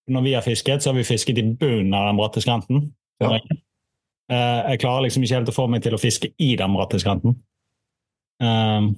Når 0.10 0.26
vi 0.26 0.34
har 0.34 0.42
fisket, 0.44 0.84
så 0.84 0.90
har 0.90 0.98
vi 0.98 1.06
fisket 1.08 1.38
i 1.38 1.46
bunnen 1.46 1.94
av 1.94 2.10
den 2.10 2.18
bratte 2.18 2.42
skrenten. 2.42 2.88
Ja. 3.22 3.38
Eh, 3.38 4.72
Jeg 4.72 4.80
klarer 4.82 5.06
liksom 5.06 5.24
ikke 5.24 5.38
helt 5.38 5.52
å 5.54 5.56
få 5.56 5.68
meg 5.70 5.84
til 5.86 5.94
å 5.94 6.02
fiske 6.02 6.32
i 6.42 6.56
den 6.60 6.74
bratte 6.74 7.00
skrenten. 7.00 7.38
Um, 8.44 8.96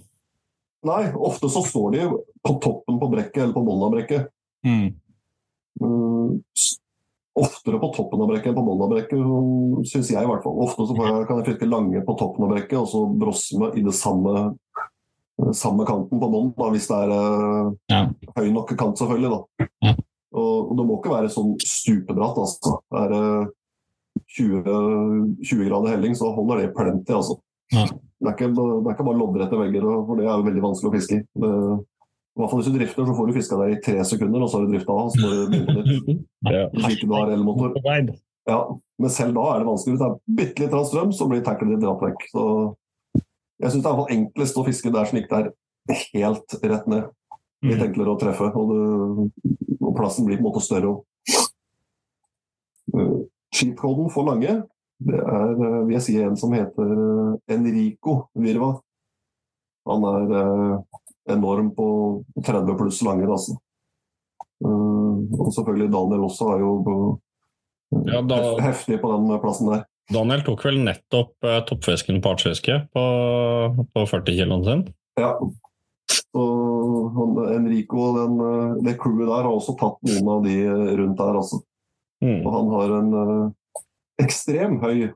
Nei, 0.86 1.02
ofte 1.14 1.50
så 1.52 1.62
står 1.66 1.92
de 1.98 2.06
på 2.46 2.54
toppen 2.64 3.00
på 3.02 3.10
brekket 3.12 3.44
eller 3.44 3.54
på 3.58 3.66
bunnen 3.66 3.88
av 3.90 3.92
brekket. 3.98 4.30
mm, 4.66 4.94
Mm, 5.82 6.40
oftere 7.36 7.80
på 7.82 7.90
toppen 7.96 8.22
av 8.24 8.30
brekket 8.32 8.52
enn 8.52 8.58
på 8.58 8.64
bunnen 8.64 8.86
av 8.86 8.92
brekket, 8.94 9.90
syns 9.92 10.12
jeg 10.14 10.24
i 10.24 10.30
hvert 10.30 10.44
fall. 10.46 10.56
Ofte 10.64 10.86
så 10.88 10.96
får 10.96 11.10
jeg, 11.10 11.26
kan 11.28 11.42
jeg 11.42 11.48
fiske 11.50 11.68
lange 11.68 12.04
på 12.08 12.16
toppen 12.20 12.46
av 12.48 12.54
brekket, 12.54 12.78
og 12.80 12.88
så 12.92 13.02
brosse 13.12 13.72
i 13.76 13.84
det 13.84 13.96
samme, 13.98 14.46
samme 15.52 15.88
kanten 15.88 16.22
på 16.22 16.30
bunnen, 16.32 16.54
hvis 16.76 16.88
det 16.92 17.02
er 17.04 17.14
eh, 17.18 17.74
Ja. 17.92 18.02
høy 18.38 18.48
nok 18.56 18.72
kant, 18.80 19.02
selvfølgelig. 19.02 19.34
Da. 19.36 19.68
Ja. 19.90 19.96
Og, 20.36 20.72
det 20.78 20.86
må 20.88 21.00
ikke 21.00 21.14
være 21.16 21.32
sånn 21.32 21.54
stupebratt. 21.64 22.40
Altså. 22.40 22.78
Er 23.04 23.12
det 23.12 23.26
20, 24.36 24.64
20 25.44 25.68
grader 25.70 25.96
helling, 25.96 26.16
så 26.16 26.32
holder 26.36 26.64
det 26.64 26.74
plenty. 26.76 27.16
Altså. 27.16 27.38
Ja. 27.76 27.86
Det, 27.88 28.32
er 28.32 28.36
ikke, 28.38 28.52
det 28.56 28.64
er 28.64 28.96
ikke 28.96 29.10
bare 29.10 29.20
loddrette 29.20 29.60
vegger, 29.60 29.90
for 30.08 30.20
det 30.20 30.28
er 30.28 30.48
veldig 30.48 30.64
vanskelig 30.64 30.92
å 30.92 30.96
fiske 30.96 31.20
i. 31.20 31.26
I 32.36 32.42
hvert 32.42 32.52
fall 32.52 32.60
Hvis 32.60 32.68
du 32.68 32.76
drifter, 32.76 33.06
så 33.08 33.14
får 33.16 33.28
du 33.28 33.34
fiska 33.38 33.58
der 33.62 33.70
i 33.72 33.82
tre 33.84 34.02
sekunder, 34.04 34.42
og 34.44 34.50
så 34.52 34.60
har 34.60 34.66
du 34.66 34.74
drifta 34.74 34.92
og 34.92 35.12
så 35.14 35.22
må 35.22 35.30
du 35.32 35.52
begynne 35.52 35.76
på 35.78 35.84
nytt. 35.88 36.24
Ja. 36.52 36.64
Hvis 36.74 36.98
ikke 36.98 37.08
du 37.08 37.14
har 37.16 37.32
elmotor. 37.32 37.78
Ja, 38.46 38.58
men 39.00 39.10
selv 39.10 39.38
da 39.38 39.46
er 39.54 39.62
det 39.62 39.70
vanskelig. 39.70 39.96
Hvis 39.96 40.02
det 40.02 40.10
er 40.10 40.40
bitte 40.40 40.66
litt 40.66 40.90
strøm, 40.90 41.14
så 41.16 41.28
blir 41.32 41.46
tacklet 41.46 41.72
ditt 41.72 41.86
dratt 41.86 42.04
vekk. 42.04 42.26
Så 42.34 42.44
jeg 43.64 43.72
syns 43.72 43.86
det 43.86 43.94
er 43.94 44.12
enklest 44.18 44.60
å 44.60 44.66
fiske 44.68 44.92
der 44.92 45.08
slik 45.10 45.30
det 45.32 45.40
er 45.40 46.02
helt 46.12 46.58
rett 46.64 46.92
ned. 46.92 47.08
Litt 47.66 47.80
Mm. 47.80 47.86
enklere 47.88 48.12
å 48.14 48.20
treffe, 48.20 48.50
og, 48.60 48.70
det, 48.70 49.54
og 49.80 49.94
plassen 49.96 50.28
blir 50.28 50.38
på 50.38 50.44
en 50.44 50.50
måte 50.50 50.62
større. 50.62 50.92
Uh, 52.94 53.24
Cheatcoden 53.56 54.12
for 54.14 54.28
lange, 54.28 54.60
det 55.02 55.18
er 55.18 55.56
uh, 55.56 55.80
vil 55.88 55.96
jeg 55.96 56.04
si 56.06 56.18
en 56.22 56.36
som 56.38 56.54
heter 56.54 56.92
uh, 56.92 57.40
Enrico 57.50 58.28
Virva. 58.38 58.76
Han 59.90 60.06
er 60.12 60.36
enorm 61.32 61.72
på 61.76 61.88
30 62.46 62.78
pluss 62.80 63.02
lange 63.06 63.28
altså. 63.28 63.58
Uh, 64.64 65.26
og 65.36 65.52
selvfølgelig 65.52 65.90
Daniel 65.92 66.26
også 66.30 66.54
er 66.54 66.64
jo 66.64 66.72
uh, 66.86 68.06
Ja, 68.08 68.22
da- 68.26 68.56
heftig 68.64 69.02
på 69.02 69.12
den 69.12 69.36
plassen 69.44 69.72
der. 69.72 69.84
Daniel 70.14 70.44
tok 70.46 70.62
vel 70.68 70.78
nettopp 70.86 71.46
eh, 71.48 71.62
toppfisken 71.66 72.20
på 72.22 72.34
artsfiske 72.36 72.76
på, 72.94 73.04
på 73.90 74.04
40 74.06 74.36
kiloen 74.38 74.66
sin. 74.68 74.84
Ja. 75.18 75.32
Så 76.12 76.44
han, 77.16 77.40
Enrico 77.56 78.04
og 78.04 78.20
den, 78.20 78.36
det 78.86 78.98
crewet 79.02 79.26
der 79.32 79.48
har 79.48 79.50
også 79.50 79.74
tatt 79.80 79.98
noen 80.06 80.30
av 80.36 80.44
de 80.46 80.58
rundt 81.00 81.18
der, 81.18 81.40
altså. 81.40 81.62
Mm. 82.22 82.38
Og 82.44 82.52
han 82.54 82.70
har 82.76 82.94
en 83.00 83.16
ekstrem 84.22 84.78
høy 84.84 85.08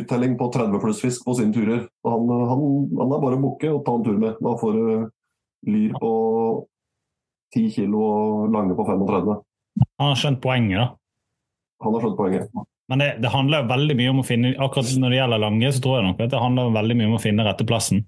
uttelling 0.00 0.36
på 0.40 0.48
30 0.54 0.80
pluss 0.82 1.02
fisk 1.04 1.24
på 1.26 1.34
sine 1.38 1.54
turer. 1.54 1.86
Han, 2.08 2.28
han, 2.30 2.66
han 2.98 3.14
er 3.14 3.22
bare 3.22 3.38
å 3.38 3.42
booke 3.42 3.70
og 3.72 3.84
ta 3.86 3.96
en 3.98 4.04
tur 4.06 4.18
med. 4.18 4.40
Da 4.42 4.54
får 4.60 4.78
du 4.78 5.72
lyr 5.72 5.96
på 6.00 6.12
10 7.54 7.72
kilo 7.76 8.02
og 8.02 8.52
lange 8.54 8.76
på 8.78 8.86
35. 8.88 9.32
Han 10.00 10.12
har 10.12 10.20
skjønt 10.20 10.42
poenget, 10.42 10.78
da. 10.80 10.88
Han 11.82 11.96
har 11.96 12.06
skjønt 12.06 12.18
poenget. 12.18 12.62
Men 12.90 13.00
det, 13.00 13.10
det 13.22 13.30
handler 13.32 13.68
veldig 13.70 13.94
mye 13.96 14.10
om 14.10 14.20
å 14.20 14.24
finne 14.26 14.50
Akkurat 14.60 14.90
når 15.00 15.14
det 15.14 15.18
gjelder 15.20 15.40
lange, 15.40 15.68
så 15.72 15.80
tror 15.84 15.98
jeg 15.98 16.06
nok 16.08 16.18
at 16.20 16.32
det 16.34 16.40
handler 16.42 16.74
veldig 16.74 16.96
mye 16.98 17.10
om 17.12 17.18
å 17.18 17.22
finne 17.22 17.46
rette 17.46 17.66
plassen. 17.66 18.02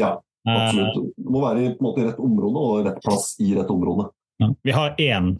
Ja, 0.00 0.16
Eh, 0.48 0.66
Absolutt. 0.66 1.14
Det 1.16 1.30
må 1.32 1.40
være 1.44 1.64
i, 1.64 1.70
måte, 1.80 2.02
i 2.02 2.08
rett 2.08 2.20
område 2.20 2.62
og 2.62 2.88
rett 2.88 3.00
plass 3.04 3.30
i 3.40 3.54
rett 3.56 3.70
område. 3.72 4.10
Ja. 4.42 4.50
Vi 4.66 4.74
har 4.74 4.96
én 5.00 5.30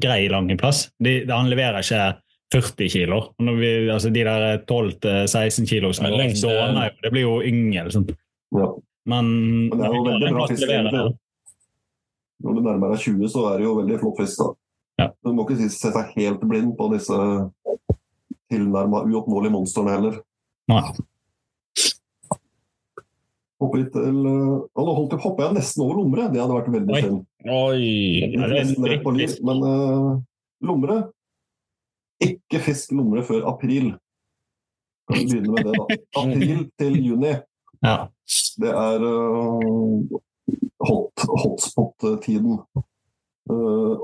grei 0.00 0.28
langeplass. 0.28 0.88
plass. 0.88 0.94
de, 1.04 1.20
han 1.30 1.50
leverer 1.50 1.84
ikke 1.84 2.06
40 2.52 2.88
kilo. 2.88 3.18
Vi, 3.38 3.70
altså 3.92 4.10
de 4.12 4.22
der 4.24 4.62
12-16 4.64 5.66
kilo 5.68 5.92
som 5.92 6.06
Det 6.06 6.12
er 6.12 6.16
går 6.16 6.22
lengste- 6.24 7.02
det 7.02 7.10
blir 7.12 7.26
jo 7.26 7.42
yngel. 7.44 7.90
Sånn. 7.92 8.06
Ja. 8.56 8.70
Men, 9.08 9.70
det 9.70 9.84
er 9.84 9.92
jo 9.94 10.04
veldig 10.04 10.32
bra 10.32 10.46
fisk. 10.48 10.66
det. 10.68 11.04
Når 12.44 12.54
du 12.54 12.60
nærmer 12.62 12.94
deg 12.94 13.00
20, 13.02 13.28
så 13.28 13.44
er 13.52 13.58
det 13.58 13.64
jo 13.66 13.74
veldig 13.80 14.00
flott 14.00 14.18
fisk. 14.20 14.38
da. 14.38 14.48
Ja. 14.98 15.10
Du 15.24 15.32
må 15.32 15.44
ikke 15.46 15.68
se 15.68 15.92
seg 15.92 16.14
helt 16.16 16.40
blind 16.40 16.76
på 16.78 16.88
disse 16.92 17.14
tilnærma 18.50 19.04
uoppnåelige 19.04 19.52
monstrene 19.52 19.94
heller. 19.94 20.18
Nei. 20.68 20.82
Hoppe 23.58 23.80
litt 23.80 23.90
til 23.92 24.18
eh, 24.22 24.58
Nå 24.78 24.92
holdt 24.94 25.14
jeg, 25.18 25.54
nesten 25.56 25.82
over 25.82 25.98
lomre. 25.98 26.28
Det 26.32 26.40
hadde 26.40 26.54
vært 26.54 26.72
veldig 26.72 26.94
Oi. 26.94 27.02
synd. 27.02 27.22
Oi! 27.44 27.86
Nesten 28.38 28.86
rett 28.86 29.02
på 29.02 29.14
liv. 29.16 29.34
Men 29.46 29.62
uh, 29.66 30.12
lomre 30.62 30.98
Ikke 32.24 32.58
fisk 32.64 32.92
lomre 32.98 33.22
før 33.26 33.44
april. 33.50 33.92
Kan 35.08 35.20
vi 35.22 35.26
begynne 35.30 35.54
med 35.54 35.64
det, 35.68 35.74
da. 35.78 35.98
April 36.20 36.64
til 36.80 36.96
juni. 37.06 37.34
Ja. 37.86 37.96
Det 38.58 38.72
er 38.74 39.04
uh, 39.06 40.18
hotspot-tiden. 40.82 42.58
Uh, 43.48 43.94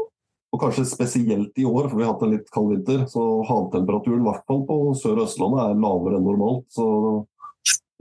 og 0.54 0.60
kanskje 0.62 0.84
spesielt 0.86 1.58
i 1.58 1.64
år, 1.66 1.88
for 1.90 1.98
vi 1.98 2.04
har 2.06 2.12
hatt 2.14 2.22
en 2.22 2.34
litt 2.36 2.50
kald 2.54 2.70
vinter. 2.70 3.02
Så 3.10 3.20
havtemperaturen, 3.48 4.22
i 4.22 4.28
hvert 4.28 4.44
fall 4.48 4.62
på 4.68 4.78
Sør- 5.00 5.18
og 5.18 5.26
Østlandet, 5.26 5.64
er 5.64 5.80
lavere 5.82 6.20
enn 6.20 6.28
normalt. 6.28 6.66
Så 6.72 6.86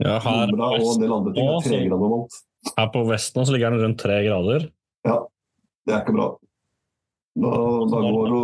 Ja, 0.02 0.18
her, 0.22 0.46
lomra 0.50 0.72
og 0.78 0.88
en 0.94 1.02
del 1.02 1.12
andre 1.14 1.32
ting 1.34 1.48
er 1.48 1.60
tregere 1.64 1.94
enn 1.96 2.02
normalt. 2.02 2.38
her 2.78 2.88
på 2.94 3.02
Vesten 3.10 3.44
så 3.46 3.52
ligger 3.54 3.74
den 3.74 3.82
rundt 3.84 3.98
tre 4.02 4.22
grader. 4.26 4.68
Ja, 5.06 5.18
Det 5.86 5.92
er 5.94 6.00
ikke 6.04 6.14
bra. 6.16 6.28
Da, 7.34 7.50
da 7.90 8.00
går 8.06 8.30
Da 8.30 8.40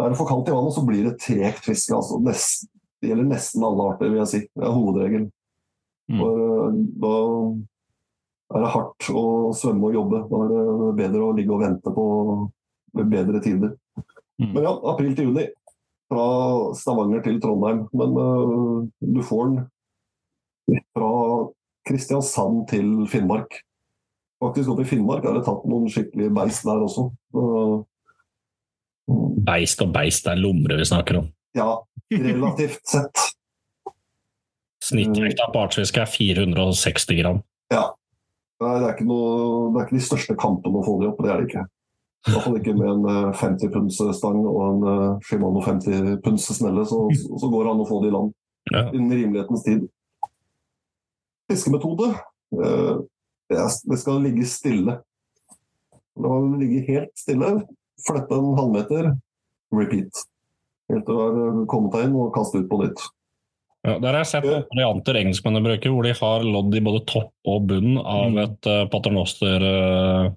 er 0.00 0.12
det 0.12 0.18
for 0.18 0.28
kaldt 0.28 0.48
i 0.48 0.54
vannet, 0.54 0.74
så 0.74 0.84
blir 0.86 1.04
det 1.08 1.18
tregt 1.20 1.66
fiske. 1.66 1.96
Altså. 1.96 2.18
Det 2.22 3.10
gjelder 3.10 3.28
nesten 3.28 3.64
alle 3.66 3.88
arter, 3.92 4.10
vil 4.10 4.22
jeg 4.22 4.30
si. 4.30 4.40
Det 4.48 4.64
er 4.64 4.76
hovedregelen. 4.76 5.28
Mm. 6.12 6.20
Uh, 6.22 6.78
da 7.02 7.14
er 8.52 8.64
det 8.64 8.72
hardt 8.74 9.08
å 9.12 9.24
svømme 9.56 9.90
og 9.90 9.98
jobbe. 9.98 10.22
Da 10.30 10.42
er 10.44 10.52
det 10.52 10.92
bedre 11.00 11.26
å 11.26 11.34
ligge 11.36 11.56
og 11.56 11.64
vente 11.64 11.94
på 11.96 12.06
bedre 12.92 13.42
tider. 13.44 13.74
Mm. 14.40 14.54
Men 14.54 14.64
ja, 14.64 14.72
april 14.92 15.12
til 15.18 15.30
juni. 15.30 15.48
Fra 16.12 16.24
Stavanger 16.76 17.22
til 17.24 17.38
Trondheim. 17.42 17.84
Men 17.96 18.16
uh, 18.16 18.88
du 19.00 19.22
får 19.26 19.52
den 19.52 20.82
fra 20.96 21.12
Kristiansand 21.88 22.66
til 22.70 22.90
Finnmark. 23.10 23.60
Faktisk 24.42 24.72
oppe 24.72 24.84
i 24.84 24.88
Finnmark 24.88 25.24
er 25.26 25.36
det 25.36 25.44
tatt 25.46 25.64
noen 25.70 25.90
skikkelig 25.90 26.30
beist 26.34 26.64
der 26.66 26.82
også. 26.82 27.08
Uh, 27.36 27.82
Beist 29.08 29.80
og 29.82 29.90
beist, 29.94 30.24
det 30.26 30.36
er 30.36 30.42
lomre 30.42 30.76
vi 30.78 30.84
snakker 30.86 31.18
om. 31.22 31.30
ja, 31.58 31.70
relativt 32.12 32.86
sett. 32.86 33.18
Snittvekta 34.82 35.46
på 35.52 35.60
artsfiske 35.62 36.00
er 36.02 36.10
460 36.10 37.18
gram. 37.20 37.42
Nei, 38.62 38.74
det 38.78 38.88
er 38.92 39.00
noe, 39.08 39.70
det 39.74 39.80
er 39.80 39.86
ikke 39.88 39.96
de 39.98 40.04
største 40.06 40.34
kampene 40.38 40.78
å 40.78 40.84
få 40.86 40.92
de 41.00 41.08
opp, 41.10 41.22
det 41.24 41.30
er 41.32 41.40
det 41.40 41.48
ikke. 41.48 41.62
I 42.22 42.30
hvert 42.30 42.44
fall 42.44 42.58
ikke 42.60 42.74
med 42.78 42.90
en 42.92 43.06
eh, 43.10 43.30
50-punds-stang 43.40 44.36
og 44.46 44.60
en 44.68 44.84
eh, 44.86 45.16
Shimano 45.26 45.62
50-punds-snelle, 45.64 46.84
så, 46.86 47.00
så 47.42 47.48
går 47.50 47.64
det 47.66 47.72
an 47.72 47.82
å 47.82 47.86
få 47.88 47.98
det 48.04 48.12
i 48.12 48.14
land 48.14 48.30
Ja. 48.70 48.84
innen 48.94 49.10
rimelighetens 49.10 49.64
tid. 49.66 49.88
Fiskemetode 51.50 52.12
eh, 52.14 53.02
det 53.50 53.98
skal 53.98 54.22
ligge 54.22 54.46
stille. 54.46 55.00
Det 56.14 56.22
må 56.30 56.38
ligge 56.62 56.84
helt 56.86 57.10
stille, 57.18 57.50
flytte 58.06 58.38
en 58.38 58.54
halvmeter, 58.58 59.10
repeat. 59.74 60.22
Helt 60.92 61.04
til 61.08 61.16
du 61.16 61.42
har 61.42 61.66
kommet 61.70 61.96
deg 61.96 62.08
inn 62.08 62.16
og 62.20 62.32
kaste 62.34 62.60
ut 62.62 62.70
på 62.70 62.80
nytt. 62.82 63.02
Ja, 63.82 63.96
der 63.98 64.12
har 64.12 64.20
jeg 64.20 64.30
sett 64.30 64.46
noen 64.46 64.68
varianter 64.70 65.16
engelskmennene 65.18 65.66
bruker, 65.66 65.90
hvor 65.90 66.06
de 66.06 66.14
har 66.14 66.44
lodd 66.46 66.74
i 66.78 66.82
både 66.86 67.00
topp 67.10 67.50
og 67.50 67.64
bunn 67.66 67.96
av 67.98 68.28
Mm. 68.30 68.38
et 68.44 68.68
uh, 68.70 68.84
paternoster. 68.92 69.64
Uh... 69.64 70.28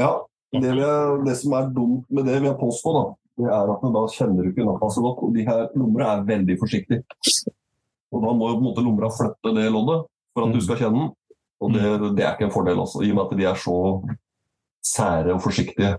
Ja, 0.00 0.12
det, 0.56 0.70
jeg, 0.72 1.18
det 1.26 1.34
som 1.36 1.56
er 1.58 1.68
dumt 1.74 2.06
med 2.08 2.24
det, 2.24 2.38
vil 2.38 2.48
jeg 2.48 2.60
påstå, 2.62 2.94
da, 2.96 3.02
det 3.42 3.50
er 3.58 3.72
at 3.74 3.84
da 3.98 4.04
kjenner 4.14 4.46
du 4.46 4.52
ikke 4.54 4.64
nappa 4.64 4.88
så 4.94 5.04
godt. 5.04 5.20
Og 5.26 5.36
de 5.36 5.44
her 5.44 5.66
lomra 5.76 6.14
er 6.14 6.24
veldig 6.30 6.56
forsiktige. 6.62 7.04
Og 8.08 8.24
da 8.24 8.32
må 8.32 8.48
jo 8.48 8.56
på 8.56 8.62
en 8.62 8.68
måte 8.70 8.86
lomra 8.86 9.12
flytte 9.12 9.52
det 9.58 9.68
loddet 9.74 10.08
for 10.32 10.46
at 10.46 10.56
du 10.56 10.60
skal 10.64 10.80
kjenne 10.80 11.02
den. 11.02 11.12
Og 11.58 11.74
det, 11.74 11.84
det 12.16 12.24
er 12.24 12.36
ikke 12.36 12.46
en 12.48 12.54
fordel, 12.54 12.80
også, 12.80 13.02
i 13.04 13.10
og 13.12 13.18
med 13.18 13.24
at 13.26 13.36
de 13.36 13.48
er 13.50 13.58
så 13.58 13.76
sære 14.86 15.34
og 15.34 15.42
forsiktige. 15.44 15.96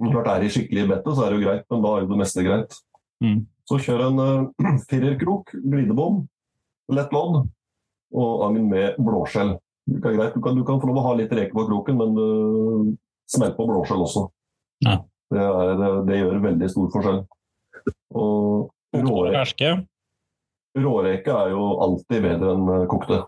Men 0.00 0.14
Klart 0.14 0.30
er 0.32 0.44
i 0.44 0.50
skikkelig 0.52 0.86
bettet, 0.88 1.12
så 1.16 1.24
er 1.24 1.32
det 1.32 1.38
jo 1.40 1.46
greit, 1.46 1.64
men 1.68 1.82
da 1.84 1.90
er 1.92 2.04
jo 2.04 2.10
det 2.10 2.20
meste 2.22 2.44
greit. 2.44 2.76
Mm. 3.20 3.40
Så 3.68 3.78
kjør 3.84 4.06
en 4.08 4.20
uh, 4.20 4.70
firerkrok, 4.90 5.52
glidebom, 5.60 6.22
lett 6.96 7.12
lodd 7.14 7.42
og 8.10 8.46
agn 8.48 8.64
med 8.70 8.96
blåskjell. 8.98 9.54
Det 9.90 10.00
er 10.00 10.16
greit. 10.16 10.34
Du 10.34 10.42
kan, 10.42 10.56
du 10.56 10.64
kan 10.66 10.80
få 10.80 10.88
lov 10.88 11.02
å 11.02 11.04
ha 11.10 11.12
litt 11.18 11.32
reke 11.36 11.54
på 11.54 11.66
kroken, 11.68 12.00
men 12.00 12.16
uh, 12.16 12.88
smell 13.30 13.52
på 13.58 13.68
blåskjell 13.68 14.06
også. 14.06 14.24
Ja. 14.86 14.96
Det, 15.30 15.44
er, 15.44 16.00
det 16.08 16.18
gjør 16.18 16.40
veldig 16.48 16.70
stor 16.72 16.88
forskjell. 16.94 17.20
Og 18.18 18.96
råreke, 18.96 19.74
råreke 20.80 21.36
er 21.44 21.52
jo 21.52 21.68
alltid 21.84 22.24
bedre 22.24 22.56
enn 22.56 22.88
kokte. 22.90 23.20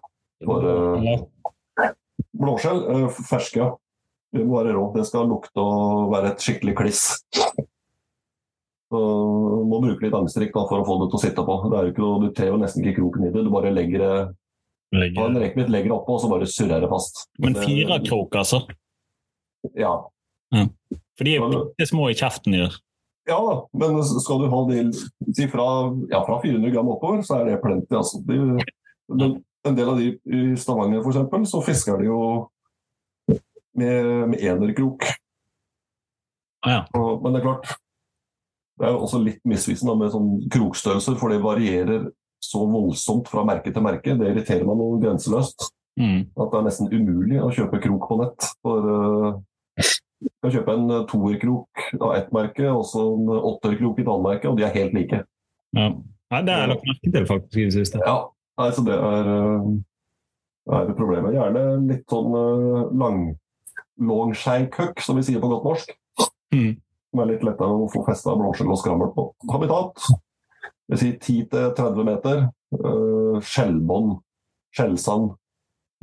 For 0.42 0.66
uh, 0.66 1.92
blåskjell, 2.40 2.82
ferske, 3.28 3.60
ja. 3.60 3.70
Det 4.32 4.44
må 4.48 4.58
være 4.58 4.76
rå. 4.76 4.86
Det 4.96 5.04
skal 5.08 5.28
lukte 5.28 5.60
og 5.60 6.12
være 6.12 6.32
et 6.32 6.44
skikkelig 6.44 6.76
kliss. 6.78 7.02
Så 8.92 9.00
må 9.68 9.80
bruke 9.80 10.04
litt 10.04 10.16
angstrikk 10.16 10.54
for 10.56 10.80
å 10.80 10.86
få 10.88 10.98
det 11.02 11.10
til 11.12 11.18
å 11.18 11.22
sitte 11.22 11.44
på. 11.48 11.56
Det 11.72 11.78
er 11.78 11.88
jo 11.88 11.92
ikke 11.94 12.04
noe, 12.04 12.20
du 12.22 12.32
trer 12.36 12.52
jo 12.52 12.60
nesten 12.60 12.84
ikke 12.84 13.00
kroken 13.00 13.28
i 13.28 13.32
det. 13.32 13.44
Du 13.44 13.50
bare 13.52 13.72
legger 13.72 14.04
det 14.04 14.14
legger. 14.92 15.28
en 15.28 15.36
legger 15.72 15.90
det 15.90 15.96
oppå, 15.96 16.16
og 16.16 16.24
så 16.24 16.30
bare 16.32 16.48
surrer 16.48 16.84
det 16.84 16.88
fast. 16.92 17.26
Men 17.40 17.56
fire 17.56 18.00
krok, 18.04 18.36
altså? 18.40 18.62
Ja. 19.78 19.94
For 20.52 21.28
de 21.28 21.36
er 21.36 21.46
bitte 21.52 21.88
små 21.88 22.08
i 22.12 22.16
kjeften. 22.18 22.56
ja. 22.58 22.68
ja 23.28 23.38
da, 23.46 23.56
men 23.78 24.00
skal 24.04 24.42
du 24.42 24.48
ha 24.52 24.62
de 24.68 24.84
si 24.92 25.48
fra, 25.52 25.66
ja, 26.12 26.22
fra 26.26 26.40
400 26.42 26.72
gram 26.74 26.92
oppover, 26.92 27.22
så 27.26 27.40
er 27.40 27.50
det 27.50 27.60
plenty. 27.64 27.96
Altså. 27.96 28.20
De, 28.26 29.30
en 29.68 29.78
del 29.78 29.92
av 29.92 30.00
de 30.00 30.10
i 30.26 30.42
Stavanger 30.58 31.04
eksempel, 31.04 31.46
så 31.48 31.62
fisker 31.64 32.00
de 32.00 32.10
jo 32.10 32.20
med, 33.78 34.10
med 34.32 34.42
enerkrok. 34.42 35.06
Ah, 36.62 36.72
ja. 36.72 36.80
Og, 36.98 37.22
men 37.22 37.34
det 37.34 37.42
er 37.42 37.46
klart, 37.46 37.72
det 38.78 38.88
er 38.88 38.94
jo 38.94 39.04
også 39.06 39.20
litt 39.22 39.40
misvisende 39.48 39.94
med 39.98 40.12
sånn 40.14 40.34
krokstørrelser, 40.52 41.16
for 41.20 41.32
det 41.32 41.42
varierer 41.42 42.10
så 42.42 42.64
voldsomt 42.66 43.30
fra 43.30 43.44
merke 43.46 43.70
til 43.70 43.84
merke. 43.84 44.16
Det 44.18 44.30
irriterer 44.32 44.66
meg 44.66 44.78
noe 44.80 44.98
grenseløst. 45.02 45.68
Mm. 46.00 46.32
At 46.40 46.52
det 46.52 46.58
er 46.58 46.64
nesten 46.66 46.92
umulig 46.92 47.40
å 47.42 47.50
kjøpe 47.54 47.82
krok 47.84 48.08
på 48.10 48.18
nett. 48.22 48.48
For 48.64 48.88
uh, 48.88 49.90
du 50.22 50.30
kan 50.42 50.54
kjøpe 50.54 50.76
en 50.78 50.88
uh, 50.90 51.04
toerkrok 51.10 51.84
av 52.00 52.16
ett 52.16 52.32
merke, 52.34 52.66
og 52.70 52.86
så 52.88 53.04
en 53.12 53.30
åtterkrok 53.36 54.00
i 54.00 54.04
et 54.04 54.10
annet 54.10 54.26
merke, 54.26 54.50
og 54.50 54.58
de 54.58 54.66
er 54.66 54.74
helt 54.74 54.96
like. 54.96 55.22
Ja. 55.76 55.92
Nei, 56.32 56.42
det 56.48 56.56
er 56.56 56.70
lagt 56.72 56.86
merke 56.88 57.14
til 57.14 57.28
faktisk 57.28 57.60
i 57.60 57.68
det 57.68 57.76
siste. 57.76 58.00
Ja, 58.02 58.16
nei, 58.60 58.68
så 58.72 58.84
det 58.86 58.96
er, 58.96 59.30
uh, 59.36 59.70
er 60.80 60.92
problemet. 60.96 61.36
Gjerne 61.36 61.64
litt 61.90 62.06
sånn 62.10 62.34
uh, 62.34 62.90
lang 63.04 63.24
longskeikhøkk, 64.08 65.02
som 65.04 65.18
vi 65.18 65.26
sier 65.26 65.42
på 65.42 65.50
godt 65.50 65.68
norsk. 65.68 65.94
Mm. 66.54 66.74
Som 67.12 67.22
er 67.22 67.30
litt 67.32 67.44
lettere 67.46 67.76
å 67.84 67.88
få 67.92 68.04
festa 68.06 68.34
blåskjell 68.38 68.72
og 68.72 68.80
skrammel 68.80 69.12
på. 69.16 69.28
Habitat. 69.52 70.06
Det 70.88 70.96
vil 70.96 71.02
si 71.02 71.12
10-30 71.46 72.08
meter. 72.08 72.46
Uh, 72.72 73.38
skjellbånd. 73.44 74.16
Skjellsand. 74.76 75.34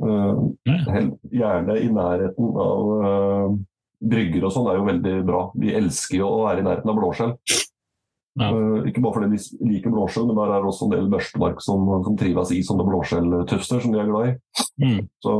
Uh, 0.00 0.46
mm. 0.68 1.10
gjerne 1.34 1.76
i 1.76 1.90
nærheten 1.92 2.54
av 2.62 2.92
uh, 3.04 3.58
brygger 4.00 4.46
og 4.48 4.54
sånn 4.54 4.70
er 4.70 4.78
jo 4.78 4.86
veldig 4.88 5.16
bra. 5.28 5.42
De 5.60 5.74
elsker 5.76 6.20
jo 6.22 6.30
å 6.30 6.44
være 6.46 6.62
i 6.62 6.66
nærheten 6.66 6.92
av 6.92 7.00
blåskjell. 7.00 7.34
Ja. 8.38 8.50
Uh, 8.54 8.86
ikke 8.86 9.02
bare 9.02 9.16
fordi 9.16 9.34
de 9.34 9.70
liker 9.72 9.90
blåskjell, 9.90 10.28
men 10.28 10.38
der 10.38 10.52
er 10.54 10.66
også 10.66 10.86
en 10.86 10.92
del 10.94 11.08
børstemark 11.10 11.58
som, 11.64 11.88
som 12.06 12.18
trives 12.20 12.52
i 12.54 12.60
sånne 12.66 12.86
blåskjelltufser 12.86 13.82
som 13.82 13.94
de 13.94 13.98
er 14.02 14.10
glad 14.10 14.28
i. 14.28 14.36
Mm. 14.84 15.00
Så 15.24 15.34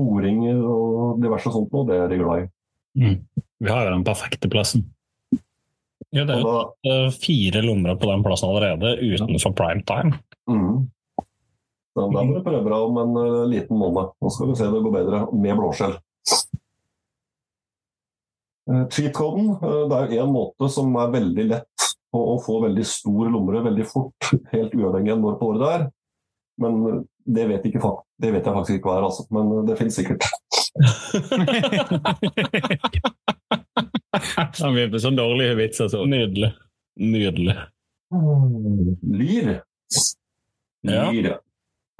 moringer 0.00 0.64
og 0.66 1.22
diverse 1.22 1.52
sånt 1.54 1.70
noe, 1.72 1.86
det 1.88 2.00
er 2.00 2.10
de 2.10 2.18
glad 2.20 2.42
i. 2.42 2.50
Mm. 2.98 3.20
Vi 3.62 3.70
har 3.70 3.86
jo 3.86 3.94
den 3.94 4.08
perfekte 4.08 4.50
plassen. 4.52 4.88
Ja, 6.12 6.26
det 6.28 6.34
er 6.34 6.42
jo 6.42 6.48
da, 6.50 6.64
eh, 6.90 7.06
fire 7.14 7.62
lomrer 7.64 7.96
på 7.96 8.10
den 8.10 8.24
plassen 8.26 8.50
allerede, 8.50 8.98
utenfor 9.00 9.54
prime 9.56 9.86
time. 9.88 10.18
mm. 10.50 10.82
Da 11.92 12.06
må 12.08 12.22
du 12.32 12.40
prøve 12.40 12.64
deg 12.64 12.84
om 12.86 12.98
en 13.02 13.16
uh, 13.20 13.42
liten 13.44 13.76
måned. 13.76 14.14
Nå 14.16 14.30
skal 14.32 14.48
du 14.48 14.56
se 14.56 14.64
det 14.72 14.80
går 14.80 14.94
bedre 14.94 15.18
med 15.36 15.58
blåskjell. 15.58 15.98
Uh, 18.64 18.86
Cheat-koden 18.88 19.50
uh, 19.60 19.82
det 19.90 19.98
er 19.98 20.22
en 20.22 20.32
måte 20.32 20.70
som 20.72 20.88
er 20.96 21.12
veldig 21.12 21.44
lett 21.50 21.91
på 22.12 22.18
og 22.34 22.42
få 22.44 22.54
veldig 22.66 22.84
stor 22.86 23.24
lommerød 23.32 23.62
veldig 23.70 23.86
fort, 23.88 24.20
helt 24.54 24.72
uavhengig 24.76 25.12
av 25.14 25.20
når 25.22 25.34
på 25.40 25.46
året 25.52 25.60
det 25.62 25.70
er. 25.76 25.82
Men 26.62 26.72
det 27.24 27.44
vet, 27.48 27.64
ikke, 27.70 27.80
det 28.20 28.30
vet 28.34 28.46
jeg 28.46 28.54
faktisk 28.56 28.76
ikke 28.78 28.88
hva 28.90 28.96
er, 28.98 29.04
altså. 29.08 29.22
men 29.32 29.44
det 29.68 29.78
finnes 29.78 29.96
sikkert. 29.96 30.22
Han 34.62 34.74
blir 34.76 34.98
sånn 35.00 35.16
dårlige 35.18 35.56
vitser. 35.58 35.88
Så. 35.92 35.98
Nydelig. 36.08 36.50
Nydelig. 37.00 37.56
Lyr. 38.12 39.62
Ja. 40.84 41.04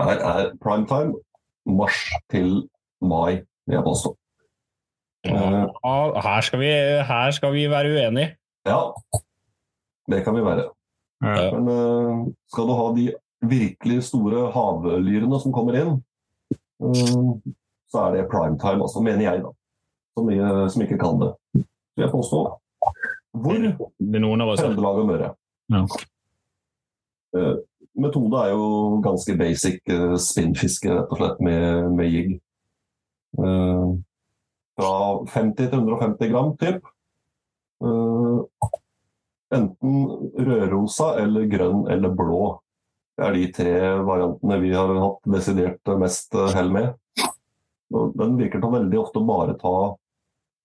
Her 0.03 0.19
er 0.19 0.51
primetime 0.63 1.13
mars 1.69 1.99
til 2.33 2.49
mai, 3.05 3.33
vil 3.69 3.77
jeg 3.79 3.85
påstå. 3.87 4.11
Eh, 5.29 5.33
Ja, 5.33 6.21
her, 6.27 6.41
skal 6.43 6.59
vi, 6.61 6.71
her 7.07 7.31
skal 7.37 7.53
vi 7.55 7.69
være 7.71 7.89
uenige. 7.95 8.29
Ja, 8.67 8.81
det 10.11 10.23
kan 10.25 10.35
vi 10.35 10.45
være. 10.45 10.69
Ja. 11.23 11.51
Men 11.55 11.69
eh, 11.69 12.23
skal 12.51 12.67
du 12.67 12.75
ha 12.77 12.87
de 12.97 13.09
virkelig 13.43 14.05
store 14.07 14.47
havlyrene 14.55 15.41
som 15.43 15.55
kommer 15.55 15.79
inn, 15.79 15.93
eh, 16.83 17.53
så 17.93 18.07
er 18.07 18.17
det 18.17 18.29
primetime, 18.31 18.83
altså, 18.83 19.03
mener 19.05 19.27
jeg, 19.27 19.43
da. 19.45 19.53
Som, 20.13 20.29
vi, 20.29 20.39
som 20.69 20.83
ikke 20.85 20.99
kan 21.01 21.21
det. 21.23 21.31
Så 21.95 22.03
jeg 22.03 22.13
påstår 22.13 22.51
hvor 23.33 23.57
Det 23.57 24.19
er 24.19 24.21
noen 24.21 24.43
av 24.45 24.51
oss 24.53 24.61
Trøndelag 24.61 24.99
og 25.01 25.07
Møre. 25.09 25.29
Ja. 25.73 25.87
Eh, 27.39 27.55
metode 27.97 28.43
er 28.43 28.53
jo 28.53 28.67
ganske 29.05 29.37
basic 29.41 29.81
spinnfiske, 30.21 30.91
rett 30.93 31.15
og 31.15 31.21
slett, 31.21 31.41
med, 31.45 31.87
med 31.97 32.11
jigg. 32.13 32.35
Eh, 33.41 33.87
fra 34.77 34.93
50 35.33 35.71
til 35.71 35.79
150 35.79 36.33
gram, 36.33 36.53
typ. 36.61 36.85
Enten 39.53 40.05
rødrosa 40.39 41.15
eller 41.23 41.49
grønn 41.53 41.87
eller 41.93 42.13
blå. 42.17 42.43
Det 43.19 43.27
er 43.27 43.35
de 43.37 43.47
tre 43.53 43.73
variantene 44.07 44.57
vi 44.63 44.71
har 44.73 44.93
hatt 44.97 45.33
desidert 45.35 45.93
mest 46.01 46.35
eh, 46.35 46.53
hell 46.57 46.71
med. 46.73 46.95
Den 47.93 48.39
virker 48.39 48.57
til 48.63 48.71
å 48.71 48.77
veldig 48.79 49.01
ofte 49.03 49.21
bare 49.29 49.57
ta 49.61 49.75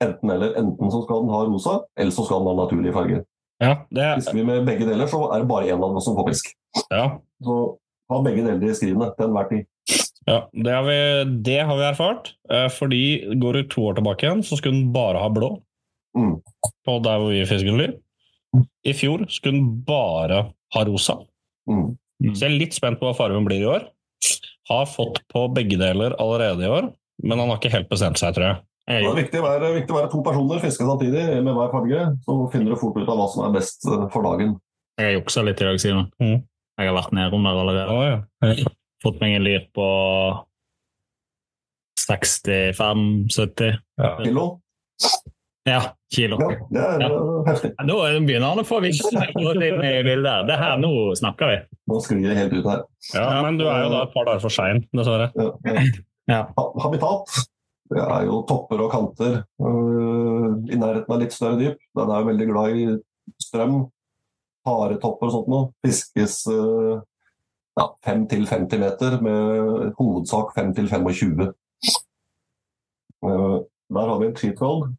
enten 0.03 0.31
eller. 0.31 0.53
Enten 0.61 0.93
så 0.93 1.01
skal 1.03 1.25
den 1.25 1.33
ha 1.35 1.41
rosa, 1.49 1.73
eller 1.99 2.15
så 2.15 2.23
skal 2.27 2.43
den 2.45 2.51
ha 2.53 2.61
naturlige 2.63 2.95
farger. 2.95 3.25
Ja, 3.59 3.73
det, 3.89 4.07
Hvis 4.19 4.29
vi 4.37 4.45
med 4.45 4.67
begge 4.69 4.85
deler, 4.85 5.09
så 5.09 5.23
er 5.33 5.41
det 5.41 5.49
bare 5.49 5.67
én 5.73 5.81
av 5.81 5.95
oss 5.97 6.05
som 6.05 6.15
får 6.15 6.29
fisk. 6.29 6.51
ja, 6.93 7.07
Så 7.43 7.55
ha 8.13 8.19
begge 8.23 8.45
deler 8.45 8.69
i 8.69 8.75
skrivene 8.77 9.09
til 9.17 9.27
enhver 9.27 9.49
tid. 9.49 9.65
ja 10.27 10.39
det, 10.53 10.73
har 10.75 10.83
vi, 10.85 10.97
det 11.43 11.59
har 11.65 11.75
vi 11.79 11.87
erfart. 11.89 12.33
Eh, 12.53 12.67
Fordi 12.71 13.03
går 13.41 13.53
du 13.57 13.63
to 13.73 13.87
år 13.89 13.97
tilbake 13.97 14.27
igjen, 14.27 14.43
så 14.45 14.59
skulle 14.59 14.77
den 14.77 14.93
bare 14.95 15.19
ha 15.23 15.29
blå. 15.33 15.57
Mm. 16.17 16.37
På 16.85 16.99
der 17.03 17.19
hvor 17.19 17.33
vi 17.33 17.43
fisker 17.49 17.75
lyr. 17.81 17.97
I 18.87 18.93
fjor 18.95 19.25
skulle 19.31 19.59
den 19.59 19.81
bare 19.87 20.43
ha 20.73 20.83
rosa. 20.87 21.19
Mm. 21.69 21.97
Så 22.33 22.45
jeg 22.45 22.51
er 22.51 22.59
litt 22.61 22.77
spent 22.77 22.99
på 22.99 23.07
hva 23.07 23.15
fargen 23.17 23.45
blir 23.47 23.61
i 23.61 23.69
år. 23.69 23.89
Har 24.69 24.87
fått 24.89 25.21
på 25.31 25.45
begge 25.55 25.77
deler 25.79 26.15
allerede 26.21 26.65
i 26.65 26.71
år, 26.71 26.89
men 27.23 27.39
han 27.39 27.51
har 27.51 27.59
ikke 27.59 27.73
helt 27.75 27.91
bestemt 27.91 28.19
seg, 28.19 28.33
tror 28.35 28.49
jeg. 28.49 28.63
Det 28.87 29.03
er 29.03 29.17
viktig 29.19 29.39
å 29.41 29.43
være, 29.43 29.69
viktig 29.75 29.91
å 29.91 29.97
være 29.97 30.09
to 30.13 30.21
personer, 30.23 30.61
fiske 30.63 30.85
samtidig 30.87 31.23
med 31.43 31.55
hver 31.57 31.71
farge. 31.73 32.03
Så 32.23 32.35
finner 32.53 32.71
du 32.71 32.79
fort 32.79 32.95
ut 32.95 33.09
av 33.09 33.19
hva 33.19 33.25
som 33.33 33.43
er 33.43 33.55
best 33.57 33.83
eh, 33.83 34.05
for 34.13 34.23
dagen. 34.23 34.53
jeg 35.01 35.17
juksa 35.17 35.43
litt 35.43 35.59
i 35.59 35.67
dag, 35.67 35.79
Simon. 35.83 36.07
Mm. 36.23 36.37
Jeg 36.77 36.89
har 36.89 36.95
vært 36.95 37.15
nedom 37.17 37.47
der 37.47 37.59
allerede. 37.63 37.91
Oh, 37.91 38.05
ja. 38.07 38.69
Fått 39.03 39.19
meg 39.21 39.35
en 39.35 39.45
lyr 39.45 39.65
på 39.75 39.87
65-70 42.07 43.75
Kilo? 44.23 44.45
Ja, 45.67 45.81
kilo. 46.13 46.37
Ja, 46.39 46.47
det 46.71 46.83
er 46.83 47.01
ja. 47.03 47.21
heftig. 47.49 47.73
Nå 47.83 47.97
begynner 48.23 48.53
han 48.53 48.61
å 48.61 48.67
få 48.67 48.79
bilde. 48.83 50.35
Det 50.47 50.59
her, 50.61 50.77
nå 50.79 50.91
snakker 51.19 51.51
vi. 51.51 51.57
Nå 51.91 51.99
sklir 52.05 52.23
det 52.29 52.37
helt 52.37 52.55
ut 52.55 52.69
her. 52.69 52.85
ja, 53.13 53.27
men 53.43 53.59
du 53.59 53.65
er 53.67 53.83
jo 53.83 53.91
da 53.91 54.05
et 54.05 54.15
par 54.15 54.29
dager 54.29 54.45
for 54.45 54.53
sein, 54.53 54.85
dessverre. 54.95 55.27
Ja, 55.35 55.51
ja. 55.67 55.85
Ja. 56.27 56.41
Habitat. 56.83 57.35
Det 57.87 58.03
er 58.03 58.25
jo 58.27 58.41
topper 58.47 58.81
og 58.83 58.91
kanter 58.91 59.35
uh, 59.63 60.49
i 60.67 60.75
nærheten 60.75 61.13
av 61.13 61.21
litt 61.21 61.35
større 61.35 61.59
dyp. 61.59 61.77
Den 61.95 62.11
er 62.11 62.19
jo 62.19 62.29
veldig 62.31 62.47
glad 62.49 62.79
i 62.81 62.87
strøm, 63.43 63.77
haretopper 64.67 65.29
og 65.29 65.35
sånt 65.37 65.51
noe. 65.53 65.69
Fiskes 65.85 66.41
uh, 66.51 66.99
ja, 67.79 67.85
5-50 68.07 68.83
meter, 68.83 69.17
med 69.23 69.95
hovedsak 70.01 70.51
5-25. 70.57 71.47
Uh, 73.23 73.63
der 73.87 74.11
har 74.11 74.19
vi 74.19 74.27
en 74.27 74.35
cheat 74.35 74.59
code. 74.59 74.91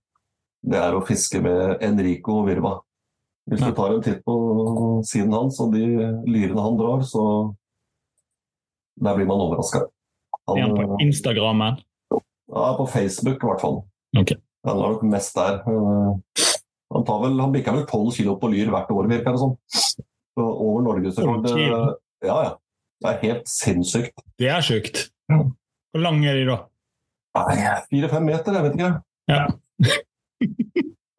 Det 0.69 0.79
er 0.81 0.97
å 0.97 1.05
fiske 1.07 1.41
med 1.45 1.83
Enrico 1.85 2.43
Virva. 2.47 2.75
Hvis 3.49 3.62
du 3.64 3.71
tar 3.73 3.95
en 3.95 4.03
titt 4.05 4.21
på 4.27 4.35
siden 5.09 5.33
hans 5.33 5.57
og 5.64 5.73
de 5.73 5.87
lyrene 6.29 6.64
han 6.64 6.77
drar, 6.77 7.05
så 7.09 7.55
Der 8.99 9.14
blir 9.14 9.29
man 9.29 9.39
overraska. 9.41 9.85
Er 10.51 10.62
han 10.64 10.75
på 10.75 10.97
Instagrammen? 11.05 11.77
Ja, 12.11 12.73
på 12.77 12.87
Facebook 12.91 13.45
i 13.45 13.47
hvert 13.47 13.61
fall. 13.62 13.77
Okay. 14.19 14.41
Han 14.66 14.81
er 14.81 14.95
nok 14.97 15.05
mest 15.07 15.37
der. 15.39 15.61
Eh, 15.62 16.45
Han, 16.91 17.05
tar 17.05 17.19
vel, 17.21 17.37
han 17.39 17.53
bikker 17.53 17.75
vel 17.77 17.85
12 17.85 18.14
kilo 18.16 18.35
på 18.41 18.49
lyr 18.49 18.71
hvert 18.73 18.89
år, 18.91 19.09
virker 19.11 19.35
det 19.37 19.41
som. 19.43 19.51
Så 19.69 20.41
Over 20.41 20.83
norgesrekord. 20.87 21.45
12 21.45 21.59
kilo? 21.59 21.81
Ja, 22.25 22.39
ja. 22.47 22.53
Det 22.99 23.11
er 23.11 23.19
helt 23.27 23.51
sinnssykt. 23.53 24.25
Det 24.41 24.49
er 24.49 24.64
sjukt. 24.64 25.05
Hvor 25.29 26.01
lange 26.03 26.27
er 26.33 26.41
de 26.41 26.47
da? 26.49 26.57
Fire-fem 27.91 28.25
meter, 28.25 28.57
jeg 28.57 28.64
vet 28.64 28.79
ikke. 28.79 28.93
Ja. 29.29 29.45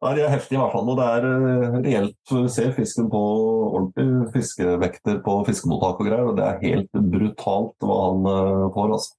Nei, 0.00 0.14
De 0.16 0.22
er 0.24 0.32
heftige 0.32 0.56
i 0.56 0.60
hvert 0.62 0.72
fall. 0.72 0.90
Og 0.92 0.98
det 0.98 1.06
er 1.06 1.26
eh, 1.28 1.78
reelt 1.84 2.16
Du 2.30 2.48
ser 2.52 2.72
fisken 2.76 3.10
på 3.12 3.20
ordentlig 3.68 4.30
fiskevekter 4.34 5.20
på 5.24 5.34
fiskemottak 5.48 6.00
og 6.00 6.08
greier, 6.08 6.28
og 6.30 6.38
det 6.38 6.46
er 6.46 6.62
helt 6.64 7.02
brutalt 7.12 7.76
hva 7.84 7.98
han 8.06 8.30
eh, 8.30 8.68
får, 8.76 8.94
altså. 8.96 9.16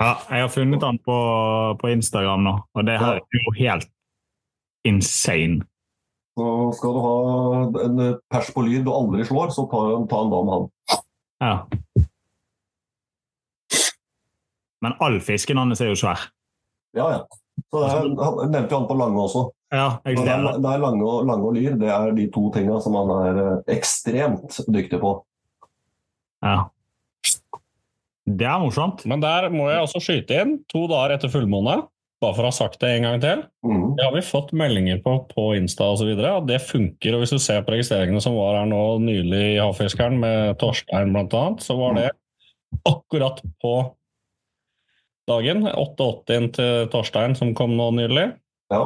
Ja, 0.00 0.12
jeg 0.30 0.46
har 0.46 0.52
funnet 0.54 0.84
han 0.86 1.00
på, 1.04 1.16
på 1.80 1.90
Instagram 1.92 2.46
nå, 2.46 2.54
og 2.72 2.86
det 2.88 2.94
her 3.02 3.18
er 3.18 3.42
jo 3.42 3.52
helt 3.58 3.90
insane. 4.88 5.66
Så 6.38 6.46
skal 6.78 6.94
du 6.96 7.00
ha 7.04 7.16
en 7.84 8.00
pers 8.32 8.48
på 8.54 8.64
lyd 8.64 8.86
du 8.86 8.94
aldri 8.94 9.26
slår, 9.28 9.52
så 9.52 9.66
ta, 9.68 9.82
ta 10.08 10.22
en 10.24 10.32
dag 10.32 10.46
med 10.46 10.54
han. 10.56 10.70
Ja. 11.44 11.54
Men 14.80 14.96
all 15.04 15.20
fisken 15.20 15.60
hans 15.60 15.82
er 15.84 15.92
jo 15.92 15.98
svær. 16.00 16.30
Ja, 16.96 17.10
ja. 17.12 17.39
Så 17.70 17.80
det 17.82 17.88
er, 17.90 18.12
han 18.18 18.50
nevnte 18.50 18.74
jo 18.74 18.80
han 18.80 18.88
på 18.88 18.98
Lange 18.98 19.22
også. 19.22 19.46
Ja, 19.70 20.00
det, 20.02 20.16
er, 20.26 20.42
det. 20.58 20.66
er 20.66 20.82
lange, 20.82 21.04
og, 21.06 21.26
lange 21.28 21.46
og 21.46 21.54
lyr. 21.54 21.76
Det 21.78 21.90
er 21.94 22.10
de 22.16 22.26
to 22.34 22.48
tinga 22.54 22.80
som 22.82 22.96
han 22.98 23.12
er 23.14 23.36
eh, 23.44 23.76
ekstremt 23.76 24.58
dyktig 24.66 24.98
på. 25.02 25.12
Ja. 26.42 26.64
Det 28.30 28.46
er 28.46 28.58
morsomt. 28.62 29.04
Men 29.10 29.22
der 29.22 29.46
må 29.54 29.68
jeg 29.70 29.84
også 29.84 30.02
skyte 30.02 30.42
inn, 30.42 30.56
to 30.70 30.88
dager 30.90 31.14
etter 31.14 31.30
fullmåne, 31.30 31.76
bare 32.20 32.36
for 32.36 32.44
å 32.44 32.50
ha 32.50 32.56
sagt 32.56 32.80
det 32.82 32.90
en 32.96 33.06
gang 33.06 33.22
til. 33.22 33.44
Mm. 33.66 33.84
Det 33.98 34.08
har 34.08 34.16
vi 34.16 34.24
fått 34.26 34.50
meldinger 34.58 34.98
på 35.04 35.14
på 35.30 35.46
Insta 35.58 35.92
osv., 35.94 36.10
og 36.18 36.50
det 36.50 36.58
funker. 36.66 37.14
og 37.14 37.22
Hvis 37.22 37.36
du 37.36 37.38
ser 37.42 37.62
på 37.62 37.76
registreringene 37.76 38.22
som 38.24 38.34
var 38.38 38.58
her 38.58 38.68
nå 38.70 38.82
nylig 39.04 39.44
i 39.54 39.60
Havfiskeren, 39.62 40.18
med 40.22 40.58
Torstein 40.60 41.14
bl.a., 41.14 41.46
så 41.62 41.78
var 41.78 41.96
det 41.98 42.10
akkurat 42.90 43.38
på 43.62 43.74
dagen. 45.30 45.62
8.80 45.70 46.50
til 46.58 46.90
Torstein 46.92 47.36
som 47.38 47.54
kom 47.58 47.72
nå 47.78 47.90
nylig. 47.96 48.26
Ja. 48.72 48.82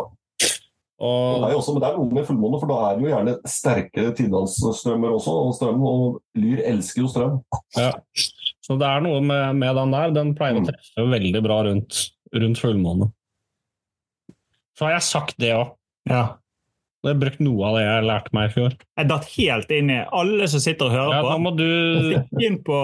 Og 1.04 1.40
det 1.42 1.48
er 1.48 1.52
jo 1.56 1.58
også, 1.58 1.72
men 1.74 1.82
det 1.82 1.88
er 1.90 1.96
noe 1.98 2.14
med 2.16 2.24
fullmåne, 2.28 2.58
for 2.62 2.70
da 2.70 2.76
er 2.86 2.94
det 2.96 3.02
jo 3.04 3.10
gjerne 3.10 3.32
sterke 3.50 4.04
tidevannsstrømmer 4.16 5.16
også. 5.16 5.32
Og 5.48 5.50
strøm, 5.58 5.82
og 5.84 6.04
lyr 6.38 6.62
elsker 6.70 7.02
jo 7.02 7.10
strøm. 7.10 7.34
Ja. 7.76 7.90
Så 8.64 8.76
det 8.80 8.86
er 8.88 9.02
noe 9.04 9.18
med, 9.20 9.58
med 9.60 9.74
den 9.76 9.92
der. 9.92 10.14
Den 10.14 10.30
pleier 10.38 10.60
å 10.60 10.62
Mm. 10.62 10.68
treffe 10.70 11.06
veldig 11.10 11.42
bra 11.44 11.58
rundt, 11.66 11.98
rundt 12.32 12.62
fullmåne. 12.62 13.10
Så 14.78 14.86
har 14.86 14.94
jeg 14.96 15.06
sagt 15.10 15.36
det 15.42 15.52
òg. 15.58 15.74
Ja. 16.08 16.22
Jeg 17.04 17.12
har 17.12 17.18
brukt 17.20 17.40
noe 17.44 17.66
av 17.68 17.74
det 17.76 17.82
jeg 17.84 18.04
lærte 18.08 18.32
meg 18.32 18.46
i 18.48 18.52
fjor. 18.54 18.74
Jeg 18.96 19.08
datt 19.10 19.26
helt 19.34 19.72
inn 19.76 19.90
i 19.92 19.98
alle 20.20 20.46
som 20.48 20.62
sitter 20.64 20.86
og 20.88 20.94
hører 20.94 21.12
Ja, 21.12 21.20
på. 21.20 21.28
da 21.28 21.36
må 21.44 21.50
du 21.58 21.64
Stikk 22.08 22.44
inn 22.48 22.56
på 22.64 22.78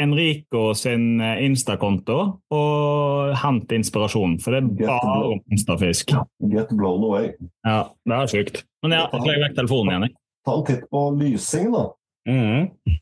Enrico 0.00 0.62
sin 0.78 1.20
eh, 1.20 1.42
Insta-konto 1.44 2.16
og 2.56 3.34
hent 3.42 3.74
inspirasjon, 3.76 4.38
for 4.40 4.56
det 4.56 4.62
er 4.64 4.88
bare 4.88 5.28
om 5.34 5.42
monsterfisk. 5.52 6.14
Get 6.48 6.72
blown 6.72 7.04
away. 7.04 7.28
Ja, 7.68 7.82
det 8.08 8.16
er 8.22 8.32
sjukt. 8.32 8.62
Men 8.82 8.96
ja, 8.96 9.04
jeg 9.12 9.26
legger 9.28 9.44
vekk 9.44 9.58
telefonen 9.60 9.92
igjen. 9.92 10.08
jeg. 10.08 10.16
Ta 10.46 10.56
en 10.56 10.66
titt 10.70 10.84
på 10.96 11.04
lysingen, 11.20 11.72
da. 11.76 11.84
Mm. 12.26 12.92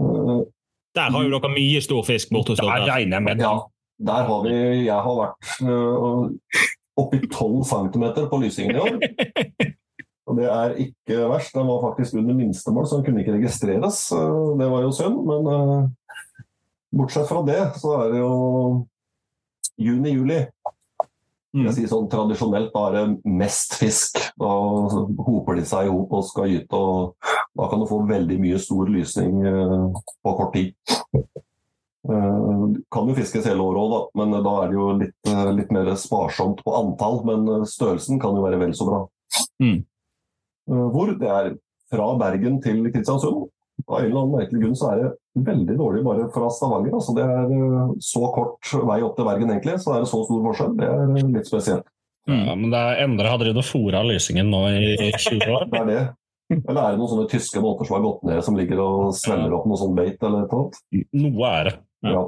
Eh, 0.00 0.44
Der 0.96 1.10
har 1.12 1.22
jo 1.28 1.30
dere 1.36 1.52
mye 1.52 1.80
stor 1.84 2.02
fisk 2.08 2.32
borte 2.32 2.54
hos 2.56 2.62
Der 2.64 2.86
regner 2.88 3.18
jeg 3.20 3.22
med 3.28 3.40
Ja, 3.44 3.52
der 4.00 4.24
har 4.32 4.40
vi 4.48 4.54
Jeg 4.86 4.96
har 5.06 5.18
vært 5.20 5.50
øh, 5.62 6.30
oppi 6.96 7.20
12 7.28 7.64
cm 7.68 8.04
på 8.32 8.40
lysingen 8.40 8.76
i 8.76 8.80
år. 8.80 8.96
Og 10.26 10.38
det 10.40 10.48
er 10.50 10.74
ikke 10.82 11.20
verst. 11.30 11.54
Den 11.54 11.68
var 11.70 11.84
faktisk 11.84 12.18
under 12.18 12.34
minstemål, 12.34 12.86
så 12.86 12.98
den 12.98 13.06
kunne 13.06 13.22
ikke 13.22 13.36
registreres. 13.36 14.00
Det 14.58 14.70
var 14.72 14.82
jo 14.82 14.92
synd, 14.94 15.20
men 15.28 15.50
øh, 15.54 15.88
bortsett 16.98 17.28
fra 17.30 17.44
det, 17.46 17.60
så 17.78 17.94
er 18.00 18.12
det 18.14 18.24
jo 18.24 18.32
juni-juli. 19.78 20.40
Mm. 21.56 21.64
Jeg 21.68 21.76
sier 21.76 21.88
sånn 21.88 22.08
Tradisjonelt 22.12 22.74
da 22.74 22.82
er 22.88 22.96
det 22.98 23.32
mest 23.38 23.78
fisk. 23.80 24.18
Da 24.40 24.50
hoper 25.28 25.56
de 25.56 25.64
seg 25.68 25.88
i 25.88 25.92
hop 25.94 26.12
og 26.18 26.26
skal 26.28 26.50
gyte. 26.52 26.76
og 26.76 27.14
Da 27.56 27.70
kan 27.70 27.80
du 27.80 27.88
få 27.88 28.02
veldig 28.08 28.38
mye 28.42 28.60
stor 28.60 28.90
lysning 28.92 29.40
øh, 29.46 29.90
på 30.26 30.36
kort 30.40 30.56
tid. 30.56 30.74
Uh, 32.06 32.76
kan 32.92 33.08
jo 33.10 33.16
fiskes 33.16 33.48
hele 33.48 33.64
året 33.64 33.82
òg, 33.82 34.10
men 34.14 34.34
da 34.38 34.52
er 34.62 34.68
det 34.70 34.76
jo 34.76 34.84
litt, 35.00 35.16
eh, 35.26 35.48
litt 35.56 35.72
mer 35.74 35.88
sparsomt 35.98 36.60
på 36.62 36.74
antall. 36.78 37.22
Men 37.26 37.48
eh, 37.50 37.64
størrelsen 37.66 38.20
kan 38.22 38.36
jo 38.36 38.44
være 38.44 38.60
vel 38.60 38.74
så 38.78 38.86
bra. 38.86 39.00
Mm. 39.62 39.80
Eh, 40.70 40.88
Hvor? 40.94 41.12
Det 41.18 41.30
er 41.30 41.52
fra 41.92 42.08
Bergen 42.20 42.58
til 42.64 42.82
Kristiansund. 42.90 43.46
Av 43.86 44.00
en 44.00 44.06
eller 44.08 44.22
annen 44.22 44.34
merkelig 44.38 44.62
grunn 44.62 44.76
så 44.78 44.88
er 44.94 45.02
det 45.02 45.08
veldig 45.46 45.74
dårlig 45.76 46.02
bare 46.06 46.28
fra 46.32 46.48
Stavanger. 46.50 46.94
Altså 46.96 47.12
det 47.16 47.26
er 47.28 47.50
eh, 47.52 47.90
så 48.02 48.30
kort 48.34 48.72
vei 48.88 49.02
opp 49.04 49.18
til 49.18 49.28
Bergen, 49.28 49.52
egentlig, 49.52 49.76
så 49.84 49.94
er 49.94 50.04
det 50.04 50.10
så 50.10 50.22
stor 50.26 50.46
forskjell. 50.48 50.76
Det 50.78 50.88
er 50.88 51.02
eh, 51.04 51.32
litt 51.36 51.50
spesielt. 51.50 51.90
Ja, 52.26 52.56
men 52.58 52.72
det 52.72 52.78
er 52.80 53.04
Endre 53.04 53.30
har 53.30 53.38
drevet 53.38 53.60
og 53.62 53.68
fôra 53.68 54.00
lysingen 54.02 54.48
nå 54.50 54.64
i 54.72 54.94
i 54.96 55.10
20 55.14 55.44
år. 55.46 55.68
Det 55.72 55.82
er 55.84 55.90
det. 55.92 56.00
Eller 56.56 56.80
er 56.80 56.94
det 56.94 56.98
noen 57.00 57.10
sånne 57.10 57.28
tyske 57.30 57.60
båter 57.62 57.86
som 57.86 57.96
har 57.96 58.02
gått 58.04 58.26
ned, 58.26 58.40
som 58.46 58.58
ligger 58.58 58.80
og 58.82 59.14
svelger 59.18 59.54
opp 59.54 59.64
noe 59.66 59.78
sånn 59.80 59.96
beit 59.98 60.20
eller 60.22 60.44
noe? 60.46 61.00
Noe 61.18 61.48
er 61.50 61.70
det. 61.70 61.72
Ja. 62.06 62.12
Ja. 62.14 62.24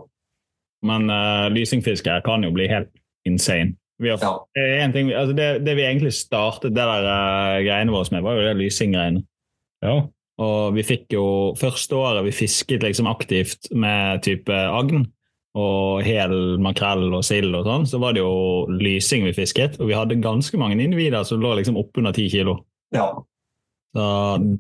Men 0.91 1.11
uh, 1.11 1.47
lysingfiske 1.55 2.17
kan 2.27 2.47
jo 2.47 2.51
bli 2.55 2.67
helt 2.71 2.91
insane. 3.27 3.77
Vi 3.99 4.11
har, 4.13 4.19
Ja. 4.23 4.47
eh, 4.57 4.85
en 4.85 4.93
ting, 4.95 5.11
altså 5.13 5.35
det, 5.35 5.49
det 5.67 5.75
vi 5.77 5.83
egentlig 5.83 6.13
startet 6.15 6.75
det 6.75 6.85
der 6.87 7.07
uh, 7.09 7.59
greiene 7.67 7.91
våre 7.93 8.07
med, 8.15 8.23
var 8.23 8.39
jo 8.39 8.47
det 8.47 8.57
lysinggreiene. 8.61 9.25
Ja. 9.83 10.07
Og 10.39 10.75
vi 10.77 10.85
fikk 10.87 11.13
jo 11.17 11.25
første 11.59 11.97
året 11.99 12.23
vi 12.29 12.31
fisket 12.31 12.85
liksom 12.87 13.09
aktivt 13.11 13.73
med 13.75 14.23
type 14.23 14.55
agn 14.55 15.09
og 15.59 16.05
hel 16.07 16.59
makrell 16.63 17.09
og 17.11 17.25
sild 17.27 17.57
og 17.59 17.67
sånn, 17.67 17.87
så 17.91 17.99
var 17.99 18.15
det 18.15 18.23
jo 18.23 18.69
lysing 18.71 19.25
vi 19.27 19.35
fisket. 19.35 19.81
Og 19.83 19.91
vi 19.91 19.97
hadde 19.99 20.21
ganske 20.23 20.61
mange 20.61 20.79
individer 20.79 21.27
som 21.27 21.43
lå 21.43 21.57
liksom 21.59 21.79
oppunder 21.81 22.15
ti 22.15 22.29
kilo. 22.31 22.61
ja. 22.95 23.11
Så 23.97 24.05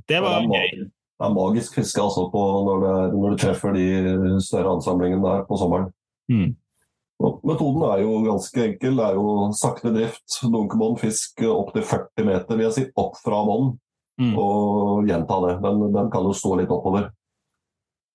det 0.09 0.23
var 0.24 0.40
det 0.40 0.48
gøy. 0.48 0.86
Det 1.19 1.27
er 1.27 1.35
magisk 1.35 1.74
fiske 1.77 2.01
altså, 2.01 2.24
på 2.32 2.43
når, 2.65 2.78
det 2.81 2.93
når 3.12 3.35
du 3.35 3.40
treffer 3.43 3.74
de 3.77 4.39
større 4.40 4.73
ansamlingene 4.78 5.20
der 5.23 5.43
på 5.47 5.59
sommeren. 5.60 5.90
Mm. 6.32 6.56
Metoden 7.19 7.82
er 7.89 8.05
jo 8.05 8.19
ganske 8.23 8.62
enkel. 8.62 8.99
Det 9.01 9.07
er 9.09 9.16
jo 9.19 9.31
sakte 9.59 9.90
drift, 9.95 10.39
dunkebånd, 10.43 11.01
fisk 11.03 11.43
opp 11.51 11.73
til 11.74 11.82
40 11.82 12.27
meter, 12.28 12.59
vil 12.59 12.66
jeg 12.69 12.77
si, 12.77 12.85
opp 12.99 13.19
fra 13.24 13.40
bånd. 13.47 13.77
Mm. 14.19 14.35
Og 14.39 15.07
gjenta 15.07 15.39
det. 15.47 15.55
Den, 15.62 15.82
den 15.95 16.11
kan 16.15 16.27
jo 16.27 16.35
stå 16.35 16.57
litt 16.61 16.74
oppover. 16.74 17.11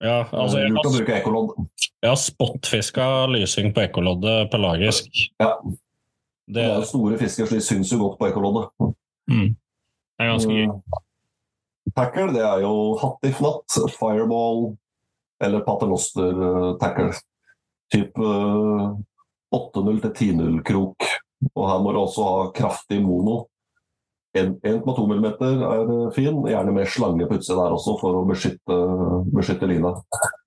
ja, 0.03 0.21
altså 0.27 0.59
å 0.59 0.63
har, 0.63 0.87
bruke 0.87 1.15
ekkolodd. 1.15 1.53
jeg 1.79 2.09
har 2.09 2.19
spotfiska 2.19 3.07
lysing 3.31 3.71
på 3.75 3.85
ekkoloddet 3.85 4.51
pelagisk. 4.51 5.07
Ja. 5.39 5.55
Det, 5.63 6.59
Det 6.59 6.65
er 6.67 6.87
store 6.87 7.17
fisker, 7.19 7.47
så 7.47 7.55
de 7.55 7.63
syns 7.63 7.91
jo 7.91 8.01
godt 8.01 8.17
på 8.19 8.27
ekkoloddet. 8.27 8.71
Mm. 9.31 9.53
Det 9.55 10.25
er 10.25 10.31
ganske 10.33 10.57
gøy. 10.57 10.73
Tackle 11.95 12.31
det 12.35 12.43
er 12.43 12.63
jo 12.63 12.73
hatt 12.99 13.27
i 13.27 13.31
fnatt, 13.35 13.77
fireball 13.95 14.73
eller 15.43 15.63
paternoster 15.67 16.35
eh, 17.93 18.01
tackle. 18.01 18.13
Typ 18.13 18.17
eh, 18.17 18.99
8-0 19.53 20.01
til 20.01 20.11
10-0-krok. 20.11 21.09
Og 21.55 21.65
her 21.69 21.81
må 21.83 21.91
du 21.93 21.99
også 21.99 22.23
ha 22.29 22.45
kraftig 22.55 23.01
mono. 23.03 23.45
1,2 24.33 25.03
mm 25.05 25.25
er 25.45 25.81
eh, 25.83 26.07
fin, 26.15 26.39
gjerne 26.49 26.71
med 26.73 26.87
slange 26.89 27.27
på 27.29 27.35
utsida 27.37 27.59
der 27.67 27.75
også 27.75 27.93
for 28.01 28.15
å 28.17 28.23
beskytte, 28.25 28.77
beskytte 29.29 29.67
lina. 29.69 29.91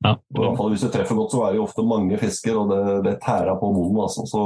Ja. 0.02 0.16
I 0.16 0.40
hvert 0.40 0.56
fall 0.59 0.73
Hvis 0.73 0.82
du 0.82 0.89
treffer 0.90 1.14
godt, 1.14 1.31
så 1.31 1.44
er 1.47 1.55
det 1.55 1.60
jo 1.60 1.66
ofte 1.68 1.85
mange 1.86 2.18
fisker, 2.18 2.59
og 2.59 2.73
det, 2.73 2.81
det 3.06 3.14
tærer 3.23 3.55
på 3.60 3.70
monoen. 3.70 4.02
Altså. 4.09 4.27
Så 4.27 4.43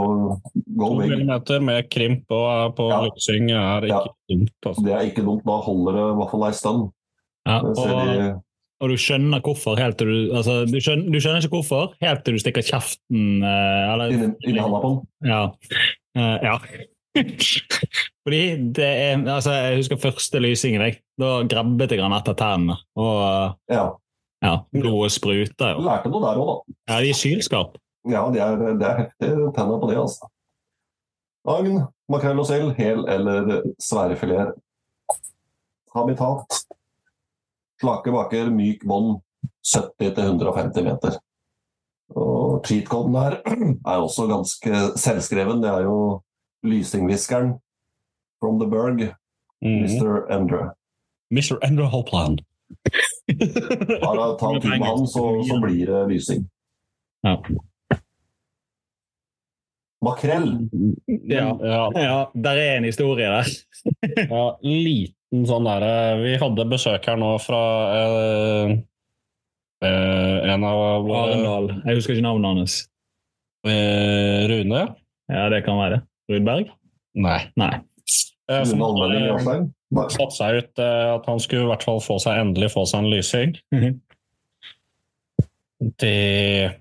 go 0.77 0.91
big. 0.99 1.09
millimeter 1.09 1.65
med 1.65 1.89
krimp 1.89 2.29
og 2.37 2.77
på 2.77 2.91
Ja. 2.91 3.01
er 3.01 3.89
ikke 3.89 3.89
Ja. 3.89 4.03
dumt. 4.29 4.53
Altså. 4.67 4.85
Det 4.85 4.93
er 4.93 5.09
ikke 5.09 5.25
dumt. 5.25 5.45
Da 5.49 5.57
holder 5.65 5.93
det 5.97 6.05
i 6.05 6.17
hvert 6.21 6.31
fall 6.31 6.45
ei 6.45 6.53
stund. 6.53 6.91
Ja, 7.49 7.59
og, 7.65 8.43
og 8.81 8.93
du 8.93 8.97
skjønner 9.01 9.43
hvorfor 9.45 9.77
helt 9.81 9.99
til 10.01 10.09
du 10.09 10.37
altså, 10.37 10.63
du, 10.69 10.79
skjønner, 10.81 11.11
du 11.13 11.21
skjønner 11.21 11.45
ikke 11.45 11.59
hvorfor 11.59 11.93
helt 12.01 12.23
til 12.25 12.37
du 12.37 12.43
stikker 12.43 12.65
kjeften 12.65 13.45
uh, 13.45 13.93
eller, 13.93 14.15
inni, 14.15 14.31
inni 14.49 14.63
handa 14.63 14.81
på 14.81 14.93
den. 14.95 15.03
Ja. 15.29 15.43
Uh, 16.17 16.37
ja. 16.47 16.57
Fordi 18.25 18.41
det 18.77 18.87
er 18.87 19.35
altså, 19.35 19.53
Jeg 19.53 19.77
husker 19.81 20.01
første 20.01 20.41
lysingen. 20.41 20.83
Jeg. 20.87 21.01
Da 21.21 21.43
grabbet 21.51 21.93
jeg 21.93 22.03
han 22.03 22.15
etter 22.17 22.37
tennene. 22.39 22.77
Og 22.97 23.17
eh, 23.27 23.77
Ja. 23.77 23.85
ja, 24.45 24.55
blodet 24.73 25.13
spruta 25.13 25.73
Du 25.75 25.83
Lærte 25.85 26.13
noe 26.13 26.23
der 26.23 26.41
òg, 26.41 26.51
da. 26.51 26.77
Ja, 26.93 27.01
de 27.03 27.11
er 27.11 27.19
sylskarpe. 27.19 27.81
Ja, 28.09 28.23
det 28.33 28.41
er, 28.41 28.57
det 28.81 28.87
er 28.87 29.51
tenner 29.57 29.81
på 29.81 29.91
det, 29.91 29.99
altså. 30.01 30.31
Agn, 31.49 31.83
makrell 32.13 32.41
og 32.41 32.47
sild, 32.49 32.73
hel 32.79 33.03
eller 33.09 33.63
sværefileter. 33.83 34.55
Habitat. 35.97 36.63
Slake 37.81 38.13
bakker, 38.13 38.51
myk 38.53 38.83
bånd, 38.89 39.21
70-150 39.67 40.85
meter. 40.85 41.17
Og 42.17 42.61
cheat-koden 42.67 43.15
her 43.17 43.39
er 43.91 44.03
også 44.03 44.27
ganske 44.31 44.83
selvskreven. 45.01 45.63
Det 45.63 45.71
er 45.71 45.87
jo 45.87 45.97
lysingviskeren 46.67 47.55
from 48.43 48.61
the 48.61 48.69
Berg, 48.71 49.11
Mm. 49.63 49.83
Mr. 49.85 50.23
Endre. 50.33 50.59
Mr. 51.31 51.59
Endre 51.67 51.85
Hopland. 51.93 52.39
Bare 54.01 54.29
ta 54.41 54.49
en 54.55 54.63
tur 54.65 54.71
med 54.73 54.87
han, 54.89 55.03
så, 55.07 55.25
så 55.45 55.59
blir 55.61 55.85
det 55.91 55.99
lysing. 56.09 56.47
Ja. 57.27 57.35
Makrell. 60.01 60.69
Ja. 61.29 61.59
Ja, 61.61 61.91
ja, 61.95 62.31
der 62.35 62.51
er 62.63 62.77
en 62.79 62.85
historie 62.89 63.29
der. 63.29 63.45
ja, 64.31 64.45
liten 64.63 65.15
sånn 65.33 65.65
der, 65.69 65.85
Vi 66.23 66.37
hadde 66.43 66.65
besøk 66.71 67.05
her 67.07 67.17
nå 67.21 67.35
fra 67.43 67.61
eh, 67.97 68.73
eh, 69.87 70.53
en 70.55 70.65
av 70.67 71.05
våre 71.07 71.21
Arendal. 71.31 71.69
Jeg 71.87 72.01
husker 72.01 72.17
ikke 72.17 72.27
navnet 72.27 72.51
hans. 72.59 72.79
eh, 73.67 74.47
Rune? 74.51 74.83
Ja, 75.31 75.49
det 75.53 75.65
kan 75.65 75.79
være. 75.79 76.03
Rudberg? 76.31 76.71
Nei. 77.15 77.41
Nei. 77.57 77.73
Eh, 78.51 78.65
som 78.67 78.81
hadde. 78.83 79.71
Satt 80.15 80.33
seg 80.37 80.61
ut 80.61 80.79
eh, 80.83 81.07
at 81.15 81.27
han 81.27 81.41
skulle 81.43 81.65
i 81.67 81.71
hvert 81.71 81.83
fall 81.87 82.01
få 82.03 82.19
seg 82.23 82.39
endelig 82.43 82.73
få 82.75 82.85
seg 82.87 83.05
en 83.05 83.11
lysing. 83.11 83.57
Mhm. 83.75 84.01
Det 86.01 86.77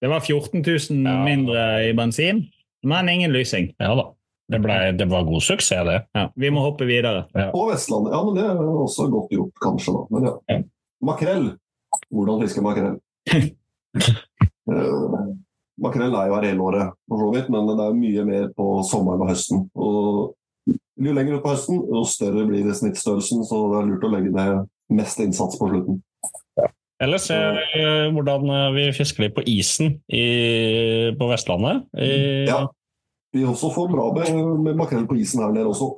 Det 0.00 0.08
var 0.08 0.20
14 0.20 0.62
000 0.64 1.04
Ja. 1.04 1.24
mindre 1.24 1.88
i 1.88 1.92
bensin, 1.92 2.46
men 2.82 3.08
ingen 3.08 3.32
lysing. 3.32 3.74
Ja 3.78 3.94
da. 3.94 4.06
Det, 4.50 4.58
ble, 4.62 4.76
det 4.98 5.06
var 5.10 5.26
god 5.28 5.44
suksess, 5.46 5.86
det. 5.86 5.98
Ja, 6.16 6.26
vi 6.34 6.50
må 6.50 6.64
hoppe 6.64 6.88
videre. 6.88 7.26
På 7.52 7.68
Vestlandet. 7.70 8.14
Ja, 8.16 8.22
men 8.26 8.38
det 8.38 8.46
er 8.48 8.58
også 8.58 9.06
godt 9.12 9.34
gjort, 9.34 9.54
kanskje. 9.62 9.94
da. 9.94 10.02
Men 10.10 10.26
ja. 10.26 10.34
Ja. 10.50 10.62
Makrell. 11.06 11.46
Hvordan 12.10 12.42
fiske 12.42 12.62
makrell? 12.64 12.98
uh, 14.70 15.30
makrell 15.84 16.14
er 16.14 16.28
jo 16.28 16.36
her 16.36 16.48
hele 16.50 16.66
året, 16.66 16.92
for 17.08 17.22
så 17.22 17.30
vidt, 17.34 17.48
men 17.52 17.70
det 17.70 17.86
er 17.86 17.96
mye 18.02 18.26
mer 18.28 18.50
på 18.56 18.68
sommeren 18.86 19.24
og 19.24 19.32
høsten. 19.32 19.64
Og 19.78 20.76
jo 21.00 21.16
lenger 21.16 21.38
ut 21.38 21.44
på 21.44 21.54
høsten, 21.54 21.80
jo 21.88 22.04
større 22.08 22.44
blir 22.48 22.66
det 22.66 22.76
snittstørrelsen, 22.78 23.46
så 23.48 23.64
det 23.72 23.80
er 23.80 23.88
lurt 23.88 24.06
å 24.06 24.12
legge 24.12 24.34
ned 24.34 24.66
mest 24.92 25.22
innsats 25.22 25.58
på 25.58 25.70
slutten. 25.70 26.02
Eller 27.00 27.22
se 27.22 27.36
eh, 27.36 28.10
hvordan 28.12 28.50
eh, 28.52 28.66
vi 28.74 28.82
fisker 28.92 29.24
litt 29.24 29.32
på 29.38 29.44
isen 29.48 29.94
i, 30.12 30.26
på 31.16 31.30
Vestlandet. 31.30 31.86
I, 31.96 32.10
Ja. 32.50 32.66
Vi 33.32 33.44
også 33.46 33.70
får 33.74 33.90
bra 33.92 34.08
med, 34.16 34.38
med 34.64 34.78
makrell 34.78 35.06
på 35.06 35.18
isen 35.20 35.42
her 35.44 35.52
nede 35.54 35.70
også. 35.70 35.92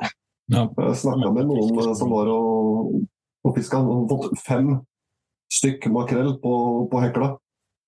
Ja. 0.53 0.67
Jeg 0.69 0.97
snakka 1.01 1.31
med 1.33 1.49
noen 1.49 1.79
eh, 1.81 1.93
som 1.97 2.13
var 2.13 2.29
og, 2.33 2.99
og 3.47 3.55
fiska. 3.57 3.81
Han 3.81 4.03
hadde 4.03 4.19
fått 4.19 4.43
fem 4.45 4.75
stykk 5.53 5.89
makrell 5.95 6.35
på, 6.43 6.53
på 6.93 7.05
hekla. 7.05 7.35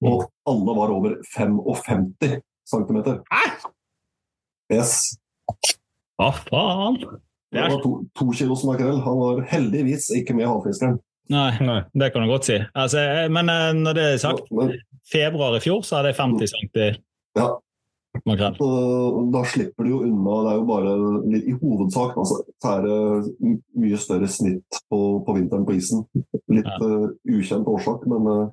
Og 0.04 0.24
alle 0.50 0.76
var 0.76 0.92
over 0.92 1.16
55 1.32 2.08
cm. 2.68 2.98
Yes. 4.72 4.96
Hva 6.20 6.30
faen? 6.44 6.98
Det 7.54 7.62
var 7.70 7.82
to, 7.84 7.92
to 8.18 8.32
kilos 8.36 8.64
makrell. 8.66 8.98
Han 9.04 9.20
var 9.20 9.44
heldigvis 9.48 10.10
ikke 10.16 10.36
med 10.36 10.48
havfiskeren. 10.50 10.98
Nei, 11.32 11.52
Nei. 11.64 11.78
det 11.96 12.10
kan 12.12 12.24
du 12.24 12.28
godt 12.28 12.48
si. 12.48 12.58
Altså, 12.76 13.00
eh, 13.00 13.28
men 13.32 13.48
eh, 13.48 13.70
når 13.76 13.96
det 13.96 14.04
er 14.12 14.18
sagt, 14.20 14.50
Men 14.52 14.74
februar 15.08 15.56
i 15.56 15.62
fjor 15.64 15.80
så 15.86 15.98
hadde 15.98 16.12
jeg 16.12 16.20
50 16.20 16.52
cm 16.52 16.80
Ja. 17.38 17.48
Makrell. 18.28 18.58
da 19.34 19.44
slipper 19.48 19.86
du 19.86 19.90
jo 19.90 20.02
unna. 20.06 20.34
Det 20.44 20.50
er 20.52 20.58
jo 20.58 20.66
bare 20.68 20.92
I 21.38 21.54
hovedsak 21.60 22.18
altså, 22.20 22.42
så 22.62 22.74
det 22.84 22.98
mye 23.74 24.00
større 24.00 24.28
snitt 24.30 24.82
på, 24.90 25.00
på 25.26 25.36
vinteren 25.38 25.66
på 25.66 25.76
isen. 25.78 26.04
Litt 26.52 26.68
Ja. 26.68 26.78
uh, 26.82 27.08
ukjent 27.26 27.66
årsak, 27.70 28.06
men 28.10 28.28
uh, 28.30 28.52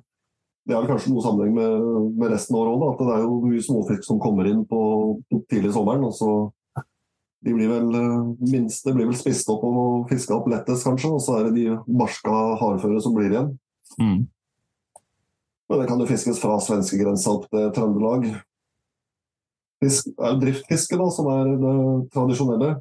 det 0.66 0.76
er 0.76 0.86
kanskje 0.86 1.12
noe 1.12 1.22
sammenheng 1.24 1.54
med, 1.56 1.86
med 2.18 2.34
resten 2.34 2.56
av 2.56 2.64
året 2.64 2.74
òg. 2.74 2.90
At 2.92 3.06
det 3.06 3.14
er 3.16 3.22
jo 3.26 3.38
mye 3.46 3.62
småfisk 3.62 4.04
som 4.06 4.20
kommer 4.22 4.50
inn 4.50 4.66
på, 4.68 4.82
på 5.30 5.40
tidlig 5.50 5.72
i 5.72 5.76
sommeren. 5.78 6.04
og 6.06 6.14
så 6.18 6.32
de 7.42 7.54
blir 7.56 7.70
vel 7.72 7.88
eh, 7.98 8.20
minste 8.52 8.92
blir 8.94 9.08
vel 9.08 9.18
spist 9.18 9.48
opp 9.50 9.64
og 9.66 10.06
fiska 10.10 10.36
opp 10.36 10.46
lettest, 10.50 10.86
kanskje. 10.86 11.10
Og 11.10 11.22
så 11.24 11.40
er 11.40 11.48
det 11.48 11.56
de 11.56 11.78
barska 11.90 12.36
hardføre 12.60 13.02
som 13.02 13.16
blir 13.16 13.34
igjen. 13.34 13.50
Mm. 13.98 14.20
Men 15.68 15.80
det 15.80 15.88
kan 15.90 16.02
jo 16.02 16.06
fiskes 16.06 16.38
fra 16.42 16.60
svenskegrensa 16.62 17.34
opp 17.34 17.48
til 17.50 17.70
Trøndelag. 17.74 18.28
Fisk, 19.82 20.12
jo 20.14 20.38
driftfiske 20.38 20.98
da, 20.98 21.08
som 21.10 21.28
er 21.32 21.52
det 21.58 21.76
tradisjonelle. 22.14 22.74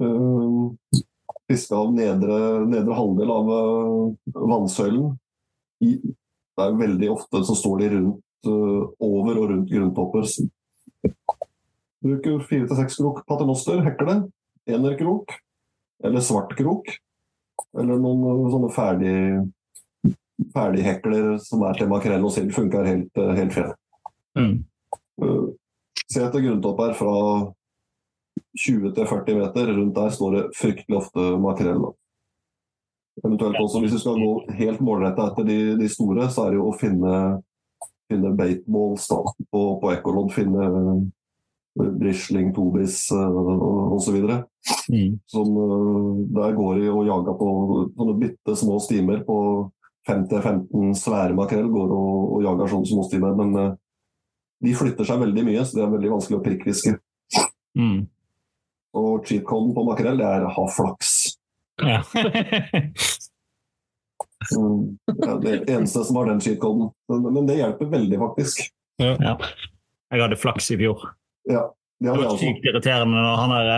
Uh, 0.00 1.00
fiske 1.50 1.76
av 1.76 1.92
nedre, 1.94 2.38
nedre 2.70 2.96
halvdel 2.96 3.32
av 3.34 3.52
eh, 3.56 4.32
vannsøylen. 4.38 5.12
I, 5.82 5.96
det 6.60 6.66
er 6.66 6.78
veldig 6.78 7.10
ofte 7.14 7.42
så 7.46 7.56
står 7.58 7.82
de 7.82 7.90
rundt, 7.96 8.22
eh, 8.46 8.82
over 9.02 9.40
og 9.40 9.52
rundt 9.52 9.70
grunntopper. 9.72 10.28
Bruker 12.00 12.42
fire 12.48 12.68
til 12.68 12.78
seks 12.78 12.98
krok 13.00 13.22
paternoster, 13.28 13.82
hekle, 13.84 14.20
enerkrok 14.70 15.34
eller 16.04 16.24
svart 16.24 16.54
krok. 16.58 16.92
Eller 17.78 17.98
noen 18.00 18.26
eh, 18.30 18.50
sånne 18.54 18.74
ferdig 18.76 19.16
ferdighekler 20.54 21.34
som 21.42 21.66
er 21.68 21.76
til 21.76 21.90
makrell 21.90 22.24
og 22.24 22.32
sild, 22.34 22.54
funker 22.56 22.86
helt, 22.86 23.10
eh, 23.18 23.34
helt 23.36 23.56
fint. 23.56 23.74
Mm. 24.38 24.54
Se 26.10 26.22
etter 26.24 26.42
grunntopp 26.42 26.80
her 26.82 26.94
fra 26.98 27.14
20 28.58 28.94
til 28.96 29.06
40 29.06 29.38
meter. 29.38 29.72
Rundt 29.76 29.96
der 29.96 30.14
står 30.14 30.36
det 30.36 30.44
fryktelig 30.58 30.98
ofte 30.98 31.26
makrell. 31.42 31.84
Eventuelt 33.24 33.60
også, 33.60 33.80
hvis 33.82 33.94
du 33.94 34.00
skal 34.00 34.18
gå 34.18 34.32
helt 34.58 34.80
målretta 34.82 35.28
etter 35.30 35.46
de, 35.46 35.58
de 35.78 35.88
store, 35.92 36.28
så 36.32 36.46
er 36.46 36.54
det 36.54 36.60
jo 36.60 36.68
å 36.70 36.76
finne, 36.78 37.14
finne 38.10 38.32
baitballs 38.38 39.06
da, 39.10 39.20
på, 39.52 39.64
på 39.82 39.90
ekkolodd. 39.92 40.32
Finne 40.34 40.68
eh, 40.70 41.02
brisling, 42.00 42.50
tobis 42.56 43.02
uh, 43.14 43.92
osv. 43.94 44.16
Mm. 44.90 45.18
Som 45.30 45.52
eh, 45.66 46.24
der 46.38 46.56
går 46.56 46.80
de 46.80 46.88
og 46.90 47.04
jager 47.06 47.36
på 47.38 47.50
sånne 47.98 48.16
bitte 48.22 48.56
små 48.58 48.80
stimer 48.82 49.22
på 49.26 49.36
5-15 50.08 50.96
svære 50.98 51.36
makrell. 51.38 51.68
Går 51.70 51.94
og, 51.94 52.34
og 52.34 52.48
jager 52.48 52.74
sånne 52.74 52.92
små 52.94 53.06
stimer. 53.06 53.36
Men 53.38 53.54
eh, 53.60 53.70
de 54.60 54.74
flytter 54.76 55.08
seg 55.08 55.20
veldig 55.22 55.44
mye, 55.46 55.64
så 55.64 55.78
det 55.78 55.84
er 55.84 55.92
veldig 55.94 56.12
vanskelig 56.14 56.38
å 56.38 56.44
prikkfiske. 56.44 56.94
Mm. 57.78 58.00
Og 59.00 59.26
cheat-coden 59.28 59.74
på 59.76 59.84
makrell 59.86 60.20
det 60.20 60.26
er 60.28 60.48
ha 60.56 60.66
flaks. 60.76 61.14
Ja. 61.80 62.02
Mm, 64.56 64.96
det 65.04 65.26
er 65.28 65.40
det 65.42 65.50
eneste 65.68 66.00
som 66.00 66.16
har 66.16 66.30
den 66.30 66.38
cheat-coden. 66.40 66.86
Men, 67.12 67.26
men 67.34 67.48
det 67.48 67.58
hjelper 67.58 67.90
veldig, 67.92 68.18
faktisk. 68.22 68.62
ja. 68.96 69.34
Jeg 70.10 70.22
hadde 70.24 70.38
flaks 70.40 70.70
i 70.72 70.78
fjor. 70.80 71.02
Ja, 71.44 71.66
det 72.00 72.08
Det 72.08 72.24
var 72.24 72.38
sykt 72.40 72.64
irriterende 72.66 73.20
når 73.20 73.36
han 73.36 73.52
der 73.54 73.68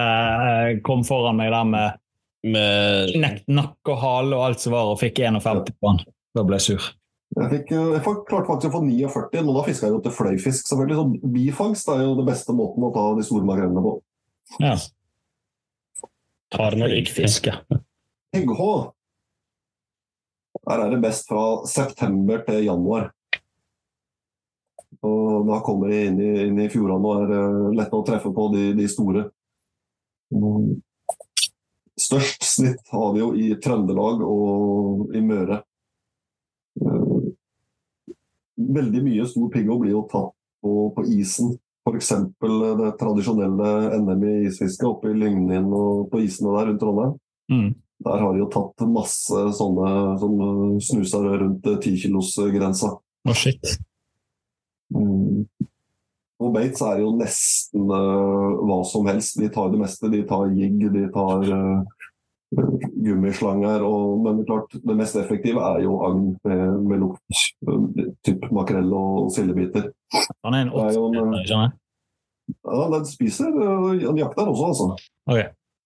eh, 0.47 0.79
kom 0.87 1.03
foran 1.05 1.37
meg 1.39 1.51
der 1.53 1.67
med 1.67 1.99
Med 2.43 3.13
knekt 3.15 3.51
nakke 3.51 3.93
og 3.93 4.01
hale 4.03 4.39
og 4.39 4.45
alt 4.47 4.63
som 4.63 4.73
var, 4.75 4.89
og 4.91 4.99
fikk 4.99 5.21
51 5.23 5.75
på 5.79 5.91
han. 5.93 6.01
Da 6.35 6.43
ble 6.47 6.59
jeg 6.59 6.65
sur. 6.73 6.89
Jeg, 7.33 7.49
fikk, 7.49 7.71
eh, 7.73 7.93
jeg 7.97 8.03
klarte 8.05 8.49
faktisk 8.49 8.69
å 8.69 8.75
få 8.75 8.83
49, 8.85 9.45
men 9.47 9.57
da 9.57 9.65
fiska 9.65 9.89
jeg 9.89 9.95
jo 9.95 10.01
til 10.05 10.17
fløyfisk. 10.17 10.67
selvfølgelig. 10.69 10.99
Så 10.99 11.31
bifangst 11.37 11.89
er 11.89 12.03
jo 12.05 12.17
den 12.19 12.29
beste 12.29 12.57
måten 12.57 12.85
å 12.85 12.93
ta 12.93 13.07
de 13.17 13.25
store 13.25 13.49
makrellene 13.49 13.85
på. 13.85 13.95
Ja. 14.61 14.77
tar 16.53 16.77
når 16.77 16.93
det 16.93 16.99
ikke 17.01 17.17
fisker. 17.23 17.63
PGH. 18.33 18.67
Her 20.69 20.85
er 20.85 20.93
det 20.93 21.01
best 21.03 21.27
fra 21.31 21.65
september 21.67 22.45
til 22.45 22.67
januar. 22.67 23.11
Og 25.03 25.49
da 25.49 25.59
kommer 25.65 25.91
de 25.91 26.05
inn 26.07 26.21
i, 26.21 26.31
inn 26.47 26.61
i 26.61 26.69
fjordene 26.71 27.09
og 27.09 27.25
er 27.25 27.37
eh, 27.39 27.73
lette 27.81 27.97
å 27.97 28.05
treffe 28.07 28.31
på 28.35 28.49
de, 28.53 28.69
de 28.77 28.87
store. 28.91 29.25
Mm. 30.37 30.77
Størst 31.99 32.45
snitt 32.47 32.93
har 32.93 33.13
vi 33.17 33.21
jo 33.21 33.33
i 33.35 33.49
Trøndelag 33.61 34.23
og 34.25 35.17
i 35.17 35.25
Møre. 35.25 35.63
Eh, 38.63 38.73
Veldig 38.79 39.03
mye 39.05 39.27
stor 39.29 39.51
piggo 39.53 39.79
blir 39.83 39.97
jo 39.97 40.07
tatt 40.11 40.33
på, 40.63 40.73
på 40.97 41.05
isen. 41.19 41.55
F.eks. 41.83 42.13
det 42.79 42.91
tradisjonelle 43.01 43.71
NM 43.99 44.27
i 44.29 44.35
isfiske 44.47 44.87
oppe 44.87 45.11
i 45.11 45.17
Lygnin 45.19 45.67
og 45.75 46.13
på 46.13 46.21
isene 46.23 46.53
der 46.55 46.69
rundt 46.71 46.83
Trondheim. 46.83 47.17
Mm. 47.51 47.73
Der 48.07 48.23
har 48.23 48.35
de 48.35 48.43
jo 48.43 48.51
tatt 48.51 48.85
masse 48.91 49.43
sånne 49.59 49.91
som 50.23 50.39
snuser 50.83 51.27
rundt 51.43 51.67
10-kilosgrensa. 51.67 52.93
Å, 52.99 53.35
shit. 53.35 53.75
Mm. 54.95 55.43
Og 56.43 56.55
Bates 56.55 56.83
er 56.83 57.03
jo 57.03 57.13
nesten 57.15 57.91
uh, 57.91 58.63
hva 58.67 58.81
som 58.89 59.07
helst. 59.11 59.39
De 59.39 59.51
tar 59.53 59.71
det 59.73 59.83
meste. 59.83 60.11
De 60.11 60.23
tar 60.27 60.51
jigg, 60.57 60.81
de 60.95 61.05
tar 61.15 61.47
eh, 61.47 62.01
gummislanger. 63.05 63.85
Og, 63.87 64.19
men 64.25 64.43
klart, 64.49 64.73
det 64.73 64.97
mest 64.99 65.19
effektive 65.21 65.63
er 65.65 65.85
jo 65.87 65.99
agn 66.07 66.25
med, 66.45 66.65
med 66.89 67.05
lukt. 67.05 67.45
Typ 68.27 68.49
makrell 68.55 68.91
og 68.97 69.31
sildebiter. 69.35 69.91
Han 70.45 70.57
er 70.57 70.67
en 70.67 70.75
er 70.75 70.93
80 70.93 71.47
skjønner 71.47 71.69
jeg. 71.69 71.79
Ja, 72.67 72.85
den 72.91 73.05
spiser 73.07 73.55
Han 73.55 74.19
jakter 74.19 74.49
også, 74.51 74.73
altså. 74.73 74.87
Ok. 75.31 75.41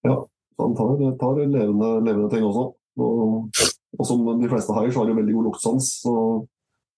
Så 0.07 0.65
han 0.65 0.77
tar, 0.79 1.03
tar 1.21 1.41
levende, 1.43 1.91
levende 2.01 2.31
ting 2.33 2.47
også. 2.47 2.71
Og, 2.97 3.51
og 3.99 4.09
som 4.09 4.25
de 4.41 4.49
fleste 4.49 4.77
haier, 4.77 4.93
så 4.93 5.03
har 5.03 5.11
de 5.11 5.19
veldig 5.19 5.37
god 5.37 5.49
luktsans. 5.51 5.91
Så 6.03 6.15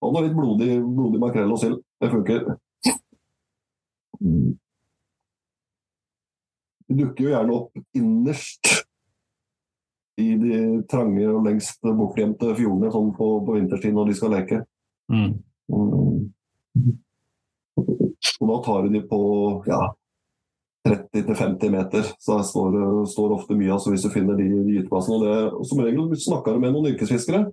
han 0.05 0.15
har 0.15 0.29
litt 0.29 0.39
blodig, 0.39 0.71
blodig 0.87 1.21
makrell 1.23 1.53
og 1.53 1.61
sild. 1.61 1.83
Det 1.99 2.15
funker. 2.15 2.47
Det 4.23 4.57
De 6.89 6.97
dukker 6.97 7.27
jo 7.27 7.33
gjerne 7.35 7.53
opp 7.53 7.99
innerst 7.99 8.88
i 10.19 10.33
de 10.41 10.59
trange 10.91 11.27
og 11.31 11.45
lengst 11.47 11.85
bortgjemte 11.85 12.55
fjordene 12.59 12.91
sånn 12.95 13.13
på, 13.17 13.29
på 13.47 13.55
vinterstid 13.59 13.95
når 13.95 14.11
de 14.11 14.17
skal 14.19 14.35
leke. 14.35 14.63
Mm. 15.13 15.31
Mm. 15.71 16.99
Og 17.79 18.51
da 18.51 18.59
tar 18.65 18.85
du 18.85 18.95
de 18.97 19.03
på 19.07 19.21
ja, 19.69 19.81
30-50 20.89 21.71
meter, 21.75 22.11
så 22.19 22.39
der 22.39 22.47
står, 22.49 22.79
står 23.13 23.35
ofte 23.37 23.57
mye 23.59 23.73
altså 23.75 23.93
hvis 23.93 24.07
du 24.07 24.11
finner 24.15 24.39
de, 24.39 24.49
gyteplassene. 24.49 25.19
Og 25.19 25.27
det, 25.27 25.37
og 25.61 25.69
som 25.69 25.83
regel 25.85 26.11
snakker 26.25 26.57
du 26.57 26.65
med 26.65 26.75
noen 26.75 26.93
yrkesfiskere, 26.95 27.45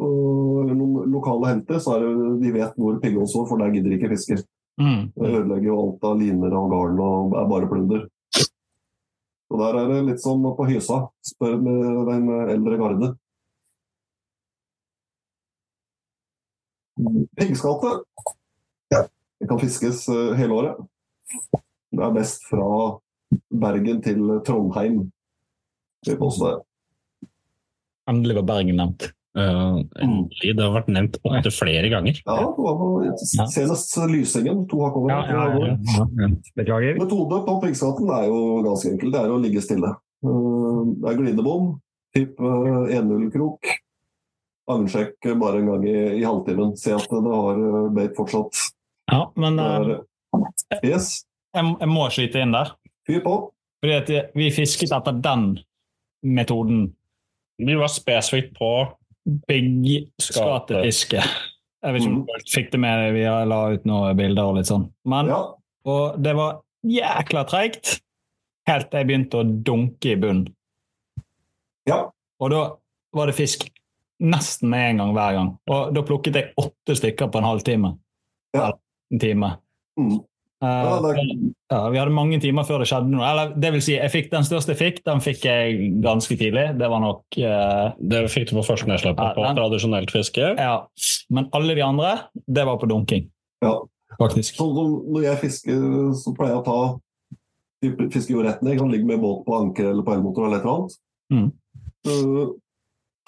eller 0.00 0.76
noen 0.76 1.10
lokale 1.12 1.52
henter, 1.52 1.80
så 1.82 1.96
er 1.96 2.06
det, 2.06 2.30
de 2.44 2.54
vet 2.54 2.78
hvor 2.80 2.96
pigghånd 3.02 3.28
står, 3.30 3.46
for 3.50 3.60
der 3.60 3.74
gidder 3.74 3.92
de 3.92 3.98
ikke 3.98 4.12
fiske. 4.14 4.40
Mm. 4.80 5.10
Det 5.12 5.28
ødelegger 5.28 5.68
jo 5.68 5.80
alt 5.82 6.06
av 6.08 6.20
liner 6.20 6.56
og 6.56 6.72
garn 6.72 7.02
og 7.04 7.36
er 7.36 7.50
bare 7.50 7.68
plunder. 7.68 8.06
Og 9.50 9.58
der 9.58 9.78
er 9.80 9.90
det 9.90 10.00
litt 10.06 10.22
som 10.22 10.44
på 10.56 10.66
Hysa, 10.68 11.00
spør 11.26 11.58
med 11.58 12.06
den 12.06 12.30
eldre 12.54 12.78
garde. 12.78 13.10
Piggskatte. 17.38 17.92
Ja, 18.94 19.04
det 19.40 19.48
kan 19.50 19.60
fiskes 19.62 20.04
eh, 20.12 20.34
hele 20.38 20.54
året. 20.54 20.82
Det 21.90 22.04
er 22.06 22.14
best 22.14 22.44
fra 22.46 22.66
Bergen 23.50 24.02
til 24.04 24.20
Trondheim. 24.46 25.00
Endelig 28.10 28.38
var 28.40 28.46
Bergen 28.54 28.78
nevnt. 28.78 29.10
Uh, 29.38 29.84
endelig. 30.02 30.54
Det 30.58 30.64
har 30.64 30.72
vært 30.74 30.88
nevnt 30.90 31.18
opptil 31.22 31.52
flere 31.54 31.90
ganger. 31.92 32.16
Ja, 32.24 32.38
det 32.42 32.64
var 32.64 32.78
på, 32.80 32.88
senest 33.52 33.94
Lysingen. 34.10 34.64
To 34.70 34.80
hakk 34.82 34.96
over. 34.98 35.12
Ja, 35.12 35.20
ja, 35.28 35.44
ja, 35.54 35.76
ja. 36.24 36.30
Beklager. 36.58 36.98
Metode 36.98 37.38
på 37.46 37.58
piggskatten 37.62 38.10
er 38.16 38.26
jo 38.26 38.40
ganske 38.66 38.90
enkel. 38.90 39.12
Det 39.14 39.22
er 39.22 39.30
å 39.30 39.38
ligge 39.42 39.62
stille. 39.62 39.92
Uh, 40.26 40.82
Det 41.00 41.12
er 41.12 41.20
glidebom, 41.20 41.70
typ 42.16 42.40
1-0-krok. 42.40 43.70
Agnsjekk 44.70 45.30
bare 45.40 45.60
en 45.60 45.70
gang 45.70 45.86
i, 45.88 45.96
i 46.20 46.24
halvtimen. 46.24 46.76
Se 46.78 46.92
at 46.94 47.10
det 47.10 47.32
har 47.34 47.58
eh, 47.58 47.88
beit 47.96 48.14
fortsatt. 48.18 48.60
Ja, 49.10 49.24
men 49.40 49.58
eh, 49.58 49.96
er, 50.36 50.84
yes, 50.86 51.24
jeg, 51.56 51.72
jeg 51.80 51.90
må 51.90 52.06
skyte 52.14 52.42
inn 52.44 52.54
der. 52.54 52.70
fyr 53.08 53.22
på. 53.24 53.34
Fordi 53.82 53.96
at 53.96 54.34
vi 54.36 54.50
fisket 54.54 54.92
etter 54.94 55.16
den 55.24 55.52
metoden. 56.22 56.90
Vi 57.60 57.76
var 57.80 57.90
spesifikt 57.92 58.54
på 58.58 58.70
Big 59.48 60.10
skatefiske. 60.22 61.22
Jeg 61.80 61.94
vet 61.94 62.02
ikke 62.02 62.12
om 62.12 62.22
du 62.26 62.50
fikk 62.52 62.70
det 62.72 62.80
med 62.80 62.98
deg, 63.00 63.14
vi 63.16 63.24
la 63.24 63.60
ut 63.72 63.84
noen 63.88 64.16
bilder 64.18 64.50
og 64.50 64.58
litt 64.58 64.68
sånn. 64.68 64.88
Men, 65.08 65.30
Ja, 65.32 65.40
Og 65.88 66.18
det 66.22 66.34
var 66.36 66.60
jækla 66.84 67.44
treigt 67.48 68.00
helt 68.68 68.90
til 68.90 69.00
jeg 69.00 69.08
begynte 69.08 69.40
å 69.40 69.44
dunke 69.64 70.12
i 70.12 70.16
bunnen. 70.20 70.48
ja. 71.88 72.10
Og 72.40 72.50
da 72.50 72.60
var 73.12 73.26
det 73.28 73.34
fisk 73.36 73.66
nesten 74.20 74.70
med 74.72 74.90
en 74.90 74.96
gang 75.02 75.10
hver 75.12 75.32
gang. 75.36 75.48
Og 75.68 75.94
da 75.94 76.02
plukket 76.02 76.34
jeg 76.38 76.52
åtte 76.56 76.94
stykker 76.96 77.28
på 77.28 77.38
en 77.40 77.44
halvtime. 77.44 77.90
Ja. 78.56 78.70
En 79.12 79.18
time. 79.18 79.50
Mm. 79.98 80.20
Eh, 80.60 81.50
Ja, 81.70 81.88
vi 81.88 81.98
hadde 82.00 82.12
mange 82.12 82.40
timer 82.42 82.64
før 82.68 82.82
det 82.82 82.88
skjedde 82.90 83.08
noe. 83.12 83.24
Eller 83.24 83.52
det 83.56 83.70
vil 83.72 83.82
si, 83.84 83.94
jeg 83.94 84.10
fikk 84.12 84.30
den 84.32 84.42
største 84.44 84.74
jeg 84.74 84.80
fikk, 84.80 84.98
den 85.06 85.20
fikk 85.24 85.44
jeg 85.46 85.92
ganske 86.04 86.36
tidlig. 86.36 86.66
Det 86.80 86.88
var 86.90 87.00
nok 87.00 87.22
uh, 87.38 87.92
Det 87.96 88.24
fikk 88.32 88.50
du 88.50 88.56
på 88.58 88.64
første 88.66 88.88
nedslippet 88.90 89.22
Ja, 89.22 89.34
på 89.36 89.44
den- 89.46 89.56
tradisjonelt 89.60 90.10
fiske. 90.12 90.50
Ja. 90.58 90.74
Men 91.30 91.48
alle 91.56 91.74
de 91.78 91.84
andre, 91.86 92.10
det 92.46 92.66
var 92.66 92.76
på 92.82 92.88
dunking. 92.90 93.28
Ja. 93.62 93.76
Faktisk. 94.18 94.56
Så 94.58 94.66
når 94.74 95.22
jeg 95.22 95.38
fisker, 95.46 95.78
så 96.18 96.34
pleier 96.36 96.56
jeg 96.56 96.60
å 96.60 96.66
ta 96.66 96.80
fiske 98.12 98.34
jo 98.34 98.42
rett 98.44 98.60
ned. 98.62 98.74
Jeg 98.74 98.80
kan 98.82 98.90
ligge 98.92 99.06
med 99.08 99.20
båt 99.22 99.44
på 99.46 99.54
anker 99.56 99.86
eller 99.94 100.02
på 100.04 100.12
elmotor 100.12 100.44
eller 100.48 100.58
et 100.58 100.66
eller 100.66 100.76
annet. 100.76 100.98
Mm. 101.32 101.52
Uh, 102.10 102.50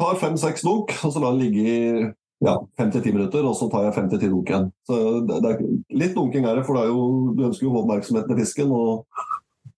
tar 0.00 0.18
fem-seks 0.20 0.64
dunk, 0.66 0.92
og 1.06 1.12
så 1.14 1.22
lar 1.22 1.32
den 1.32 1.46
ligge 1.46 1.62
i 1.62 2.10
ja, 2.42 2.56
fem 2.78 2.90
til 2.90 3.02
ti 3.04 3.12
minutter, 3.14 3.44
og 3.46 3.54
så 3.58 3.68
tar 3.70 3.84
jeg 3.86 3.94
fem 3.96 4.08
til 4.10 4.20
ti 4.22 4.28
dunk 4.32 4.50
igjen. 4.50 4.66
Så 4.88 4.98
det, 5.28 5.38
det 5.44 5.52
er, 5.52 5.62
litt 6.02 6.16
dunking 6.16 6.48
er 6.48 6.58
det, 6.58 6.64
for 6.66 6.78
det 6.78 6.84
er 6.86 6.90
jo, 6.90 7.04
du 7.38 7.44
ønsker 7.48 7.66
jo 7.66 7.70
å 7.70 7.76
få 7.76 7.82
oppmerksomheten 7.84 8.32
til 8.32 8.40
fisken. 8.42 8.74
Og, 8.74 9.06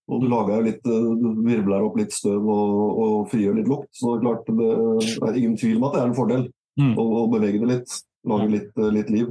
og 0.09 0.21
du 0.21 0.27
lager 0.29 0.57
jo 0.59 0.65
litt, 0.67 0.83
eh, 0.85 1.07
du 1.21 1.27
virvler 1.45 1.85
opp 1.87 1.97
litt 1.99 2.13
støv 2.13 2.45
og, 2.45 2.99
og 3.05 3.15
frigjør 3.31 3.59
litt 3.59 3.69
lukt. 3.71 3.89
Så 3.97 4.15
er 4.15 4.23
klart, 4.25 4.49
det 4.49 5.29
er 5.29 5.39
ingen 5.41 5.57
tvil 5.61 5.77
om 5.79 5.87
at 5.89 5.97
det 5.97 6.03
er 6.03 6.11
en 6.11 6.19
fordel 6.21 6.47
Mm. 6.75 6.89
å, 6.99 7.03
å 7.21 7.27
bevege 7.31 7.61
det 7.61 7.67
litt. 7.69 7.93
Lage 8.27 8.49
litt, 8.51 8.71
eh, 8.75 8.89
litt 8.91 9.09
liv. 9.09 9.29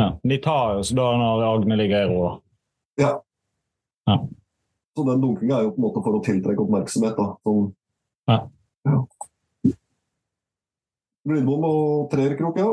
Ja. 0.00 0.06
De 0.24 0.38
tar 0.40 0.78
jo 0.78 0.84
så 0.88 0.94
da 0.96 1.08
når 1.20 1.42
agnet 1.44 1.76
ligger 1.82 2.06
i 2.06 2.08
ro. 2.08 2.20
Så 4.96 5.04
den 5.06 5.20
dunkinga 5.20 5.58
er 5.58 5.66
jo 5.66 5.74
på 5.74 5.78
en 5.82 5.84
måte 5.84 6.02
for 6.02 6.16
å 6.16 6.22
tiltrekke 6.24 6.64
oppmerksomhet. 6.64 7.18
da. 7.18 7.26
Sånn. 7.46 7.68
Ja. 8.26 8.38
Ja. 8.88 8.96
Blindbom 11.28 11.66
og 11.68 12.06
trerkrok, 12.12 12.60
ja. 12.60 12.68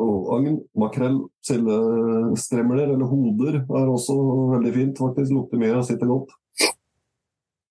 Og 0.00 0.28
agn, 0.36 0.60
makrell, 0.80 1.18
sildestremler 1.44 2.86
eller 2.86 3.08
hoder 3.10 3.58
er 3.60 3.90
også 3.90 4.16
veldig 4.54 4.72
fint. 4.76 5.02
faktisk. 5.02 5.34
Lukter 5.34 5.60
mye 5.60 5.74
og 5.76 5.84
sitter 5.88 6.08
godt. 6.08 6.32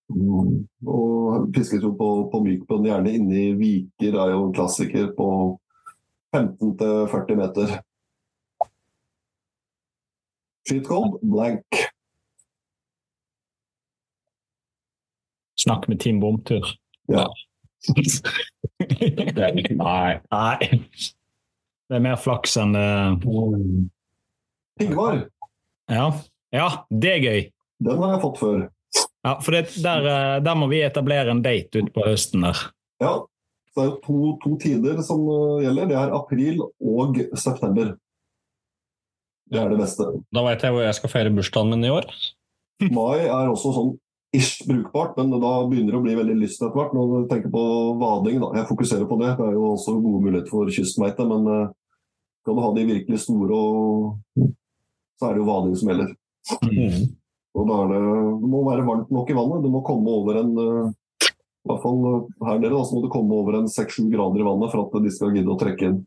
Mm. 0.09 0.67
Og 0.85 1.49
fiskes 1.55 1.83
jo 1.85 1.93
på, 1.97 2.09
på 2.31 2.41
mykbønn, 2.45 2.87
gjerne 2.89 3.13
inne 3.17 3.41
i 3.41 3.51
viker, 3.57 4.17
er 4.17 4.33
jo 4.33 4.47
en 4.47 4.55
klassiker 4.57 5.11
på 5.17 5.29
15-40 6.35 7.37
meter. 7.39 7.77
Code 10.85 11.17
blank. 11.25 11.85
Snakk 15.57 15.87
med 15.89 15.99
Team 15.99 16.19
Bomtur. 16.21 16.65
Ja. 17.09 17.25
Nei. 19.79 20.19
Nei. 20.31 20.57
Det 21.89 21.97
er 21.97 22.03
mer 22.03 22.19
flaks 22.21 22.57
enn 22.61 22.75
det 22.75 22.89
Pingvar, 24.79 25.23
Ja. 25.91 26.11
ja, 26.55 26.67
det 26.89 27.13
er 27.15 27.23
gøy. 27.23 27.39
den 27.83 28.03
har 28.03 28.13
jeg 28.13 28.21
fått 28.23 28.37
før. 28.39 28.59
Ja, 29.25 29.33
for 29.43 29.51
det, 29.51 29.63
der, 29.83 30.05
eh, 30.07 30.35
der 30.43 30.55
må 30.55 30.69
vi 30.71 30.79
etablere 30.85 31.33
en 31.33 31.41
date 31.43 31.81
utpå 31.81 32.05
høsten 32.07 32.45
der. 32.47 32.61
Ja, 33.03 33.13
så 33.73 33.81
det 33.81 33.87
er 33.89 33.97
to, 34.05 34.19
to 34.43 34.53
tider 34.61 35.01
som 35.05 35.25
uh, 35.27 35.59
gjelder. 35.63 35.89
Det 35.91 35.97
er 35.99 36.15
april 36.15 36.61
og 36.63 37.19
september. 37.37 37.95
Det 39.49 39.59
er 39.59 39.71
det 39.73 39.79
beste. 39.81 40.07
Da 40.35 40.43
veit 40.45 40.63
jeg 40.63 40.75
hvor 40.75 40.85
jeg 40.85 40.97
skal 40.97 41.11
feire 41.11 41.33
bursdagen 41.33 41.73
min 41.73 41.87
i 41.87 41.91
år. 41.93 42.07
Mai 42.93 43.25
er 43.25 43.49
også 43.51 43.73
sånn 43.75 43.93
ish 44.35 44.67
brukbart, 44.67 45.17
men 45.17 45.33
da 45.41 45.51
begynner 45.67 45.95
det 45.95 45.99
å 45.99 46.05
bli 46.05 46.15
veldig 46.17 46.37
lyst 46.37 46.61
etter 46.61 46.75
hvert. 46.77 46.93
Når 46.93 47.09
du 47.09 47.29
tenker 47.31 47.51
på 47.53 47.63
vading, 48.01 48.39
da. 48.43 48.51
Jeg 48.59 48.69
fokuserer 48.69 49.07
på 49.09 49.17
det. 49.21 49.33
Det 49.39 49.47
er 49.47 49.57
jo 49.57 49.71
også 49.73 49.95
gode 49.97 50.23
muligheter 50.25 50.51
for 50.51 50.69
kystmeite, 50.73 51.25
men 51.29 51.47
uh, 51.49 51.71
skal 52.43 52.57
du 52.57 52.63
ha 52.63 52.69
de 52.75 52.85
virkelig 52.91 53.23
store, 53.25 53.57
og, 53.57 54.51
så 55.17 55.29
er 55.29 55.35
det 55.35 55.41
jo 55.41 55.49
vading 55.49 55.79
som 55.79 55.91
gjelder. 55.91 56.13
Mm. 56.61 57.09
Og 57.57 57.65
da 57.67 57.79
er 57.83 57.91
det, 57.91 58.03
det 58.43 58.51
må 58.53 58.61
være 58.67 58.85
varmt 58.87 59.09
nok 59.13 59.33
i 59.33 59.37
vannet. 59.39 59.65
Det 59.65 59.73
må 59.73 59.83
komme 59.87 60.13
over 60.21 60.41
en 60.43 60.53
uh, 60.61 60.93
i 61.29 61.71
hvert 61.71 61.83
fall 61.83 61.99
uh, 62.05 62.45
her 62.47 62.61
nede 62.61 62.75
da, 62.75 62.85
så 62.85 62.95
må 62.95 63.03
det 63.03 63.13
komme 63.13 63.41
over 63.41 63.59
en 63.59 63.67
6-7 63.69 64.07
grader 64.13 64.43
i 64.43 64.47
vannet 64.47 64.71
for 64.71 64.85
at 64.85 65.03
de 65.03 65.11
skal 65.13 65.33
gidde 65.35 65.53
å 65.53 65.59
trekke 65.59 65.89
inn. 65.89 65.99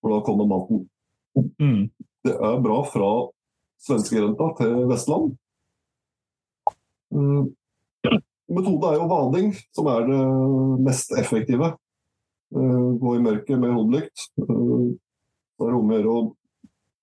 For 0.00 0.16
da 0.16 0.24
kommer 0.24 0.48
maten. 0.48 0.84
Mm. 1.60 1.88
Det 2.24 2.34
er 2.34 2.60
bra 2.64 2.80
fra 2.88 3.08
svenskegrenda 3.84 4.48
til 4.58 4.84
Vestland. 4.88 5.34
Mm. 7.14 7.52
Metode 8.54 8.90
er 8.90 8.98
jo 8.98 9.08
vading, 9.08 9.52
som 9.72 9.88
er 9.88 10.06
det 10.08 10.20
mest 10.84 11.14
effektive. 11.16 11.72
Eh, 12.54 12.88
Gå 13.00 13.16
i 13.16 13.22
mørket 13.24 13.60
med 13.60 13.72
hodelykt. 13.74 14.28
Eh, 14.38 14.94
Det 15.54 15.68
er 15.68 15.76
om 15.78 15.90
å 15.90 15.94
gjøre 15.94 16.10
å 16.10 16.22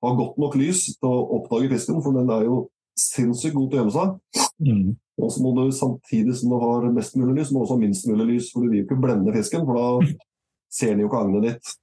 ha 0.03 0.09
godt 0.17 0.37
nok 0.41 0.55
lys 0.59 0.83
til 0.99 1.07
å 1.07 1.27
oppdage 1.37 1.69
fisken, 1.71 2.01
for 2.03 2.11
den 2.11 2.29
er 2.29 2.43
jo 2.43 2.65
sinnssykt 2.99 3.55
god 3.55 3.69
til 3.71 3.79
å 3.79 3.81
gjemme 3.81 3.93
seg. 3.95 4.49
Mm. 4.59 4.89
Og 5.21 5.31
så 5.31 5.43
må 5.43 5.53
du 5.55 5.71
samtidig 5.71 6.35
som 6.35 6.51
du 6.51 6.57
har 6.59 6.89
mest 6.91 7.15
mulig 7.15 7.37
lys, 7.39 7.51
må 7.51 7.61
du 7.61 7.63
også 7.63 7.77
ha 7.77 7.83
minst 7.85 8.07
mulig 8.09 8.27
lys, 8.33 8.51
for 8.51 8.61
du 8.61 8.69
vil 8.69 8.81
jo 8.81 8.87
ikke 8.89 8.99
blende 9.01 9.33
fisken, 9.33 9.63
for 9.65 9.79
da 9.79 10.11
ser 10.71 10.93
den 10.93 11.05
jo 11.05 11.07
ikke 11.07 11.21
agnet 11.23 11.47
ditt. 11.47 11.73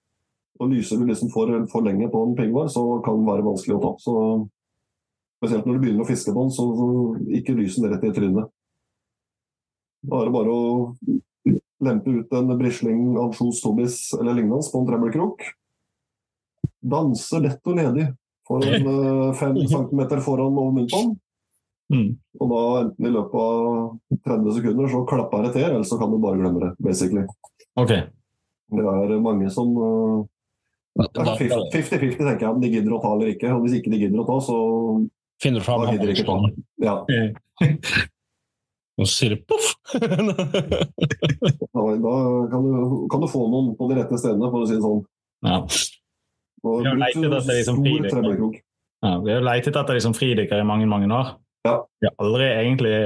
Og 0.61 0.73
lyser 0.75 0.99
du 0.99 1.07
liksom 1.07 1.31
for, 1.33 1.51
for 1.73 1.87
lenge 1.87 2.11
på 2.13 2.23
en 2.27 2.37
pingvar, 2.37 2.69
så 2.69 2.85
kan 3.07 3.17
den 3.21 3.29
være 3.31 3.47
vanskelig 3.47 3.79
å 3.79 3.83
ta. 3.87 3.93
Så 4.03 4.15
Spesielt 5.39 5.67
når 5.67 5.77
du 5.77 5.83
begynner 5.85 6.03
å 6.03 6.09
fiske 6.09 6.35
på 6.35 6.45
den, 6.45 6.55
så, 6.55 6.67
ikke 7.39 7.57
lysen 7.59 7.87
rett 7.87 8.07
i 8.07 8.15
trynet. 8.15 8.51
Da 10.09 10.21
er 10.21 10.29
det 10.29 10.35
bare 10.35 10.55
å 10.55 10.65
lempe 11.85 12.11
ut 12.11 12.35
en 12.35 12.51
brisling, 12.59 13.03
ansjos, 13.23 13.63
tobis 13.63 14.01
eller 14.19 14.35
lignende 14.35 14.67
på 14.73 14.83
en 14.83 14.89
tremmelkrok. 14.89 15.47
Danse 16.89 17.41
lett 17.43 17.71
og 17.71 17.79
ledig 17.79 18.09
for 18.49 18.65
en 18.67 19.35
fem 19.39 19.59
centimeter 19.75 20.23
foran 20.25 20.59
over 20.59 20.75
munnpånd. 20.81 21.17
Mm. 21.89 22.09
Og 22.41 22.51
da 22.53 22.63
enten 22.83 23.07
i 23.09 23.13
løpet 23.15 23.39
av 23.41 24.19
30 24.27 24.57
sekunder 24.59 24.91
så 24.93 25.05
klapper 25.09 25.47
det 25.47 25.55
til, 25.57 25.69
eller 25.71 25.87
så 25.89 25.99
kan 26.01 26.11
du 26.13 26.19
bare 26.21 26.41
glemme 26.41 26.65
det, 26.65 26.73
basically. 26.85 27.25
Okay. 27.79 28.09
Det 28.69 28.85
er 28.85 29.15
mange 29.25 29.49
som 29.55 29.71
uh, 29.79 30.27
50-50 30.99 32.19
tenker 32.19 32.43
jeg 32.43 32.51
om 32.51 32.61
de 32.61 32.73
gidder 32.73 32.97
å 32.97 33.01
ta 33.01 33.15
eller 33.15 33.33
ikke. 33.33 33.55
Og 33.55 33.65
hvis 33.65 33.79
ikke 33.79 33.95
de 33.95 34.03
gidder 34.03 34.21
å 34.21 34.27
ta, 34.29 34.37
så 34.45 34.59
finner 35.43 35.65
fram 35.65 35.87
de. 35.87 36.63
Ja, 36.85 37.01
Og 38.99 39.07
så 39.07 39.13
sier 39.13 39.37
det 39.37 39.45
poff! 39.47 39.77
da, 39.95 40.01
da 42.03 42.15
kan, 42.51 42.65
du, 42.65 43.07
kan 43.13 43.23
du 43.23 43.29
få 43.31 43.45
noen 43.47 43.77
på 43.79 43.87
de 43.91 43.99
rette 44.01 44.19
stedene, 44.19 44.51
for 44.51 44.65
å 44.65 44.67
si 44.67 44.75
det 44.75 44.83
sånn. 44.83 45.05
Ja. 45.47 45.61
Og 46.67 46.83
Jeg 46.83 46.91
har 46.91 46.99
lett 46.99 47.21
etter 47.21 47.37
at 47.37 47.47
det 47.47 47.55
er 47.55 47.61
liksom 47.61 47.79
fridykker. 47.85 48.57
Ja, 49.07 49.13
vi 49.23 49.37
har 49.37 49.45
lett 49.47 49.71
etter 49.71 49.95
liksom 49.95 50.17
fridykker 50.19 50.59
i 50.59 50.67
mange 50.67 50.89
mange 50.91 51.07
år. 51.15 51.31
Ja. 51.69 51.77
Vi 52.01 52.11
har 52.11 52.25
aldri 52.25 52.49
egentlig 52.49 52.97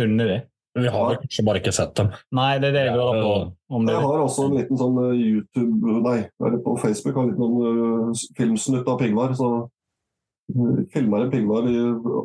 funnet 0.00 0.32
dem. 0.32 0.48
Vi 0.80 0.88
har 0.88 1.18
kanskje 1.20 1.44
bare 1.44 1.60
ikke 1.60 1.74
sett 1.76 1.92
dem. 1.98 2.14
Nei, 2.32 2.54
det 2.62 2.70
er 2.70 2.76
det 2.78 2.84
jeg 2.86 2.96
lurer 2.96 3.20
på. 3.20 3.32
Om 3.76 3.84
det 3.84 3.92
Jeg 3.92 4.06
har 4.08 4.22
også 4.24 4.46
en 4.48 4.54
liten 4.56 4.78
sånn 4.80 4.96
uh, 4.96 5.10
YouTube 5.12 5.98
Nei, 6.06 6.16
på 6.40 6.76
Facebook 6.80 7.18
har 7.18 7.26
jeg 7.26 7.34
litt 7.34 7.42
noen 7.42 8.08
uh, 8.08 8.22
filmsnutt 8.38 8.88
av 8.88 8.96
pingvar. 9.02 9.34
Så 9.36 9.50
filmer 10.92 11.24
en 11.24 11.32
pingvar 11.32 11.68
i 11.68 11.76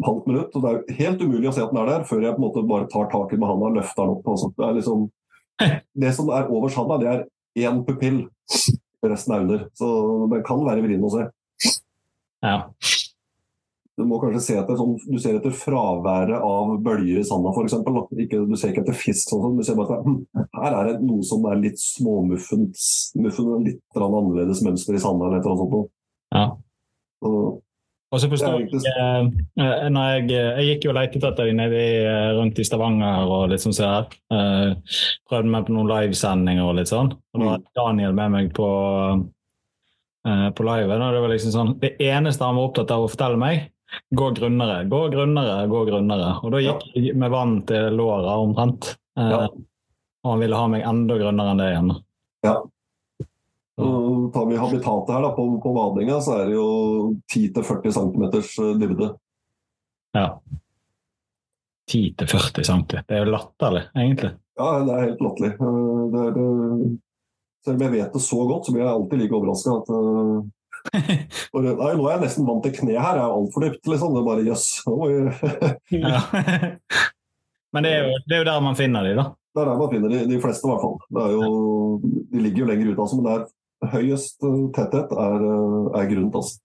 halvt 0.08 0.28
minutt. 0.30 0.56
Og 0.56 0.64
det 0.64 0.74
er 0.74 1.00
helt 1.02 1.24
umulig 1.24 1.50
å 1.50 1.56
se 1.56 1.64
at 1.66 1.74
den 1.74 1.82
er 1.84 1.92
der, 1.92 2.06
før 2.10 2.24
jeg 2.26 2.36
på 2.36 2.42
en 2.42 2.46
måte 2.48 2.66
bare 2.70 2.90
tar 2.92 3.10
tak 3.14 3.34
i 3.34 3.40
med 3.40 3.50
handa 3.52 3.72
og 3.72 3.80
løfter 3.80 4.04
den 4.04 4.16
opp. 4.18 4.30
Altså. 4.34 4.52
Det, 4.54 4.68
er 4.68 4.78
liksom, 4.80 5.08
det 6.06 6.14
som 6.18 6.32
er 6.36 6.54
over 6.54 6.74
sanda, 6.74 7.00
det 7.02 7.12
er 7.14 7.26
én 7.68 7.84
pupill. 7.88 8.24
Resten 9.08 9.36
er 9.36 9.44
under. 9.46 9.68
Så 9.78 9.90
den 10.34 10.46
kan 10.48 10.64
være 10.66 10.86
vrien 10.86 11.06
å 11.06 11.14
se. 11.14 11.28
Ja. 12.46 12.58
Du 13.98 14.04
må 14.06 14.20
kanskje 14.22 14.42
se 14.46 14.56
etter 14.60 14.78
sånn, 14.78 14.94
du 15.10 15.18
ser 15.18 15.40
etter 15.40 15.54
fraværet 15.58 16.38
av 16.38 16.76
bølger 16.86 17.18
i 17.18 17.26
sanda, 17.26 17.50
f.eks. 17.50 17.80
Du 18.30 18.54
ser 18.54 18.70
ikke 18.70 18.84
etter 18.84 18.98
fisk, 18.98 19.32
sånn, 19.32 19.56
du 19.58 19.64
ser 19.66 19.78
bare 19.80 19.98
at 19.98 20.06
hm, 20.06 20.20
her 20.60 20.76
er 20.78 20.92
det 20.92 21.08
noe 21.08 21.26
som 21.26 21.48
er 21.50 21.58
litt 21.64 21.82
småmuffent, 21.82 22.78
muffen, 23.18 23.50
litt 23.66 23.98
annerledes 23.98 24.62
mønster 24.68 25.00
i 25.00 25.02
sanda 25.02 25.26
eller 25.26 25.40
et 25.40 25.48
eller 25.50 25.56
annet 25.56 25.74
sånt. 25.74 25.90
Ja. 26.36 26.46
Så, 27.26 27.32
Og 28.16 28.22
så 28.24 28.30
forstår 28.32 28.54
er 28.56 28.68
jeg 28.72 28.92
eh, 28.96 29.64
eh, 29.64 29.88
når 29.92 30.06
jeg, 30.14 30.28
jeg 30.32 30.68
gikk 30.70 30.86
jo 30.88 30.92
og 30.94 30.96
lette 30.96 31.20
etter 31.20 31.50
dem 31.50 31.58
nede 31.60 31.80
eh, 32.08 32.30
rundt 32.38 32.60
i 32.62 32.64
Stavanger 32.64 33.28
og 33.28 33.50
litt 33.52 33.64
sånn 33.66 33.76
som 33.76 33.90
her. 33.92 34.06
Eh, 34.32 35.00
prøvde 35.28 35.52
meg 35.52 35.66
på 35.68 35.76
noen 35.76 35.90
livesendinger 35.92 36.64
og 36.70 36.78
litt 36.80 36.92
sånn. 36.92 37.12
Og 37.36 37.42
da 37.44 37.50
hadde 37.58 37.76
Daniel 37.76 38.16
med 38.16 38.32
meg 38.38 38.54
på, 38.56 38.70
eh, 40.28 40.46
på 40.56 40.68
liven. 40.70 41.04
Og 41.04 41.18
det 41.18 41.24
var 41.26 41.34
liksom 41.36 41.56
sånn 41.58 41.74
Det 41.84 41.92
eneste 42.08 42.48
han 42.48 42.56
var 42.56 42.70
opptatt 42.70 42.96
av 42.96 43.04
å 43.04 43.12
fortelle 43.12 43.42
meg, 43.44 43.68
gå 44.16 44.32
grunnere, 44.40 44.80
gå 44.88 45.02
grunnere, 45.12 45.60
gå 45.72 45.84
grunnere. 45.92 46.32
Og 46.44 46.56
da 46.56 46.64
gikk 46.64 46.88
jeg 46.96 47.16
med 47.20 47.36
vann 47.36 47.60
til 47.68 47.92
låra 48.00 48.40
omtrent. 48.40 48.94
Eh, 49.20 49.30
Ja. 49.36 49.48
Og 50.26 50.32
han 50.34 50.40
ville 50.42 50.56
ha 50.60 50.68
meg 50.68 50.84
enda 50.88 51.16
grunnere 51.20 51.52
enn 51.54 51.60
det 51.62 51.68
igjen. 51.74 51.92
så 52.48 52.56
tar 54.34 54.46
vi 54.50 54.60
habitatet 54.60 55.14
her 55.16 55.26
da, 55.26 55.34
på, 55.36 55.46
på 55.64 55.74
vadinga, 55.76 56.20
så 56.24 56.40
er 56.42 56.50
det 56.50 56.58
jo 56.58 56.68
10-40 57.34 57.96
cm 57.98 58.26
dybde. 58.82 59.12
Ja. 60.18 60.28
10-40 61.92 62.64
cm. 62.64 62.86
Det 63.08 63.16
er 63.16 63.24
jo 63.24 63.32
latterlig, 63.32 63.88
egentlig. 63.96 64.34
Ja, 64.58 64.70
det 64.84 64.94
er 64.94 65.06
helt 65.06 65.24
latterlig. 65.24 65.52
Eh, 65.56 66.06
det 66.14 66.24
er, 66.26 66.40
eh, 66.44 66.88
Selv 67.66 67.76
om 67.76 67.84
jeg 67.84 67.92
vet 67.98 68.14
det 68.14 68.22
så 68.24 68.38
godt, 68.48 68.66
så 68.66 68.74
blir 68.74 68.84
jeg 68.86 68.94
alltid 68.94 69.20
like 69.20 69.36
overraska 69.36 69.72
eh, 69.92 70.46
Nei, 71.58 71.90
nå 71.98 72.06
er 72.06 72.14
jeg 72.14 72.22
nesten 72.22 72.46
vant 72.48 72.64
til 72.64 72.76
kne 72.78 72.96
her, 72.96 73.18
jeg 73.20 73.26
er 73.26 73.34
altfor 73.34 73.66
dypt, 73.66 73.90
liksom. 73.92 74.14
Det 74.16 74.22
er 74.22 74.28
bare 74.28 74.46
jøss. 74.48 74.68
Yes. 75.92 75.98
Ja. 75.98 76.22
Men 77.76 77.84
det 77.84 77.92
er, 77.92 78.06
jo, 78.08 78.22
det 78.26 78.36
er 78.38 78.42
jo 78.42 78.48
der 78.48 78.62
man 78.64 78.78
finner 78.80 79.04
de, 79.04 79.16
da. 79.18 79.26
Det 79.52 79.62
er 79.62 79.68
der 79.68 79.80
man 79.82 79.92
finner 79.92 80.14
de, 80.14 80.22
de 80.30 80.38
fleste, 80.42 80.64
i 80.64 80.72
hvert 80.72 80.84
fall. 80.86 80.96
Det 81.12 81.26
er 81.26 81.34
jo, 81.36 81.50
de 82.32 82.44
ligger 82.46 82.64
jo 82.64 82.70
lenger 82.70 82.92
ute, 82.92 83.02
altså, 83.04 83.18
men 83.18 83.26
det 83.28 83.34
er 83.34 83.44
høyest 83.86 84.42
tetthet 84.76 85.12
er, 85.12 85.46
eh, 85.46 86.02
er 86.02 86.10
grunt. 86.12 86.36
Altså. 86.36 86.60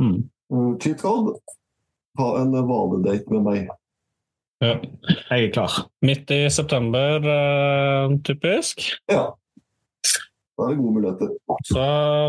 Mm. 0.00 0.28
Eh, 0.52 0.70
Cheat 0.82 1.02
code, 1.02 1.38
ha 2.18 2.28
en 2.42 2.52
vanedate 2.52 3.30
med 3.30 3.42
meg. 3.46 3.68
Ja. 4.60 4.74
Jeg 5.30 5.48
er 5.48 5.52
klar. 5.54 5.74
Midt 6.02 6.30
i 6.34 6.48
september, 6.50 7.22
eh, 7.22 8.16
typisk. 8.26 8.82
Ja. 9.08 9.30
Da 10.58 10.64
er 10.64 10.72
det 10.74 10.78
gode 10.80 10.94
muligheter. 10.96 11.28
Så 11.64 11.74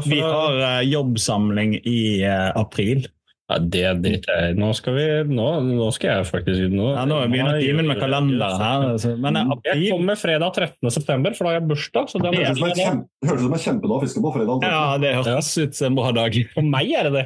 for, 0.03 0.09
Vi 0.09 0.19
har 0.19 0.83
jobbsamling 0.85 1.79
i 1.83 2.21
april. 2.55 3.07
Ja, 3.49 3.57
Det 3.57 3.83
driter 4.03 4.35
jeg 4.35 4.53
i. 4.53 4.57
Nå 4.59 4.69
skal 4.77 4.93
vi 4.93 5.05
Nå, 5.29 5.45
nå 5.65 5.87
skal 5.95 6.11
jeg 6.11 6.27
faktisk 6.29 6.73
nå, 6.73 6.91
Ja, 6.93 7.05
nå 7.09 7.21
begynner 7.31 7.57
timen 7.61 7.89
med 7.89 8.01
kalenderen 8.01 8.61
her. 8.61 8.85
Altså. 8.91 9.15
Men 9.17 9.39
eh, 9.39 9.47
Jeg 9.47 9.55
april 9.57 9.85
kommer 9.95 10.19
fredag 10.21 10.59
13. 10.67 10.91
september, 10.93 11.33
for 11.37 11.47
da 11.47 11.53
har 11.53 11.57
jeg 11.57 11.69
bursdag. 11.71 12.11
Så 12.11 12.21
det 12.21 12.33
høres 12.35 12.51
ut 12.51 12.61
som 12.61 12.69
en 12.69 12.77
kjempe, 12.83 13.31
hørtes 13.31 13.47
ut 13.47 13.65
kjempedag 13.65 13.95
å 13.95 14.03
fiske 14.05 14.23
på 14.25 14.35
fredag. 14.37 14.67
Ja, 14.69 14.83
det 15.01 15.15
hørtes 15.17 15.51
ut 15.57 15.79
som 15.79 15.89
en 15.89 15.97
bra 15.97 16.13
dag. 16.19 16.39
For 16.53 16.71
meg 16.77 16.93
er 16.93 17.09
det 17.09 17.25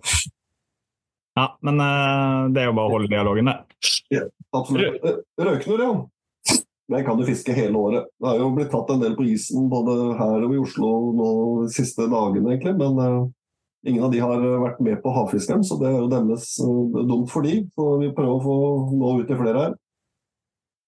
Ja, 1.38 1.44
Men 1.64 1.78
eh, 1.80 2.46
det 2.52 2.60
er 2.60 2.66
jo 2.68 2.76
bare 2.76 2.90
å 2.90 2.92
holde 2.98 3.08
dialogen, 3.08 3.48
det. 3.48 4.24
Absolutt. 4.52 4.98
Eh, 5.06 5.20
Røyknur, 5.40 5.80
ja. 5.80 5.92
Den 6.90 7.04
kan 7.06 7.16
du 7.16 7.22
fiske 7.24 7.54
hele 7.54 7.78
året. 7.78 8.08
Det 8.18 8.26
har 8.26 8.40
jo 8.42 8.48
blitt 8.56 8.72
tatt 8.74 8.90
en 8.90 9.00
del 9.00 9.14
på 9.16 9.24
isen 9.30 9.68
både 9.70 9.94
her 10.18 10.42
og 10.42 10.56
i 10.56 10.58
Oslo 10.58 10.90
nå 11.14 11.28
de 11.62 11.68
siste 11.72 12.08
dagene, 12.10 12.56
egentlig. 12.56 12.74
Men 12.82 13.30
ingen 13.86 14.04
av 14.04 14.12
de 14.12 14.20
har 14.22 14.42
vært 14.62 14.80
med 14.84 14.98
på 15.02 15.12
havfiskeren, 15.14 15.62
så 15.64 15.78
det 15.80 15.88
er 15.90 15.98
jo 15.98 16.10
deres 16.12 16.50
eh, 16.62 17.04
dumt 17.08 17.30
for 17.32 17.46
de. 17.46 17.62
Så 17.76 17.86
vi 18.02 18.10
prøver 18.16 18.34
å 18.34 18.42
få 18.44 18.58
nå 18.96 19.14
ut 19.20 19.30
til 19.30 19.40
flere 19.40 19.64
her. 19.64 19.78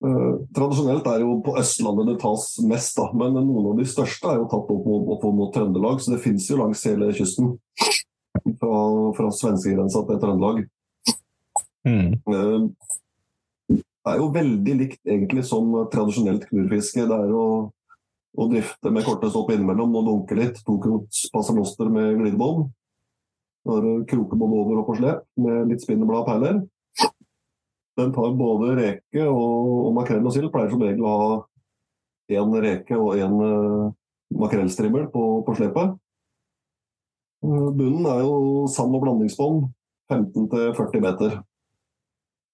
Eh, 0.03 0.31
tradisjonelt 0.57 1.07
er 1.07 1.21
det 1.21 1.27
jo 1.29 1.37
på 1.47 1.55
Østlandet 1.61 2.09
det 2.11 2.21
tas 2.23 2.47
mest, 2.67 2.97
da, 2.99 3.09
men 3.15 3.37
noen 3.39 3.73
av 3.73 3.77
de 3.79 3.87
største 3.87 4.33
er 4.33 4.41
jo 4.41 4.49
tatt 4.51 4.73
opp 4.75 4.87
mot, 4.89 5.13
opp 5.15 5.29
mot 5.31 5.53
Trøndelag, 5.55 6.03
så 6.03 6.17
det 6.17 6.23
finnes 6.25 6.49
jo 6.51 6.59
langs 6.61 6.83
hele 6.89 7.13
kysten. 7.17 7.55
fra, 8.59 8.79
fra 9.17 9.29
svenskegrensa 9.31 10.03
til 10.09 10.19
Trøndelag. 10.23 10.65
Mm. 11.87 12.13
Eh, 12.13 12.71
Det 14.03 14.11
er 14.11 14.19
jo 14.19 14.33
veldig 14.35 14.75
likt 14.81 15.07
egentlig 15.07 15.45
som 15.47 15.69
tradisjonelt 15.93 16.49
knurfiske. 16.49 17.05
Det 17.07 17.19
er 17.23 17.35
å, 17.39 17.71
å 18.35 18.47
drifte 18.51 18.91
med 18.91 19.05
korte 19.07 19.31
stopp 19.31 19.53
innimellom 19.55 19.95
og 19.95 20.09
dunke 20.09 20.35
litt. 20.35 20.59
Tokrots 20.67 21.29
paternoster 21.31 21.87
med 21.87 22.17
glidebånd. 22.19 22.73
Så 23.63 23.79
er 23.79 23.85
det 23.87 24.07
Krokebånd 24.11 24.55
over 24.59 24.81
og 24.81 24.89
på 24.89 24.99
slep 24.99 25.25
med 25.43 25.71
litt 25.71 25.85
spinneblad 25.85 26.25
og 26.25 26.29
perler. 26.29 26.61
Den 28.01 28.13
tar 28.15 28.35
både 28.35 28.75
reke 28.79 29.27
og, 29.29 29.89
og 29.89 29.93
makrell 29.99 30.25
og 30.27 30.35
sild. 30.35 30.51
Pleier 30.53 30.73
som 30.73 30.83
regel 30.83 31.07
å 31.07 31.17
ha 31.21 31.33
én 32.33 32.57
reke 32.65 32.97
og 32.97 33.21
én 33.21 33.37
uh, 33.37 33.93
makrellstrimmel 34.41 35.07
på, 35.13 35.25
på 35.47 35.55
slepet. 35.59 35.95
Eh, 37.45 37.71
Bunnen 37.77 38.07
er 38.09 38.23
jo 38.25 38.67
sand- 38.73 38.97
og 38.97 39.05
blandingsbånd 39.05 39.67
15-40 40.13 41.03
meter. 41.05 41.41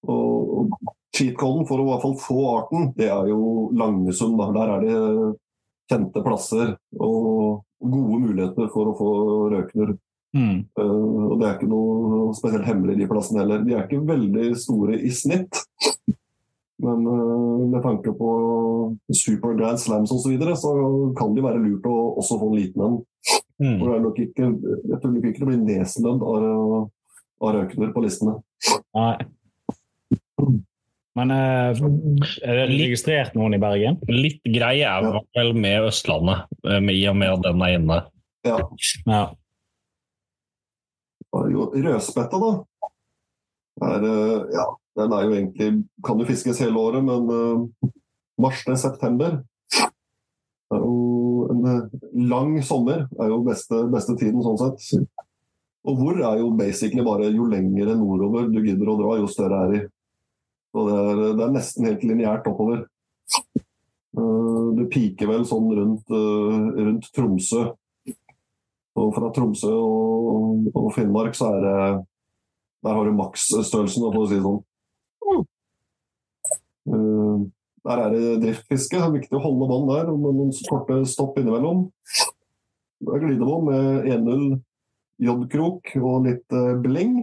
Og 0.08 0.72
cheat-koden 1.14 1.66
for 1.68 1.80
å 1.80 1.86
i 1.86 1.90
hvert 1.90 2.04
fall 2.04 2.18
få 2.22 2.40
arten, 2.54 2.90
det 2.98 3.08
er 3.10 3.30
jo 3.30 3.68
Langesund. 3.78 4.38
Da. 4.40 4.50
Der 4.56 4.74
er 4.74 4.84
det 4.84 4.98
kjente 5.88 6.22
plasser 6.24 6.74
og 6.98 7.64
gode 7.78 8.20
muligheter 8.26 8.68
for 8.74 8.90
å 8.90 8.96
få 8.98 9.10
røkner. 9.54 9.96
Mm. 10.36 10.58
Eh, 10.76 10.82
og 10.84 11.38
det 11.40 11.48
er 11.48 11.56
ikke 11.56 11.70
noe 11.70 12.32
spesielt 12.36 12.66
hemmelig, 12.68 12.98
de 12.98 13.08
plassene 13.10 13.42
heller. 13.42 13.62
De 13.64 13.74
er 13.74 13.86
ikke 13.86 14.04
veldig 14.08 14.48
store 14.60 14.98
i 15.00 15.12
snitt. 15.14 15.62
Men 16.84 17.06
eh, 17.10 17.64
med 17.72 17.80
tanke 17.82 18.12
på 18.18 18.32
super 19.16 19.56
grand 19.58 19.80
slams 19.82 20.12
osv., 20.14 20.22
så, 20.26 20.32
videre, 20.34 20.56
så 20.58 20.74
kan 21.18 21.34
det 21.36 21.46
være 21.46 21.62
lurt 21.64 21.88
å 21.88 21.96
også 22.20 22.38
få 22.40 22.52
en 22.52 22.58
liten 22.60 22.86
en. 22.86 23.00
Mm. 23.58 23.74
For 23.80 23.88
det 23.88 23.96
er 23.96 24.04
nok 24.04 24.22
ikke, 24.22 24.52
jeg 24.92 25.00
tror 25.02 25.14
nok 25.16 25.26
ikke 25.26 25.42
det 25.42 25.50
blir 25.50 25.64
neslønn 25.66 26.22
av, 26.22 26.46
av 27.42 27.56
røkner 27.56 27.90
på 27.96 28.04
listene. 28.04 28.36
Nei. 28.94 29.16
Men 31.18 31.34
eh, 31.34 31.80
er 32.46 32.60
det 32.60 32.68
registrert 32.70 33.34
noen 33.34 33.56
i 33.56 33.62
Bergen? 33.62 33.98
Litt 34.12 34.44
greie 34.46 34.86
er 34.86 35.08
Ja. 35.08 35.24
vel 35.40 35.50
med 35.58 35.88
Østlandet, 35.88 36.46
i 36.62 37.02
og 37.10 37.16
med 37.18 37.32
at 37.32 37.44
den 37.48 37.64
er 37.66 37.74
inne. 37.80 37.98
Ja. 38.46 38.60
Ja. 39.08 39.22
Rødspette, 41.34 42.40
da. 42.40 42.52
Er, 43.88 44.04
eh, 44.04 44.46
ja, 44.54 44.64
den 44.98 45.12
er 45.14 45.22
jo 45.22 45.34
egentlig 45.36 45.68
Kan 46.04 46.18
jo 46.18 46.26
fiskes 46.26 46.58
hele 46.58 46.80
året, 46.80 47.04
men 47.04 47.28
uh, 47.30 47.90
mars 48.42 48.64
til 48.66 48.78
september 48.80 49.38
er 50.74 50.82
jo 50.82 51.46
en 51.52 51.64
eh, 51.64 52.00
lang 52.28 52.58
sommer. 52.64 53.06
er 53.20 53.30
jo 53.30 53.42
beste, 53.46 53.84
beste 53.92 54.16
tiden, 54.20 54.42
sånn 54.44 54.58
sett. 54.60 55.06
Og 55.88 55.96
hvor 56.00 56.18
er 56.18 56.42
jo 56.42 56.50
basically 56.56 57.04
bare 57.06 57.30
jo 57.32 57.46
lenger 57.48 57.94
nordover 57.96 58.50
du 58.52 58.60
gidder 58.60 58.90
å 58.92 58.98
dra, 58.98 59.16
jo 59.20 59.30
større 59.30 59.62
er 59.64 59.72
de. 59.72 59.82
Så 60.74 60.84
det 60.84 60.98
er, 61.00 61.22
det 61.38 61.46
er 61.46 61.54
nesten 61.54 61.88
helt 61.88 62.04
lineært 62.04 62.48
oppover. 62.50 62.84
Uh, 64.18 64.74
det 64.76 64.88
piker 64.92 65.30
vel 65.30 65.46
sånn 65.48 65.68
rundt, 65.78 66.12
uh, 66.12 66.72
rundt 66.76 67.08
Tromsø. 67.14 67.70
Og 68.98 69.12
fra 69.14 69.30
Tromsø 69.34 69.70
og, 69.72 70.68
og 70.74 70.88
Finnmark 70.96 71.36
så 71.38 71.52
er 71.54 71.60
det 71.64 71.76
Der 72.86 72.94
har 72.94 73.04
du 73.04 73.14
maksstørrelsen, 73.18 74.04
for 74.06 74.22
å 74.22 74.26
si 74.30 74.36
det 74.38 74.44
sånn. 74.44 74.60
Uh, 76.88 77.48
der 77.88 78.02
er 78.04 78.12
det 78.14 78.36
driftfiske. 78.44 78.96
Det 78.96 79.02
er 79.04 79.16
viktig 79.16 79.34
å 79.34 79.42
holde 79.42 79.66
bånd 79.70 79.90
der, 79.90 80.12
med 80.12 80.36
noen 80.38 80.52
korte 80.70 81.00
stopp 81.10 81.40
innimellom. 81.40 81.88
Det 83.02 83.14
er 83.14 83.24
glidebånd 83.24 83.66
med 83.66 84.06
1-0 84.14 84.46
J-krok 85.26 85.90
og 85.98 86.28
litt 86.28 86.54
uh, 86.54 86.78
bling. 86.84 87.18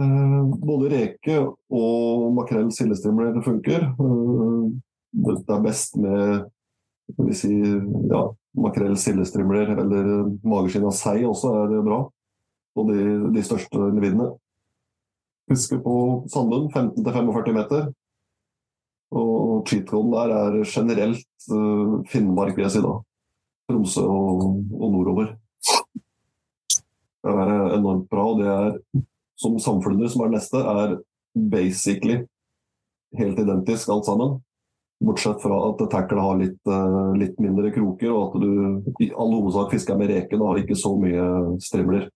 Uh, 0.00 0.48
både 0.64 0.90
reke 0.94 1.36
og 1.44 2.24
makrell 2.40 2.72
sildestrimler 2.74 3.36
funker. 3.44 3.90
Uh, 4.00 4.72
det 5.12 5.36
er 5.44 5.64
best 5.68 6.00
med 6.00 6.48
skal 7.12 7.28
vi 7.28 7.36
si, 7.36 7.52
ja, 8.08 8.22
makrell 8.54 8.96
sildestrimler 9.00 9.74
eller 9.74 10.10
mageskinn 10.46 10.86
av 10.88 10.94
sei 10.96 11.20
også 11.26 11.52
er 11.64 11.74
bra. 11.86 12.00
Og 12.74 12.90
de, 12.90 13.02
de 13.34 13.44
største 13.46 13.78
individene. 13.90 14.32
Fiske 15.50 15.78
på 15.84 15.94
sandbunn 16.32 16.70
15-45 16.72 17.56
meter. 17.56 17.88
Og 19.14 19.66
cheat-koden 19.68 20.12
der 20.14 20.32
er 20.34 20.60
generelt 20.66 21.50
uh, 21.52 22.00
Finnmark, 22.10 22.56
vil 22.56 22.66
jeg 22.66 22.76
si 22.76 22.84
da. 22.84 22.94
Tromsø 23.70 24.04
og, 24.10 24.62
og 24.74 24.94
nordover. 24.96 25.34
Det 27.24 27.32
er 27.32 27.76
enormt 27.78 28.08
bra. 28.10 28.24
og 28.32 28.40
det 28.40 28.48
er 28.52 29.04
Som 29.36 29.58
samfunnet 29.58 30.12
som 30.12 30.22
er 30.24 30.34
neste, 30.36 30.58
er 30.58 30.98
basically 31.34 32.20
helt 33.18 33.38
identisk 33.38 33.88
alt 33.90 34.06
sammen. 34.06 34.36
Bortsett 35.04 35.42
fra 35.42 35.58
at 35.68 35.82
tackle 35.92 36.22
har 36.24 36.38
litt, 36.40 36.60
uh, 36.70 37.12
litt 37.18 37.36
mindre 37.42 37.70
kroker, 37.74 38.10
og 38.12 38.36
at 38.36 38.44
du 38.44 39.04
i 39.04 39.10
all 39.12 39.32
hovedsak 39.36 39.74
fisker 39.74 39.98
med 40.00 40.12
reke, 40.12 40.38
da, 40.40 40.52
ikke 40.60 40.78
så 40.78 40.94
mye 41.00 41.26
strimler. 41.62 42.08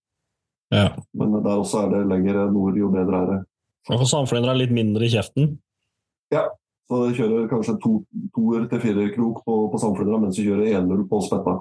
Ja. 0.74 0.90
Men 1.16 1.38
der 1.40 1.54
også 1.54 1.86
er 1.86 1.94
det 1.94 2.02
lenger 2.10 2.46
nord, 2.52 2.76
jo 2.76 2.90
bedre 2.92 3.22
er 3.22 3.32
det. 3.32 3.38
Og 3.88 4.02
for 4.02 4.10
samflyndere 4.10 4.54
er 4.54 4.62
litt 4.62 4.74
mindre 4.76 5.06
i 5.06 5.12
kjeften. 5.12 5.54
Ja, 6.34 6.48
Så 6.88 7.02
de 7.04 7.16
kjører 7.16 7.48
kanskje 7.50 7.74
to, 7.82 7.98
toer 8.32 8.64
til 8.68 8.80
firer 8.80 9.10
krok 9.12 9.42
på, 9.44 9.56
på 9.72 9.80
samflyndere, 9.80 10.22
mens 10.22 10.38
de 10.38 10.46
kjører 10.46 10.70
1-0 10.80 11.02
på 11.08 11.20
spetta. 11.24 11.58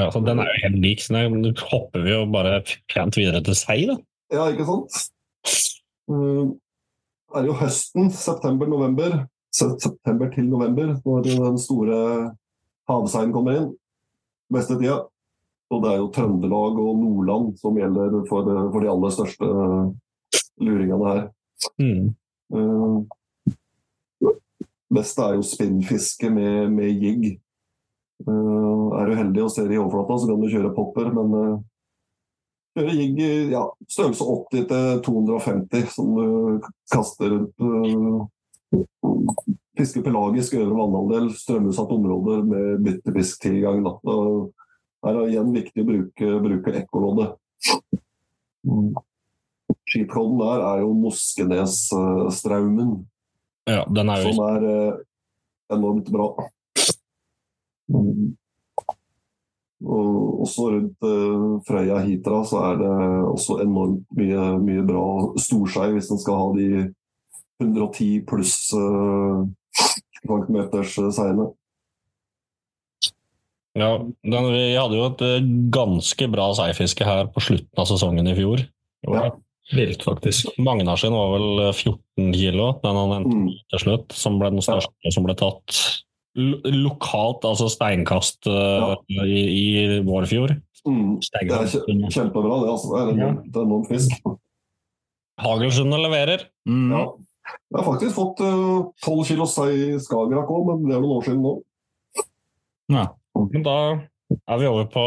Ja, 0.00 0.06
så 0.12 0.22
Den 0.24 0.40
er 0.40 0.48
jo 0.48 0.60
helt 0.62 0.78
lik, 0.80 1.02
så 1.04 1.20
nå 1.28 1.52
hopper 1.68 2.04
vi 2.04 2.14
jo 2.14 2.22
bare 2.32 2.62
pent 2.92 3.18
videre 3.20 3.42
til 3.44 3.56
sei, 3.60 3.82
da. 3.90 3.98
Ja, 4.32 4.48
ikke 4.48 4.64
sant? 4.68 5.02
Uh, 6.08 6.48
er 7.38 7.48
jo 7.48 7.56
høsten, 7.58 8.10
september-november, 8.14 9.24
september 9.52 10.30
til 10.32 10.48
november, 10.48 10.94
når 11.04 11.26
den 11.26 11.58
store 11.60 11.98
havseien 12.88 13.32
kommer 13.34 13.58
inn. 13.58 13.68
Beste 14.52 14.76
tida. 14.80 15.02
Og 15.72 15.80
det 15.84 15.92
er 15.92 16.00
jo 16.02 16.10
Trøndelag 16.12 16.80
og 16.82 16.98
Nordland 17.00 17.52
som 17.60 17.76
gjelder 17.80 18.18
for, 18.28 18.48
for 18.74 18.84
de 18.84 18.90
aller 18.92 19.14
største 19.14 19.52
luringene 20.60 21.08
her. 21.08 21.22
Mm. 21.80 22.10
Uh, 22.52 23.04
beste 24.92 25.24
er 25.24 25.38
jo 25.38 25.46
spinnfiske 25.46 26.28
med, 26.32 26.68
med 26.74 26.92
jigg. 27.00 27.28
Uh, 28.26 28.92
er 29.00 29.08
du 29.08 29.16
heldig 29.16 29.46
og 29.46 29.52
ser 29.54 29.72
i 29.72 29.80
overflata, 29.80 30.20
så 30.20 30.28
kan 30.28 30.42
du 30.42 30.50
kjøre 30.52 30.74
popper, 30.76 31.08
men 31.16 31.36
uh, 31.38 31.62
kjøre 32.76 32.94
gikk 32.96 33.18
ja, 33.52 33.62
størrelse 33.90 34.24
80 34.24 34.68
til 34.70 35.02
250 35.06 35.90
som 35.94 36.14
du 36.16 36.26
kaster 36.92 37.34
rundt. 37.34 37.56
Uh, 37.60 38.28
fiske 39.78 40.02
pelagisk 40.04 40.54
øvre 40.54 40.76
vannandel, 40.76 41.30
strømutsatt 41.36 41.92
områder 41.92 42.42
med 42.48 42.82
byttefisktilgang. 42.84 43.84
Da 43.84 44.16
er 45.08 45.16
det 45.16 45.30
igjen 45.32 45.54
viktig 45.54 45.82
å 45.82 45.88
bruke, 45.88 46.26
bruke 46.44 46.74
ekkoloddet. 46.82 47.30
Skipkollen 49.92 50.38
der 50.40 50.66
er 50.68 50.84
jo 50.84 50.92
Moskenesstraumen, 50.96 52.92
Ja, 53.68 53.84
den 53.86 54.08
er 54.10 54.22
jo 54.22 54.32
som 54.32 54.44
er 54.48 54.60
eh, 54.68 54.94
enormt 55.74 56.08
bra. 56.12 56.26
Og 59.82 60.42
også 60.46 60.68
rundt 60.74 61.06
eh, 61.08 61.46
Frøya 61.66 62.02
Hitra 62.06 62.42
så 62.48 62.60
er 62.70 62.82
det 62.82 62.92
også 63.32 63.60
enormt 63.64 64.04
mye, 64.18 64.44
mye 64.62 64.84
bra 64.86 65.06
storskei 65.40 65.90
hvis 65.94 66.10
en 66.12 66.20
skal 66.22 66.38
ha 66.38 66.50
de 66.58 66.68
110 67.62 68.22
pluss 68.28 68.56
kvantmeters 68.72 69.50
kvadratmeters 70.22 70.98
eh, 70.98 71.10
seiene. 71.14 71.48
Ja, 73.78 73.94
den, 74.04 74.50
vi 74.52 74.64
hadde 74.76 74.98
jo 74.98 75.06
et 75.08 75.22
eh, 75.24 75.46
ganske 75.72 76.28
bra 76.32 76.50
seifiske 76.56 77.06
her 77.08 77.30
på 77.32 77.42
slutten 77.44 77.80
av 77.80 77.88
sesongen 77.88 78.28
i 78.28 78.36
fjor. 78.36 78.66
Ja. 79.08 79.30
Vilt, 79.72 80.02
faktisk. 80.04 80.50
Magna 80.60 80.96
sin 81.00 81.14
var 81.16 81.32
vel 81.32 81.64
eh, 81.68 81.72
14 81.72 82.34
kilo, 82.36 82.72
den 82.82 82.98
han 83.00 83.16
endte 83.20 83.36
Mm. 83.38 83.50
til 83.72 83.84
slutt, 83.86 84.12
som 84.12 84.38
ble 84.38 84.50
den 84.52 84.64
største 84.64 85.14
som 85.14 85.24
ble 85.24 85.34
tatt 85.38 85.78
lokalt, 86.34 87.44
altså 87.44 87.68
steinkast 87.68 88.48
ja. 88.48 88.94
i, 89.08 89.40
i 89.42 89.98
Vårfjord. 90.06 90.54
Mm. 90.88 91.18
Det 91.20 91.42
er 91.44 91.66
kjempebra, 92.10 92.62
det. 92.62 92.70
altså. 92.72 92.88
Det 92.92 93.02
er 93.02 93.10
en 93.12 93.36
er 93.38 93.60
enormt 93.66 93.90
fisk. 93.90 94.16
Hagelsundet 95.42 96.00
leverer. 96.02 96.46
Mm. 96.68 96.88
Ja. 96.94 97.04
Jeg 97.72 97.78
har 97.78 97.86
faktisk 97.86 98.16
fått 98.16 98.40
tolv 99.02 99.22
kilo 99.26 99.46
sei 99.50 99.70
i 99.74 100.00
Skagerrak 100.00 100.50
òg, 100.52 100.66
men 100.70 100.88
det 100.88 100.96
er 100.96 101.02
noen 101.02 101.16
år 101.18 101.24
siden 101.26 101.44
nå. 101.44 101.54
Ja. 102.92 103.06
Men 103.38 103.64
da 103.66 103.76
er 104.48 104.60
vi 104.60 104.68
over 104.68 104.86
på 104.92 105.06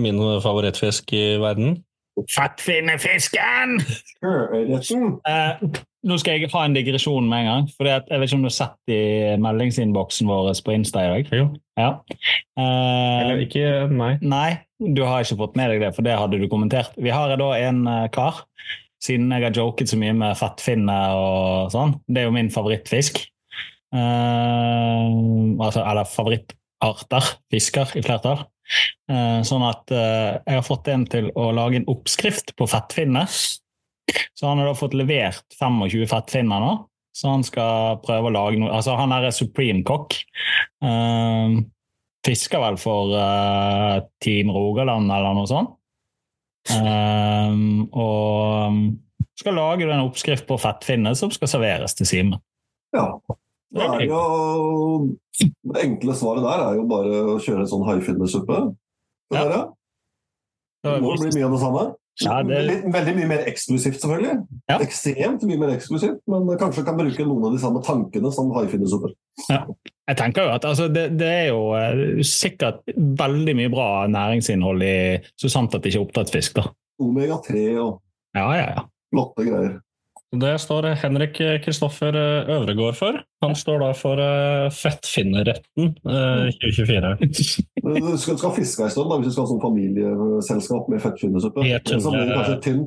min 0.00 0.20
favorittfisk 0.42 1.12
i 1.14 1.24
verden. 1.42 1.82
Fattfinnefisken! 2.30 3.80
Ørreten! 4.24 5.18
Eh, 5.28 5.64
nå 6.04 6.18
skal 6.20 6.36
jeg 6.38 6.50
ha 6.52 6.62
en 6.66 6.76
digresjon 6.76 7.26
med 7.28 7.44
en 7.44 7.50
gang. 7.50 7.68
For 7.74 7.88
jeg 7.88 8.04
vet 8.08 8.28
ikke 8.28 8.38
om 8.38 8.44
du 8.44 8.50
har 8.50 8.56
sett 8.58 8.92
i 8.92 9.00
meldingsinnboksen 9.40 10.30
vår 10.30 10.50
på 10.64 10.74
Insta 10.76 11.04
i 11.04 11.10
dag? 11.12 11.34
Jo. 11.40 11.46
Ja. 11.80 11.90
Eh, 12.60 13.18
Eller 13.24 13.44
ikke 13.44 13.68
Nei. 13.90 14.14
Nei, 14.22 14.48
du 14.78 15.02
har 15.08 15.24
ikke 15.24 15.40
fått 15.40 15.58
med 15.58 15.72
deg 15.72 15.84
det, 15.84 15.92
for 15.96 16.06
det 16.06 16.16
hadde 16.20 16.40
du 16.40 16.48
kommentert. 16.52 16.96
Vi 17.00 17.12
har 17.14 17.34
da 17.40 17.50
en 17.58 17.84
eh, 17.90 18.08
kar, 18.14 18.44
siden 19.02 19.32
jeg 19.32 19.48
har 19.48 19.56
joket 19.56 19.90
så 19.90 20.00
mye 20.00 20.16
med 20.16 20.38
fettfinne 20.40 20.98
og 21.18 21.72
sånn. 21.74 21.96
Det 22.06 22.22
er 22.22 22.28
jo 22.28 22.36
min 22.36 22.52
favorittfisk. 22.52 23.24
Eh, 23.94 25.08
altså, 25.58 25.82
eller 25.84 26.08
favorittarter. 26.10 27.34
Fisker 27.52 27.96
i 27.98 28.04
flertall. 28.04 28.44
Eh, 29.12 29.40
sånn 29.44 29.64
at 29.66 29.92
eh, 29.92 30.38
jeg 30.40 30.58
har 30.58 30.64
fått 30.64 30.88
en 30.92 31.04
til 31.10 31.28
å 31.36 31.50
lage 31.56 31.80
en 31.80 31.90
oppskrift 31.92 32.54
på 32.58 32.68
fettfinne. 32.70 33.26
Så 34.34 34.48
han 34.48 34.60
har 34.60 34.68
da 34.68 34.74
fått 34.76 34.96
levert 34.98 35.44
25 35.58 36.08
fettfinner 36.10 36.64
nå. 36.64 36.72
Så 37.14 37.30
han 37.30 37.44
skal 37.46 38.00
prøve 38.02 38.26
å 38.26 38.34
lage 38.34 38.58
noe 38.58 38.72
Altså, 38.74 38.96
han 38.98 39.14
er 39.14 39.30
supreme 39.34 39.84
kokk. 39.86 40.16
Uh, 40.82 41.62
fisker 42.26 42.62
vel 42.62 42.78
for 42.80 43.14
uh, 43.14 44.02
Team 44.24 44.50
Rogaland 44.54 45.12
eller 45.14 45.36
noe 45.36 45.50
sånt. 45.50 45.76
Uh, 46.72 47.84
og 47.92 48.80
skal 49.38 49.58
lage 49.58 49.86
en 49.86 50.06
oppskrift 50.06 50.46
på 50.48 50.58
fettfinne 50.60 51.14
som 51.18 51.32
skal 51.34 51.50
serveres 51.50 51.96
til 51.98 52.08
Simen. 52.08 52.42
Ja. 52.94 53.08
Det, 53.74 53.82
er 53.82 54.04
jo, 54.06 55.14
det 55.34 55.80
enkle 55.82 56.14
svaret 56.14 56.44
der 56.46 56.62
er 56.62 56.76
jo 56.78 56.84
bare 56.90 57.22
å 57.32 57.38
kjøre 57.42 57.64
en 57.64 57.70
sånn 57.70 57.86
haifinnesuppe. 57.88 58.60
Ja. 59.34 59.42
Ja. 59.50 59.62
Det 60.84 61.00
må 61.02 61.14
bli 61.18 61.32
mye 61.32 61.46
av 61.48 61.54
det 61.56 61.62
samme. 61.62 61.84
Ja, 62.22 62.42
det- 62.42 62.54
veldig, 62.56 62.92
veldig 62.94 63.14
mye 63.16 63.26
mer 63.28 63.44
eksklusivt, 63.50 63.98
selvfølgelig. 64.00 64.46
Ja. 64.70 64.78
Ekstremt 64.78 65.42
mye 65.42 65.58
mer 65.58 65.72
eksklusivt, 65.74 66.20
men 66.30 66.46
kanskje 66.60 66.84
kan 66.86 66.96
bruke 66.96 67.26
noen 67.26 67.44
av 67.48 67.52
de 67.52 67.58
samme 67.58 67.82
tankene 67.82 68.30
som 68.32 68.52
haifinnesupper. 68.54 69.14
Jeg 69.50 70.16
tenker 70.16 70.44
jo 70.46 70.52
at 70.54 70.64
altså, 70.64 70.86
det, 70.92 71.18
det 71.18 71.26
er 71.26 71.46
jo 71.48 71.72
eh, 71.74 72.22
sikkert 72.22 72.84
veldig 72.94 73.56
mye 73.58 73.70
bra 73.72 74.06
næringsinnhold 74.06 74.82
i 74.86 74.96
så 75.40 75.50
sant 75.50 75.74
at 75.74 75.82
det 75.82 75.90
ikke 75.92 76.02
er 76.02 76.06
oppdrettsfisk. 76.06 76.54
da. 76.60 76.68
Omega-3 77.02 77.78
og 77.82 78.00
Ja, 78.36 78.46
ja, 78.54 78.66
ja. 78.76 78.84
flotte 79.14 79.46
greier. 79.48 79.80
Det 80.40 80.54
står 80.62 80.88
Henrik 81.00 81.38
Kristoffer 81.64 82.16
Øvregård 82.16 82.96
for. 82.98 83.18
Han 83.44 83.54
står 83.58 83.82
da 83.82 83.90
for 83.96 84.20
Fettfinnerretten 84.74 84.74
Fettfinneretten 84.74 85.84
eh, 86.08 86.48
2024. 86.60 87.16
Du 87.84 88.16
skal, 88.16 88.38
skal 88.40 88.54
fiske 88.56 88.82
en 88.86 88.92
stund 88.92 89.10
da, 89.10 89.18
hvis 89.20 89.28
du 89.28 89.34
skal 89.34 89.44
ha 89.44 89.50
sånn 89.52 89.62
familieselskap 89.62 90.86
med 90.88 91.02
fettfinnersuppe? 91.04 91.66
Helt 91.68 91.90
blir 91.90 92.32
kanskje. 92.32 92.78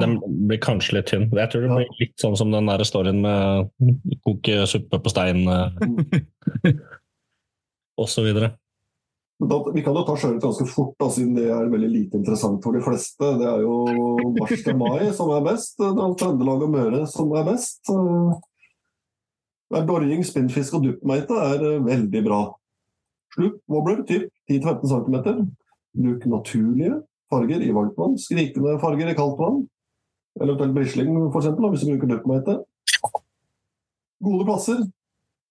Den 0.00 0.16
blir 0.48 0.60
kanskje 0.62 0.96
litt 0.96 1.08
tynn. 1.10 1.26
Jeg 1.36 1.52
tror 1.52 1.66
det 1.66 1.70
blir 1.74 1.98
litt 2.00 2.16
sånn 2.22 2.38
som 2.40 2.54
den 2.54 2.70
der 2.70 2.84
storyen 2.88 3.20
med 3.24 3.68
koke 4.24 4.64
suppe 4.70 4.96
på 5.02 5.12
stein 5.12 5.44
og 8.00 8.06
osv. 8.06 8.26
Men 8.32 8.42
Da, 8.48 8.56
vi 9.40 9.82
kan 9.82 9.96
jo 9.96 10.04
ta 10.04 10.14
sjøørret 10.20 10.42
ganske 10.44 10.66
fort, 10.68 10.92
da, 11.00 11.06
siden 11.08 11.32
det 11.38 11.46
er 11.48 11.70
veldig 11.72 11.88
lite 11.88 12.18
interessant 12.18 12.60
for 12.64 12.76
de 12.76 12.82
fleste. 12.84 13.24
Det 13.40 13.46
er 13.48 13.62
jo 13.64 13.78
mars 14.36 14.64
til 14.66 14.76
mai 14.76 15.08
som 15.16 15.32
er 15.32 15.46
best. 15.46 15.78
Det 15.80 15.88
er 15.88 16.16
Trøndelag 16.20 16.64
og 16.66 16.72
Møre 16.74 17.02
som 17.08 17.32
er 17.38 17.46
best. 17.48 17.80
Dorjing, 19.70 20.24
spinnfisk 20.26 20.76
og 20.76 20.84
duppmeite 20.84 21.36
er 21.46 21.64
eh, 21.70 21.82
veldig 21.86 22.22
bra. 22.26 22.40
Slup, 23.36 23.60
wobbler, 23.70 24.02
typ 24.04 24.28
10-15 24.50 24.90
cm. 24.92 25.16
Bruk 26.00 26.26
naturlige 26.26 27.00
farger 27.30 27.62
i 27.62 27.72
varmt 27.74 27.96
vann. 27.96 28.18
skrikende 28.18 28.76
farger 28.82 29.08
i 29.08 29.16
kaldt 29.16 29.38
vann. 29.40 29.62
Eventuelt 30.40 30.74
brisling, 30.74 31.14
eksempel, 31.30 31.70
hvis 31.70 31.86
du 31.86 31.94
bruker 31.94 32.12
duppmeite. 32.12 32.58
Gode 34.20 34.44
plasser. 34.44 34.82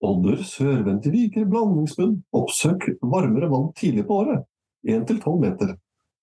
Odder, 0.01 0.43
sørvendte 0.47 1.11
viker, 1.11 1.45
blandingsbunn. 1.49 2.19
Oppsøk 2.35 2.85
varmere 3.01 3.49
vann 3.51 3.71
tidlig 3.75 4.05
på 4.07 4.21
året. 4.23 4.45
1-12 4.87 5.39
meter. 5.41 5.73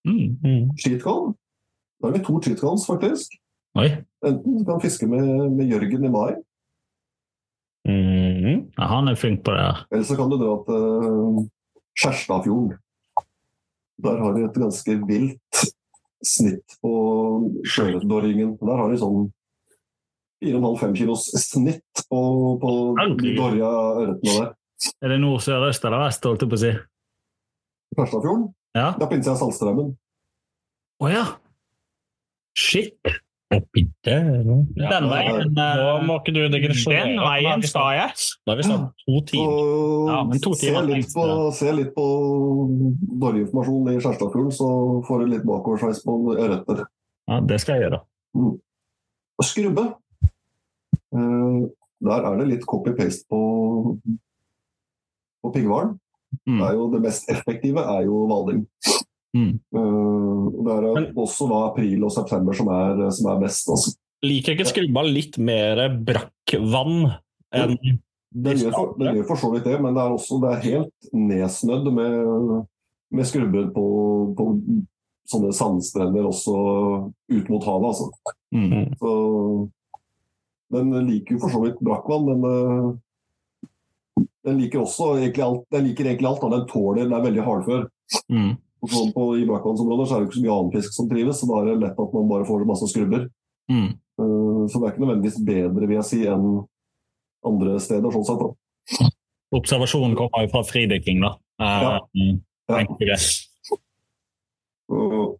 Mm. 0.09 0.70
Cheatcon. 0.81 1.35
Da 2.01 2.09
har 2.09 2.16
vi 2.16 2.23
to 2.24 2.39
cheatcons, 2.40 2.86
faktisk. 2.89 3.36
Oi. 3.77 3.90
Enten 4.24 4.59
du 4.59 4.65
kan 4.65 4.81
fiske 4.81 5.09
med, 5.11 5.27
med 5.53 5.73
Jørgen 5.73 6.05
i 6.09 6.12
mai, 6.12 6.35
Mm. 7.86 8.65
Ja, 8.77 8.86
han 8.90 9.07
er 9.09 9.15
flink 9.15 9.44
på 9.47 9.53
det. 9.55 9.66
eller 9.93 10.03
så 10.05 10.16
kan 10.19 10.31
du 10.31 10.36
dra 10.40 10.55
til 10.66 10.86
uh, 11.07 11.44
Skjerstadfjorden. 11.94 12.73
Der 14.03 14.19
har 14.19 14.35
de 14.35 14.43
et 14.44 14.59
ganske 14.59 14.97
vilt 15.07 15.61
snitt 16.27 16.74
på 16.82 16.90
sjøørretdorringen. 17.62 18.57
Der 18.59 18.81
har 18.81 18.90
de 18.90 18.98
sånn 18.98 19.28
4,5-5 20.47 20.97
kilos 21.01 21.27
snitt 21.43 22.05
på, 22.09 22.20
på 22.62 22.73
de 22.97 23.09
dårlige 23.12 23.36
dorja 23.40 23.73
ørretene 24.05 24.39
der. 24.39 24.55
Er 25.02 25.12
det 25.12 25.20
nord, 25.23 25.40
sør, 25.44 25.68
øst 25.70 25.85
eller 25.89 26.05
vest? 26.05 26.24
holdt 26.28 26.44
jeg 26.44 26.52
på 26.52 26.59
å 26.59 26.62
si? 26.62 26.73
Skjærstadfjorden? 27.97 28.48
Ja. 28.77 28.90
Det 28.97 29.06
er 29.06 29.10
på 29.10 29.16
innsida 29.16 29.36
av 29.36 29.40
Saltstraumen. 29.40 29.94
Å 31.01 31.12
ja! 31.12 31.24
Shit! 32.56 33.16
Den 33.47 35.06
veien 35.06 35.52
Nå 35.55 35.62
eh, 35.62 36.01
må 36.05 36.16
ikke 36.18 36.32
du 36.35 36.40
digresjonere. 36.51 37.12
Den 37.12 37.20
veien 37.23 37.62
sa 37.68 37.85
jeg. 37.94 38.24
Da 38.43 38.52
har 38.52 38.59
vi 38.59 38.66
snart 38.66 39.05
to 39.05 39.20
timer. 39.28 39.60
Ja, 40.10 40.16
men 40.27 40.43
to 40.43 40.52
se, 40.59 40.73
litt 40.89 41.12
på, 41.14 41.27
se 41.55 41.74
litt 41.77 41.93
på 41.94 42.06
dorjeinformasjon 43.23 43.93
i 43.93 43.97
Skjærstadfjorden, 44.01 44.55
så 44.56 44.70
får 45.06 45.23
du 45.23 45.32
litt 45.36 45.47
bakoversveis 45.47 46.02
på 46.05 46.16
ørreter. 46.35 46.82
Ja, 47.31 47.39
det 47.52 47.60
skal 47.62 47.78
jeg 47.78 47.86
gjøre. 47.86 48.02
Mm. 48.36 48.56
Skrubbe. 49.47 49.86
Eh, 51.15 51.66
der 52.07 52.28
er 52.28 52.41
det 52.41 52.49
litt 52.51 52.66
copy-paste 52.69 53.27
på, 53.31 53.41
på 55.43 55.53
pigghvalen. 55.55 55.97
Mm. 56.47 56.61
Det, 56.93 57.03
mest 57.05 57.31
effektive 57.33 57.83
er 57.83 58.07
jo 58.09 58.24
hvaling. 58.28 58.65
Mm. 59.37 59.53
Eh, 59.55 60.43
det 60.66 60.74
er 60.74 61.07
også 61.16 61.49
da 61.51 61.62
april 61.70 62.05
og 62.07 62.12
september 62.15 62.57
som 62.57 62.70
er, 62.73 63.07
som 63.15 63.31
er 63.33 63.41
best. 63.45 63.70
Altså. 63.73 63.95
Liker 64.27 64.57
ikke 64.57 64.69
skrubba 64.69 65.05
litt 65.07 65.39
mer 65.39 65.87
brakkvann 66.07 67.12
enn 67.55 67.78
Den 68.37 68.59
gjør, 68.59 68.73
for, 68.74 68.97
den 69.01 69.16
gjør 69.16 69.28
for 69.31 69.41
så 69.41 69.49
vidt 69.55 69.65
det, 69.69 69.77
men 69.81 69.95
det 69.97 70.03
er 70.03 70.12
også 70.12 70.41
det 70.43 70.51
er 70.51 70.65
helt 70.65 71.11
nedsnødd 71.15 71.87
med, 71.95 72.51
med 73.16 73.28
skrubber 73.28 73.70
på, 73.73 73.85
på 74.37 74.47
sånne 75.31 75.53
sandstrender 75.57 76.27
også 76.28 76.57
ut 77.33 77.49
mot 77.53 77.65
havet. 77.65 77.95
Altså. 77.95 78.35
Mm. 78.53 78.93
Så 79.01 79.12
den 80.73 80.93
liker 81.09 81.37
jo 81.37 81.41
for 81.45 81.53
så 81.55 81.61
vidt 81.65 81.81
brakkvann, 81.85 82.27
men 82.27 82.47
eh, 82.51 84.23
den 84.47 84.61
liker 84.61 84.83
også 84.85 85.13
egentlig 85.21 85.43
alt. 85.45 85.65
Den 85.75 85.85
liker 85.89 86.07
egentlig 86.09 86.29
alt, 86.31 86.41
da. 86.43 86.49
den 86.57 86.67
tåler 86.71 87.05
Den 87.05 87.13
er 87.19 87.25
veldig 87.27 87.45
hardfør. 87.47 87.85
Mm. 88.33 88.53
Og 88.85 88.91
sånn 88.93 89.13
på, 89.15 89.25
I 89.41 89.47
brakkvannsområder 89.49 90.07
så 90.07 90.17
er 90.17 90.21
det 90.25 90.29
ikke 90.31 90.39
så 90.39 90.45
mye 90.45 90.57
annen 90.57 90.75
fisk 90.77 90.95
som 90.95 91.09
trives, 91.11 91.41
så 91.41 91.49
da 91.51 91.61
er 91.63 91.71
det 91.71 91.77
lett 91.85 92.03
at 92.05 92.13
man 92.15 92.29
bare 92.31 92.47
får 92.49 92.67
masse 92.69 92.89
skrubber. 92.93 93.29
Mm. 93.73 93.89
Eh, 93.95 94.63
Så 94.67 94.79
det 94.81 94.87
er 94.87 94.93
ikke 94.95 95.05
nødvendigvis 95.07 95.41
bedre, 95.47 95.87
vil 95.87 95.97
jeg 96.01 96.05
si, 96.11 96.21
enn 96.27 96.47
andre 97.47 97.79
steder. 97.81 98.11
sånn 98.11 98.27
sett. 98.27 98.43
Da. 98.43 99.09
Observasjonen 99.55 100.17
kommer 100.19 100.43
jo 100.47 100.51
fra 100.55 100.63
fridykking, 100.67 101.21
da. 101.23 101.35
Ja. 101.63 101.99
Uh, 102.15 102.39
Ja. 102.69 102.79
enkelt 102.81 102.99
og 102.99 103.07
greit. 103.07 103.27
Og- 104.91 105.39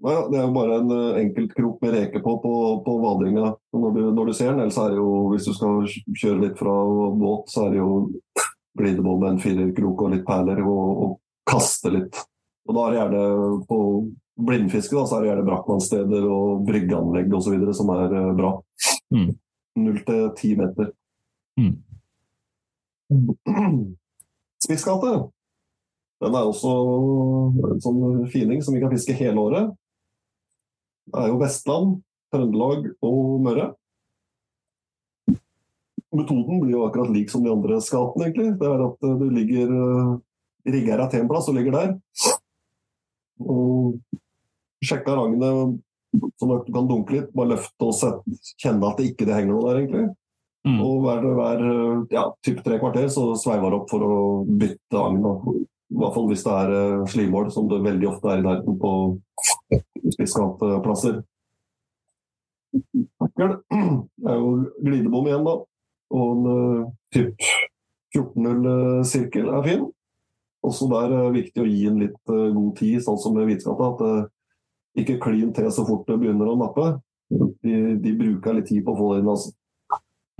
Nei, 0.00 0.12
ja, 0.16 0.20
det 0.32 0.38
er 0.38 0.46
jo 0.46 0.52
bare 0.54 0.76
en 0.80 0.92
eh, 0.94 1.18
enkeltkrok 1.20 1.82
med 1.84 1.92
reke 1.92 2.22
på 2.24 2.36
på, 2.40 2.52
på 2.86 2.92
vadringa 3.02 3.50
når 3.76 3.90
du, 3.96 4.00
når 4.16 4.30
du 4.30 4.32
ser 4.36 4.54
den. 4.54 4.62
Ellers 4.64 4.78
er 4.80 4.94
det 4.94 5.00
jo, 5.00 5.10
hvis 5.32 5.48
du 5.48 5.52
skal 5.52 5.84
kjøre 6.22 6.40
litt 6.46 6.56
fra 6.60 6.76
båt, 7.20 7.50
så 7.52 7.66
er 7.66 7.74
det 7.74 7.82
jo 7.82 7.90
glidebånd 8.80 9.20
med 9.20 9.34
en 9.34 9.42
firerkrok 9.42 10.06
og 10.06 10.14
litt 10.14 10.24
perler 10.24 10.62
og, 10.64 11.02
og 11.04 11.12
kaste 11.50 11.92
litt. 11.92 12.16
Og 12.68 12.76
da 12.76 12.86
er 12.86 12.94
det 12.94 13.00
gjerne 13.00 13.60
på 13.68 13.80
blindfiske 14.46 14.96
da, 14.96 15.04
så 15.04 15.18
er 15.18 15.24
det 15.24 15.30
gjerne 15.32 15.46
brakkvannssteder 15.50 16.26
og 16.32 16.64
bryggeanlegg 16.68 17.36
osv. 17.36 17.58
som 17.76 17.92
er 17.96 18.16
eh, 18.22 18.30
bra. 18.40 18.54
Mm. 19.12 19.28
Null 19.84 20.00
til 20.06 20.24
ti 20.38 20.54
meter. 20.56 20.94
Mm. 21.60 21.74
Spissgate. 24.64 25.12
Den 26.20 26.36
er 26.36 26.48
også 26.48 26.72
en 27.68 27.84
sånn 27.84 28.26
fining 28.32 28.64
som 28.64 28.76
vi 28.76 28.82
kan 28.82 28.92
fiske 28.92 29.16
hele 29.16 29.40
året. 29.40 29.70
Det 31.10 31.20
er 31.20 31.30
jo 31.32 31.38
Vestland, 31.40 31.94
Trøndelag 32.30 32.88
og 33.06 33.20
Møre. 33.42 33.68
Metoden 36.14 36.58
blir 36.62 36.74
jo 36.74 36.86
akkurat 36.86 37.10
lik 37.14 37.30
som 37.30 37.44
de 37.44 37.52
andre 37.52 37.78
skatene, 37.82 38.28
egentlig. 38.28 38.52
Det 38.58 38.66
er 38.66 38.84
at 38.86 39.06
eh, 39.06 39.18
du 39.20 39.26
ligger 39.30 39.74
uh, 39.74 40.16
rigger 40.66 41.02
deg 41.02 41.12
til 41.12 41.22
en 41.22 41.30
plass 41.30 41.50
og 41.50 41.56
ligger 41.56 41.76
der. 41.76 41.92
Og 43.40 44.00
sjekker 44.84 45.16
rangene 45.16 45.50
sånn 46.40 46.54
at 46.56 46.66
du 46.66 46.72
kan 46.74 46.88
dunke 46.90 47.14
litt. 47.14 47.30
Bare 47.36 47.54
løfte 47.54 47.86
og 47.86 47.94
sette, 47.96 48.38
kjenne 48.60 48.90
at 48.90 48.98
det 48.98 49.12
ikke 49.12 49.28
det 49.28 49.36
henger 49.38 49.54
noe 49.54 49.66
der, 49.68 49.82
egentlig. 49.82 50.06
Mm. 50.68 50.80
Og 50.84 51.04
hver, 51.06 51.26
hver 51.38 51.66
eh, 51.70 52.00
ja, 52.12 52.26
typ 52.44 52.60
tre 52.66 52.80
kvarter 52.82 53.06
så 53.12 53.30
sveiver 53.40 53.72
det 53.72 53.78
opp 53.80 53.92
for 53.92 54.04
å 54.04 54.16
bytte 54.44 55.00
agn. 55.00 55.22
I 55.90 55.98
hvert 55.98 56.14
fall 56.14 56.28
hvis 56.30 56.44
det 56.46 56.54
er 56.54 56.72
eh, 56.76 57.06
slimål, 57.10 57.50
som 57.54 57.68
det 57.70 57.82
veldig 57.82 58.08
ofte 58.12 58.30
er 58.30 58.40
i 58.40 58.46
nærheten 58.46 58.78
på 58.78 58.92
spisskantplasser. 60.14 61.20
er 64.30 64.36
jo 64.38 64.50
glidebom 64.78 65.26
igjen, 65.26 65.46
da. 65.46 65.56
Og 66.10 66.30
en 66.34 66.46
uh, 66.50 66.90
typ 67.14 67.42
14-0-sirkel 68.14 69.50
er 69.50 69.66
fin. 69.66 69.86
Også 70.66 70.86
der 70.90 71.10
er 71.10 71.24
det 71.30 71.38
viktig 71.40 71.62
å 71.62 71.68
gi 71.68 71.80
en 71.88 72.00
litt 72.02 72.20
god 72.30 72.72
tid, 72.78 72.98
sånn 73.02 73.18
som 73.22 73.34
med 73.34 73.48
hvitskatta. 73.48 73.90
At 73.94 74.02
det 74.02 75.04
ikke 75.04 75.20
klin 75.22 75.52
til 75.54 75.70
så 75.72 75.86
fort 75.86 76.06
det 76.08 76.18
begynner 76.20 76.50
å 76.50 76.58
nappe. 76.58 76.86
De, 77.30 77.76
de 78.02 78.14
bruker 78.18 78.58
litt 78.58 78.68
tid 78.70 78.82
på 78.86 78.94
å 78.94 78.98
få 78.98 79.12
det 79.12 79.22
inn. 79.22 79.30
altså. 79.30 79.52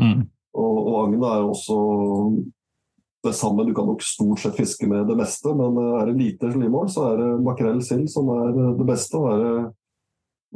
Mm. 0.01 0.24
Og, 0.59 0.78
og 0.81 0.97
agn 1.05 1.22
er 1.22 1.44
også 1.47 1.77
det 3.27 3.35
samme. 3.37 3.67
Du 3.69 3.75
kan 3.77 3.89
nok 3.91 4.03
stort 4.05 4.41
sett 4.43 4.57
fiske 4.57 4.89
med 4.89 5.09
det 5.11 5.19
meste, 5.19 5.53
men 5.57 5.77
uh, 5.77 5.99
er 6.01 6.11
det 6.11 6.17
lite 6.19 6.53
slimål, 6.55 6.89
så 6.93 7.11
er 7.11 7.21
det 7.21 7.29
makrell 7.45 7.83
sild 7.85 8.09
som 8.13 8.31
er 8.33 8.57
uh, 8.57 8.73
det 8.79 8.89
beste. 8.89 9.21
Og 9.21 9.31
er 9.35 9.45
det 9.45 9.55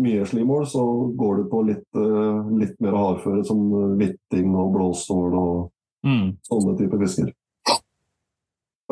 mye 0.04 0.24
slimål, 0.26 0.66
så 0.66 0.84
går 1.14 1.36
det 1.42 1.46
på 1.52 1.62
litt, 1.68 1.86
uh, 1.98 2.50
litt 2.58 2.74
mer 2.84 2.96
hardføre, 2.98 3.44
som 3.46 3.62
hvitting 4.00 4.54
og 4.56 4.74
blåstål 4.78 5.38
og 5.42 5.70
Mm. 6.04 6.36
sånne 6.44 6.76
typer 6.76 7.00
fisker. 7.00 7.30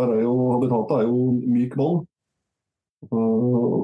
Her 0.00 0.12
er 0.14 0.22
jo, 0.24 0.32
habitatet 0.54 1.02
er 1.02 1.10
jo 1.10 1.18
myk. 1.44 1.76
Uh, 3.12 3.82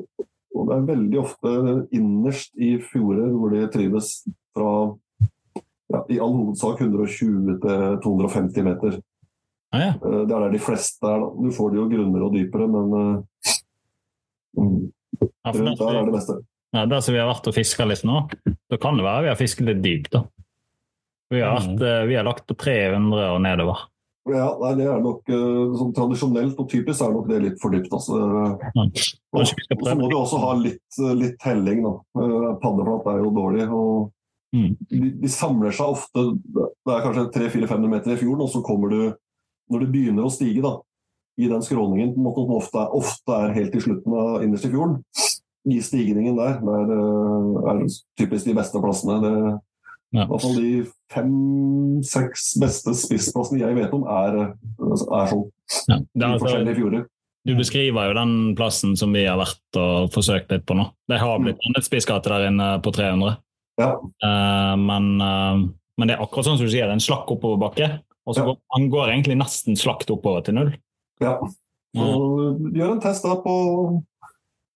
og 0.57 0.69
det 0.69 0.77
er 0.77 0.87
veldig 0.89 1.19
ofte 1.21 1.53
innerst 1.95 2.55
i 2.57 2.77
fjorder 2.81 3.29
hvor 3.35 3.53
de 3.53 3.67
trives 3.75 4.23
fra 4.57 4.71
ja, 5.93 6.01
i 6.09 6.19
all 6.23 6.35
hovedsak 6.39 6.81
120 6.81 7.59
til 7.63 7.99
250 8.05 8.67
meter. 8.67 8.99
Ah, 9.75 9.83
ja. 9.83 9.91
Uh, 10.01 10.23
det 10.25 10.33
er 10.33 10.45
der 10.47 10.55
de 10.55 10.61
fleste 10.65 11.05
er. 11.05 11.21
da. 11.21 11.29
Du 11.45 11.51
får 11.53 11.75
det 11.75 11.81
jo 11.83 11.89
grunnere 11.91 12.29
og 12.29 12.37
dypere, 12.37 12.69
men 12.73 12.95
uh, 12.95 13.59
mm, 14.57 14.79
Ja, 15.21 15.53
rundt 15.53 15.79
der 15.79 15.85
der, 15.85 16.01
er 16.01 16.09
det 16.09 16.15
beste. 16.17 16.39
ja, 16.77 16.87
der 16.89 17.05
som 17.05 17.15
vi 17.17 17.21
har 17.21 17.29
vært 17.29 17.51
og 17.51 17.57
fiska 17.57 17.85
litt 17.89 18.05
nå, 18.09 18.23
da 18.71 18.79
kan 18.81 18.97
det 18.99 19.05
være 19.07 19.27
vi 19.27 19.31
har 19.33 19.39
fisket 19.41 19.69
litt 19.69 19.85
dypt. 19.85 20.11
da. 20.17 20.25
Vi 21.29 21.41
har, 21.45 21.59
vært, 21.61 21.77
mm. 21.77 22.09
vi 22.09 22.17
har 22.17 22.25
lagt 22.25 22.47
på 22.49 22.57
300 22.57 23.31
og 23.35 23.41
nedover. 23.45 23.87
Ja, 24.29 24.47
nei, 24.61 24.75
det 24.77 24.85
er 24.89 24.99
nok 25.01 25.29
sånn 25.29 25.93
Tradisjonelt 25.97 26.59
og 26.61 26.67
typisk 26.69 27.01
er 27.05 27.13
nok 27.15 27.29
det 27.31 27.39
litt 27.45 27.61
for 27.61 27.73
dypt. 27.73 27.93
altså. 27.97 28.19
Ja. 28.77 28.85
Og 29.37 29.47
så 29.49 29.95
må 29.97 30.09
du 30.09 30.17
også 30.19 30.41
ha 30.43 30.55
litt, 30.61 30.85
litt 31.17 31.37
telling. 31.41 31.81
da. 31.85 31.95
Paddeflat 32.61 33.09
er 33.13 33.23
jo 33.25 33.33
dårlig. 33.37 33.69
og 33.69 34.09
Mm. 34.49 34.79
de, 34.89 34.99
de 35.21 35.29
samler 35.29 35.75
seg 35.77 35.91
ofte 35.93 36.23
Det 36.57 36.93
er 36.95 37.03
kanskje 37.05 37.25
300-400-500 37.35 37.91
meter 37.93 38.15
i 38.15 38.17
fjorden, 38.17 38.47
og 38.47 38.49
så 38.49 38.63
kommer 38.65 38.89
du 38.89 39.01
Når 39.71 39.85
det 39.85 39.91
begynner 39.93 40.25
å 40.27 40.33
stige 40.33 40.63
da, 40.65 40.75
i 41.39 41.47
den 41.51 41.63
skråningen 41.63 42.15
måte, 42.19 42.43
som 42.47 42.57
ofte, 42.57 42.81
er- 42.83 42.95
ofte 42.99 43.35
er 43.37 43.53
helt 43.55 43.75
i 43.77 43.83
slutten 43.85 44.15
av 44.19 44.43
innerst 44.43 44.67
i 44.67 44.73
fjorden, 44.73 45.03
i 45.69 45.79
stigningen 45.85 46.37
der, 46.39 46.59
der 46.65 46.93
er 46.95 47.75
er 47.75 47.83
typisk 48.19 48.49
de 48.49 48.55
beste 48.57 48.81
plassene. 48.83 49.21
Det, 49.23 49.61
Ja. 50.17 50.23
I 50.25 50.29
hvert 50.31 50.41
fall 50.41 50.55
de 50.57 50.87
fem-seks 51.13 52.55
beste 52.63 52.95
spissplassene 52.97 53.61
jeg 53.61 53.77
vet 53.77 53.93
om, 53.93 54.07
er, 54.09 54.39
er 54.49 55.27
sånn. 55.29 55.45
Ja. 55.91 55.99
Er 55.99 56.01
I 56.01 56.25
altså, 56.31 56.47
forskjellige 56.47 56.79
fjorder. 56.79 57.03
du 57.45 57.53
beskriver 57.59 58.09
jo 58.09 58.15
den 58.17 58.33
plassen 58.57 58.97
som 58.97 59.13
vi 59.13 59.27
har 59.27 59.37
vært 59.41 59.79
og 59.81 60.09
forsøkt 60.15 60.51
litt 60.55 60.65
på 60.69 60.77
nå. 60.79 60.89
Det 61.13 61.21
har 61.21 61.39
blitt 61.45 61.61
en 61.61 61.85
spissgate 61.85 62.33
der 62.33 62.49
inne 62.49 62.71
på 62.81 62.93
300. 62.97 63.37
Ja. 63.79 63.93
uh, 64.01 64.75
men, 64.81 65.21
uh, 65.21 65.69
men 66.01 66.09
det 66.09 66.17
er 66.17 66.25
akkurat 66.25 66.49
sånn 66.49 66.57
som 66.59 66.67
du 66.67 66.73
sier, 66.73 66.89
er 66.89 66.97
en 66.97 67.05
slakk 67.05 67.29
oppoverbakke. 67.37 68.01
Og 68.29 68.37
så 68.37 68.43
Ja. 68.45 68.51
går, 68.51 68.59
han 68.77 68.89
går 68.93 69.09
egentlig 69.15 69.39
nesten 69.41 69.79
slakt 69.81 70.11
oppover 70.13 70.45
til 70.45 70.55
null. 70.59 70.75
Ja. 71.25 71.39
Så 71.97 72.09
gjør 72.77 72.93
en 72.93 73.01
test 73.01 73.25
da 73.25 73.39
på 73.41 73.55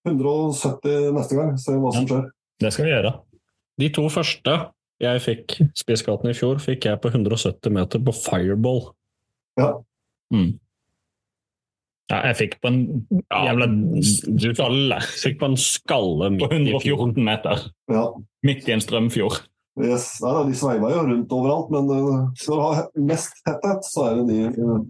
170 0.09 1.12
neste 1.15 1.37
gang, 1.37 1.53
se 1.61 1.77
hva 1.77 1.93
som 1.95 2.07
skjer. 2.09 2.31
Det 2.62 2.73
skal 2.73 2.87
vi 2.87 2.95
gjøre. 2.95 3.12
De 3.83 3.89
to 3.95 4.09
første 4.12 4.57
jeg 5.03 5.23
fikk 5.24 5.57
Spissgaten 5.79 6.31
i 6.31 6.35
fjor, 6.37 6.61
fikk 6.62 6.87
jeg 6.87 7.01
på 7.03 7.11
170 7.11 7.73
meter 7.74 8.03
på 8.03 8.15
fireball. 8.15 8.85
Mm. 10.33 10.59
Ja, 12.11 12.19
jeg 12.29 12.37
fikk 12.39 12.59
på 12.62 12.69
en 12.70 12.83
jævla 13.31 13.69
skalle 14.57 14.99
fikk 15.23 15.39
på 15.41 15.49
en 15.51 15.57
skalle 15.61 16.31
midt 16.35 16.45
på 16.45 16.83
114 16.83 17.24
meter. 17.24 17.66
Ja. 17.93 18.05
Midt 18.47 18.69
i 18.69 18.74
en 18.77 18.85
strømfjord. 18.85 19.43
Yes. 19.81 20.19
Nei, 20.20 20.32
da, 20.36 20.43
de 20.44 20.57
sveiva 20.59 20.90
jo 20.93 21.03
rundt 21.09 21.31
overalt, 21.32 21.70
men 21.73 21.86
uh, 21.89 22.24
skal 22.36 22.59
du 22.59 22.62
ha 22.66 23.05
mest 23.09 23.39
tetthet, 23.47 23.86
så 23.89 24.09
er 24.11 24.19
det 24.19 24.24
de 24.28 24.65
uh, 24.66 24.82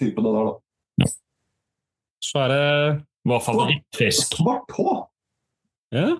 typene 0.00 0.32
der, 0.32 0.48
da. 0.48 1.10
Så 2.24 2.40
er 2.40 2.54
det 2.54 2.62
hva 3.28 3.40
favorittfisk. 3.44 4.38
Svart 4.40 4.72
hå! 4.78 4.94
Ja, 5.94 6.14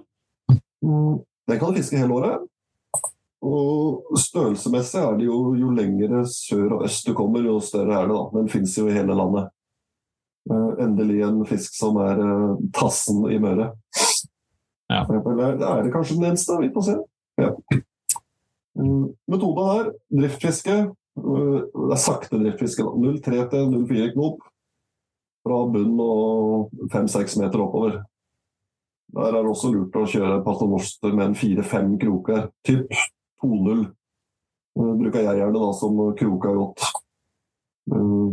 Mm, 0.85 1.23
Den 1.49 1.59
kan 1.59 1.71
du 1.73 1.79
fiske 1.79 1.97
hele 1.97 2.13
året. 2.13 2.43
Og 3.45 4.05
størrelsemessig 4.21 4.99
er 5.01 5.15
det 5.17 5.25
jo 5.25 5.55
jo 5.57 5.71
lengre 5.73 6.27
sør 6.29 6.75
og 6.77 6.85
øst 6.85 7.09
du 7.09 7.15
kommer, 7.17 7.41
jo 7.41 7.55
større 7.65 8.03
er 8.03 8.09
det. 8.11 8.17
da. 8.19 8.25
Den 8.37 8.51
fins 8.53 8.77
jo 8.77 8.85
i 8.89 8.93
hele 8.93 9.17
landet. 9.17 9.49
Uh, 10.45 10.77
endelig 10.85 11.23
en 11.25 11.41
fisk 11.49 11.73
som 11.77 11.97
er 12.05 12.21
uh, 12.21 12.61
tassen 12.77 13.25
i 13.33 13.39
Møre. 13.41 13.71
Ja. 14.93 15.07
Eller 15.09 15.57
det 15.57 15.69
er 15.71 15.83
det 15.87 15.93
kanskje 15.97 16.19
den 16.19 16.29
eneste, 16.35 16.61
vi 16.61 16.69
får 16.77 16.85
se. 16.91 16.99
Ja. 17.41 17.51
Metoden 18.75 19.71
her, 19.71 19.93
driftfiske. 20.11 20.77
Uh, 21.21 21.63
det 21.63 21.95
er 21.95 22.03
sakte 22.03 22.41
driftfiske. 22.41 22.83
da. 22.83 22.91
0,3 22.91 23.45
til 23.53 23.71
0,4 23.71 24.11
knop. 24.15 24.43
Fra 25.45 25.61
bunn 25.69 26.01
og 26.01 26.71
5-6 26.93 27.39
meter 27.43 27.63
oppover. 27.63 28.01
Der 29.15 29.29
er 29.29 29.43
det 29.45 29.51
også 29.51 29.71
lurt 29.71 29.95
å 29.95 30.07
kjøre 30.09 30.43
paternoster 30.43 31.13
med 31.15 31.31
en 31.31 31.37
4-5 31.39 31.99
kroker. 32.03 32.49
Typ 32.67 32.91
2-0 33.45 33.85
uh, 33.85 34.93
bruker 34.99 35.23
jeg 35.23 35.43
gjerne 35.43 35.61
da 35.61 35.73
som 35.79 36.01
kroka 36.19 36.55
godt. 36.57 36.87
Uh, 37.93 38.33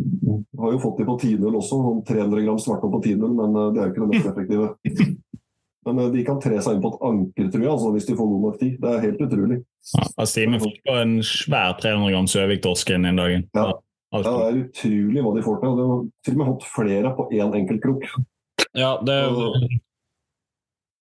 har 0.58 0.74
jo 0.74 0.80
fått 0.82 1.02
de 1.02 1.06
på 1.06 1.18
10-0 1.20 1.52
også, 1.52 1.82
sånn 1.84 2.06
300 2.08 2.46
gram 2.48 2.62
svarte 2.62 2.90
på 2.90 3.02
10-0, 3.04 3.36
men 3.36 3.60
det 3.76 3.82
er 3.82 3.90
jo 3.90 3.94
ikke 3.94 4.06
det 4.06 4.12
mest 4.16 4.32
effektive. 4.32 4.72
Men 5.88 6.00
uh, 6.00 6.10
de 6.14 6.24
kan 6.26 6.40
tre 6.42 6.58
seg 6.62 6.78
inn 6.78 6.84
på 6.84 6.92
et 6.94 7.06
anker, 7.10 7.48
tror 7.54 7.64
jeg, 7.64 7.72
altså, 7.74 7.94
hvis 7.96 8.10
de 8.10 8.18
får 8.18 8.34
god 8.34 8.44
nok 8.48 8.58
tid. 8.60 8.74
Det 8.82 8.90
er 8.92 9.06
helt 9.06 9.24
utrolig. 9.28 9.62
Ja, 9.98 10.26
Simen 10.30 10.62
fikk 10.62 10.82
på 10.88 10.98
en 11.00 11.16
svær 11.26 11.78
300 11.82 12.12
gram 12.14 12.28
Søvik-torsk 12.30 12.94
inn 12.96 13.08
den 13.10 13.22
dagen. 13.22 13.48
Ja. 13.58 13.72
Ja, 14.12 14.20
det 14.26 14.32
er 14.44 14.58
utrolig 14.66 15.22
hva 15.24 15.32
de 15.38 15.46
får 15.46 15.62
til. 15.62 15.78
De 15.78 15.86
har 15.88 16.02
til 16.26 16.36
og 16.36 16.42
med 16.42 16.50
fått 16.50 16.68
flere 16.68 17.14
på 17.16 17.28
én 17.32 17.56
enkeltkrok. 17.62 18.10
ja 18.76 18.90
det 19.08 19.16
altså, 19.30 19.48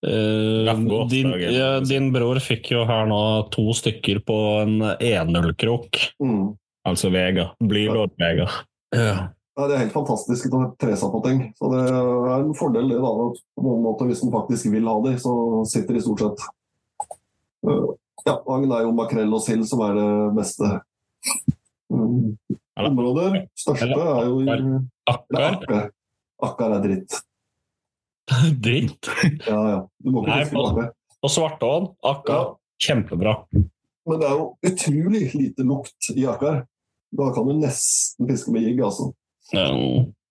uh, 0.07 1.09
din, 1.11 1.35
ja, 1.43 1.73
din 1.83 2.13
bror 2.15 2.39
fikk 2.45 2.71
jo 2.77 2.85
her 2.87 3.11
nå 3.11 3.21
to 3.51 3.67
stykker 3.75 4.23
på 4.27 4.39
en 4.63 4.79
1-0-krok. 4.95 6.01
Mm. 6.23 6.55
Altså 6.87 7.11
Vega. 7.13 7.51
Blylodd-Vega. 7.59 8.47
Ja. 8.95 9.17
Ja, 9.61 9.67
det 9.69 9.75
er 9.77 9.83
helt 9.83 9.93
fantastisk 9.93 10.55
å 10.57 10.63
tre 10.81 10.95
seg 10.97 11.11
på 11.13 11.19
ting. 11.27 11.41
Så 11.59 11.69
det 11.69 11.81
er 11.85 12.31
en 12.39 12.55
fordel 12.57 12.87
det 12.89 13.01
da, 13.03 13.11
på 13.13 13.65
noen 13.67 13.83
måter, 13.85 14.09
hvis 14.09 14.23
man 14.25 14.33
faktisk 14.39 14.71
vil 14.73 14.89
ha 14.89 14.95
de, 15.05 15.13
så 15.21 15.33
sitter 15.69 15.99
de 15.99 16.01
stort 16.01 16.23
sett. 16.25 16.45
Uh, 17.69 17.91
ja, 18.25 18.39
agn 18.39 18.73
er 18.73 18.87
jo 18.87 18.95
makrell 18.97 19.37
og 19.37 19.45
sild 19.45 19.67
som 19.69 19.83
er 19.85 19.99
det 19.99 20.09
beste. 20.39 20.71
området 21.93 22.89
områder. 22.89 23.37
Største 23.61 23.91
er 23.91 24.31
jo 24.31 24.81
Akkar. 25.13 25.61
Akkar. 26.41 26.79
Er 26.79 26.83
dritt. 26.87 27.21
Dritt. 28.65 29.13
Ja, 29.45 29.61
ja. 29.75 29.79
Du 30.01 30.15
må 30.15 30.25
ikke 30.25 30.41
fiske 30.47 30.65
akkar. 30.71 30.91
Og 31.21 31.37
Svartåen. 31.37 31.93
Akkar. 32.01 32.55
Kjempebra. 32.81 33.37
Men 34.09 34.21
det 34.23 34.29
er 34.31 34.39
jo 34.41 34.51
utrolig 34.71 35.25
lite 35.37 35.69
lukt 35.69 36.15
i 36.17 36.25
akkar. 36.25 36.63
Da 37.13 37.33
kan 37.35 37.49
du 37.49 37.59
nesten 37.59 38.29
fiske 38.31 38.55
med 38.55 38.65
jigg, 38.65 38.81
altså. 38.87 39.11
Ja. 39.53 39.69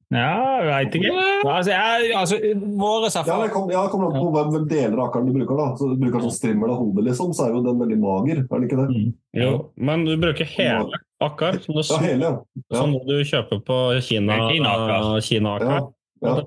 Ja, 0.09 0.61
veit 0.65 0.95
ikke. 0.97 1.11
Altså, 1.45 1.69
jeg, 1.69 2.13
altså, 2.17 2.37
våre 2.81 3.09
Ja, 3.13 3.35
det 3.43 3.51
kommer 3.53 3.73
ja, 3.75 3.83
kommer 3.91 4.07
an 4.09 4.15
på 4.17 4.31
hvem 4.33 4.63
deler 4.71 5.03
akkeren 5.03 5.27
du 5.29 5.35
bruker. 5.37 5.59
da. 5.59 5.67
Så 5.77 5.89
du 5.91 5.99
bruker 6.01 6.23
sånn 6.23 6.33
strimmel 6.33 6.71
av 6.73 6.79
hodet, 6.81 7.03
liksom, 7.11 7.29
så 7.37 7.45
er 7.45 7.53
jo 7.53 7.61
den 7.67 7.77
veldig 7.77 7.99
mager, 8.01 8.39
er 8.41 8.47
den 8.55 8.65
ikke 8.65 8.79
det? 8.79 9.03
Jo, 9.37 9.51
men 9.77 10.05
du 10.07 10.15
bruker 10.17 10.49
hele 10.49 10.97
akkar. 11.21 11.59
Som 11.61 11.77
du, 11.77 11.83
Ja, 11.85 11.99
hele, 12.01 12.23
ja. 12.25 12.31
ja. 12.71 12.75
som 12.79 12.95
du 13.05 13.13
kjøper 13.21 13.61
på 13.67 13.77
Kina. 14.01 14.39
Kina-akkar. 14.49 15.21
Kina-akkar. 15.21 15.91
ja. 16.25 16.41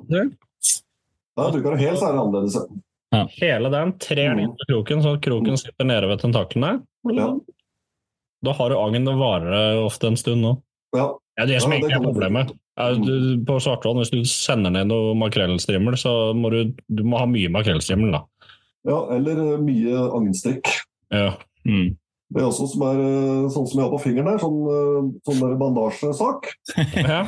Ja, 1.36 1.46
bruker 1.50 1.70
du 1.70 1.76
hel, 1.80 1.94
så 1.96 2.08
er 2.08 2.12
det 2.16 2.20
annerledes. 2.24 2.58
ja. 3.12 3.22
Hele 3.38 3.70
den 3.72 3.94
trer 4.02 4.38
inn 4.42 4.52
på 4.58 4.66
kroken, 4.72 5.02
så 5.06 5.14
kroken 5.22 5.56
sitter 5.60 5.84
nede 5.86 6.08
ved 6.10 6.18
tentaklene. 6.20 6.80
Ja. 7.14 7.30
Da 8.42 8.52
har 8.58 8.70
du 8.70 8.76
agn. 8.80 9.04
Det 9.06 9.14
varer 9.22 9.78
ofte 9.84 10.10
en 10.10 10.16
stund 10.18 10.42
nå. 10.42 10.56
Ja. 10.96 11.12
Ja, 11.38 11.46
det 11.46 11.62
som 11.62 11.72
Ja, 11.72 11.78
egentlig 11.78 11.96
er 11.96 12.04
problemet. 12.04 12.50
Du, 12.76 13.44
på 13.44 13.58
Svartvann, 13.60 13.98
hvis 14.00 14.12
du 14.12 14.22
sender 14.28 14.72
ned 14.72 14.88
noe 14.88 15.12
makrellstrimmel, 15.20 15.96
så 16.00 16.32
må 16.36 16.48
du, 16.54 16.60
du 16.88 17.02
må 17.04 17.18
ha 17.20 17.26
mye 17.28 17.50
makrellstrimmel, 17.52 18.14
da. 18.14 18.22
ja, 18.88 19.00
eller 19.12 19.42
eh, 19.42 19.58
mye 19.60 20.06
agnstrikk. 20.16 20.70
Ja. 21.12 21.34
Mm. 21.68 21.98
Det 22.32 22.40
er 22.40 22.48
også 22.48 22.70
som 22.72 22.86
er 22.88 23.02
eh, 23.04 23.50
sånn 23.52 23.68
som 23.68 23.76
jeg 23.76 23.84
har 23.84 23.92
på 23.92 24.00
fingeren 24.06 24.32
her, 24.32 24.40
sånn, 24.40 24.56
eh, 24.72 25.10
sånn 25.28 25.44
der 25.44 25.58
bandasjesak. 25.60 26.48
ja. 27.04 27.20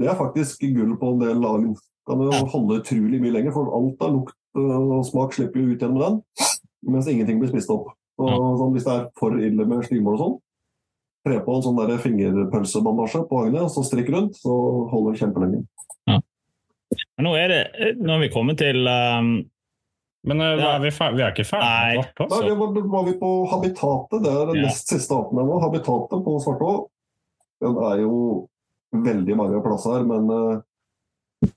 Det 0.00 0.10
er 0.10 0.18
faktisk 0.18 0.66
gull 0.74 0.96
på 0.98 1.14
en 1.14 1.22
del 1.22 1.46
agn. 1.46 1.70
Kan 2.10 2.26
jo 2.26 2.42
holde 2.50 2.80
utrolig 2.80 3.22
mye 3.22 3.36
lenger, 3.36 3.54
for 3.54 3.70
alt 3.76 4.02
av 4.02 4.14
lukt 4.16 4.36
og 4.58 5.04
smak 5.06 5.36
slipper 5.36 5.62
jo 5.62 5.70
ut 5.70 5.82
gjennom 5.84 6.02
den. 6.02 6.20
Mens 6.90 7.06
ingenting 7.06 7.38
blir 7.38 7.52
spist 7.52 7.70
opp. 7.70 7.92
Så, 8.18 8.26
sånn, 8.26 8.72
hvis 8.74 8.86
det 8.88 8.94
er 8.96 9.04
for 9.20 9.38
ille 9.38 9.66
med 9.68 9.84
slimål 9.86 10.16
og 10.16 10.22
sånn, 10.24 10.38
tre 11.26 11.38
på 11.44 11.54
en 11.56 11.62
sånn 11.64 11.78
der 11.80 11.98
fingerpølsebandasje 12.00 13.22
på 13.28 13.40
agnet, 13.44 13.62
og 13.66 13.72
så 13.74 13.84
strikk 13.84 14.08
rundt, 14.14 14.38
så 14.40 14.54
holder 14.92 15.14
det 15.16 15.20
kjempelenge. 15.22 15.62
Men 16.10 17.26
nå 17.28 17.32
er 17.38 17.52
det 17.52 17.90
Nå 18.00 18.14
er 18.16 18.22
vi 18.24 18.28
kommet 18.32 18.58
til 18.58 18.80
um, 18.88 19.28
Men 20.26 20.40
eh, 20.42 20.56
Ja. 20.58 20.70
er 20.76 20.80
vi, 20.82 20.90
vi 20.90 21.22
er 21.22 21.30
ikke 21.34 21.44
ferdig 21.46 21.68
Nei. 21.68 21.96
med 21.96 22.00
Nei, 22.00 22.14
Da 22.16 22.24
altså. 22.24 22.56
var, 22.58 22.80
var 22.94 23.04
vi 23.06 23.12
på 23.20 23.30
habitatet. 23.52 24.22
Det 24.24 24.32
er 24.32 24.46
den 24.50 24.56
Ja. 24.58 24.62
nest 24.66 24.88
siste 24.88 25.14
arten 25.16 25.38
her 25.38 25.46
nå. 25.48 25.60
Habitatet 25.62 26.24
på 26.26 26.34
Svartå. 26.44 26.72
Den 27.60 27.76
er 27.84 28.00
jo 28.02 28.48
veldig 28.92 29.36
mange 29.36 29.60
plasser 29.64 29.98
her, 29.98 30.04
men 30.08 30.28
uh, 30.32 31.48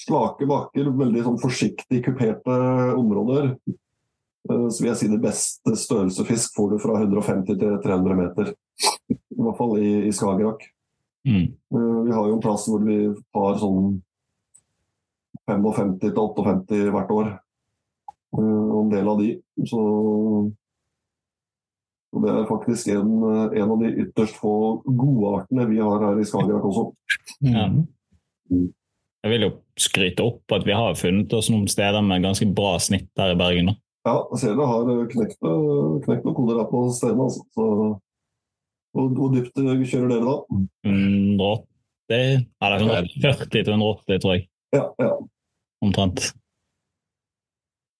slake 0.00 0.46
bakker, 0.48 0.88
veldig 0.96 1.24
sånn 1.26 1.40
forsiktig 1.42 2.04
kuperte 2.06 2.54
områder. 2.96 3.56
Eh, 4.50 4.68
så 4.68 4.82
vil 4.82 4.90
jeg 4.90 4.96
si 5.02 5.08
det 5.12 5.20
beste 5.22 5.74
størrelse 5.78 6.24
fisk 6.26 6.56
får 6.56 6.70
du 6.72 6.78
fra 6.82 6.96
150 7.02 7.58
til 7.60 7.76
300 7.84 8.16
meter. 8.18 8.54
I 9.12 9.18
hvert 9.42 9.58
fall 9.58 9.76
i, 9.78 9.92
i 10.08 10.12
Skagerrak. 10.14 10.64
mm, 11.26 11.46
Eh, 11.72 12.00
Vi 12.06 12.12
har 12.12 12.26
jo 12.28 12.34
en 12.34 12.42
plass 12.42 12.66
hvor 12.68 12.82
vi 12.84 12.96
har 13.34 13.58
sånn 13.60 14.00
55 15.48 15.94
til 16.00 16.12
58 16.16 16.90
hvert 16.94 17.10
år. 17.14 17.30
Eh, 18.38 18.40
Og 18.72 18.78
en 18.84 18.90
del 18.90 19.08
av 19.08 19.18
de. 19.20 19.30
Så 19.66 19.78
og 22.12 22.20
det 22.26 22.28
er 22.28 22.44
faktisk 22.44 22.88
en, 22.92 23.12
en 23.56 23.70
av 23.72 23.78
de 23.80 23.88
ytterst 24.02 24.36
få 24.36 24.82
gode 24.84 25.30
artene 25.38 25.64
vi 25.70 25.78
har 25.80 26.02
her 26.02 26.18
i 26.20 26.26
Skagerrak 26.28 26.64
også. 26.68 26.90
ja. 27.40 27.68
Mm. 28.52 28.66
Jeg 29.22 29.30
vil 29.30 29.44
jo 29.46 29.50
skryte 29.78 30.24
opp 30.26 30.52
at 30.52 30.64
vi 30.66 30.74
har 30.76 30.96
funnet 30.98 31.32
oss 31.32 31.48
noen 31.48 31.68
steder 31.70 32.02
med 32.04 32.24
ganske 32.26 32.44
bra 32.52 32.74
snitt 32.82 33.08
her 33.16 33.32
i 33.32 33.38
Bergen. 33.38 33.70
Da. 33.70 33.74
Ja, 34.02 34.14
jeg 34.32 34.38
ser 34.42 34.56
det 34.58 34.66
har 34.66 34.88
knekt, 35.12 35.38
knekt 36.06 36.24
noen 36.26 36.34
koder 36.34 36.58
her 36.58 36.68
på 36.70 36.82
stedene. 36.94 37.28
Altså. 37.28 37.44
Så, 37.54 37.66
og 38.92 39.12
hvor 39.16 39.30
dypt 39.32 39.56
kjører 39.56 40.10
dere 40.10 40.26
da? 40.26 40.34
180 40.84 42.42
Eller 42.66 42.82
140 42.82 43.46
til 43.52 43.70
180, 43.72 44.18
tror 44.24 44.34
jeg. 44.34 44.48
Ja, 44.74 44.88
ja. 45.00 45.12
Omtrent. 45.82 46.32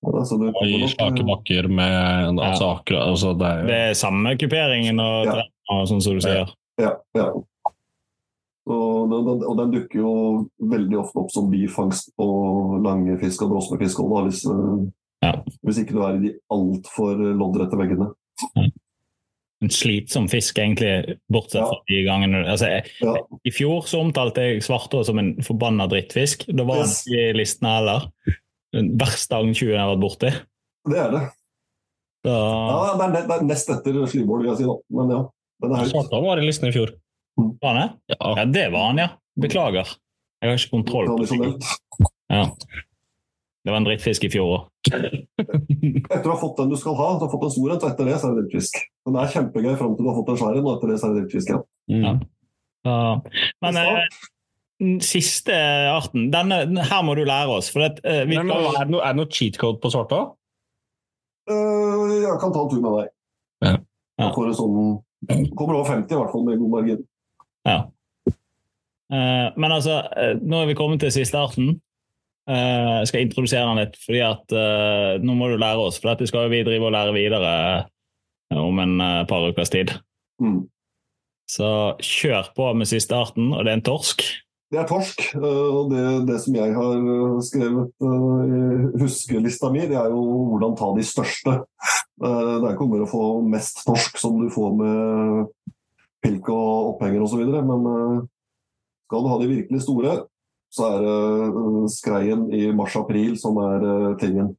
ja 0.03 0.11
det, 0.13 0.25
I 0.67 0.89
slake 0.91 1.25
bakker 1.27 1.69
med 1.71 2.41
altså, 2.43 2.73
akkurat, 2.77 3.09
altså, 3.13 3.33
det 3.39 3.47
er 3.47 3.67
Det 3.67 3.79
er 3.87 3.95
samme 3.99 4.35
kuperingen 4.39 5.01
og 5.01 5.31
Ja. 5.31 5.43
og 5.71 5.87
sånn 5.89 6.03
som 6.03 6.19
du 6.19 6.21
sier. 6.25 6.51
Ja, 6.83 6.97
ja. 7.17 7.29
Og 8.67 9.11
den, 9.11 9.25
den, 9.27 9.45
og 9.47 9.57
den 9.59 9.73
dukker 9.75 9.99
jo 9.99 10.13
veldig 10.59 10.99
ofte 11.01 11.19
opp 11.23 11.31
som 11.35 11.49
bifangst 11.51 12.13
på 12.19 12.27
lange 12.85 13.17
fisk 13.23 13.43
og 13.43 13.55
brosne 13.55 13.79
fisk. 13.81 13.99
også, 14.03 14.11
da, 14.15 14.23
Hvis, 14.29 14.43
eh, 14.47 14.91
Ja. 15.23 15.33
hvis 15.63 15.79
ikke 15.83 15.95
du 15.95 16.01
er 16.03 16.17
i 16.19 16.23
de 16.25 16.31
altfor 16.51 17.21
loddrette 17.39 17.79
veggene. 17.79 18.09
En 19.63 19.71
slitsom 19.71 20.25
fisk, 20.31 20.57
egentlig, 20.59 21.19
bortsett 21.31 21.61
Ja. 21.63 21.69
fra 21.71 21.77
de 21.87 22.01
gangene 22.05 22.41
altså, 22.51 22.67
jeg, 22.73 22.89
Ja. 23.05 23.13
I 23.47 23.51
fjor 23.55 23.85
så 23.87 24.01
omtalte 24.03 24.43
jeg 24.43 24.63
svartå 24.67 25.05
som 25.07 25.19
en 25.23 25.37
forbanna 25.47 25.87
drittfisk. 25.87 26.47
Da 26.51 26.65
var 26.67 26.81
Yes. 26.83 27.05
han 27.07 27.13
ikke 27.15 27.29
i 27.29 27.37
listene 27.39 27.77
heller. 27.77 28.09
Den 28.75 28.91
verste 28.99 29.37
agntjuen 29.39 29.77
jeg 29.77 29.79
har 29.79 29.93
vært 29.95 30.03
borti. 30.03 30.33
Det 30.91 30.99
er 30.99 31.11
det. 31.15 31.23
Da... 32.25 32.35
Ja, 32.35 32.97
det, 32.99 33.07
er, 33.23 33.27
det 33.29 33.37
er 33.37 33.47
nest 33.47 33.71
etter 33.71 34.03
slimål, 34.11 34.43
vil 34.43 34.51
jeg 34.51 34.57
si. 34.59 34.67
da. 34.67 34.77
Men 34.99 35.11
ja, 35.15 35.23
den 35.63 35.73
er 35.77 35.87
høyt. 35.87 36.11
Var 36.27 36.39
i 36.43 36.47
listen 36.47 36.69
i 36.69 36.73
fjor. 36.75 36.93
var 37.63 37.75
han 37.75 37.81
det? 37.83 38.17
Ja. 38.17 38.35
Ja, 38.37 38.45
det 38.59 38.67
var 38.73 38.87
han, 38.91 38.99
ja. 38.99 39.09
Beklager. 39.39 39.95
Jeg 40.43 40.51
har 40.51 40.59
ikke 40.59 40.75
kontroll 40.75 41.07
på 41.07 41.39
det. 41.39 42.09
Ja. 42.35 42.49
Det 43.63 43.71
var 43.71 43.79
en 43.79 43.87
drittfisk 43.87 44.25
i 44.27 44.31
fjor 44.33 44.49
òg. 44.57 44.63
Etter 44.91 46.27
å 46.27 46.33
ha 46.33 46.39
fått 46.41 46.57
den 46.59 46.73
du 46.73 46.77
skal 46.81 46.97
ha, 46.99 47.13
du 47.19 47.23
har 47.27 47.31
fått 47.31 47.45
en 47.47 47.53
stor 47.55 47.71
en, 47.71 47.79
så 47.83 47.91
etter 47.93 48.09
det 48.11 48.17
så 48.19 48.29
er 48.29 48.35
det 48.35 48.43
drittfisk. 48.49 48.81
Men 49.07 49.15
det 49.15 49.23
er 49.23 49.33
kjempegøy 49.37 49.77
fram 49.79 49.93
til 49.95 50.03
du 50.07 50.11
har 50.11 50.17
fått 50.19 50.33
en 50.33 50.41
svær 50.41 50.59
en, 50.59 50.67
og 50.67 50.73
etter 50.77 50.91
det 50.91 50.97
så 50.99 51.07
er 51.09 51.13
det 51.15 51.23
drittfisk 51.23 51.53
igjen. 51.53 51.63
Mm. 51.93 52.25
Ja. 52.89 52.97
Men 53.63 53.79
eh, 53.79 54.19
den 54.83 54.97
siste 55.07 55.55
arten 55.93 56.25
denne, 56.35 56.65
den- 56.67 56.83
Her 56.91 57.05
må 57.07 57.15
du 57.15 57.23
lære 57.29 57.55
oss. 57.55 57.71
For 57.71 57.85
det, 57.85 58.03
eh, 58.03 58.25
vi 58.27 58.41
Men, 58.41 58.51
men, 58.51 58.67
er, 58.67 58.83
det 58.83 58.97
noe, 58.97 59.05
er 59.07 59.15
det 59.15 59.21
noe 59.23 59.31
cheat 59.31 59.59
code 59.63 59.79
på 59.79 59.93
svarte 59.95 60.19
òg? 60.19 60.35
Uh, 61.51 62.11
jeg 62.23 62.35
kan 62.43 62.53
ta 62.55 62.67
en 62.67 62.71
tur 62.71 62.83
med 62.83 62.99
deg. 62.99 63.15
Ja. 63.63 63.77
Ja. 64.23 64.29
Får 64.35 64.53
sånn 64.59 65.55
Kommer 65.55 65.79
over 65.79 65.87
50 65.87 66.11
i 66.11 66.19
hvert 66.19 66.35
fall, 66.35 66.45
med 66.47 66.59
god 66.59 66.71
margin. 66.75 67.03
ja. 67.71 67.79
Eh, 69.13 69.49
men 69.61 69.73
altså, 69.75 70.01
nå 70.41 70.63
er 70.63 70.67
vi 70.71 70.75
kommet 70.75 71.03
til 71.03 71.13
siste 71.13 71.37
arten. 71.37 71.75
Eh, 72.51 72.93
jeg 73.03 73.09
skal 73.11 73.23
introdusere 73.23 73.67
den 73.69 73.81
litt, 73.85 73.99
fordi 74.03 74.23
at 74.27 74.55
eh, 74.59 75.23
nå 75.23 75.35
må 75.39 75.51
du 75.51 75.59
lære 75.61 75.83
oss. 75.87 76.01
For 76.03 76.11
dette 76.11 76.27
skal 76.31 76.51
vi 76.51 76.65
drive 76.67 76.89
og 76.89 76.95
lære 76.95 77.15
videre 77.15 77.53
eh, 78.51 78.59
om 78.59 78.81
en 78.83 78.97
par 79.31 79.47
ukers 79.47 79.71
tid. 79.73 79.95
Mm. 80.43 80.65
Så 81.51 81.69
kjør 82.03 82.51
på 82.57 82.73
med 82.79 82.91
siste 82.91 83.15
arten, 83.15 83.53
og 83.53 83.63
det 83.63 83.73
er 83.73 83.79
en 83.79 83.87
torsk. 83.87 84.25
Det 84.73 84.81
er 84.81 84.89
torsk. 84.89 85.21
og 85.37 85.91
det, 85.93 86.03
det 86.31 86.39
som 86.41 86.55
jeg 86.57 86.73
har 86.73 87.41
skrevet 87.45 88.07
i 88.07 89.01
huskelista 89.03 89.69
mi, 89.69 89.83
det 89.85 89.99
er 90.01 90.09
jo 90.15 90.23
hvordan 90.49 90.79
ta 90.79 90.89
de 90.97 91.05
største. 91.05 91.59
Det 92.23 92.31
er 92.31 92.71
ikke 92.71 92.87
om 92.87 92.95
å 92.97 93.11
få 93.11 93.25
mest 93.53 93.83
torsk 93.85 94.17
som 94.23 94.39
du 94.41 94.49
får 94.55 94.73
med 94.79 95.75
pilk 96.25 96.49
og 96.55 96.95
opphenger 96.95 97.27
osv., 97.27 97.43
men 97.45 97.85
skal 99.05 99.27
du 99.27 99.29
ha 99.29 99.39
de 99.43 99.51
virkelig 99.51 99.83
store, 99.85 100.15
så 100.73 100.89
er 100.89 101.03
det 101.05 101.17
eh, 101.61 101.87
skreien 101.93 102.47
i 102.55 102.65
mars-april 102.77 103.37
som 103.41 103.59
er 103.61 103.87
eh, 103.89 104.13
tingen. 104.23 104.53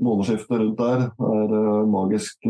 Månedsskiftet 0.00 0.62
rundt 0.62 0.80
der 0.80 1.08
er 1.10 1.56
eh, 1.60 1.82
magisk. 1.92 2.48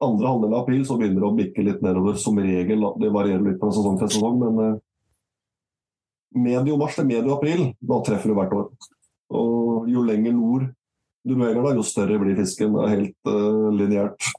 Andre 0.00 0.32
halvdel 0.32 0.52
av 0.54 0.62
april 0.62 0.84
så 0.88 0.96
begynner 1.00 1.22
det 1.22 1.28
å 1.28 1.36
bikke 1.38 1.64
litt 1.64 1.82
nedover, 1.84 2.16
som 2.20 2.38
regel. 2.40 2.84
Det 3.00 3.12
varierer 3.12 3.44
litt 3.44 3.60
fra 3.60 3.72
sesong 3.72 3.98
til 4.00 4.12
sesong, 4.12 4.40
men 4.40 4.78
medio 6.40 6.76
mars 6.80 6.96
til 6.96 7.08
medio 7.08 7.34
april, 7.36 7.66
da 7.80 8.00
treffer 8.06 8.32
du 8.32 8.36
hvert 8.38 8.54
år. 8.56 8.70
Og 9.40 9.90
jo 9.90 10.04
lenger 10.06 10.36
nord 10.36 10.68
du 11.20 11.34
beveger 11.34 11.60
deg, 11.60 11.76
jo 11.76 11.84
større 11.84 12.16
blir 12.16 12.38
fisken. 12.38 12.72
Det 12.72 12.84
er 12.86 12.94
helt 12.94 13.28
uh, 13.28 13.66
lineært. 13.76 14.30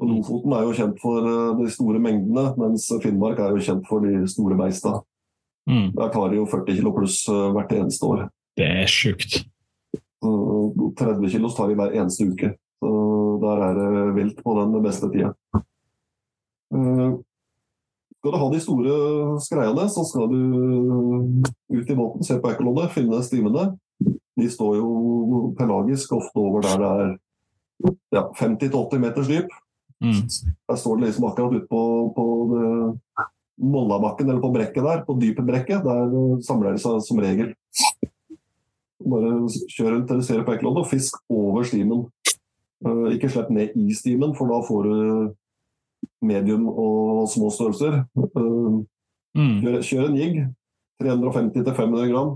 Lofoten 0.00 0.54
er 0.56 0.64
jo 0.64 0.76
kjent 0.78 1.02
for 1.02 1.26
de 1.58 1.68
store 1.74 2.00
mengdene, 2.00 2.46
mens 2.56 2.86
Finnmark 3.02 3.42
er 3.44 3.52
jo 3.52 3.64
kjent 3.66 3.84
for 3.90 4.06
de 4.06 4.22
store 4.30 4.56
beista. 4.56 4.94
Mm. 5.68 5.90
Der 5.98 6.08
tar 6.14 6.30
de 6.32 6.38
jo 6.40 6.46
40 6.48 6.76
kilo 6.78 6.92
pluss 6.96 7.20
eh, 7.28 7.48
hvert 7.52 7.72
eneste 7.76 8.06
år. 8.08 8.26
Det 8.56 8.66
er 8.82 8.88
sjukt. 8.90 9.42
30 10.22 11.30
kilos 11.30 11.54
tar 11.56 11.68
de 11.70 11.76
hver 11.78 11.92
eneste 11.94 12.26
uke. 12.26 12.54
Så 12.82 12.90
der 13.42 13.62
er 13.68 13.74
det 13.78 14.14
vilt 14.16 14.40
på 14.44 14.54
den 14.58 14.78
beste 14.82 15.10
tida. 15.12 15.32
Eh, 16.74 17.12
Skal 18.18 18.32
du 18.34 18.38
ha 18.40 18.48
de 18.50 18.58
store 18.60 18.94
skreiene, 19.44 19.84
så 19.94 20.02
skal 20.08 20.26
du 20.32 20.40
ut 21.70 21.90
i 21.90 21.94
båten, 21.94 22.24
se 22.26 22.40
på 22.42 22.50
ekkoloddet, 22.50 22.90
finne 22.96 23.20
stimene. 23.22 23.68
De 24.38 24.48
står 24.50 24.74
jo 24.80 25.54
pelagisk 25.58 26.12
ofte 26.16 26.42
over 26.42 26.64
der 26.66 26.82
det 26.82 26.90
er 26.90 28.18
ja, 28.18 28.24
50-80 28.34 28.98
meters 29.04 29.28
dyp. 29.30 29.54
Mm. 30.02 30.24
Der 30.66 30.78
står 30.78 30.98
det 30.98 31.06
liksom 31.12 31.28
akkurat 31.28 31.54
ute 31.60 31.66
på, 31.70 31.82
på 32.16 32.24
det- 32.50 33.26
Mollabakken, 33.58 34.28
eller 34.30 34.40
på 34.42 34.52
brekket 34.54 34.84
der, 34.86 35.00
på 35.06 35.16
dypet 35.18 35.46
brekket. 35.46 35.82
Der 35.82 36.42
samler 36.46 36.76
de 36.76 36.82
seg 36.82 37.00
som 37.02 37.18
regel. 37.22 37.54
Bare 39.08 39.32
kjør 39.72 39.94
rundt 39.96 40.12
du 40.14 40.22
ser 40.26 40.44
på 40.46 40.54
ekkoloddet, 40.54 40.84
og 40.84 40.90
fisk 40.90 41.18
over 41.30 41.66
stimen. 41.66 42.06
Eh, 42.86 43.16
Ikke 43.16 43.30
slipp 43.30 43.50
ned 43.50 43.74
i 43.78 43.88
stimen, 43.94 44.34
for 44.38 44.46
da 44.50 44.60
får 44.66 44.86
du 44.86 45.34
medium 46.22 46.68
og 46.68 47.26
små 47.30 47.50
størrelser. 47.54 48.04
Eh, 48.16 48.84
Mm. 49.38 49.60
Kjør, 49.62 49.76
kjør 49.86 50.06
en 50.08 50.16
jigg. 50.18 50.36
350-500 51.02 52.08
gram. 52.10 52.30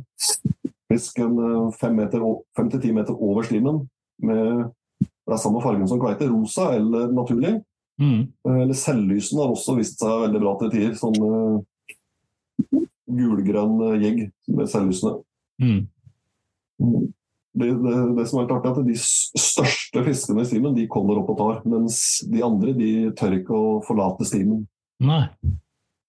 Fisk 0.92 1.18
en 1.18 1.38
5-10 1.80 2.92
meter 2.94 3.14
over 3.16 3.42
stimen. 3.42 3.80
Med, 4.22 4.68
det 5.00 5.32
er 5.34 5.40
samme 5.40 5.62
fargen 5.64 5.88
som 5.88 5.98
kveite. 5.98 6.28
Rosa 6.30 6.68
eller 6.76 7.10
naturlig. 7.10 7.56
Mm. 8.01 8.20
Eh, 8.48 8.60
Eller 8.64 8.78
selvlysene 8.78 9.44
har 9.44 9.52
også 9.52 9.77
vist 9.78 10.01
seg 10.02 10.24
veldig 10.27 10.43
bra 10.43 10.55
til 10.60 10.73
tider. 10.73 10.94
Sånn 10.98 11.19
uh, 11.20 12.85
gulgrønn 13.12 13.82
jegg 14.02 14.23
med 14.52 14.70
selvlysene. 14.70 15.19
Mm. 15.62 15.82
Det, 17.52 17.69
det, 17.69 17.97
det 18.16 18.24
som 18.28 18.40
er 18.40 18.47
litt 18.47 18.55
artig, 18.56 18.70
er 18.70 18.78
at 18.81 18.86
de 18.89 18.97
største 19.43 20.05
fiskene 20.06 20.44
i 20.44 20.48
stimen 20.48 20.77
de 20.77 20.89
kommer 20.90 21.20
opp 21.20 21.35
og 21.35 21.40
tar, 21.40 21.59
mens 21.69 21.97
de 22.24 22.40
andre 22.44 22.73
de 22.78 22.93
tør 23.19 23.36
ikke 23.36 23.56
å 23.56 23.74
forlate 23.85 24.24
stimen. 24.28 24.64
Nei. 25.05 25.27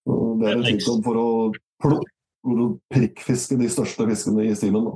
Og 0.08 0.40
Det 0.40 0.50
er 0.50 0.60
en 0.60 0.66
er 0.68 1.04
for 1.04 1.20
å, 1.20 1.28
for 1.84 2.64
å 2.64 2.70
prikkfiske 2.92 3.60
de 3.60 3.70
største 3.72 4.08
fiskene 4.08 4.48
i 4.48 4.56
stimen. 4.58 4.88
Da. 4.88 4.96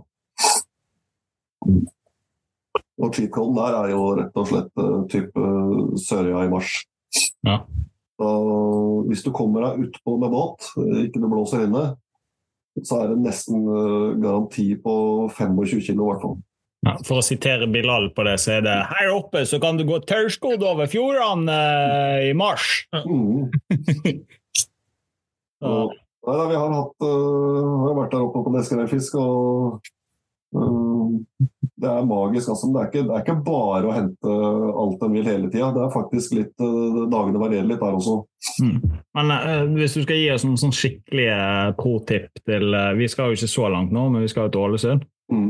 Og 2.98 3.14
cheat-coden 3.14 3.58
der 3.60 3.78
er 3.78 3.92
jo 3.94 4.06
rett 4.18 4.40
og 4.42 4.50
slett 4.50 4.82
eh, 4.82 4.98
type 5.12 5.48
Sørøya 6.02 6.48
i 6.48 6.52
mars. 6.52 6.74
Ja. 7.46 7.62
Da, 8.18 8.32
hvis 9.06 9.22
du 9.26 9.30
kommer 9.36 9.68
deg 9.68 9.88
utpå 9.88 10.18
med 10.18 10.34
båt, 10.34 10.72
eh, 10.82 11.06
ikke 11.06 11.22
du 11.22 11.30
blåser 11.30 11.68
inne, 11.68 11.92
så 12.86 13.04
er 13.04 13.14
det 13.14 13.24
nesten 13.26 13.64
eh, 13.66 14.18
garanti 14.22 14.72
på 14.82 14.96
25 15.38 15.86
kilo 15.86 16.08
i 16.08 16.12
hvert 16.12 16.26
fall. 16.26 16.38
Ja, 16.86 16.94
for 17.06 17.20
å 17.20 17.26
sitere 17.26 17.68
Bilal 17.70 18.12
på 18.16 18.24
det, 18.28 18.38
så 18.42 18.58
er 18.58 18.66
det 18.66 18.76
her 18.92 19.10
oppe 19.16 19.42
så 19.50 19.58
kan 19.62 19.80
du 19.80 19.86
gå 19.88 19.98
tørrskodd 20.08 20.62
over 20.66 20.90
fjordene 20.90 21.54
eh, 21.54 22.28
i 22.30 22.34
mars. 22.38 22.86
Mm. 22.94 23.50
Nei, 26.28 26.36
da, 26.36 26.46
vi 26.52 26.58
har 26.60 26.74
hatt 26.76 27.06
uh, 27.08 27.94
vært 27.96 28.12
der 28.12 28.26
oppe 28.26 28.42
på 28.44 28.52
Neskerøyfisk, 28.52 29.16
og 29.22 29.80
det 30.52 31.90
er 31.90 32.06
magisk. 32.08 32.50
Altså. 32.50 32.70
Det, 32.72 32.80
er 32.82 32.88
ikke, 32.90 33.04
det 33.08 33.16
er 33.16 33.24
ikke 33.26 33.36
bare 33.46 33.90
å 33.90 33.96
hente 33.96 34.36
alt 34.84 35.04
en 35.06 35.16
vil 35.18 35.28
hele 35.28 35.50
tida. 35.52 35.72
Det 35.76 35.84
er 35.84 35.94
faktisk 35.94 36.36
litt 36.38 36.64
øh, 36.64 37.02
Dagene 37.12 37.42
varierer 37.42 37.68
litt 37.68 37.82
der 37.84 37.98
også. 37.98 38.16
mm. 38.64 38.78
Men 39.18 39.34
eh, 39.36 39.66
hvis 39.76 39.98
du 39.98 40.04
skal 40.06 40.22
gi 40.22 40.30
oss 40.34 40.46
noen 40.48 40.62
sånn 40.62 40.76
skikkelige 40.76 41.40
pro-tipp 41.80 42.42
til 42.48 42.74
eh, 42.78 42.94
Vi 43.00 43.10
skal 43.12 43.32
jo 43.32 43.40
ikke 43.40 43.52
så 43.52 43.68
langt 43.74 43.94
nå, 43.96 44.08
men 44.14 44.24
vi 44.26 44.32
skal 44.32 44.48
jo 44.48 44.56
til 44.56 44.66
Ålesund. 44.68 45.06
Mm. 45.34 45.50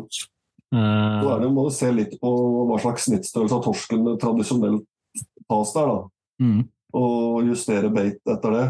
Eh, 0.75 1.19
er 1.31 1.43
det, 1.45 1.51
må 1.55 1.67
du 1.67 1.73
se 1.75 1.91
litt 1.95 2.17
på 2.21 2.33
hva 2.67 2.79
slags 2.83 3.07
snittstørrelse 3.07 3.59
av 3.59 3.65
torsken 3.69 4.09
tradisjonelt 4.19 4.87
tas 5.47 5.75
der. 5.77 5.93
da. 5.93 5.99
mm, 6.43 6.63
Og 6.99 7.51
justere 7.53 7.93
beit 7.93 8.19
etter 8.27 8.57
det. 8.57 8.65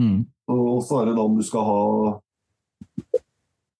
mm, 0.00 0.18
Og 0.56 0.80
så 0.86 1.02
er 1.02 1.10
det 1.10 1.18
da 1.20 1.26
om 1.28 1.36
du 1.38 1.44
skal 1.46 1.68
ha 1.68 1.80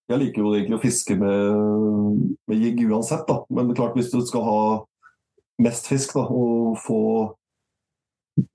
Jeg 0.07 0.21
liker 0.21 0.43
jo 0.43 0.53
egentlig 0.55 0.77
å 0.77 0.83
fiske 0.83 1.17
med, 1.19 2.27
med 2.47 2.61
jigg 2.63 2.85
uansett, 2.87 3.25
da. 3.27 3.41
Men 3.51 3.67
det 3.67 3.79
klart 3.79 3.97
hvis 3.97 4.11
du 4.13 4.21
skal 4.25 4.45
ha 4.45 4.61
mest 5.63 5.89
fisk 5.89 6.13
da, 6.15 6.23
og 6.27 6.77
få 6.79 7.01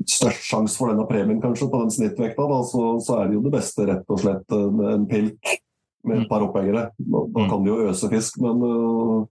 størst 0.06 0.46
sjanse 0.46 0.78
for 0.78 0.92
denne 0.92 1.04
premien 1.08 1.42
kanskje 1.42 1.68
på 1.68 1.82
den 1.82 1.92
snittvekta, 1.92 2.46
da, 2.48 2.62
så, 2.68 2.86
så 3.02 3.18
er 3.18 3.28
det 3.28 3.36
jo 3.36 3.44
det 3.44 3.54
beste 3.56 3.86
rett 3.88 4.14
og 4.14 4.22
slett 4.22 4.56
en, 4.56 4.80
en 4.94 5.06
pilk 5.10 5.58
med 6.08 6.22
et 6.22 6.30
par 6.30 6.44
opphengere. 6.46 6.88
Da, 6.96 7.22
da 7.34 7.46
kan 7.50 7.64
du 7.64 7.72
jo 7.72 7.84
øse 7.90 8.10
fisk, 8.12 8.40
men 8.42 8.64
uh, 8.66 9.22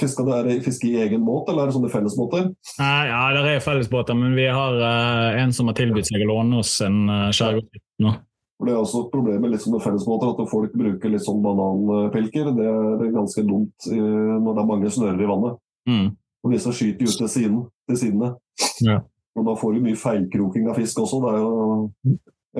Fisker 0.00 0.26
du 0.26 0.32
er 0.34 0.46
det 0.48 0.56
fiske 0.64 0.88
i 0.88 0.96
egen 1.04 1.22
båt, 1.22 1.46
eller 1.46 1.62
er 1.62 1.70
det 1.70 1.76
sånne 1.76 1.90
fellesbåter? 1.92 2.48
Ja, 2.82 3.20
det 3.36 3.44
er 3.46 3.60
fellesbåter, 3.62 4.16
men 4.18 4.34
vi 4.34 4.48
har 4.50 4.74
uh, 4.74 5.38
en 5.38 5.54
som 5.54 5.70
har 5.70 5.76
tilbudt 5.78 6.08
seg 6.08 6.24
å 6.24 6.32
låne 6.32 6.58
oss 6.58 6.72
en 6.82 7.04
uh, 7.06 7.28
skjærgård 7.30 7.78
nå. 8.02 8.16
For 8.62 8.68
Det 8.68 8.74
er 8.76 8.78
også 8.78 8.98
et 9.02 9.10
problem 9.10 9.40
med 9.42 9.50
liksom 9.50 9.72
sånne 9.72 9.82
fellesbåter, 9.82 10.28
at 10.30 10.50
folk 10.52 10.74
bruker 10.78 11.10
litt 11.10 11.24
sånn 11.24 11.40
bananpilker. 11.42 12.50
Det 12.54 12.66
er 12.70 13.08
ganske 13.10 13.42
dumt 13.42 13.88
eh, 13.90 14.36
når 14.38 14.54
det 14.54 14.62
er 14.62 14.68
mange 14.68 14.92
snører 14.94 15.18
i 15.18 15.26
vannet. 15.26 15.56
Mm. 15.90 16.04
Og 16.46 16.54
disse 16.54 16.74
skyter 16.78 17.02
jo 17.02 17.10
ut 17.10 17.18
til, 17.24 17.30
siden, 17.32 17.56
til 17.90 17.98
sidene. 17.98 18.28
Ja. 18.86 19.00
Og 19.34 19.48
da 19.48 19.56
får 19.58 19.74
du 19.74 19.80
mye 19.88 19.98
feilkroking 19.98 20.68
av 20.70 20.78
fisk 20.78 21.00
også. 21.02 21.18
Det 21.24 21.32
er 21.32 21.40
jo 21.42 22.12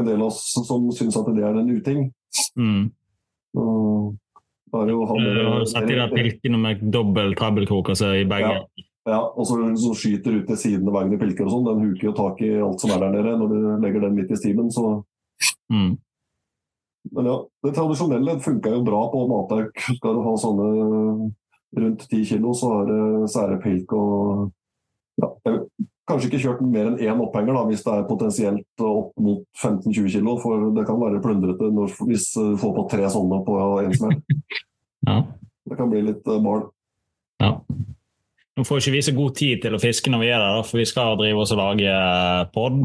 en 0.03 0.09
del 0.09 0.25
av 0.25 0.33
oss 0.33 0.41
som 0.57 0.91
syns 0.91 1.21
at 1.21 1.31
det 1.37 1.47
er 1.47 1.61
en 1.61 1.71
uting. 1.71 2.03
Mm. 2.59 2.83
Og 3.63 4.11
da 4.75 4.83
er 4.83 4.91
det 4.91 4.97
jo 4.97 5.07
han 5.07 5.23
Uh, 5.23 5.63
Sett 5.71 5.87
de 5.87 6.09
pilkene 6.17 6.63
med 6.67 6.83
dobbel 6.99 7.39
trebbelkrok 7.39 7.93
altså 7.95 8.11
i 8.25 8.27
begge. 8.27 8.51
Ja. 8.59 8.87
ja, 9.15 9.23
og 9.23 9.47
så, 9.47 9.61
så 9.79 9.95
skyter 10.03 10.41
ut 10.41 10.51
til 10.51 10.63
sidene 10.67 10.91
hver 10.91 11.07
gang 11.07 11.15
de 11.15 11.23
pilker 11.23 11.47
og 11.47 11.55
sånn. 11.55 11.71
Den 11.71 11.89
huker 11.93 12.11
jo 12.11 12.19
tak 12.19 12.43
i 12.43 12.53
alt 12.59 12.83
som 12.83 12.91
er 12.91 13.07
der 13.07 13.15
nede 13.21 13.39
når 13.39 13.55
du 13.55 13.59
legger 13.87 14.09
den 14.09 14.19
midt 14.19 14.35
i 14.35 14.43
stimen. 14.43 14.75
Så 14.75 14.99
Mm. 15.73 15.95
Men 17.13 17.29
ja, 17.29 17.37
det 17.67 17.75
tradisjonelle 17.75 18.37
funker 18.43 18.77
jo 18.77 18.83
bra 18.87 19.05
på 19.13 19.23
matauk. 19.31 19.87
Skal 19.99 20.19
du 20.19 20.23
ha 20.27 20.35
sånne 20.39 20.67
rundt 21.83 22.05
10 22.09 22.27
kilo, 22.29 22.53
så 22.55 22.75
er 22.83 22.91
det 22.91 23.31
særepilk 23.33 23.97
og 23.97 24.53
ja, 25.21 25.29
jeg 25.49 25.89
Kanskje 26.11 26.33
ikke 26.33 26.41
kjørt 26.43 26.63
mer 26.67 26.89
enn 26.91 26.99
én 26.99 27.21
opphenger 27.23 27.55
da, 27.55 27.61
hvis 27.69 27.85
det 27.87 27.93
er 27.95 28.09
potensielt 28.09 28.83
opp 28.83 29.13
mot 29.23 29.45
15-20 29.55 30.09
kilo, 30.17 30.35
for 30.43 30.65
det 30.75 30.83
kan 30.89 30.99
være 30.99 31.21
plundrete 31.23 31.69
når, 31.71 31.93
hvis 32.09 32.27
du 32.35 32.57
får 32.59 32.73
på 32.75 32.85
tre 32.91 33.07
sånne 33.13 33.39
på 33.47 33.59
en 33.85 33.97
smell. 33.99 34.19
Ja. 35.03 35.17
Det 35.67 35.75
kan 35.75 35.89
bli 35.91 35.99
litt 36.07 36.29
eh, 36.31 36.39
mal. 36.39 36.61
Ja. 37.43 37.57
Nå 38.55 38.63
får 38.67 38.79
ikke 38.79 38.93
vi 38.95 39.01
så 39.03 39.15
god 39.17 39.33
tid 39.35 39.63
til 39.65 39.75
å 39.75 39.81
fiske 39.83 40.13
når 40.13 40.21
vi 40.23 40.29
er 40.31 40.39
der, 40.39 40.61
for 40.69 40.79
vi 40.79 40.85
skal 40.87 41.17
drive 41.19 41.43
oss 41.43 41.51
og 41.55 41.59
lage 41.59 41.95
pod 42.55 42.77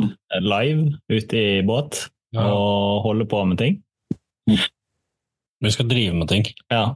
live 0.42 0.96
ute 1.14 1.38
i 1.38 1.60
båt 1.68 2.00
og 2.46 3.02
holde 3.08 3.26
på 3.30 3.42
med 3.50 3.58
ting. 3.62 3.80
Vi 4.48 5.72
skal 5.74 5.88
drive 5.90 6.14
med 6.16 6.28
ting. 6.30 6.46
Ja. 6.72 6.96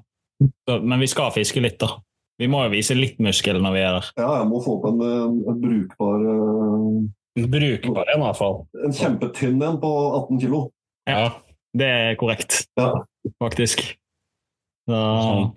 Så, 0.67 0.79
men 0.81 0.99
vi 1.01 1.07
skal 1.09 1.31
fiske 1.35 1.61
litt, 1.63 1.79
da. 1.81 1.95
Vi 2.41 2.47
må 2.49 2.63
jo 2.65 2.71
vise 2.73 2.95
litt 2.97 3.19
muskel 3.21 3.59
når 3.61 3.73
vi 3.75 3.81
er 3.85 3.95
der. 3.99 4.07
Ja, 4.17 4.29
jeg 4.41 4.47
må 4.49 4.61
få 4.65 4.79
på 4.81 4.89
en, 4.93 5.01
en, 5.05 5.35
en 5.51 5.59
brukbar 5.61 6.23
En 7.37 7.47
Brukbar 7.51 8.09
en, 8.11 8.19
i 8.21 8.25
hvert 8.25 8.39
fall. 8.39 8.57
En 8.85 8.95
kjempetynn 8.97 9.61
en 9.63 9.77
på 9.81 9.91
18 10.17 10.41
kilo. 10.41 10.63
Ja. 11.07 11.29
Det 11.77 11.87
er 11.87 12.15
korrekt, 12.19 12.65
Ja. 12.79 12.89
faktisk. 13.39 13.83
Så, 14.89 14.97
Sånn 14.97 15.51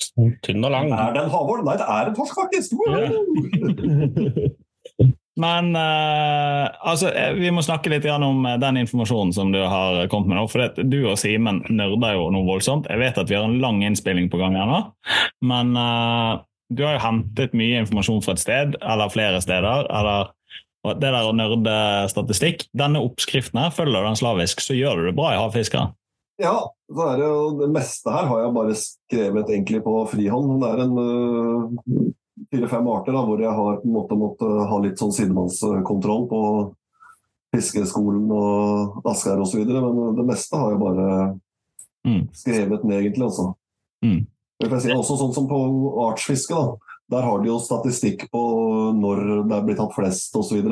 sånn 0.00 0.30
tynn 0.46 0.64
og 0.64 0.70
lang. 0.72 0.92
Er 0.94 1.12
det 1.16 1.24
en 1.26 1.32
havål? 1.34 1.64
Nei, 1.66 1.74
det 1.80 1.88
er 1.90 2.08
en 2.08 2.14
torsk, 2.16 2.38
faktisk! 2.38 2.72
Woo! 2.78 2.94
Men 5.38 5.70
eh, 5.78 6.66
altså, 6.80 7.12
eh, 7.14 7.32
vi 7.38 7.50
må 7.54 7.62
snakke 7.62 7.92
litt 7.92 8.06
om 8.10 8.46
eh, 8.48 8.58
den 8.58 8.80
informasjonen 8.82 9.30
som 9.36 9.52
du 9.54 9.60
har 9.62 10.00
kommet 10.10 10.32
med 10.32 10.40
nå. 10.40 10.46
For 10.50 10.64
det, 10.64 10.86
du 10.90 10.98
og 11.04 11.18
Simen 11.20 11.62
nerder 11.70 12.16
jo 12.16 12.28
noe 12.34 12.46
voldsomt. 12.48 12.88
Jeg 12.90 12.98
vet 13.02 13.20
at 13.22 13.30
vi 13.30 13.38
har 13.38 13.46
en 13.46 13.60
lang 13.62 13.78
innspilling 13.86 14.26
på 14.32 14.40
gang 14.40 14.58
her 14.58 14.66
nå. 14.66 14.80
Men 15.46 15.76
eh, 15.78 16.32
du 16.74 16.82
har 16.84 16.98
jo 16.98 17.04
hentet 17.06 17.54
mye 17.56 17.84
informasjon 17.84 18.24
fra 18.26 18.34
et 18.34 18.42
sted, 18.42 18.74
eller 18.82 19.14
flere 19.14 19.38
steder. 19.44 19.86
eller 19.88 20.34
det 20.88 21.10
der 21.10 21.26
å 21.26 21.34
nerde 21.36 21.78
statistikk, 22.08 22.66
Denne 22.76 23.00
oppskriften 23.04 23.60
her, 23.60 23.72
følger 23.74 24.04
den 24.06 24.18
slavisk, 24.18 24.62
så 24.64 24.76
gjør 24.76 25.00
du 25.00 25.08
det 25.08 25.16
bra 25.18 25.32
i 25.34 25.40
Havfiskeren. 25.40 25.94
Ja, 26.38 26.54
er 26.94 27.18
det, 27.18 27.30
det 27.58 27.68
meste 27.74 28.12
her 28.14 28.28
har 28.30 28.44
jeg 28.44 28.54
bare 28.54 28.76
skrevet 28.78 29.50
egentlig 29.50 29.80
på 29.82 29.94
frihånd. 30.12 30.60
Det 30.62 30.68
er 30.70 30.82
en 30.84 31.00
øh, 31.02 32.12
fire-fem 32.52 32.88
arter 32.92 33.12
da, 33.16 33.22
hvor 33.26 33.40
jeg 33.42 33.54
har 33.54 33.78
på 33.82 33.88
en 33.88 33.94
måte 33.94 34.18
måttet 34.18 34.68
ha 34.70 34.78
litt 34.84 35.00
sånn 35.00 35.14
sidemannskontroll 35.14 36.26
på 36.30 36.40
fiskeskolen 37.54 38.28
og 38.34 39.06
Asker 39.08 39.40
osv. 39.42 39.64
Men 39.66 40.16
det 40.18 40.26
meste 40.28 40.58
har 40.60 40.74
jeg 40.74 40.82
bare 40.82 41.10
Mm. 42.06 42.28
skrevet 42.32 42.84
ned, 42.84 43.02
egentlig. 43.02 43.24
Altså. 43.24 43.54
Mm. 44.04 44.26
Jeg 44.60 44.80
si, 44.80 44.88
også 44.88 45.18
sånn 45.18 45.34
som 45.34 45.48
på 45.48 45.58
artsfiske. 46.08 46.54
da. 46.54 46.76
Der 47.10 47.22
har 47.22 47.38
de 47.42 47.48
jo 47.48 47.58
statistikk 47.58 48.30
på 48.30 48.42
når 48.94 49.48
det 49.48 49.56
er 49.56 49.64
blitt 49.66 49.76
tatt 49.78 49.94
flest 49.94 50.34
osv. 50.34 50.62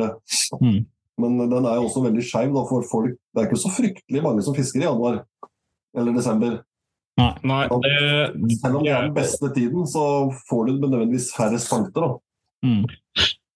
Mm. 0.61 0.87
Men 1.19 1.39
den 1.51 1.65
er 1.65 1.77
jo 1.77 1.87
også 1.89 2.03
veldig 2.05 2.23
skeiv 2.23 2.53
for 2.69 2.83
folk. 2.83 3.17
Det 3.35 3.43
er 3.43 3.49
ikke 3.49 3.63
så 3.65 3.73
fryktelig 3.73 4.23
mange 4.23 4.43
som 4.43 4.55
fisker 4.55 4.81
i 4.81 4.85
januar 4.85 5.25
eller 5.97 6.13
desember. 6.13 6.63
Nei, 7.17 7.63
det, 7.81 8.59
Selv 8.61 8.77
om 8.77 8.85
det 8.85 8.93
er 8.93 9.07
den 9.09 9.17
beste 9.17 9.49
tiden, 9.57 9.87
så 9.89 10.05
får 10.51 10.67
du 10.69 10.73
nødvendigvis 10.83 11.31
færrest 11.37 11.71
fangster. 11.73 12.05
da. 12.05 12.17
Mm. 12.67 12.85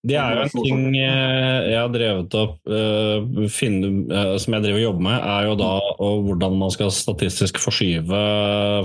det 0.07 0.17
er 0.17 0.37
jo 0.37 0.43
en 0.45 0.65
ting 0.65 0.97
eh, 0.97 1.71
jeg 1.73 1.77
har 1.77 1.91
drevet 1.93 2.35
opp 2.37 2.69
uh, 2.69 3.49
finne, 3.53 3.91
uh, 4.13 4.35
som 4.41 4.55
jeg 4.57 4.65
driver 4.65 4.79
og 4.79 4.85
jobber 4.85 5.05
med, 5.09 5.19
er 5.35 5.49
jo 5.49 5.59
da 5.61 5.71
og 6.07 6.25
hvordan 6.29 6.57
man 6.61 6.73
skal 6.73 6.93
statistisk 6.95 7.61
forskyve 7.61 8.25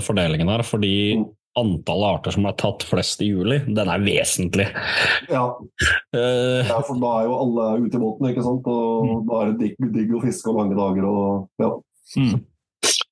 fordelingen 0.04 0.52
her. 0.52 0.64
Fordi 0.66 0.94
Mm. 1.16 1.26
antallet 1.56 2.18
arter 2.18 2.34
som 2.34 2.44
er 2.44 2.52
tatt 2.60 2.82
flest 2.84 3.22
i 3.24 3.30
juli, 3.30 3.62
den 3.64 3.88
er 3.88 4.02
vesentlig. 4.04 4.66
Ja, 5.32 5.46
Eh, 6.16 6.68
ja, 6.68 6.80
for 6.84 6.98
da 7.00 7.12
er 7.20 7.24
jo 7.26 7.38
alle 7.40 7.64
ute 7.86 7.96
i 7.96 8.00
båten, 8.00 8.28
ikke 8.30 8.44
sant. 8.44 8.66
Og 8.66 9.24
da 9.28 9.40
er 9.40 9.52
det 9.52 9.58
digg, 9.62 9.88
digg 9.94 10.12
å 10.16 10.20
fiske 10.22 10.48
og 10.52 10.60
lange 10.60 10.76
dager 10.78 11.08
og 11.08 11.48
ja. 11.60 11.70
Mm. 12.16 12.44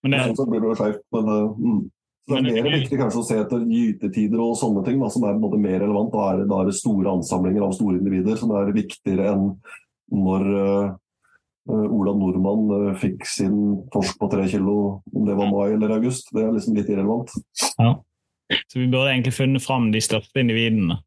Men 0.05 0.15
det, 0.15 0.25
Så 0.37 0.47
blir 0.49 0.61
det 0.63 0.71
jo 0.71 0.79
skjevt. 0.79 1.05
Men 1.17 1.31
uh, 1.31 1.59
mm. 1.59 1.85
Så 2.25 2.33
det 2.33 2.41
Men 2.41 2.57
er 2.57 2.65
mer 2.65 2.77
viktig 2.79 2.97
kanskje 2.97 3.21
å 3.21 3.27
se 3.29 3.37
etter 3.37 3.65
gytetider 3.69 4.41
og 4.41 4.55
sånne 4.57 4.81
ting 4.87 5.01
da, 5.01 5.11
som 5.13 5.27
er 5.29 5.41
både 5.41 5.59
mer 5.61 5.83
relevant. 5.83 6.13
Da 6.15 6.29
er, 6.31 6.39
det, 6.41 6.47
da 6.49 6.61
er 6.63 6.71
det 6.71 6.77
store 6.79 7.17
ansamlinger 7.19 7.67
av 7.67 7.75
store 7.77 7.99
individer 8.01 8.39
som 8.41 8.55
er 8.57 8.73
viktigere 8.73 9.27
enn 9.35 9.51
når 10.15 10.47
uh, 10.49 10.95
uh, 11.69 11.85
Ola 11.85 12.15
Nordmann 12.17 12.97
fikk 13.01 13.29
sin 13.29 13.59
torsk 13.93 14.17
på 14.21 14.31
tre 14.33 14.47
kilo, 14.49 14.79
om 15.13 15.29
det 15.29 15.37
var 15.37 15.53
mai 15.53 15.75
eller 15.75 15.99
august. 15.99 16.33
Det 16.33 16.47
er 16.47 16.57
liksom 16.57 16.79
litt 16.81 16.89
irrelevant. 16.89 17.35
Ja. 17.77 17.93
så 18.73 18.81
vi 18.81 18.89
burde 18.89 19.11
egentlig 19.13 19.37
funnet 19.37 19.65
fram 19.65 19.91
de 19.93 20.01
største 20.05 20.41
individene. 20.41 21.01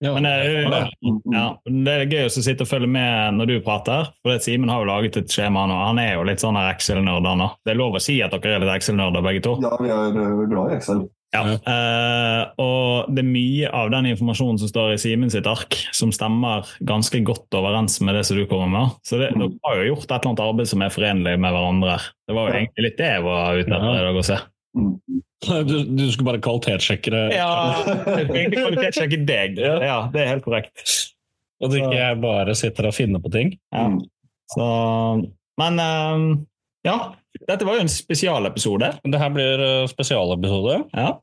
Ja, 0.00 0.12
Men 0.14 0.22
det, 0.22 0.32
ja. 0.62 0.80
jo, 1.02 1.12
ja, 1.32 1.46
det 1.66 1.94
er 1.94 2.06
gøy 2.06 2.24
å 2.28 2.30
sitte 2.30 2.62
og 2.62 2.70
følge 2.70 2.88
med 2.88 3.34
når 3.38 3.46
du 3.50 3.60
prater. 3.66 4.10
For 4.22 4.32
det 4.32 4.42
Simen 4.46 4.70
har 4.70 4.84
jo 4.84 4.90
laget 4.92 5.16
et 5.16 5.28
skjema 5.34 5.66
nå. 5.66 5.74
Han 5.88 5.98
er 5.98 6.14
jo 6.14 6.22
litt 6.28 6.38
sånn 6.44 6.56
Excel-nerd. 6.60 7.26
Det 7.66 7.74
er 7.74 7.80
lov 7.80 7.94
å 7.98 8.02
si 8.02 8.20
at 8.22 8.30
dere 8.36 8.56
er 8.58 8.64
litt 8.64 8.74
Excel-nerder 8.78 9.24
begge 9.26 9.42
to. 9.42 9.56
Ja, 9.64 9.72
vi 9.80 9.90
er 9.90 10.46
glad 10.46 10.72
i 10.72 10.76
Excel. 10.78 11.08
Ja. 11.34 11.42
Eh, 11.44 12.42
og 12.64 13.10
det 13.12 13.20
er 13.20 13.26
mye 13.28 13.68
av 13.76 13.90
den 13.92 14.06
informasjonen 14.14 14.56
som 14.62 14.70
står 14.70 14.94
i 14.94 15.00
Simen 15.02 15.28
sitt 15.28 15.44
ark, 15.50 15.76
som 15.92 16.08
stemmer 16.14 16.64
ganske 16.88 17.20
godt 17.26 17.52
overens 17.58 17.98
med 18.00 18.16
det 18.16 18.22
som 18.24 18.38
du 18.38 18.46
kommer 18.48 18.70
med. 18.72 18.94
Så 19.04 19.18
det, 19.20 19.34
Mm. 19.34 19.40
dere 19.42 19.58
har 19.66 19.76
jo 19.82 19.94
gjort 19.94 20.06
et 20.06 20.10
eller 20.14 20.28
annet 20.30 20.40
arbeid 20.46 20.68
som 20.68 20.80
er 20.82 20.88
forenlig 20.94 21.34
med 21.38 21.52
hverandre. 21.52 21.98
Det 22.26 22.34
var 22.34 22.48
jo 22.48 22.54
Ja. 22.54 22.60
egentlig 22.62 22.84
litt 22.86 22.96
det 22.96 23.10
jeg 23.12 23.22
var 23.22 23.58
ute 23.58 23.68
etter 23.68 23.98
i 23.98 24.06
dag 24.08 24.16
å 24.16 24.24
se. 24.24 24.38
Mm. 24.76 24.96
Du, 25.68 25.76
du 25.86 26.04
skulle 26.10 26.26
bare 26.32 26.40
kvalitetssjekke 26.42 27.12
det, 27.14 27.20
Ja, 27.36 27.46
kvalitetssjekke 28.26 29.20
deg. 29.28 29.60
Ja. 29.62 30.00
Det 30.10 30.24
er 30.24 30.32
helt 30.32 30.42
korrekt. 30.42 30.82
og 31.62 31.68
at 31.70 31.76
ikke 31.78 31.94
jeg 31.94 32.18
bare 32.22 32.56
sitter 32.58 32.88
og 32.90 32.96
finner 32.96 33.22
på 33.22 33.30
ting. 33.30 33.52
Ja. 33.70 33.84
Mm. 33.92 34.00
Så, 34.50 34.66
men 35.62 35.78
eh, 35.84 36.24
ja, 36.88 36.96
dette 37.46 37.68
var 37.68 37.78
jo 37.78 37.84
en 37.86 37.92
spesialepisode. 37.92 38.90
Det 39.06 39.20
her 39.22 39.32
blir 39.34 39.62
eh, 39.62 39.86
spesialepisode. 39.90 40.80
Ja. 40.96 41.14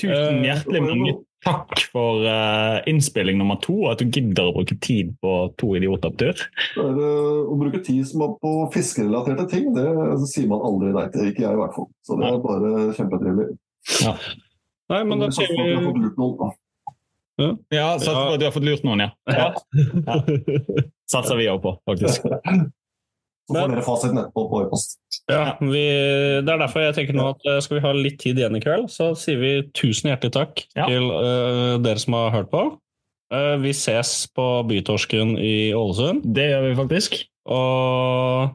Tusen 0.00 0.42
Eh, 0.42 0.44
hjertelig 0.50 0.82
mange 0.84 1.14
takk 1.46 1.84
for 1.92 2.24
uh, 2.26 2.82
innspilling 2.90 3.38
nummer 3.40 3.58
to, 3.62 3.76
og 3.84 3.94
at 3.94 4.02
du 4.02 4.10
gidder 4.10 4.50
å 4.50 4.54
bruke 4.56 4.76
tid 4.82 5.14
på 5.22 5.34
to 5.60 5.72
idioter 5.78 6.12
på 6.12 6.20
tur. 6.24 6.42
Å 6.82 7.58
bruke 7.60 7.82
tid 7.86 8.02
som 8.10 8.26
er 8.26 8.34
på 8.42 8.52
fiskerelaterte 8.74 9.46
ting, 9.52 9.70
det 9.76 9.86
sier 10.32 10.50
man 10.50 10.64
aldri 10.66 10.92
nei 10.96 11.06
til. 11.14 11.30
Ikke 11.30 11.46
jeg, 11.46 11.54
i 11.54 11.62
hvert 11.62 11.76
fall. 11.78 11.90
Så 12.06 12.18
det 12.20 12.30
er 12.30 12.44
bare 12.44 12.72
kjempetrivelig. 12.98 13.48
Nei, 14.92 15.02
men 15.02 15.22
da 15.22 15.32
sier 15.34 15.50
vi. 15.54 16.52
Ja, 17.74 17.98
satser 18.00 18.16
på 18.16 18.32
at 18.32 18.40
du 18.40 18.46
har 18.46 18.54
fått 18.54 18.64
lurt 18.64 18.84
noen, 18.86 19.04
ja. 19.04 19.10
ja. 19.28 19.50
Satser 21.12 21.36
vi 21.36 21.50
òg 21.52 21.60
på, 21.64 21.76
faktisk. 21.88 22.24
Så 23.46 23.54
får 23.54 23.70
dere 23.70 23.84
fasiten 23.86 24.18
etterpå 24.18 24.42
på 24.50 24.60
e-post. 24.64 24.96
Ja, 25.30 25.44
vi, 25.60 25.84
Det 26.42 26.50
er 26.50 26.58
derfor 26.64 26.82
jeg 26.82 26.96
tenker 26.96 27.14
nå 27.18 27.28
at 27.34 27.46
eh, 27.46 27.60
skal 27.62 27.78
vi 27.78 27.84
ha 27.84 27.92
litt 27.94 28.18
tid 28.22 28.40
igjen 28.40 28.58
i 28.58 28.62
kveld, 28.64 28.88
så 28.90 29.12
sier 29.18 29.38
vi 29.38 29.52
tusen 29.76 30.10
hjertelig 30.10 30.34
takk 30.34 30.64
Ja. 30.74 30.88
til 30.90 31.06
uh, 31.14 31.78
dere 31.82 32.02
som 32.02 32.18
har 32.18 32.34
hørt 32.34 32.50
på. 32.50 32.64
Uh, 33.32 33.54
vi 33.62 33.72
ses 33.74 34.26
på 34.34 34.46
Bytorsken 34.66 35.36
i 35.38 35.72
Ålesund. 35.74 36.26
Det 36.34 36.50
gjør 36.50 36.66
vi 36.68 36.76
faktisk. 36.82 37.18
Og 37.46 38.54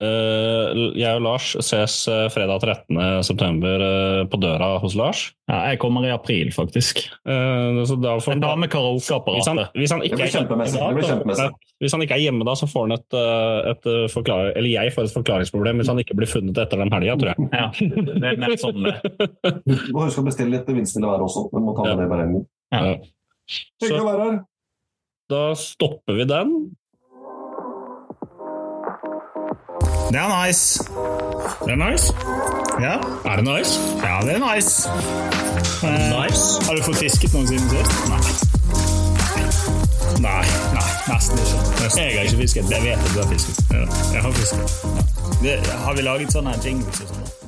jeg 0.00 1.16
og 1.18 1.22
Lars 1.24 1.48
ses 1.66 1.94
eh, 2.06 2.28
fredag 2.30 2.62
13. 2.62 2.98
september 3.26 3.82
eh, 3.82 4.20
på 4.30 4.38
døra 4.38 4.78
hos 4.82 4.94
Lars. 4.98 5.24
Ja, 5.50 5.64
jeg 5.72 5.80
kommer 5.82 6.04
i 6.06 6.12
april, 6.14 6.52
faktisk. 6.54 7.00
Eh, 7.26 7.80
så 7.88 7.96
da 7.98 8.12
får 8.22 8.36
En 8.36 8.44
dag 8.44 8.58
med 8.62 8.70
karaokeapparatet. 8.70 9.72
hvis, 9.74 9.90
hvis 11.80 11.94
han 11.96 12.04
ikke 12.04 12.14
er 12.14 12.22
hjemme 12.22 12.46
da, 12.46 12.54
så 12.58 12.68
får 12.70 12.86
han 12.86 12.94
et, 12.98 13.18
eh, 13.18 13.70
et 13.72 13.90
forklaring... 14.14 14.52
Eller 14.60 14.70
jeg 14.76 14.94
får 14.94 15.08
et 15.08 15.16
forklaringsproblem 15.18 15.82
hvis 15.82 15.90
han 15.90 15.98
ikke 16.04 16.18
blir 16.18 16.30
funnet 16.30 16.58
etter 16.62 16.78
den 16.84 16.94
helga, 16.94 17.16
tror 17.18 17.32
jeg. 17.34 17.50
Ja, 17.58 17.66
det 18.14 18.32
er 18.32 18.42
nett 18.44 18.62
sånn 18.62 18.82
det. 18.86 18.96
Du 19.66 19.94
må 19.96 20.06
huske 20.06 20.22
å 20.22 20.28
bestille 20.28 20.54
litt 20.58 20.68
vindstille 20.70 21.10
vær 21.10 21.24
også. 21.26 21.48
Vi 21.54 21.62
må 21.64 21.74
ta 21.74 21.82
med 21.88 21.90
Ja. 21.90 21.98
det 21.98 22.06
i 22.06 22.12
beregningen. 22.14 22.46
Ja. 22.74 22.82
Hyggelig 23.82 24.02
å 24.04 24.08
være 24.12 24.24
her. 24.28 24.38
da 25.32 25.42
stopper 25.58 26.16
vi 26.18 26.24
den. 26.28 26.54
Det 30.08 30.16
er 30.16 30.46
nice. 30.46 30.84
Det 31.64 31.72
er 31.72 31.90
nice. 31.90 32.06
Ja, 32.80 32.94
Er 33.30 33.36
det 33.36 33.44
nice? 33.44 33.80
ja 34.02 34.20
det 34.26 34.32
er 34.36 34.54
nice. 34.54 34.88
Eh, 35.82 36.22
Nice? 36.22 36.64
Har 36.66 36.74
du 36.74 36.82
fått 36.82 36.96
fisket 36.96 37.32
noen 37.34 37.46
siden 37.48 37.68
sist? 37.70 38.08
Nei. 38.08 38.20
Nei. 40.20 40.44
Nei, 40.74 40.88
nesten 41.08 41.38
ikke. 41.38 41.58
Jeg 42.00 42.16
har 42.16 42.24
ikke 42.24 42.36
fisket. 42.36 42.70
Jeg 42.70 42.82
vet 42.82 42.98
at 42.98 43.14
du 43.14 43.20
har 43.22 43.28
fisket. 43.32 43.64
Ja, 43.70 43.84
jeg 44.14 44.22
har 44.22 44.32
fisket. 44.32 44.66
Det, 45.42 45.58
har 45.84 45.94
vi 45.94 46.02
laget 46.02 46.32
sånne 46.34 46.54
jingles 46.64 47.00
og 47.04 47.08
sånn? 47.14 47.47